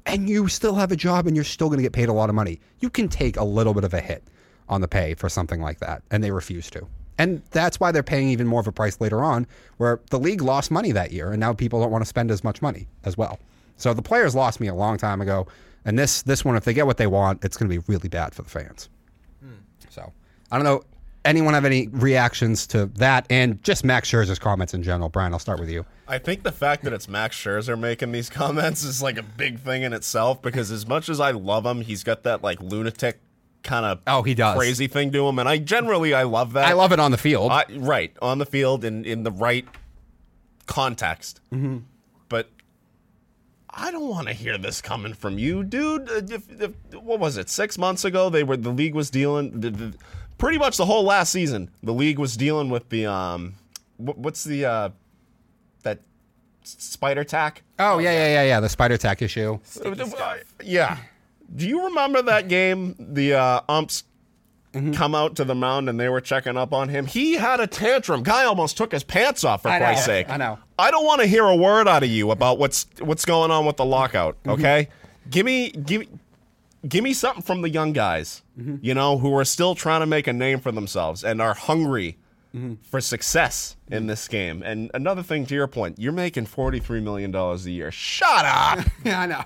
And 0.07 0.29
you 0.29 0.49
still 0.49 0.75
have 0.75 0.91
a 0.91 0.97
job 0.97 1.27
and 1.27 1.37
you're 1.37 1.45
still 1.45 1.69
going 1.69 1.79
to 1.79 1.83
get 1.83 1.93
paid 1.93 2.09
a 2.09 2.13
lot 2.13 2.29
of 2.29 2.35
money. 2.35 2.61
You 2.81 2.91
can 2.91 3.09
take 3.09 3.37
a 3.37 3.45
little 3.45 3.75
bit 3.75 3.85
of 3.85 3.95
a 3.95 4.01
hit 4.01 4.25
on 4.69 4.81
the 4.81 4.89
pay 4.89 5.15
for 5.15 5.29
something 5.29 5.61
like 5.61 5.79
that. 5.81 6.03
And 6.11 6.25
they 6.25 6.31
refuse 6.31 6.71
to. 6.71 6.87
And 7.19 7.43
that's 7.51 7.79
why 7.79 7.93
they're 7.93 8.03
paying 8.03 8.31
even 8.31 8.47
more 8.47 8.61
of 8.61 8.67
a 8.67 8.73
price 8.73 8.99
later 9.01 9.23
on, 9.23 9.47
where 9.77 10.01
the 10.11 10.19
league 10.19 10.41
lost 10.41 10.71
money 10.71 10.91
that 10.93 11.13
year. 11.13 11.31
And 11.31 11.39
now 11.39 11.53
people 11.53 11.81
don't 11.81 11.91
want 11.91 12.03
to 12.03 12.09
spend 12.09 12.31
as 12.31 12.43
much 12.43 12.63
money 12.63 12.89
as 13.05 13.17
well. 13.17 13.39
So 13.77 13.93
the 13.93 14.03
players 14.03 14.35
lost 14.35 14.59
me 14.59 14.69
a 14.69 14.75
long 14.75 14.97
time 14.97 15.21
ago, 15.21 15.47
and 15.85 15.99
this 15.99 16.23
this 16.23 16.45
one, 16.45 16.57
if 16.57 16.65
they 16.65 16.75
get 16.75 16.87
what 16.87 16.99
they 16.99 17.07
want, 17.07 17.45
it's 17.45 17.57
going 17.57 17.71
to 17.71 17.79
be 17.79 17.83
really 17.93 18.09
bad 18.09 18.35
for 18.35 18.43
the 18.43 18.49
fans. 18.51 18.89
I 20.51 20.57
don't 20.57 20.65
know. 20.65 20.83
Anyone 21.25 21.53
have 21.53 21.67
any 21.67 21.87
reactions 21.89 22.67
to 22.69 22.87
that 22.97 23.27
and 23.29 23.63
just 23.63 23.85
Max 23.85 24.11
Scherzer's 24.11 24.39
comments 24.39 24.73
in 24.73 24.83
general? 24.83 25.11
Brian, 25.11 25.35
I'll 25.35 25.39
start 25.39 25.61
with 25.61 25.69
you. 25.69 25.85
I 26.09 26.17
think 26.19 26.43
the 26.45 26.51
fact 26.53 26.83
that 26.85 26.95
it's 26.95 27.09
Max 27.09 27.37
Scherzer 27.37 27.79
making 27.79 28.11
these 28.13 28.31
comments 28.31 28.83
is 28.83 29.03
like 29.03 29.19
a 29.19 29.23
big 29.23 29.59
thing 29.61 29.83
in 29.83 29.93
itself 29.93 30.41
because 30.41 30.71
as 30.71 30.87
much 30.89 31.11
as 31.11 31.21
I 31.21 31.33
love 31.33 31.67
him, 31.67 31.83
he's 31.83 32.03
got 32.05 32.23
that 32.23 32.43
like 32.43 32.61
lunatic 32.63 33.21
kind 33.63 33.85
of 33.85 34.01
Oh, 34.07 34.23
he 34.23 34.35
does. 34.35 34.57
crazy 34.57 34.87
thing 34.87 35.13
to 35.13 35.29
him, 35.29 35.39
and 35.39 35.47
I 35.47 35.59
generally 35.59 36.15
I 36.15 36.23
love 36.23 36.55
that. 36.55 36.67
I 36.67 36.73
love 36.73 36.93
it 36.93 36.99
on 37.01 37.11
the 37.11 37.19
field. 37.19 37.53
I, 37.53 37.67
right 37.77 38.17
on 38.23 38.39
the 38.39 38.47
field 38.47 38.83
in 38.85 39.05
in 39.05 39.23
the 39.23 39.31
right 39.31 39.67
context, 40.67 41.41
Mm-hmm. 41.53 41.79
but. 42.29 42.49
I 43.73 43.93
don't 43.93 44.09
want 44.09 44.27
to 44.27 44.33
hear 44.33 44.59
this 44.59 44.83
coming 44.83 45.15
from 45.15 45.39
you, 45.39 45.63
dude. 45.63 46.09
If, 46.11 46.61
if, 46.61 46.73
what 46.93 47.21
was 47.21 47.37
it? 47.37 47.49
Six 47.49 47.79
months 47.79 48.05
ago, 48.05 48.29
they 48.29 48.43
were 48.43 48.57
the 48.57 48.71
league 48.73 48.97
was 48.97 49.11
dealing. 49.11 49.61
The, 49.61 49.71
the, 49.71 49.95
pretty 50.41 50.59
much 50.59 50.77
the 50.77 50.87
whole 50.87 51.05
last 51.05 51.31
season, 51.31 51.71
the 51.83 51.93
league 51.95 52.19
was 52.19 52.37
dealing 52.37 52.71
with 52.71 52.89
the 52.89 53.07
um, 53.07 53.55
what's 53.99 54.43
the 54.43 54.65
uh, 54.65 54.89
that 55.85 56.01
spider 56.65 57.23
tack? 57.23 57.63
oh 57.79 57.99
yeah, 57.99 58.11
yeah, 58.11 58.27
yeah, 58.29 58.43
yeah. 58.45 58.61
The 58.61 58.69
spider 58.69 58.97
tack 58.97 59.23
issue. 59.23 59.61
Yeah. 60.65 60.99
Do 61.55 61.69
you 61.69 61.85
remember 61.87 62.23
that 62.23 62.49
game? 62.49 62.95
The 62.99 63.35
uh, 63.35 63.61
umps 63.69 64.05
come 64.95 65.17
out 65.17 65.35
to 65.37 65.45
the 65.45 65.55
mound 65.55 65.89
and 65.89 65.99
they 65.99 66.09
were 66.09 66.21
checking 66.21 66.57
up 66.57 66.73
on 66.73 66.89
him. 66.89 67.07
He 67.07 67.35
had 67.35 67.59
a 67.59 67.67
tantrum. 67.67 68.23
Guy 68.23 68.45
almost 68.45 68.77
took 68.77 68.93
his 68.93 69.03
pants 69.03 69.43
off 69.43 69.63
for 69.63 69.69
I 69.69 69.79
know. 69.79 69.85
Christ's 69.85 70.07
sake. 70.07 70.31
I 70.31 70.37
know. 70.37 70.59
I 70.79 70.93
don't 70.93 71.05
want 71.05 71.21
to 71.21 71.27
hear 71.27 71.45
a 71.45 71.57
word 71.57 71.89
out 71.89 72.03
of 72.03 72.09
you 72.09 72.31
about 72.31 72.59
what's 72.59 72.87
what's 73.01 73.25
going 73.25 73.51
on 73.51 73.67
with 73.67 73.77
the 73.77 73.85
lockout. 73.85 74.37
Okay, 74.47 74.89
give 75.29 75.45
me 75.45 75.71
give 75.71 76.07
give 76.89 77.05
me 77.05 77.13
something 77.13 77.43
from 77.43 77.63
the 77.63 77.71
young 77.71 77.93
guys. 77.93 78.43
Mm-hmm. 78.59 78.77
You 78.81 78.95
know 78.95 79.19
who 79.19 79.35
are 79.37 79.45
still 79.45 79.75
trying 79.75 80.01
to 80.01 80.07
make 80.07 80.27
a 80.27 80.33
name 80.33 80.61
for 80.61 80.73
themselves 80.73 81.25
and 81.25 81.41
are 81.41 81.55
hungry. 81.55 82.19
Mm-hmm. 82.53 82.83
For 82.83 83.01
success 83.01 83.77
in 83.87 83.99
mm-hmm. 83.99 84.07
this 84.09 84.27
game. 84.27 84.65
And 84.65 84.91
another 84.93 85.23
thing 85.23 85.47
to 85.47 85.55
your 85.55 85.69
point, 85.69 86.01
you're 86.01 86.11
making 86.11 86.47
$43 86.47 87.01
million 87.01 87.33
a 87.33 87.57
year. 87.59 87.93
Shut 87.93 88.45
up. 88.45 88.81
yeah, 89.05 89.21
I 89.21 89.27
know. 89.27 89.45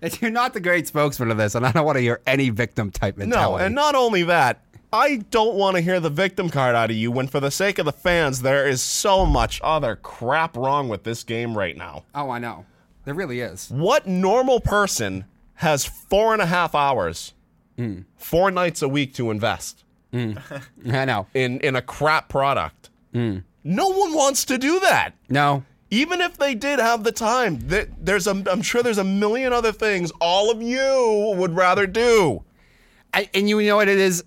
It's, 0.00 0.22
you're 0.22 0.30
not 0.30 0.54
the 0.54 0.60
great 0.60 0.86
spokesman 0.86 1.32
of 1.32 1.38
this, 1.38 1.56
and 1.56 1.66
I 1.66 1.72
don't 1.72 1.84
want 1.84 1.96
to 1.96 2.02
hear 2.02 2.20
any 2.24 2.50
victim 2.50 2.92
type 2.92 3.16
mentality. 3.16 3.50
No, 3.50 3.66
and 3.66 3.74
not 3.74 3.96
only 3.96 4.22
that, 4.22 4.62
I 4.92 5.16
don't 5.30 5.56
want 5.56 5.76
to 5.76 5.82
hear 5.82 5.98
the 5.98 6.10
victim 6.10 6.48
card 6.48 6.76
out 6.76 6.90
of 6.90 6.96
you 6.96 7.10
when, 7.10 7.26
for 7.26 7.40
the 7.40 7.50
sake 7.50 7.78
of 7.78 7.86
the 7.86 7.92
fans, 7.92 8.42
there 8.42 8.68
is 8.68 8.80
so 8.80 9.26
much 9.26 9.60
other 9.64 9.96
crap 9.96 10.56
wrong 10.56 10.88
with 10.88 11.02
this 11.02 11.24
game 11.24 11.56
right 11.56 11.76
now. 11.76 12.04
oh, 12.14 12.30
I 12.30 12.38
know. 12.38 12.64
There 13.04 13.14
really 13.14 13.40
is. 13.40 13.70
What 13.70 14.06
normal 14.06 14.60
person 14.60 15.26
has 15.56 15.84
four 15.84 16.32
and 16.32 16.42
a 16.42 16.46
half 16.46 16.74
hours, 16.74 17.34
mm. 17.78 18.04
four 18.16 18.50
nights 18.50 18.82
a 18.82 18.88
week 18.88 19.14
to 19.14 19.30
invest 19.30 19.84
mm. 20.12 20.62
I 20.92 21.04
know. 21.04 21.26
in, 21.34 21.60
in 21.60 21.76
a 21.76 21.82
crap 21.82 22.28
product? 22.28 22.90
Mm. 23.14 23.42
No 23.64 23.88
one 23.88 24.14
wants 24.14 24.44
to 24.46 24.58
do 24.58 24.80
that. 24.80 25.12
No. 25.28 25.64
Even 25.90 26.20
if 26.20 26.36
they 26.36 26.54
did 26.54 26.78
have 26.78 27.04
the 27.04 27.12
time, 27.12 27.58
there's 27.60 28.26
a, 28.26 28.42
I'm 28.50 28.62
sure 28.62 28.82
there's 28.82 28.98
a 28.98 29.04
million 29.04 29.52
other 29.52 29.72
things 29.72 30.10
all 30.20 30.50
of 30.50 30.60
you 30.60 31.34
would 31.36 31.54
rather 31.54 31.86
do. 31.86 32.42
I, 33.14 33.30
and 33.34 33.48
you 33.48 33.60
know 33.62 33.76
what 33.76 33.88
it 33.88 33.98
is? 33.98 34.24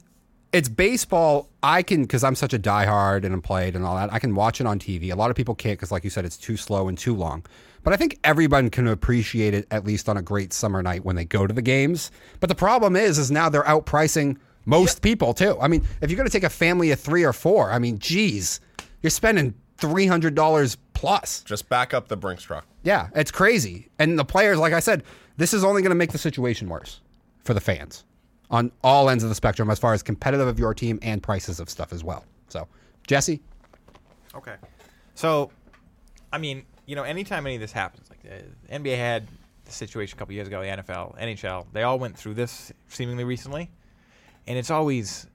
It's 0.51 0.69
baseball. 0.69 1.49
I 1.61 1.83
can 1.83 2.03
because 2.03 2.23
I'm 2.23 2.35
such 2.35 2.53
a 2.53 2.59
diehard 2.59 3.23
and 3.23 3.33
I'm 3.33 3.41
played 3.41 3.75
and 3.75 3.85
all 3.85 3.95
that. 3.97 4.11
I 4.11 4.19
can 4.19 4.35
watch 4.35 4.61
it 4.61 4.67
on 4.67 4.79
TV. 4.79 5.11
A 5.11 5.15
lot 5.15 5.29
of 5.29 5.35
people 5.35 5.53
can't 5.53 5.77
because, 5.77 5.91
like 5.91 6.03
you 6.03 6.09
said, 6.09 6.25
it's 6.25 6.37
too 6.37 6.57
slow 6.57 6.87
and 6.87 6.97
too 6.97 7.13
long. 7.13 7.45
But 7.89 7.95
I 7.95 7.97
think 7.97 8.19
everyone 8.23 8.69
can 8.69 8.87
appreciate 8.87 9.55
it 9.55 9.65
at 9.71 9.83
least 9.83 10.07
on 10.09 10.15
a 10.15 10.21
great 10.21 10.53
summer 10.53 10.83
night 10.83 11.03
when 11.03 11.15
they 11.15 11.25
go 11.25 11.47
to 11.47 11.53
the 11.55 11.63
games. 11.63 12.11
But 12.39 12.47
the 12.47 12.53
problem 12.53 12.95
is, 12.95 13.17
is 13.17 13.31
now 13.31 13.49
they're 13.49 13.63
outpricing 13.63 14.37
most 14.65 15.01
people 15.01 15.33
too. 15.33 15.57
I 15.59 15.67
mean, 15.67 15.81
if 15.99 16.11
you're 16.11 16.15
going 16.15 16.27
to 16.27 16.31
take 16.31 16.43
a 16.43 16.51
family 16.51 16.91
of 16.91 16.99
three 16.99 17.23
or 17.23 17.33
four, 17.33 17.71
I 17.71 17.79
mean, 17.79 17.97
geez, 17.97 18.59
you're 19.01 19.09
spending 19.09 19.55
three 19.77 20.05
hundred 20.05 20.35
dollars 20.35 20.77
plus. 20.93 21.41
Just 21.41 21.67
back 21.67 21.95
up 21.95 22.09
the 22.09 22.15
Brinks 22.15 22.43
truck. 22.43 22.63
Yeah, 22.83 23.07
it's 23.15 23.31
crazy. 23.31 23.89
And 23.97 24.19
the 24.19 24.25
players, 24.25 24.59
like 24.59 24.73
I 24.73 24.81
said, 24.81 25.01
this 25.37 25.51
is 25.51 25.63
only 25.63 25.81
going 25.81 25.89
to 25.89 25.95
make 25.95 26.11
the 26.11 26.19
situation 26.19 26.69
worse 26.69 27.01
for 27.43 27.55
the 27.55 27.61
fans 27.61 28.03
on 28.51 28.71
all 28.83 29.09
ends 29.09 29.23
of 29.23 29.29
the 29.29 29.35
spectrum 29.35 29.67
as 29.71 29.79
far 29.79 29.95
as 29.95 30.03
competitive 30.03 30.47
of 30.47 30.59
your 30.59 30.75
team 30.75 30.99
and 31.01 31.23
prices 31.23 31.59
of 31.59 31.71
stuff 31.71 31.91
as 31.91 32.03
well. 32.03 32.23
So, 32.49 32.67
Jesse, 33.07 33.41
Okay. 34.35 34.57
So, 35.15 35.49
I 36.31 36.37
mean, 36.37 36.63
you 36.89 36.95
know, 36.95 37.03
anytime 37.03 37.45
any 37.45 37.53
of 37.53 37.61
this 37.61 37.71
happens, 37.71 38.09
like 38.09 38.19
uh, 38.25 38.41
the 38.67 38.79
NBA 38.79 38.97
had 38.97 39.27
the 39.65 39.71
situation 39.71 40.17
a 40.17 40.19
couple 40.19 40.33
years 40.33 40.47
ago, 40.47 40.59
the 40.59 40.69
NFL, 40.69 41.19
NHL, 41.21 41.67
they 41.71 41.83
all 41.83 41.99
went 41.99 42.17
through 42.17 42.33
this 42.33 42.73
seemingly 42.87 43.23
recently, 43.23 43.69
and 44.47 44.57
it's 44.57 44.71
always, 44.71 45.27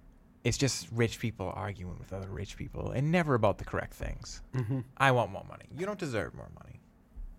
it's 0.43 0.59
just 0.59 0.89
rich 0.93 1.21
people 1.21 1.53
arguing 1.55 1.97
with 1.97 2.13
other 2.13 2.27
rich 2.29 2.57
people, 2.57 2.91
and 2.91 3.13
never 3.13 3.37
about 3.37 3.59
the 3.59 3.65
correct 3.65 3.95
things. 3.95 4.43
Mm-hmm. 4.57 4.81
I 4.97 5.13
want 5.13 5.31
more 5.31 5.45
money. 5.49 5.67
You 5.79 5.87
don't 5.87 5.99
deserve 5.99 6.35
more 6.35 6.51
money. 6.59 6.81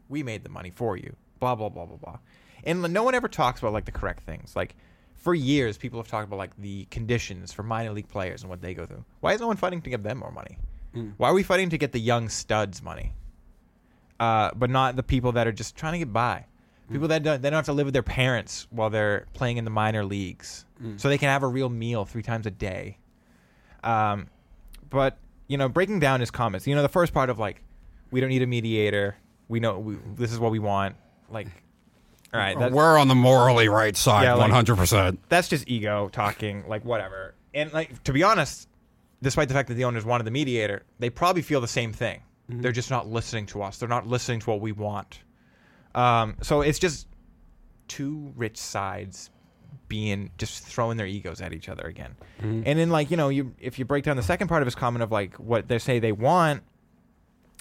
We 0.07 0.23
made 0.23 0.45
the 0.45 0.49
money 0.49 0.69
for 0.69 0.95
you. 0.95 1.13
Blah 1.41 1.55
blah 1.55 1.67
blah 1.67 1.85
blah 1.85 1.97
blah. 1.97 2.19
And 2.63 2.81
no 2.93 3.03
one 3.03 3.15
ever 3.15 3.27
talks 3.27 3.59
about 3.59 3.73
like 3.73 3.83
the 3.83 3.91
correct 3.91 4.23
things. 4.23 4.55
Like 4.55 4.75
for 5.15 5.35
years, 5.35 5.77
people 5.77 5.99
have 5.99 6.07
talked 6.07 6.27
about 6.29 6.37
like 6.37 6.55
the 6.57 6.85
conditions 6.85 7.51
for 7.51 7.63
minor 7.63 7.91
league 7.91 8.07
players 8.07 8.43
and 8.43 8.49
what 8.49 8.61
they 8.61 8.73
go 8.73 8.85
through. 8.85 9.03
Why 9.19 9.33
is 9.33 9.41
no 9.41 9.47
one 9.47 9.57
fighting 9.57 9.81
to 9.81 9.89
give 9.89 10.03
them 10.03 10.19
more 10.19 10.31
money? 10.31 10.57
Mm. 10.95 11.15
Why 11.17 11.29
are 11.29 11.33
we 11.33 11.43
fighting 11.43 11.69
to 11.71 11.77
get 11.77 11.91
the 11.91 11.99
young 11.99 12.29
studs 12.29 12.81
money, 12.81 13.11
uh, 14.19 14.51
but 14.55 14.69
not 14.69 14.95
the 14.95 15.03
people 15.03 15.31
that 15.33 15.47
are 15.47 15.51
just 15.51 15.75
trying 15.75 15.93
to 15.93 15.99
get 15.99 16.11
by? 16.13 16.45
People 16.91 17.07
that 17.07 17.23
don't, 17.23 17.41
they 17.41 17.49
don't 17.49 17.57
have 17.57 17.65
to 17.65 17.73
live 17.73 17.85
with 17.85 17.93
their 17.93 18.03
parents 18.03 18.67
while 18.69 18.91
they're 18.91 19.25
playing 19.33 19.57
in 19.57 19.63
the 19.65 19.71
minor 19.71 20.05
leagues, 20.05 20.65
so 20.97 21.09
they 21.09 21.17
can 21.17 21.29
have 21.29 21.41
a 21.41 21.47
real 21.47 21.69
meal 21.69 22.05
three 22.05 22.21
times 22.21 22.45
a 22.45 22.51
day. 22.51 22.97
Um, 23.83 24.27
but 24.89 25.17
you 25.47 25.57
know, 25.57 25.67
breaking 25.69 25.99
down 25.99 26.19
his 26.19 26.31
comments, 26.31 26.67
you 26.67 26.75
know, 26.75 26.81
the 26.81 26.89
first 26.89 27.13
part 27.13 27.29
of 27.29 27.39
like, 27.39 27.61
we 28.11 28.19
don't 28.19 28.29
need 28.29 28.41
a 28.41 28.47
mediator. 28.47 29.15
We 29.47 29.59
know 29.59 29.79
we, 29.79 29.97
this 30.15 30.31
is 30.31 30.39
what 30.39 30.51
we 30.51 30.59
want. 30.59 30.95
Like, 31.29 31.47
all 32.33 32.39
right, 32.39 32.57
that's, 32.57 32.73
we're 32.73 32.97
on 32.97 33.07
the 33.07 33.15
morally 33.15 33.67
right 33.69 33.95
side, 33.95 34.23
Yeah, 34.23 34.35
100%. 34.35 35.17
that's 35.29 35.47
just 35.47 35.67
ego 35.67 36.09
talking, 36.11 36.67
like 36.67 36.83
whatever. 36.85 37.33
And 37.53 37.71
like 37.73 38.03
to 38.03 38.13
be 38.13 38.21
honest, 38.23 38.67
despite 39.21 39.47
the 39.47 39.53
fact 39.53 39.69
that 39.69 39.75
the 39.75 39.85
owners 39.85 40.03
wanted 40.05 40.25
the 40.25 40.31
mediator, 40.31 40.83
they 40.99 41.09
probably 41.09 41.41
feel 41.41 41.61
the 41.61 41.67
same 41.67 41.93
thing. 41.93 42.21
They're 42.47 42.71
just 42.71 42.91
not 42.91 43.07
listening 43.07 43.47
to 43.47 43.63
us. 43.63 43.77
They're 43.77 43.89
not 43.89 44.07
listening 44.07 44.39
to 44.41 44.49
what 44.51 44.61
we 44.61 44.71
want. 44.71 45.19
Um, 45.95 46.35
so 46.41 46.61
it's 46.61 46.79
just 46.79 47.07
two 47.87 48.33
rich 48.35 48.57
sides 48.57 49.29
being 49.87 50.31
just 50.37 50.63
throwing 50.63 50.97
their 50.97 51.05
egos 51.05 51.41
at 51.41 51.53
each 51.53 51.69
other 51.69 51.83
again. 51.83 52.15
And 52.65 52.79
then 52.79 52.89
like 52.89 53.11
you 53.11 53.17
know 53.17 53.29
you 53.29 53.53
if 53.59 53.79
you 53.79 53.85
break 53.85 54.03
down 54.03 54.17
the 54.17 54.23
second 54.23 54.47
part 54.47 54.61
of 54.61 54.67
his 54.67 54.75
comment 54.75 55.03
of 55.03 55.11
like 55.11 55.35
what 55.35 55.67
they 55.67 55.79
say 55.79 55.99
they 55.99 56.11
want 56.11 56.63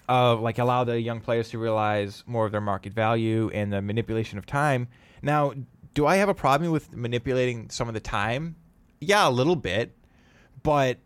of 0.08 0.40
like 0.40 0.58
allow 0.58 0.84
the 0.84 1.00
young 1.00 1.20
players 1.20 1.48
to 1.50 1.58
realize 1.58 2.22
more 2.26 2.44
of 2.46 2.52
their 2.52 2.60
market 2.60 2.92
value 2.92 3.50
and 3.54 3.72
the 3.72 3.80
manipulation 3.80 4.38
of 4.38 4.46
time. 4.46 4.88
Now, 5.22 5.54
do 5.94 6.06
I 6.06 6.16
have 6.16 6.28
a 6.28 6.34
problem 6.34 6.72
with 6.72 6.94
manipulating 6.94 7.70
some 7.70 7.88
of 7.88 7.94
the 7.94 8.00
time? 8.00 8.56
Yeah, 9.00 9.28
a 9.28 9.30
little 9.30 9.56
bit, 9.56 9.96
but 10.62 10.98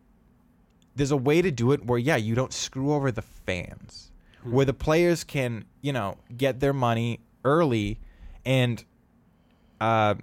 there's 0.98 1.12
a 1.12 1.16
way 1.16 1.40
to 1.40 1.50
do 1.50 1.72
it 1.72 1.86
where 1.86 1.98
yeah, 1.98 2.16
you 2.16 2.34
don't 2.34 2.52
screw 2.52 2.92
over 2.92 3.10
the 3.10 3.22
fans, 3.22 4.10
where 4.42 4.64
the 4.64 4.74
players 4.74 5.24
can 5.24 5.64
you 5.80 5.92
know 5.92 6.16
get 6.36 6.60
their 6.60 6.72
money 6.72 7.20
early, 7.44 7.98
and 8.44 8.84
uh, 9.80 10.14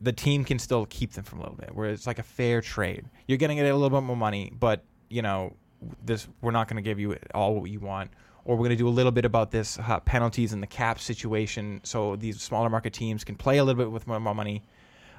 the 0.00 0.12
team 0.12 0.44
can 0.44 0.58
still 0.58 0.86
keep 0.86 1.12
them 1.12 1.24
from 1.24 1.40
a 1.40 1.42
little 1.42 1.56
bit, 1.56 1.74
where 1.74 1.90
it's 1.90 2.06
like 2.06 2.18
a 2.18 2.22
fair 2.22 2.60
trade. 2.60 3.06
You're 3.26 3.38
getting 3.38 3.58
a 3.58 3.62
little 3.62 3.90
bit 3.90 4.06
more 4.06 4.16
money, 4.16 4.52
but 4.58 4.84
you 5.08 5.22
know 5.22 5.56
this 6.04 6.28
we're 6.42 6.50
not 6.50 6.68
going 6.68 6.76
to 6.76 6.82
give 6.82 6.98
you 6.98 7.16
all 7.34 7.54
what 7.54 7.70
you 7.70 7.80
want 7.80 8.10
or 8.44 8.56
we're 8.56 8.64
going 8.64 8.70
to 8.70 8.76
do 8.76 8.88
a 8.88 8.90
little 8.90 9.12
bit 9.12 9.24
about 9.24 9.50
this 9.50 9.78
uh, 9.78 10.00
penalties 10.00 10.52
and 10.52 10.62
the 10.62 10.66
cap 10.66 10.98
situation 10.98 11.80
so 11.84 12.16
these 12.16 12.40
smaller 12.40 12.68
market 12.68 12.92
teams 12.92 13.22
can 13.22 13.36
play 13.36 13.58
a 13.58 13.64
little 13.64 13.80
bit 13.80 13.92
with 13.92 14.06
more, 14.06 14.18
more 14.18 14.34
money. 14.34 14.64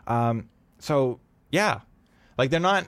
Um, 0.07 0.49
so 0.79 1.19
yeah. 1.51 1.79
Like 2.37 2.49
they're 2.49 2.59
not 2.59 2.87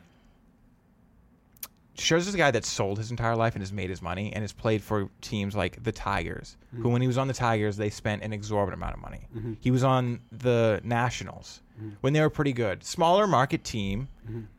Scherzer's 2.02 2.34
a 2.34 2.38
guy 2.38 2.52
that 2.52 2.66
sold 2.66 2.97
his 2.97 3.12
entire 3.12 3.36
life 3.36 3.56
and 3.56 3.62
has 3.62 3.72
made 3.72 3.89
his 3.89 4.02
money 4.02 4.32
and 4.34 4.43
has 4.43 4.54
played 4.54 4.82
for 4.82 5.10
teams 5.22 5.56
like 5.56 5.82
the 5.84 5.91
Tigers, 5.91 6.58
who 6.72 6.78
mm-hmm. 6.80 6.91
when 6.91 7.02
he 7.02 7.08
was 7.08 7.18
on 7.18 7.28
the 7.28 7.34
Tigers, 7.34 7.78
they 7.78 7.89
spent 7.89 8.24
an 8.24 8.34
exorbitant 8.34 8.82
amount 8.82 8.95
of 8.95 9.02
money. 9.02 9.28
Mm-hmm. 9.36 9.54
He 9.60 9.72
was 9.72 9.84
on 9.84 10.20
the 10.32 10.82
Nationals 10.84 11.62
mm-hmm. 11.78 11.95
when 12.02 12.14
they 12.14 12.22
were 12.22 12.30
pretty 12.30 12.54
good. 12.54 12.84
Smaller 12.84 13.28
market 13.28 13.64
team, 13.64 14.08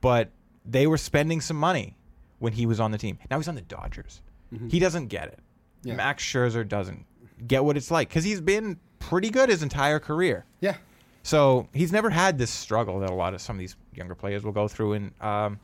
but 0.00 0.30
they 0.64 0.86
were 0.86 0.98
spending 0.98 1.40
some 1.40 1.56
money 1.56 1.96
when 2.38 2.52
he 2.52 2.66
was 2.66 2.80
on 2.80 2.90
the 2.90 2.98
team. 2.98 3.18
Now 3.30 3.38
he's 3.38 3.48
on 3.48 3.54
the 3.54 3.62
Dodgers. 3.62 4.20
He 4.68 4.78
doesn't 4.78 5.06
get 5.06 5.28
it. 5.28 5.38
Yeah. 5.82 5.94
Max 5.94 6.22
Scherzer 6.22 6.66
doesn't 6.68 7.06
get 7.46 7.64
what 7.64 7.76
it's 7.76 7.90
like 7.90 8.08
because 8.08 8.24
he's 8.24 8.40
been 8.40 8.78
pretty 8.98 9.30
good 9.30 9.48
his 9.48 9.62
entire 9.62 9.98
career. 9.98 10.44
Yeah. 10.60 10.76
So 11.22 11.68
he's 11.72 11.92
never 11.92 12.10
had 12.10 12.38
this 12.38 12.50
struggle 12.50 13.00
that 13.00 13.10
a 13.10 13.14
lot 13.14 13.34
of 13.34 13.40
some 13.40 13.56
of 13.56 13.60
these 13.60 13.76
younger 13.94 14.14
players 14.14 14.44
will 14.44 14.52
go 14.52 14.68
through, 14.68 14.94
and 14.94 15.22
um, 15.22 15.60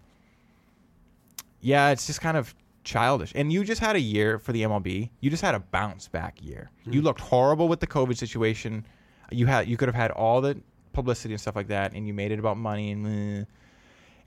yeah, 1.60 1.90
it's 1.90 2.06
just 2.06 2.20
kind 2.20 2.36
of 2.36 2.54
childish. 2.84 3.32
And 3.34 3.52
you 3.52 3.64
just 3.64 3.80
had 3.80 3.96
a 3.96 4.00
year 4.00 4.38
for 4.38 4.52
the 4.52 4.62
MLB. 4.62 5.10
You 5.20 5.30
just 5.30 5.42
had 5.42 5.54
a 5.54 5.60
bounce 5.60 6.08
back 6.08 6.42
year. 6.42 6.70
You 6.84 7.02
looked 7.02 7.20
horrible 7.20 7.68
with 7.68 7.80
the 7.80 7.86
COVID 7.86 8.16
situation. 8.16 8.84
You 9.30 9.46
had 9.46 9.68
you 9.68 9.76
could 9.76 9.88
have 9.88 9.94
had 9.94 10.10
all 10.10 10.40
the 10.40 10.60
publicity 10.92 11.34
and 11.34 11.40
stuff 11.40 11.54
like 11.56 11.68
that, 11.68 11.92
and 11.92 12.06
you 12.06 12.14
made 12.14 12.32
it 12.32 12.38
about 12.38 12.56
money 12.56 12.90
and. 12.92 13.40
eh. 13.40 13.44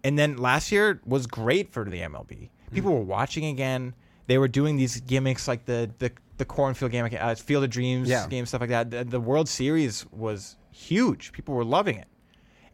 And 0.03 0.17
then 0.17 0.38
last 0.38 0.71
year 0.71 0.99
was 1.05 1.27
great 1.27 1.71
for 1.71 1.86
the 1.86 1.99
MLB. 2.01 2.49
People 2.73 2.91
were 2.93 3.01
watching 3.03 3.45
again. 3.45 3.93
They 4.27 4.38
were 4.39 4.47
doing 4.47 4.75
these 4.77 4.99
gimmicks 5.01 5.47
like 5.47 5.65
the 5.65 5.91
the, 5.99 6.11
the 6.38 6.45
cornfield 6.45 6.91
game, 6.91 7.07
uh, 7.19 7.36
Field 7.36 7.63
of 7.63 7.69
Dreams 7.69 8.09
Yeah. 8.09 8.27
game, 8.27 8.45
stuff 8.47 8.61
like 8.61 8.71
that. 8.71 8.89
The, 8.89 9.03
the 9.03 9.19
World 9.19 9.47
Series 9.47 10.05
was 10.11 10.55
huge. 10.71 11.32
People 11.34 11.53
were 11.53 11.63
loving 11.63 11.97
it. 11.97 12.07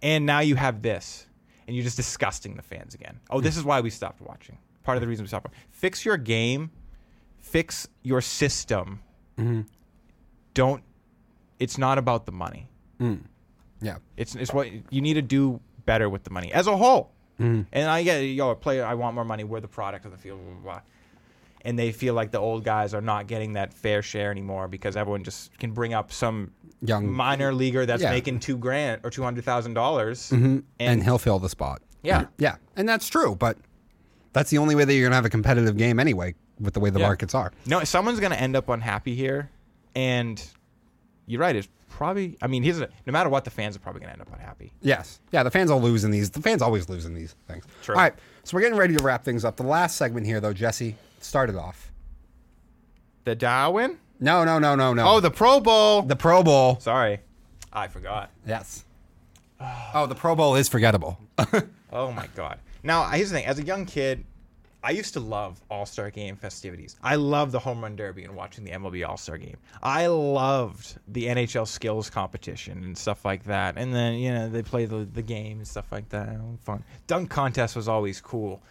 And 0.02 0.26
now 0.26 0.40
you 0.40 0.56
have 0.56 0.82
this, 0.84 1.27
and 1.68 1.76
you're 1.76 1.84
just 1.84 1.98
disgusting 1.98 2.56
the 2.56 2.62
fans 2.62 2.96
again. 2.96 3.20
Oh, 3.30 3.38
hmm. 3.38 3.44
this 3.44 3.58
is 3.58 3.64
why 3.64 3.82
we 3.82 3.90
stopped 3.90 4.22
watching. 4.22 4.58
Part 4.84 4.98
of 4.98 5.02
the 5.02 5.08
reason 5.08 5.24
we 5.24 5.28
stopped. 5.28 5.46
watching. 5.46 5.60
Fix 5.70 6.06
your 6.06 6.18
game. 6.18 6.72
Fix 7.38 7.88
your 8.04 8.22
system. 8.22 9.02
Mm-hmm. 9.38 9.62
Don't. 10.54 10.84
It's 11.60 11.78
not 11.78 11.98
about 11.98 12.26
the 12.26 12.32
money. 12.32 12.68
Mm. 13.00 13.22
Yeah. 13.82 13.98
It's 14.16 14.36
it's 14.36 14.54
what 14.54 14.70
you 14.92 15.02
need 15.02 15.16
to 15.16 15.22
do 15.22 15.60
better 15.86 16.10
with 16.10 16.24
the 16.24 16.30
money 16.30 16.52
as 16.52 16.68
a 16.68 16.76
whole. 16.76 17.12
Mm-hmm. 17.40 17.64
And 17.72 17.90
I 17.90 18.04
get 18.04 18.20
yo, 18.20 18.50
a 18.52 18.56
player. 18.56 18.86
I 18.86 18.96
want 18.96 19.16
more 19.16 19.26
money. 19.26 19.44
We're 19.44 19.60
the 19.60 19.68
product 19.68 20.06
of 20.06 20.12
the 20.12 20.18
field. 20.18 20.40
Blah, 20.44 20.54
blah, 20.54 20.64
blah. 20.64 20.82
And 21.64 21.78
they 21.78 21.92
feel 21.92 22.14
like 22.14 22.32
the 22.32 22.40
old 22.40 22.64
guys 22.64 22.94
are 22.94 23.02
not 23.02 23.28
getting 23.28 23.54
that 23.54 23.74
fair 23.74 24.02
share 24.02 24.32
anymore 24.32 24.68
because 24.68 24.96
everyone 24.96 25.24
just 25.24 25.58
can 25.60 25.72
bring 25.72 25.94
up 25.94 26.12
some 26.12 26.52
Young- 26.82 27.12
minor 27.12 27.54
leaguer 27.54 27.86
that's 27.86 28.04
Yeah. 28.04 28.12
making 28.12 28.40
two 28.40 28.58
grand 28.58 29.02
or 29.04 29.10
two 29.10 29.24
hundred 29.24 29.44
thousand 29.46 29.74
dollars, 29.74 30.30
mm-hmm. 30.30 30.60
And, 30.80 31.04
he'll 31.04 31.18
fill 31.18 31.40
the 31.40 31.50
spot. 31.50 31.82
Yeah. 32.04 32.26
Yeah. 32.38 32.58
And 32.76 32.88
that's 32.88 33.08
true, 33.10 33.36
but 33.36 33.58
that's 34.34 34.50
the 34.52 34.60
only 34.60 34.76
way 34.76 34.86
that 34.86 34.94
you're 34.94 35.04
going 35.04 35.12
to 35.12 35.16
have 35.16 35.26
a 35.26 35.30
competitive 35.30 35.76
game 35.78 36.00
anyway 36.00 36.36
with 36.60 36.74
the 36.74 36.80
way 36.80 36.90
the 36.92 37.00
Yeah. 37.00 37.08
markets 37.08 37.34
are. 37.36 37.52
No, 37.66 37.84
someone's 37.84 38.20
gonna 38.20 38.36
end 38.36 38.56
up 38.56 38.70
unhappy 38.70 39.16
here, 39.16 39.50
and 39.96 40.44
you're 41.26 41.42
right. 41.42 41.56
It's 41.56 41.68
probably. 41.90 42.38
I 42.42 42.48
mean, 42.48 42.64
here's 42.64 42.80
a, 42.80 42.90
no 43.06 43.12
matter 43.14 43.30
what, 43.30 43.44
the 43.44 43.50
fans 43.52 43.76
are 43.76 43.80
probably 43.80 44.02
gonna 44.02 44.14
end 44.14 44.22
up 44.22 44.32
unhappy. 44.34 44.72
Yes. 44.82 45.20
Yeah, 45.32 45.44
the 45.44 45.52
fans 45.52 45.70
will 45.72 45.82
lose 45.82 46.04
in 46.04 46.12
these. 46.12 46.30
The 46.32 46.42
fans 46.42 46.62
always 46.62 46.90
lose 46.90 47.06
in 47.06 47.14
these 47.14 47.36
things. 47.48 47.64
True. 47.84 47.96
All 47.96 48.02
right. 48.02 48.14
So 48.44 48.56
we're 48.56 48.62
getting 48.62 48.78
ready 48.78 48.96
to 48.96 49.04
wrap 49.04 49.24
things 49.24 49.44
up. 49.46 49.58
The 49.58 49.64
last 49.64 49.98
segment 49.98 50.26
here, 50.26 50.40
though, 50.40 50.54
Jesse, 50.54 50.96
started 51.20 51.56
off. 51.56 51.92
The 53.26 53.36
Darwin. 53.36 53.98
No, 54.20 54.44
no, 54.44 54.58
no, 54.60 54.76
no, 54.76 54.94
no. 54.94 55.08
Oh, 55.08 55.20
the 55.20 55.32
Pro 55.32 55.60
Bowl. 55.60 56.02
the 56.02 56.16
Pro 56.16 56.44
Bowl. 56.44 56.80
Sorry, 56.80 57.20
I 57.72 57.88
forgot. 57.88 58.32
Yes. 58.46 58.84
Oh, 59.94 60.06
the 60.08 60.16
Pro 60.16 60.36
Bowl 60.36 60.56
is 60.56 60.68
forgettable. 60.70 61.20
Oh 61.90 62.12
my 62.12 62.28
god. 62.36 62.60
Now 62.84 63.06
here's 63.06 63.30
the 63.30 63.38
thing. 63.38 63.46
As 63.46 63.60
a 63.60 63.64
young 63.64 63.86
kid, 63.86 64.26
I 64.84 64.92
used 64.92 65.14
to 65.14 65.22
love 65.22 65.62
All 65.72 65.86
Star 65.86 66.12
Game 66.12 66.36
festivities. 66.36 66.98
I 67.02 67.16
loved 67.16 67.54
the 67.54 67.60
home 67.60 67.82
run 67.82 67.96
derby 67.96 68.26
and 68.26 68.36
watching 68.36 68.66
the 68.66 68.72
MLB 68.72 69.08
All 69.08 69.16
Star 69.16 69.38
Game. 69.38 69.56
I 69.82 70.08
loved 70.08 70.98
the 71.08 71.28
NHL 71.28 71.66
skills 71.66 72.10
competition 72.10 72.84
and 72.84 72.98
stuff 72.98 73.24
like 73.24 73.46
that. 73.46 73.78
And 73.78 73.96
then 73.96 74.16
you 74.16 74.34
know 74.34 74.50
they 74.50 74.62
play 74.64 74.84
the 74.86 75.08
the 75.14 75.22
game 75.22 75.60
and 75.60 75.68
stuff 75.68 75.90
like 75.92 76.10
that. 76.10 76.38
Fun. 76.64 76.84
Dunk 77.08 77.30
contest 77.30 77.78
was 77.78 77.88
always 77.88 78.20
cool. 78.20 78.62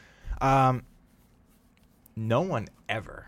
Um, 0.43 0.83
no 2.17 2.43
one 2.43 2.69
ever 2.87 3.27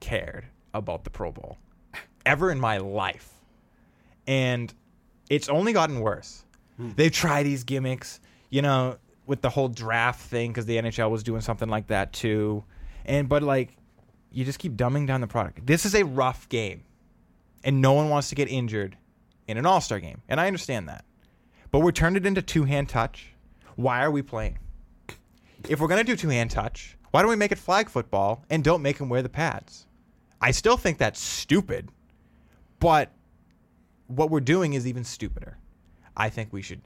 cared 0.00 0.44
about 0.78 1.04
the 1.04 1.10
Pro 1.10 1.32
Bowl 1.32 1.58
ever 2.24 2.50
in 2.50 2.60
my 2.60 2.78
life. 2.78 3.32
And 4.26 4.72
it's 5.30 5.48
only 5.48 5.72
gotten 5.72 6.00
worse. 6.00 6.44
Hmm. 6.76 6.90
They've 6.96 7.12
tried 7.12 7.44
these 7.44 7.64
gimmicks, 7.64 8.20
you 8.50 8.62
know, 8.62 8.96
with 9.26 9.40
the 9.40 9.50
whole 9.50 9.68
draft 9.68 10.20
thing 10.20 10.50
because 10.50 10.66
the 10.66 10.76
NHL 10.76 11.10
was 11.10 11.22
doing 11.22 11.40
something 11.40 11.68
like 11.68 11.88
that 11.88 12.12
too. 12.12 12.64
And 13.04 13.28
but 13.28 13.42
like 13.42 13.76
you 14.30 14.44
just 14.44 14.58
keep 14.58 14.74
dumbing 14.74 15.06
down 15.06 15.20
the 15.20 15.26
product. 15.26 15.66
This 15.66 15.86
is 15.86 15.94
a 15.94 16.04
rough 16.04 16.48
game. 16.48 16.82
And 17.64 17.80
no 17.80 17.94
one 17.94 18.10
wants 18.10 18.28
to 18.28 18.34
get 18.34 18.48
injured 18.48 18.96
in 19.48 19.56
an 19.56 19.66
All-Star 19.66 19.98
game. 19.98 20.20
And 20.28 20.38
I 20.38 20.46
understand 20.46 20.88
that. 20.88 21.04
But 21.70 21.80
we're 21.80 21.92
turned 21.92 22.16
it 22.16 22.26
into 22.26 22.42
two-hand 22.42 22.88
touch. 22.88 23.32
Why 23.76 24.04
are 24.04 24.10
we 24.10 24.22
playing? 24.22 24.58
If 25.68 25.80
we're 25.80 25.88
going 25.88 26.04
to 26.04 26.04
do 26.04 26.16
two-hand 26.16 26.50
touch, 26.50 26.96
why 27.10 27.22
don't 27.22 27.30
we 27.30 27.36
make 27.36 27.50
it 27.50 27.58
flag 27.58 27.88
football 27.88 28.44
and 28.50 28.62
don't 28.62 28.82
make 28.82 28.98
them 28.98 29.08
wear 29.08 29.22
the 29.22 29.28
pads? 29.28 29.86
I 30.40 30.50
still 30.50 30.76
think 30.76 30.98
that's 30.98 31.20
stupid. 31.20 31.90
But 32.78 33.10
what 34.06 34.30
we're 34.30 34.40
doing 34.40 34.74
is 34.74 34.86
even 34.86 35.04
stupider. 35.04 35.58
I 36.16 36.28
think 36.30 36.52
we 36.52 36.62
should 36.62 36.82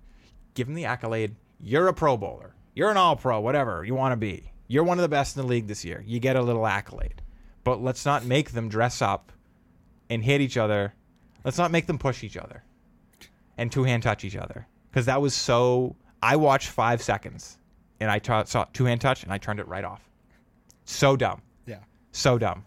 give 0.54 0.68
him 0.68 0.74
the 0.74 0.84
accolade. 0.84 1.34
You're 1.60 1.88
a 1.88 1.94
Pro 1.94 2.16
Bowler. 2.16 2.54
You're 2.74 2.90
an 2.90 2.96
All 2.96 3.16
Pro, 3.16 3.40
whatever 3.40 3.84
you 3.84 3.94
want 3.94 4.12
to 4.12 4.16
be. 4.16 4.52
You're 4.68 4.84
one 4.84 4.98
of 4.98 5.02
the 5.02 5.08
best 5.08 5.36
in 5.36 5.42
the 5.42 5.48
league 5.48 5.66
this 5.66 5.84
year. 5.84 6.02
You 6.06 6.20
get 6.20 6.36
a 6.36 6.42
little 6.42 6.66
accolade. 6.66 7.22
But 7.64 7.82
let's 7.82 8.06
not 8.06 8.24
make 8.24 8.52
them 8.52 8.68
dress 8.68 9.02
up 9.02 9.32
and 10.08 10.24
hit 10.24 10.40
each 10.40 10.56
other. 10.56 10.94
Let's 11.44 11.58
not 11.58 11.70
make 11.70 11.86
them 11.86 11.98
push 11.98 12.22
each 12.24 12.36
other 12.36 12.62
and 13.58 13.70
two 13.70 13.84
hand 13.84 14.02
touch 14.02 14.24
each 14.24 14.36
other. 14.36 14.66
Because 14.90 15.06
that 15.06 15.20
was 15.20 15.34
so. 15.34 15.96
I 16.22 16.36
watched 16.36 16.68
five 16.68 17.02
seconds 17.02 17.58
and 18.00 18.10
I 18.10 18.20
saw 18.44 18.64
two 18.72 18.84
hand 18.84 19.00
touch 19.00 19.22
and 19.22 19.32
I 19.32 19.38
turned 19.38 19.60
it 19.60 19.68
right 19.68 19.84
off. 19.84 20.08
So 20.84 21.16
dumb. 21.16 21.42
yeah. 21.66 21.80
So 22.12 22.38
dumb. 22.38 22.64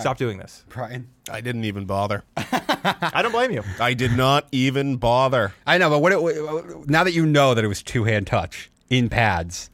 Stop 0.00 0.18
doing 0.18 0.38
this. 0.38 0.64
Brian. 0.68 1.08
I 1.30 1.40
didn't 1.40 1.64
even 1.64 1.84
bother. 1.84 2.24
I 2.36 3.20
don't 3.22 3.32
blame 3.32 3.50
you. 3.52 3.62
I 3.80 3.94
did 3.94 4.12
not 4.16 4.46
even 4.52 4.96
bother. 4.96 5.54
I 5.66 5.78
know, 5.78 5.88
but 5.90 6.00
what, 6.00 6.12
it, 6.12 6.88
now 6.88 7.04
that 7.04 7.12
you 7.12 7.24
know 7.26 7.54
that 7.54 7.64
it 7.64 7.68
was 7.68 7.82
two 7.82 8.04
hand 8.04 8.26
touch 8.26 8.70
in 8.90 9.08
pads, 9.08 9.70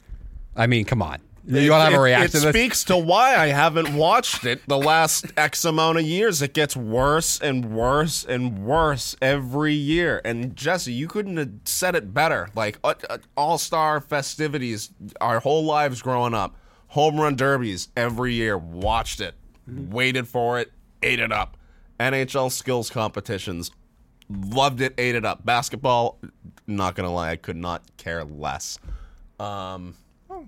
I 0.55 0.67
mean, 0.67 0.85
come 0.85 1.01
on. 1.01 1.19
You 1.43 1.71
want 1.71 1.81
to 1.81 1.91
have 1.91 1.99
a 1.99 2.03
reaction 2.03 2.25
It, 2.27 2.31
to 2.33 2.39
this? 2.39 2.55
speaks 2.55 2.83
to 2.85 2.95
why 2.95 3.35
I 3.35 3.47
haven't 3.47 3.95
watched 3.95 4.45
it 4.45 4.61
the 4.67 4.77
last 4.77 5.25
X 5.35 5.65
amount 5.65 5.97
of 5.97 6.03
years. 6.05 6.41
It 6.43 6.53
gets 6.53 6.77
worse 6.77 7.39
and 7.41 7.73
worse 7.73 8.23
and 8.23 8.63
worse 8.63 9.15
every 9.23 9.73
year. 9.73 10.21
And 10.23 10.55
Jesse, 10.55 10.93
you 10.93 11.07
couldn't 11.07 11.37
have 11.37 11.49
said 11.65 11.95
it 11.95 12.13
better. 12.13 12.49
Like 12.55 12.77
uh, 12.83 12.93
uh, 13.09 13.17
all 13.35 13.57
star 13.57 13.99
festivities, 13.99 14.91
our 15.19 15.39
whole 15.39 15.65
lives 15.65 16.03
growing 16.03 16.35
up, 16.35 16.55
home 16.89 17.19
run 17.19 17.35
derbies 17.35 17.87
every 17.97 18.35
year. 18.35 18.55
Watched 18.55 19.19
it, 19.19 19.33
waited 19.67 20.27
for 20.27 20.59
it, 20.59 20.71
ate 21.03 21.19
it 21.19 21.31
up. 21.31 21.57
NHL 21.99 22.51
skills 22.51 22.89
competitions, 22.89 23.71
loved 24.29 24.81
it, 24.81 24.93
ate 24.97 25.15
it 25.15 25.25
up. 25.25 25.45
Basketball, 25.45 26.17
not 26.67 26.95
gonna 26.95 27.13
lie, 27.13 27.31
I 27.31 27.35
could 27.35 27.57
not 27.57 27.83
care 27.97 28.23
less. 28.23 28.79
Um, 29.39 29.95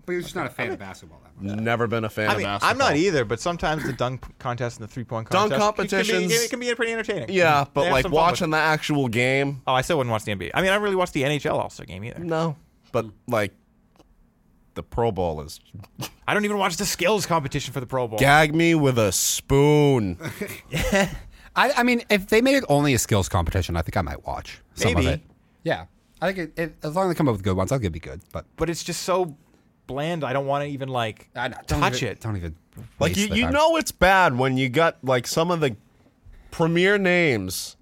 But 0.06 0.14
you're 0.14 0.22
just 0.22 0.36
not 0.36 0.46
a 0.48 0.50
fan 0.50 0.72
of 0.72 0.80
basketball 0.80 1.22
that 1.24 1.42
much. 1.44 1.60
Never 1.60 1.88
been 1.88 2.06
a 2.06 2.10
fan 2.10 2.30
I 2.30 2.32
of 2.34 2.38
mean, 2.38 2.46
basketball. 2.46 2.72
I'm 2.72 2.78
not 2.78 2.96
either, 2.96 3.26
but 3.26 3.40
sometimes 3.40 3.84
the 3.86 3.94
dunk 3.94 4.38
contest 4.40 4.80
and 4.80 4.88
the 4.88 4.92
three 4.92 5.04
point 5.04 5.30
Dunk 5.30 5.52
contest 5.52 5.62
competitions- 5.62 6.32
can 6.32 6.42
be, 6.42 6.48
can 6.48 6.60
be 6.60 6.76
pretty 6.76 6.94
entertaining. 6.94 7.30
Yeah, 7.30 7.66
but 7.74 7.92
like 7.92 8.04
some 8.04 8.12
with 8.12 8.18
watching 8.18 8.50
the 8.50 8.58
actual 8.58 9.08
game. 9.08 9.62
Oh, 9.68 9.74
I 9.74 9.82
still 9.82 9.98
wouldn't 9.98 10.12
watch 10.12 10.24
the 10.24 10.32
NBA. 10.32 10.52
I 10.54 10.62
mean, 10.62 10.70
I 10.70 10.74
don't 10.76 10.84
really 10.84 10.96
watch 10.96 11.12
the 11.12 11.24
NHL 11.24 11.54
All 11.56 11.70
Star 11.70 11.86
game 11.86 12.04
either. 12.04 12.20
no. 12.20 12.56
But 12.92 13.08
like 13.28 13.54
the 14.76 14.84
Pro 14.84 15.12
Bowl 15.12 15.42
is 15.42 15.60
I 16.28 16.34
don't 16.34 16.46
even 16.46 16.58
watch 16.58 16.78
the 16.78 16.86
skills 16.86 17.26
competition 17.26 17.74
for 17.74 17.80
the 17.80 17.86
Pro 17.86 18.08
Bowl. 18.08 18.18
gag 18.20 18.54
me 18.56 18.76
with 18.76 18.98
a 18.98 19.12
spoon. 19.12 20.18
I, 21.56 21.72
I 21.72 21.84
mean, 21.84 22.02
if 22.10 22.28
they 22.28 22.42
made 22.42 22.56
it 22.56 22.64
only 22.70 22.94
a 22.94 23.00
skills 23.00 23.30
competition, 23.30 23.78
I 23.78 23.82
think 23.84 23.96
I 23.98 24.02
might 24.02 24.26
watch 24.26 24.60
some 24.74 24.94
Maybe. 24.96 25.08
of 25.08 25.14
it. 25.14 25.22
Yeah. 25.64 25.86
I 26.22 26.32
think 26.32 26.54
it, 26.58 26.60
it, 26.60 26.76
as 26.84 26.96
long 26.96 27.06
as 27.10 27.14
they 27.14 27.18
come 27.18 27.28
up 27.28 27.34
with 27.34 27.44
good 27.44 27.56
ones, 27.58 27.72
I 27.72 27.76
think 27.76 27.84
it'd 27.84 27.94
be 27.94 28.00
good. 28.00 28.22
But 28.32 28.46
But 28.56 28.70
it's 28.70 28.84
just 28.84 29.04
so 29.04 29.36
bland. 29.86 30.24
I 30.24 30.34
don't 30.34 30.48
want 30.48 30.64
to 30.64 30.70
even 30.70 30.90
like 30.90 31.30
I 31.36 31.50
know, 31.50 31.58
don't 31.68 31.80
touch 31.80 31.98
even- 32.02 32.10
it. 32.14 32.20
Don't 32.22 32.38
even. 32.38 32.56
Like 33.00 33.10
waste 33.10 33.20
you, 33.20 33.28
the 33.28 33.36
you 33.36 33.44
time. 33.44 33.54
know 33.54 33.76
it's 33.78 33.92
bad 33.92 34.36
when 34.36 34.58
you 34.58 34.68
got 34.68 34.98
like 35.04 35.28
some 35.28 35.52
of 35.52 35.60
the 35.60 35.76
premier 36.50 36.98
names, 36.98 37.78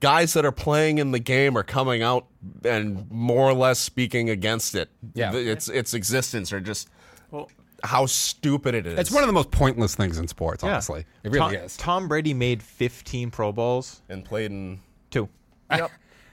guys 0.00 0.32
that 0.34 0.44
are 0.44 0.52
playing 0.52 0.98
in 0.98 1.12
the 1.12 1.18
game 1.18 1.56
are 1.56 1.62
coming 1.62 2.02
out 2.02 2.26
and 2.64 3.10
more 3.10 3.48
or 3.48 3.54
less 3.54 3.78
speaking 3.78 4.30
against 4.30 4.74
it. 4.74 4.88
Yeah. 5.14 5.32
Its 5.34 5.68
its 5.68 5.94
existence 5.94 6.52
or 6.52 6.60
just 6.60 6.88
Well, 7.30 7.50
how 7.84 8.06
stupid 8.06 8.74
it 8.74 8.86
is. 8.86 8.98
It's 8.98 9.10
one 9.10 9.22
of 9.22 9.26
the 9.26 9.32
most 9.32 9.50
pointless 9.50 9.94
things 9.94 10.18
in 10.18 10.26
sports. 10.28 10.62
yeah. 10.64 10.70
Honestly, 10.72 11.04
it 11.22 11.30
really 11.32 11.56
Tom, 11.56 11.64
is. 11.64 11.76
Tom 11.76 12.08
Brady 12.08 12.34
made 12.34 12.62
15 12.62 13.30
Pro 13.30 13.52
Bowls. 13.52 14.02
and 14.08 14.24
played 14.24 14.50
in. 14.50 14.80
Two. 15.10 15.28
Yep. 15.70 15.90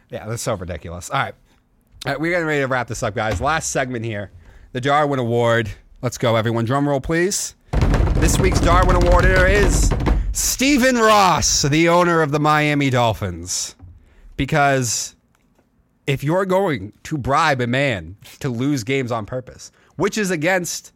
Yeah, 0.09 0.25
that's 0.25 0.41
so 0.41 0.55
ridiculous. 0.55 1.09
All 1.11 1.19
right. 1.19 1.35
All 2.05 2.13
right, 2.13 2.19
we're 2.19 2.31
getting 2.31 2.47
ready 2.47 2.61
to 2.61 2.67
wrap 2.67 2.87
this 2.87 3.03
up, 3.03 3.13
guys. 3.13 3.39
Last 3.41 3.69
segment 3.69 4.03
here 4.05 4.31
the 4.71 4.81
Darwin 4.81 5.19
Award. 5.19 5.69
Let's 6.01 6.17
go, 6.17 6.35
everyone. 6.35 6.65
Drum 6.65 6.87
roll, 6.87 7.01
please. 7.01 7.55
This 8.15 8.39
week's 8.39 8.59
Darwin 8.61 8.95
Award 8.95 9.25
winner 9.25 9.45
is 9.45 9.91
Stephen 10.37 10.97
Ross, 10.97 11.63
the 11.63 11.89
owner 11.89 12.21
of 12.21 12.29
the 12.29 12.39
Miami 12.39 12.91
Dolphins. 12.91 13.75
Because 14.35 15.15
if 16.05 16.23
you're 16.23 16.45
going 16.45 16.93
to 17.05 17.17
bribe 17.17 17.59
a 17.59 17.65
man 17.65 18.15
to 18.41 18.49
lose 18.49 18.83
games 18.83 19.11
on 19.11 19.25
purpose, 19.25 19.71
which 19.95 20.15
is 20.15 20.29
against, 20.29 20.93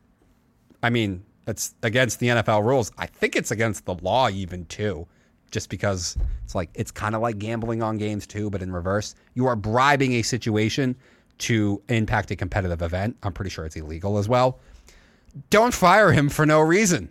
I 0.83 0.91
mean, 0.91 1.25
it's 1.47 1.73
against 1.81 2.19
the 2.19 2.27
NFL 2.27 2.63
rules. 2.63 2.91
I 2.99 3.07
think 3.07 3.35
it's 3.35 3.49
against 3.49 3.85
the 3.85 3.95
law, 3.95 4.29
even 4.29 4.65
too, 4.65 5.07
just 5.49 5.71
because 5.71 6.15
it's 6.43 6.53
like, 6.53 6.69
it's 6.75 6.91
kind 6.91 7.15
of 7.15 7.23
like 7.23 7.39
gambling 7.39 7.81
on 7.81 7.97
games 7.97 8.27
too, 8.27 8.51
but 8.51 8.61
in 8.61 8.71
reverse. 8.71 9.15
You 9.33 9.47
are 9.47 9.55
bribing 9.55 10.13
a 10.13 10.21
situation 10.21 10.95
to 11.39 11.81
impact 11.89 12.29
a 12.29 12.35
competitive 12.35 12.83
event. 12.83 13.17
I'm 13.23 13.33
pretty 13.33 13.49
sure 13.49 13.65
it's 13.65 13.75
illegal 13.75 14.19
as 14.19 14.29
well. 14.29 14.59
Don't 15.49 15.73
fire 15.73 16.11
him 16.11 16.29
for 16.29 16.45
no 16.45 16.61
reason. 16.61 17.09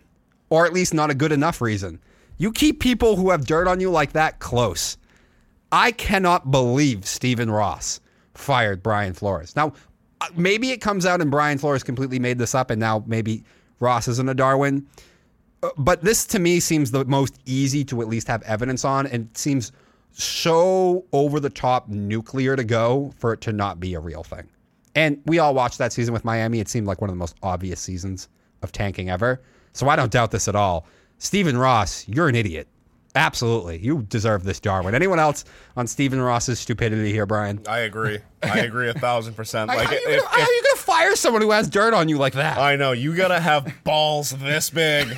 or 0.49 0.65
at 0.65 0.73
least 0.73 0.93
not 0.93 1.09
a 1.09 1.13
good 1.13 1.31
enough 1.31 1.61
reason. 1.61 1.99
You 2.41 2.51
keep 2.51 2.79
people 2.79 3.17
who 3.17 3.29
have 3.29 3.45
dirt 3.45 3.67
on 3.67 3.79
you 3.79 3.91
like 3.91 4.13
that 4.13 4.39
close. 4.39 4.97
I 5.71 5.91
cannot 5.91 6.49
believe 6.49 7.05
Stephen 7.05 7.51
Ross 7.51 7.99
fired 8.33 8.81
Brian 8.81 9.13
Flores. 9.13 9.55
Now, 9.55 9.73
uh, 10.21 10.27
maybe 10.35 10.71
it 10.71 10.81
comes 10.81 11.05
out 11.05 11.21
and 11.21 11.29
Brian 11.29 11.59
Flores 11.59 11.83
completely 11.83 12.17
made 12.17 12.39
this 12.39 12.55
up, 12.55 12.71
and 12.71 12.79
now 12.79 13.03
maybe 13.05 13.43
Ross 13.79 14.07
isn't 14.07 14.27
a 14.27 14.33
Darwin. 14.33 14.87
Uh, 15.61 15.69
But 15.77 16.01
this 16.01 16.25
to 16.27 16.39
me 16.39 16.59
seems 16.59 16.89
the 16.89 17.05
most 17.05 17.37
easy 17.45 17.83
to 17.85 18.01
at 18.01 18.07
least 18.07 18.27
have 18.27 18.41
evidence 18.41 18.83
on, 18.85 19.05
and 19.05 19.29
seems 19.35 19.71
so 20.11 21.05
over 21.13 21.39
the 21.39 21.51
top 21.51 21.89
nuclear 21.89 22.55
to 22.55 22.63
go 22.63 23.13
for 23.19 23.33
it 23.33 23.41
to 23.41 23.53
not 23.53 23.79
be 23.79 23.93
a 23.93 23.99
real 23.99 24.23
thing. 24.23 24.49
And 24.95 25.21
we 25.27 25.37
all 25.37 25.53
watched 25.53 25.77
that 25.77 25.93
season 25.93 26.11
with 26.11 26.25
Miami. 26.25 26.59
It 26.59 26.69
seemed 26.69 26.87
like 26.87 27.01
one 27.01 27.09
of 27.11 27.15
the 27.15 27.19
most 27.19 27.35
obvious 27.43 27.79
seasons 27.79 28.29
of 28.63 28.71
tanking 28.71 29.11
ever. 29.11 29.43
So 29.73 29.87
I 29.89 29.95
don't 29.95 30.11
doubt 30.11 30.31
this 30.31 30.47
at 30.47 30.55
all. 30.55 30.87
Stephen 31.23 31.55
Ross, 31.55 32.03
you're 32.07 32.27
an 32.27 32.33
idiot. 32.35 32.67
Absolutely. 33.13 33.77
You 33.77 34.01
deserve 34.09 34.43
this 34.43 34.59
Darwin. 34.59 34.95
Anyone 34.95 35.19
else 35.19 35.45
on 35.77 35.85
Stephen 35.85 36.19
Ross's 36.19 36.59
stupidity 36.59 37.11
here, 37.11 37.27
Brian? 37.27 37.61
I 37.67 37.79
agree. 37.79 38.17
I 38.41 38.61
agree 38.61 38.89
a 38.89 38.93
thousand 38.95 39.35
percent. 39.35 39.67
Like, 39.67 39.77
Like 39.77 39.87
how, 39.89 39.93
are 39.93 39.99
you 39.99 40.07
if, 40.15 40.19
gonna, 40.23 40.29
how 40.35 40.41
if- 40.41 40.47
are 40.47 40.51
you 40.51 40.63
gonna 40.63 40.81
fire 40.81 41.15
someone 41.15 41.41
who 41.43 41.51
has 41.51 41.69
dirt 41.69 41.93
on 41.93 42.09
you 42.09 42.17
like 42.17 42.33
that? 42.33 42.57
I 42.57 42.75
know 42.75 42.91
you 42.93 43.13
gotta 43.15 43.39
have 43.39 43.71
balls 43.83 44.31
this 44.31 44.71
big 44.71 45.09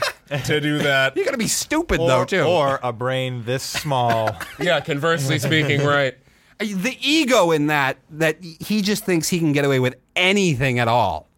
to 0.45 0.59
do 0.59 0.79
that. 0.79 1.15
You're 1.15 1.23
gonna 1.23 1.37
be 1.37 1.47
stupid 1.47 2.01
though 2.01 2.25
too. 2.25 2.41
or 2.41 2.81
a 2.83 2.91
brain 2.91 3.43
this 3.45 3.63
small. 3.63 4.35
Yeah, 4.59 4.81
conversely 4.81 5.39
speaking, 5.39 5.81
right? 5.85 6.15
Uh, 6.59 6.65
the 6.65 6.97
ego 6.99 7.51
in 7.51 7.67
that 7.67 7.97
that 8.09 8.43
he 8.43 8.81
just 8.81 9.05
thinks 9.05 9.29
he 9.29 9.39
can 9.39 9.53
get 9.53 9.63
away 9.63 9.79
with 9.79 9.95
anything 10.17 10.79
at 10.79 10.89
all. 10.89 11.29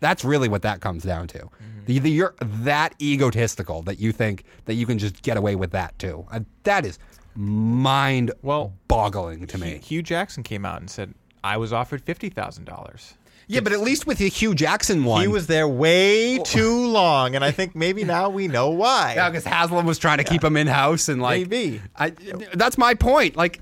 That's 0.00 0.24
really 0.24 0.48
what 0.48 0.62
that 0.62 0.80
comes 0.80 1.02
down 1.02 1.26
to. 1.28 1.50
The, 1.86 1.98
the, 1.98 2.10
you're 2.10 2.34
that 2.40 2.94
egotistical 3.00 3.82
that 3.82 3.98
you 3.98 4.12
think 4.12 4.44
that 4.64 4.74
you 4.74 4.86
can 4.86 4.98
just 4.98 5.22
get 5.22 5.36
away 5.36 5.56
with 5.56 5.70
that 5.72 5.98
too. 5.98 6.26
Uh, 6.30 6.40
that 6.64 6.84
is 6.86 6.98
mind 7.34 8.32
Well, 8.42 8.72
boggling 8.88 9.46
to 9.48 9.58
me. 9.58 9.78
Hue 9.78 10.02
Jackson 10.02 10.42
came 10.42 10.64
out 10.64 10.80
and 10.80 10.90
said, 10.90 11.14
"I 11.42 11.56
was 11.56 11.72
offered 11.72 12.02
fifty 12.02 12.28
thousand 12.28 12.64
dollars." 12.64 13.14
Yeah, 13.46 13.60
but 13.60 13.72
at 13.72 13.80
least 13.80 14.06
with 14.06 14.18
the 14.18 14.28
Hue 14.28 14.54
Jackson 14.54 15.04
one, 15.04 15.20
He 15.20 15.28
was 15.28 15.46
there 15.46 15.68
way 15.68 16.38
too 16.38 16.86
long, 16.86 17.34
and 17.34 17.44
I 17.44 17.50
think 17.50 17.74
maybe 17.74 18.02
now 18.16 18.30
we 18.30 18.48
know 18.48 18.70
why. 18.70 19.14
Yeah, 19.16 19.28
because 19.28 19.44
Haslam 19.44 19.86
was 19.86 19.98
trying 19.98 20.18
to 20.18 20.24
keep 20.24 20.42
him 20.42 20.56
in 20.56 20.66
house 20.66 21.08
and 21.08 21.20
like 21.20 21.48
Maybe. 21.50 21.82
I, 21.96 22.10
that's 22.54 22.78
my 22.78 22.94
point. 22.94 23.36
Like, 23.36 23.60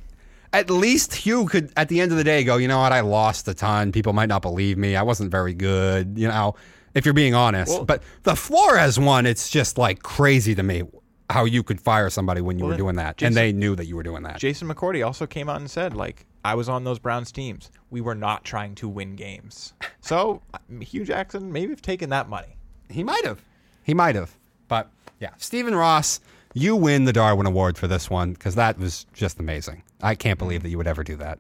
at 0.52 0.70
least 0.70 1.14
Hue 1.14 1.46
could, 1.46 1.72
at 1.76 1.88
the 1.88 2.00
end 2.00 2.12
of 2.12 2.18
the 2.18 2.24
day, 2.24 2.44
go. 2.44 2.58
You 2.58 2.68
know 2.68 2.80
what? 2.80 2.92
I 2.92 3.00
lost 3.00 3.48
a 3.48 3.54
ton. 3.54 3.90
People 3.90 4.12
might 4.12 4.28
not 4.28 4.42
believe 4.42 4.78
me. 4.78 4.94
I 4.94 5.02
wasn't 5.02 5.30
very 5.30 5.54
good. 5.54 6.16
You 6.16 6.28
know, 6.28 6.54
if 6.94 7.04
you're 7.04 7.14
being 7.14 7.34
honest. 7.34 7.86
but 7.86 8.02
the 8.24 8.36
Flores 8.36 8.98
one, 8.98 9.26
it's 9.26 9.48
just 9.50 9.78
like 9.78 10.02
crazy 10.02 10.54
to 10.54 10.62
me 10.62 10.82
how 11.30 11.44
you 11.46 11.62
could 11.62 11.80
fire 11.80 12.10
somebody 12.10 12.40
when 12.42 12.58
you 12.58 12.66
were 12.66 12.76
doing 12.76 12.96
that, 12.96 13.16
Jason- 13.16 13.28
and 13.28 13.36
they 13.36 13.52
knew 13.52 13.74
that 13.76 13.86
you 13.86 13.96
were 13.96 14.02
doing 14.02 14.22
that. 14.24 14.38
Jason 14.38 14.68
McCourty 14.68 15.04
also 15.06 15.26
came 15.26 15.48
out 15.48 15.56
and 15.56 15.70
said, 15.70 15.94
like, 15.94 16.26
I 16.44 16.54
was 16.54 16.68
on 16.68 16.84
those 16.84 16.98
Browns 16.98 17.32
teams. 17.32 17.70
We 17.88 18.00
were 18.02 18.14
not 18.16 18.44
trying 18.44 18.74
to 18.76 18.88
win 18.88 19.16
games. 19.16 19.72
So 20.04 20.42
uh, 20.52 20.58
Hue 20.80 21.04
Jackson 21.04 21.52
maybe 21.52 21.70
have 21.72 21.80
taken 21.80 22.10
that 22.10 22.28
money. 22.28 22.56
He 22.90 23.04
might 23.04 23.24
have. 23.24 23.40
He 23.84 23.94
might 23.94 24.16
have. 24.16 24.36
But 24.66 24.90
yeah, 25.20 25.30
Stephen 25.38 25.76
Ross, 25.76 26.18
you 26.54 26.74
win 26.74 27.04
the 27.04 27.12
Darwin 27.12 27.46
Award 27.46 27.78
for 27.78 27.86
this 27.86 28.10
one 28.10 28.32
because 28.32 28.56
that 28.56 28.78
was 28.80 29.06
just 29.12 29.38
amazing. 29.38 29.84
I 30.02 30.16
can't 30.16 30.40
believe 30.40 30.64
that 30.64 30.70
you 30.70 30.76
would 30.78 30.88
ever 30.88 31.04
do 31.04 31.14
that. 31.16 31.38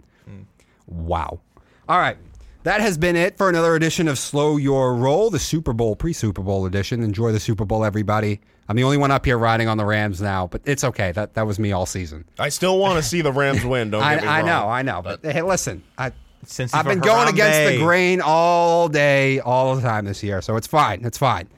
Wow. 0.86 1.40
All 1.88 1.98
right. 1.98 2.16
That 2.64 2.80
has 2.80 2.96
been 2.96 3.16
it 3.16 3.36
for 3.36 3.48
another 3.48 3.74
edition 3.74 4.06
of 4.06 4.18
Slow 4.18 4.56
Your 4.56 4.94
Roll, 4.94 5.30
the 5.30 5.40
Super 5.40 5.72
Bowl, 5.72 5.96
pre 5.96 6.12
Super 6.12 6.42
Bowl 6.42 6.64
edition. 6.64 7.02
Enjoy 7.02 7.32
the 7.32 7.40
Super 7.40 7.64
Bowl, 7.64 7.84
everybody. 7.84 8.40
I'm 8.68 8.76
the 8.76 8.84
only 8.84 8.98
one 8.98 9.10
up 9.10 9.24
here 9.24 9.36
riding 9.36 9.66
on 9.66 9.78
the 9.78 9.84
Rams 9.84 10.20
now, 10.20 10.46
but 10.46 10.62
it's 10.64 10.84
okay. 10.84 11.10
That 11.10 11.34
that 11.34 11.44
was 11.44 11.58
me 11.58 11.72
all 11.72 11.86
season. 11.86 12.24
I 12.38 12.50
still 12.50 12.78
want 12.78 13.02
to 13.02 13.02
see 13.02 13.20
the 13.20 13.32
Rams 13.32 13.64
win. 13.64 13.90
Don't 13.90 14.02
I, 14.04 14.14
get 14.14 14.22
me 14.22 14.28
wrong. 14.28 14.36
I 14.36 14.42
know, 14.42 14.68
I 14.68 14.82
know. 14.82 15.02
But 15.02 15.24
hey, 15.24 15.42
listen, 15.42 15.82
I, 15.98 16.12
Since 16.44 16.72
I've 16.72 16.84
been 16.84 17.00
going 17.00 17.28
against 17.28 17.72
the 17.72 17.78
grain 17.78 18.20
all 18.20 18.88
day, 18.88 19.40
all 19.40 19.74
the 19.74 19.82
time 19.82 20.04
this 20.04 20.22
year, 20.22 20.40
so 20.40 20.56
it's 20.56 20.68
fine. 20.68 21.04
It's 21.04 21.18
fine. 21.18 21.48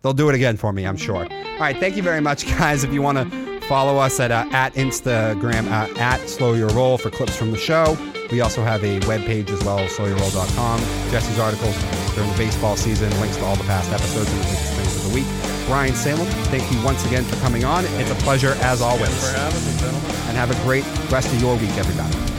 They'll 0.00 0.14
do 0.14 0.30
it 0.30 0.34
again 0.34 0.56
for 0.56 0.72
me, 0.72 0.86
I'm 0.86 0.96
sure. 0.96 1.24
All 1.24 1.58
right, 1.60 1.76
thank 1.76 1.96
you 1.96 2.02
very 2.02 2.22
much, 2.22 2.46
guys. 2.58 2.82
If 2.82 2.94
you 2.94 3.02
want 3.02 3.18
to 3.18 3.60
follow 3.68 3.98
us 3.98 4.18
at 4.20 4.30
uh, 4.30 4.48
at 4.52 4.72
Instagram 4.72 5.66
uh, 5.70 5.98
at 5.98 6.26
Slow 6.30 6.54
Your 6.54 6.68
Roll 6.70 6.96
for 6.96 7.10
clips 7.10 7.36
from 7.36 7.50
the 7.50 7.58
show. 7.58 7.94
We 8.30 8.40
also 8.40 8.62
have 8.62 8.82
a 8.82 8.98
webpage 9.00 9.50
as 9.50 9.62
well, 9.64 9.78
slowyourroll.com. 9.78 10.80
Jesse's 11.10 11.38
articles 11.38 11.76
during 12.14 12.30
the 12.30 12.36
baseball 12.36 12.76
season, 12.76 13.10
links 13.20 13.36
to 13.36 13.44
all 13.44 13.56
the 13.56 13.64
past 13.64 13.92
episodes 13.92 14.30
and 14.30 14.40
the 14.40 14.44
biggest 14.44 14.74
things 14.74 14.96
of 14.96 15.10
the 15.10 15.14
week. 15.14 15.26
Brian 15.66 15.94
Salem, 15.94 16.26
thank 16.46 16.70
you 16.72 16.82
once 16.84 17.04
again 17.06 17.24
for 17.24 17.36
coming 17.36 17.64
on. 17.64 17.84
It's 18.00 18.10
a 18.10 18.14
pleasure 18.16 18.56
as 18.60 18.80
always. 18.82 19.08
For 19.20 19.36
having 19.36 19.64
me, 19.64 19.80
gentlemen. 19.80 20.10
And 20.28 20.36
have 20.36 20.50
a 20.50 20.62
great 20.64 20.84
rest 21.10 21.32
of 21.32 21.40
your 21.40 21.56
week, 21.56 21.76
everybody. 21.76 22.35